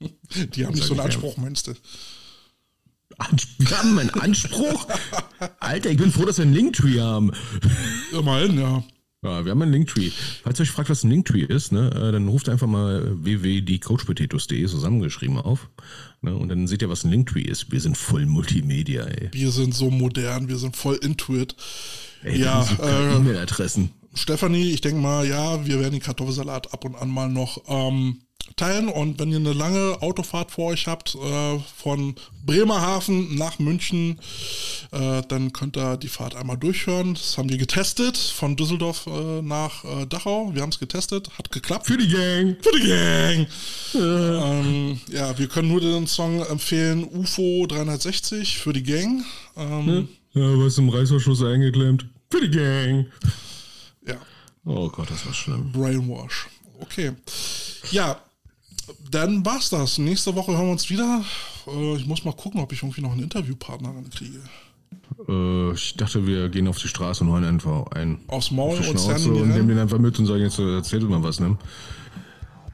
Die 0.00 0.66
haben 0.66 0.74
nicht 0.74 0.86
so 0.86 0.94
einen 0.94 1.00
Anspruch, 1.00 1.36
meinst 1.36 1.66
du? 1.66 1.74
Wir 3.58 3.78
haben 3.78 3.98
einen 3.98 4.10
Anspruch? 4.10 4.88
Alter, 5.60 5.90
ich 5.90 5.96
bin 5.96 6.10
froh, 6.10 6.24
dass 6.24 6.38
wir 6.38 6.44
einen 6.44 6.54
Linktree 6.54 7.00
haben. 7.00 7.32
Immerhin, 8.12 8.58
ja. 8.58 8.84
Ja, 9.24 9.44
wir 9.44 9.52
haben 9.52 9.62
einen 9.62 9.72
Linktree. 9.72 10.10
Falls 10.42 10.60
ihr 10.60 10.64
euch 10.64 10.70
fragt, 10.70 10.90
was 10.90 11.02
ein 11.02 11.10
Linktree 11.10 11.42
ist, 11.42 11.72
ne, 11.72 11.90
äh, 11.90 12.12
dann 12.12 12.28
ruft 12.28 12.50
einfach 12.50 12.66
mal 12.66 13.10
www.coachpotatoes.de 13.24 14.66
zusammengeschrieben 14.66 15.38
auf. 15.38 15.70
Ne, 16.20 16.36
und 16.36 16.50
dann 16.50 16.66
seht 16.66 16.82
ihr, 16.82 16.90
was 16.90 17.04
ein 17.04 17.10
Linktree 17.10 17.40
ist. 17.40 17.72
Wir 17.72 17.80
sind 17.80 17.96
voll 17.96 18.26
Multimedia, 18.26 19.04
ey. 19.04 19.30
Wir 19.32 19.50
sind 19.50 19.74
so 19.74 19.90
modern, 19.90 20.48
wir 20.48 20.58
sind 20.58 20.76
voll 20.76 20.96
into 20.96 21.34
it. 21.36 21.56
ey 22.22 22.38
Ja, 22.38 22.68
äh, 22.82 23.16
E-Mail-Adressen. 23.16 23.90
Stefanie, 24.14 24.70
ich 24.70 24.82
denke 24.82 25.00
mal, 25.00 25.26
ja, 25.26 25.64
wir 25.66 25.80
werden 25.80 25.92
den 25.92 26.02
Kartoffelsalat 26.02 26.72
ab 26.72 26.84
und 26.84 26.94
an 26.94 27.08
mal 27.08 27.28
noch 27.28 27.62
ähm, 27.66 28.20
teilen. 28.56 28.88
Und 28.88 29.18
wenn 29.18 29.30
ihr 29.30 29.38
eine 29.38 29.52
lange 29.52 30.00
Autofahrt 30.00 30.50
vor 30.50 30.66
euch 30.70 30.86
habt, 30.86 31.14
äh, 31.14 31.58
von 31.76 32.14
Bremerhaven 32.44 33.34
nach 33.36 33.58
München, 33.58 34.18
äh, 34.92 35.22
dann 35.28 35.52
könnt 35.52 35.76
ihr 35.76 35.96
die 35.96 36.08
Fahrt 36.08 36.34
einmal 36.36 36.56
durchhören. 36.56 37.14
Das 37.14 37.38
haben 37.38 37.48
wir 37.48 37.58
getestet, 37.58 38.16
von 38.16 38.56
Düsseldorf 38.56 39.06
äh, 39.06 39.42
nach 39.42 39.84
äh, 39.84 40.06
Dachau. 40.06 40.50
Wir 40.54 40.62
haben 40.62 40.70
es 40.70 40.78
getestet, 40.78 41.30
hat 41.38 41.50
geklappt. 41.50 41.86
Für 41.86 41.96
die 41.96 42.08
Gang. 42.08 42.56
Für 42.62 42.78
die 42.78 42.88
Gang. 42.88 43.46
Ähm, 43.94 45.00
ja, 45.10 45.38
wir 45.38 45.48
können 45.48 45.68
nur 45.68 45.80
den 45.80 46.06
Song 46.06 46.40
empfehlen, 46.40 47.04
UFO 47.04 47.66
360 47.66 48.58
für 48.58 48.72
die 48.72 48.82
Gang. 48.82 49.24
Ähm, 49.56 50.08
Ja, 50.32 50.42
was 50.58 50.78
im 50.78 50.88
Reißverschluss 50.88 51.42
eingeklemmt. 51.42 52.06
Für 52.30 52.40
die 52.40 52.50
Gang. 52.50 53.06
ja, 54.06 54.16
Oh 54.64 54.88
Gott, 54.88 55.10
das 55.10 55.24
war 55.26 55.34
schlimm. 55.34 55.70
Brainwash. 55.72 56.48
Okay. 56.80 57.12
Ja, 57.90 58.20
dann 59.10 59.44
war's 59.44 59.70
das. 59.70 59.98
Nächste 59.98 60.34
Woche 60.34 60.52
hören 60.52 60.66
wir 60.66 60.72
uns 60.72 60.90
wieder. 60.90 61.24
Äh, 61.66 61.96
ich 61.96 62.06
muss 62.06 62.24
mal 62.24 62.32
gucken, 62.32 62.60
ob 62.60 62.72
ich 62.72 62.82
irgendwie 62.82 63.00
noch 63.00 63.12
einen 63.12 63.22
Interviewpartnerin 63.22 64.10
kriege. 64.10 64.40
Äh, 65.28 65.72
ich 65.72 65.96
dachte, 65.96 66.26
wir 66.26 66.48
gehen 66.48 66.68
auf 66.68 66.78
die 66.78 66.88
Straße 66.88 67.24
und 67.24 67.30
holen 67.30 67.44
einfach 67.44 67.86
ein. 67.92 68.20
Aufs 68.28 68.50
Maul 68.50 68.78
auf 68.78 68.88
und 68.88 69.00
Schnauze 69.00 69.32
und 69.32 69.48
nehmen 69.48 69.68
den 69.68 69.78
einfach 69.78 69.98
mit 69.98 70.18
und 70.18 70.26
sagen, 70.26 70.42
jetzt 70.42 70.58
äh, 70.58 70.76
erzähl 70.76 71.00
du 71.00 71.08
mal 71.08 71.22
was, 71.22 71.40
ne? 71.40 71.56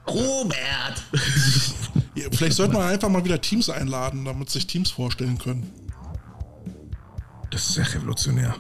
Robert! 0.07 1.03
Ja, 2.17 2.27
vielleicht 2.33 2.57
sollten 2.57 2.75
wir 2.75 2.85
einfach 2.85 3.09
mal 3.09 3.25
wieder 3.25 3.41
Teams 3.41 3.71
einladen, 3.71 4.25
damit 4.25 4.51
sich 4.51 4.67
Teams 4.67 4.91
vorstellen 4.91 5.39
können. 5.39 5.71
Das 7.51 7.71
ist 7.71 7.77
ja 7.77 7.85
revolutionär. 7.85 8.57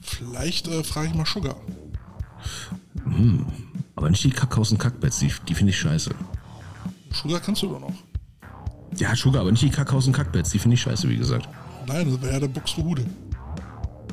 Vielleicht 0.00 0.66
äh, 0.66 0.82
frage 0.82 1.08
ich 1.08 1.14
mal 1.14 1.24
Sugar. 1.24 1.56
Aber 3.94 4.10
nicht 4.10 4.24
die 4.24 4.30
Kackhaus- 4.30 4.72
und 4.72 4.78
Kackbets, 4.78 5.20
die, 5.20 5.32
die 5.48 5.54
finde 5.54 5.70
ich 5.70 5.78
scheiße. 5.78 6.10
Sugar 7.12 7.40
kennst 7.40 7.62
du 7.62 7.68
doch 7.68 7.80
noch. 7.80 7.92
Ja, 8.96 9.14
Sugar, 9.14 9.42
aber 9.42 9.50
nicht 9.50 9.62
die 9.62 9.70
Kackhaus- 9.70 10.06
und 10.06 10.12
Kackbets, 10.12 10.50
die 10.50 10.58
finde 10.58 10.74
ich 10.74 10.82
scheiße, 10.82 11.08
wie 11.08 11.16
gesagt. 11.16 11.48
Nein, 11.86 12.10
das 12.10 12.22
wäre 12.22 12.32
ja 12.34 12.40
der 12.40 12.48
Buxtehude. 12.48 13.06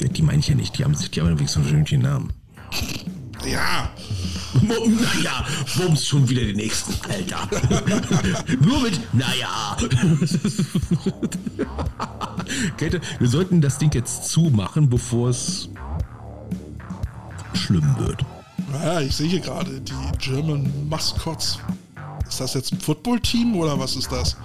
Ja, 0.02 0.08
die 0.08 0.22
meine 0.22 0.40
ich 0.40 0.48
ja 0.48 0.56
nicht, 0.56 0.78
die 0.78 0.84
haben, 0.84 0.94
die 0.94 1.22
haben 1.22 1.30
wenigstens 1.30 1.58
einen 1.58 1.66
vernünftigen 1.66 2.02
Namen. 2.02 2.34
Ja, 3.46 3.90
Naja, 4.62 5.46
bums 5.78 6.06
schon 6.06 6.28
wieder 6.30 6.44
den 6.44 6.56
nächsten, 6.56 6.94
Alter. 7.10 7.48
Nur 8.62 8.82
mit, 8.82 9.00
naja. 9.14 9.76
Käthe, 12.78 13.02
wir 13.20 13.28
sollten 13.28 13.62
das 13.62 13.78
Ding 13.78 13.94
jetzt 13.94 14.30
zumachen, 14.30 14.90
bevor 14.90 15.30
es 15.30 15.70
schlimm 17.54 17.96
wird. 18.00 18.24
ja 18.74 19.02
ich 19.02 19.16
sehe 19.16 19.28
hier 19.28 19.40
gerade 19.40 19.82
die 19.82 19.94
German 20.20 20.90
Mascots. 20.90 21.60
Ist 22.28 22.40
das 22.40 22.54
jetzt 22.54 22.74
ein 22.74 22.80
Football-Team 22.80 23.56
oder 23.56 23.80
was 23.80 23.96
ist 23.96 24.12
das? 24.12 24.38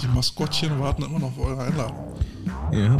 Die 0.00 0.08
Maskottchen 0.08 0.78
warten 0.80 1.02
immer 1.02 1.18
noch 1.18 1.28
auf 1.28 1.38
eure 1.38 1.64
Einladung. 1.64 2.14
Ja. 2.72 2.96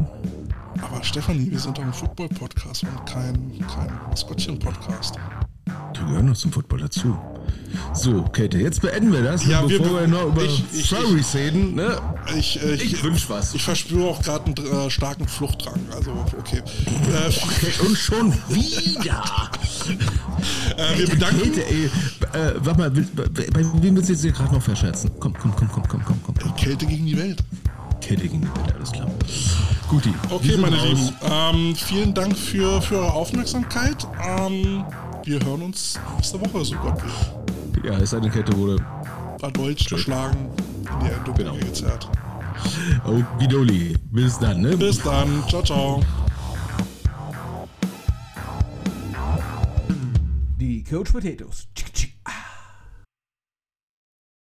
Aber 0.83 1.03
Stefanie, 1.03 1.51
wir 1.51 1.59
sind 1.59 1.78
doch 1.78 1.83
ein 1.83 1.93
Football-Podcast 1.93 2.85
und 2.85 3.07
kein, 3.07 3.66
kein 3.66 4.01
Maskottchen-Podcast. 4.11 5.19
Die 5.67 6.01
gehören 6.01 6.27
noch 6.27 6.37
zum 6.37 6.53
Football 6.53 6.81
dazu. 6.81 7.17
So, 7.93 8.23
Käthe, 8.25 8.59
jetzt 8.59 8.81
beenden 8.81 9.13
wir 9.13 9.23
das, 9.23 9.45
Ja, 9.47 9.69
wir 9.69 9.79
bevor 9.79 10.01
wir, 10.01 10.07
be- 10.07 10.09
noch 10.09 10.27
über 10.29 10.43
ich- 10.45 10.65
ich- 10.73 11.35
reden. 11.35 11.75
Ne? 11.75 11.99
Ich, 12.39 12.63
äh, 12.63 12.75
Ich 12.75 13.03
wünsch 13.03 13.29
was. 13.29 13.55
Ich 13.55 13.63
verspüre 13.65 14.07
auch 14.09 14.23
gerade 14.23 14.45
einen 14.47 14.87
äh, 14.87 14.91
starken 14.91 15.27
Fluchtdrang. 15.27 15.81
Also, 15.95 16.13
okay. 16.39 16.59
Äh, 16.59 16.61
Okay, 17.43 17.73
und 17.87 17.97
schon 17.97 18.33
wieder. 18.49 19.51
äh, 20.77 20.99
wir 20.99 21.09
bedanken 21.09 21.53
ey, 21.59 21.85
äh, 21.87 22.53
warte 22.59 22.79
mal, 22.81 22.95
will- 22.97 23.09
bei, 23.15 23.25
bei 23.51 23.65
wem 23.83 23.97
willst 23.97 24.09
du 24.09 24.13
jetzt 24.13 24.23
hier 24.23 24.33
gerade 24.33 24.55
noch 24.55 24.63
verscherzen? 24.63 25.11
Komm, 25.19 25.35
komm, 25.35 25.55
komm, 25.57 25.69
komm, 25.73 25.83
komm, 25.89 26.03
komm, 26.05 26.21
komm. 26.23 26.57
Kälte 26.57 26.87
gegen 26.87 27.07
die 27.07 27.17
Welt. 27.19 27.43
Käthe 28.07 28.23
gegen 28.28 28.41
die 28.41 28.47
Welt, 28.47 28.77
alles 28.77 28.93
klar. 28.93 29.09
Guti. 29.89 30.15
Okay, 30.31 30.57
meine 30.57 30.77
raus. 30.77 30.85
Lieben. 30.89 31.11
Ähm, 31.28 31.74
vielen 31.74 32.15
Dank 32.15 32.37
für, 32.39 32.81
für 32.81 32.99
eure 32.99 33.12
Aufmerksamkeit. 33.12 34.07
Ähm, 34.24 34.85
wir 35.24 35.45
hören 35.45 35.62
uns 35.62 35.99
nächste 36.16 36.41
Woche, 36.41 36.65
so 36.65 36.77
Gott 36.77 37.03
will. 37.03 37.91
Ja, 37.91 37.99
es 37.99 38.11
sei 38.11 38.20
denn, 38.20 38.31
Käthe 38.31 38.57
wurde 38.57 38.77
War 39.41 39.51
Deutsch 39.51 39.89
geschlagen, 39.89 40.51
in 41.01 41.07
die 41.07 41.12
Endung 41.12 41.35
Genau. 41.35 41.55
gezerrt. 41.57 42.09
Okidoli. 43.05 43.97
Bis 44.12 44.39
dann, 44.39 44.61
ne? 44.61 44.77
Bis 44.77 45.03
dann. 45.03 45.43
Ciao, 45.49 45.62
ciao. 45.62 46.01
Die 50.61 50.85
Coach 50.85 51.11
Potatoes. 51.12 51.66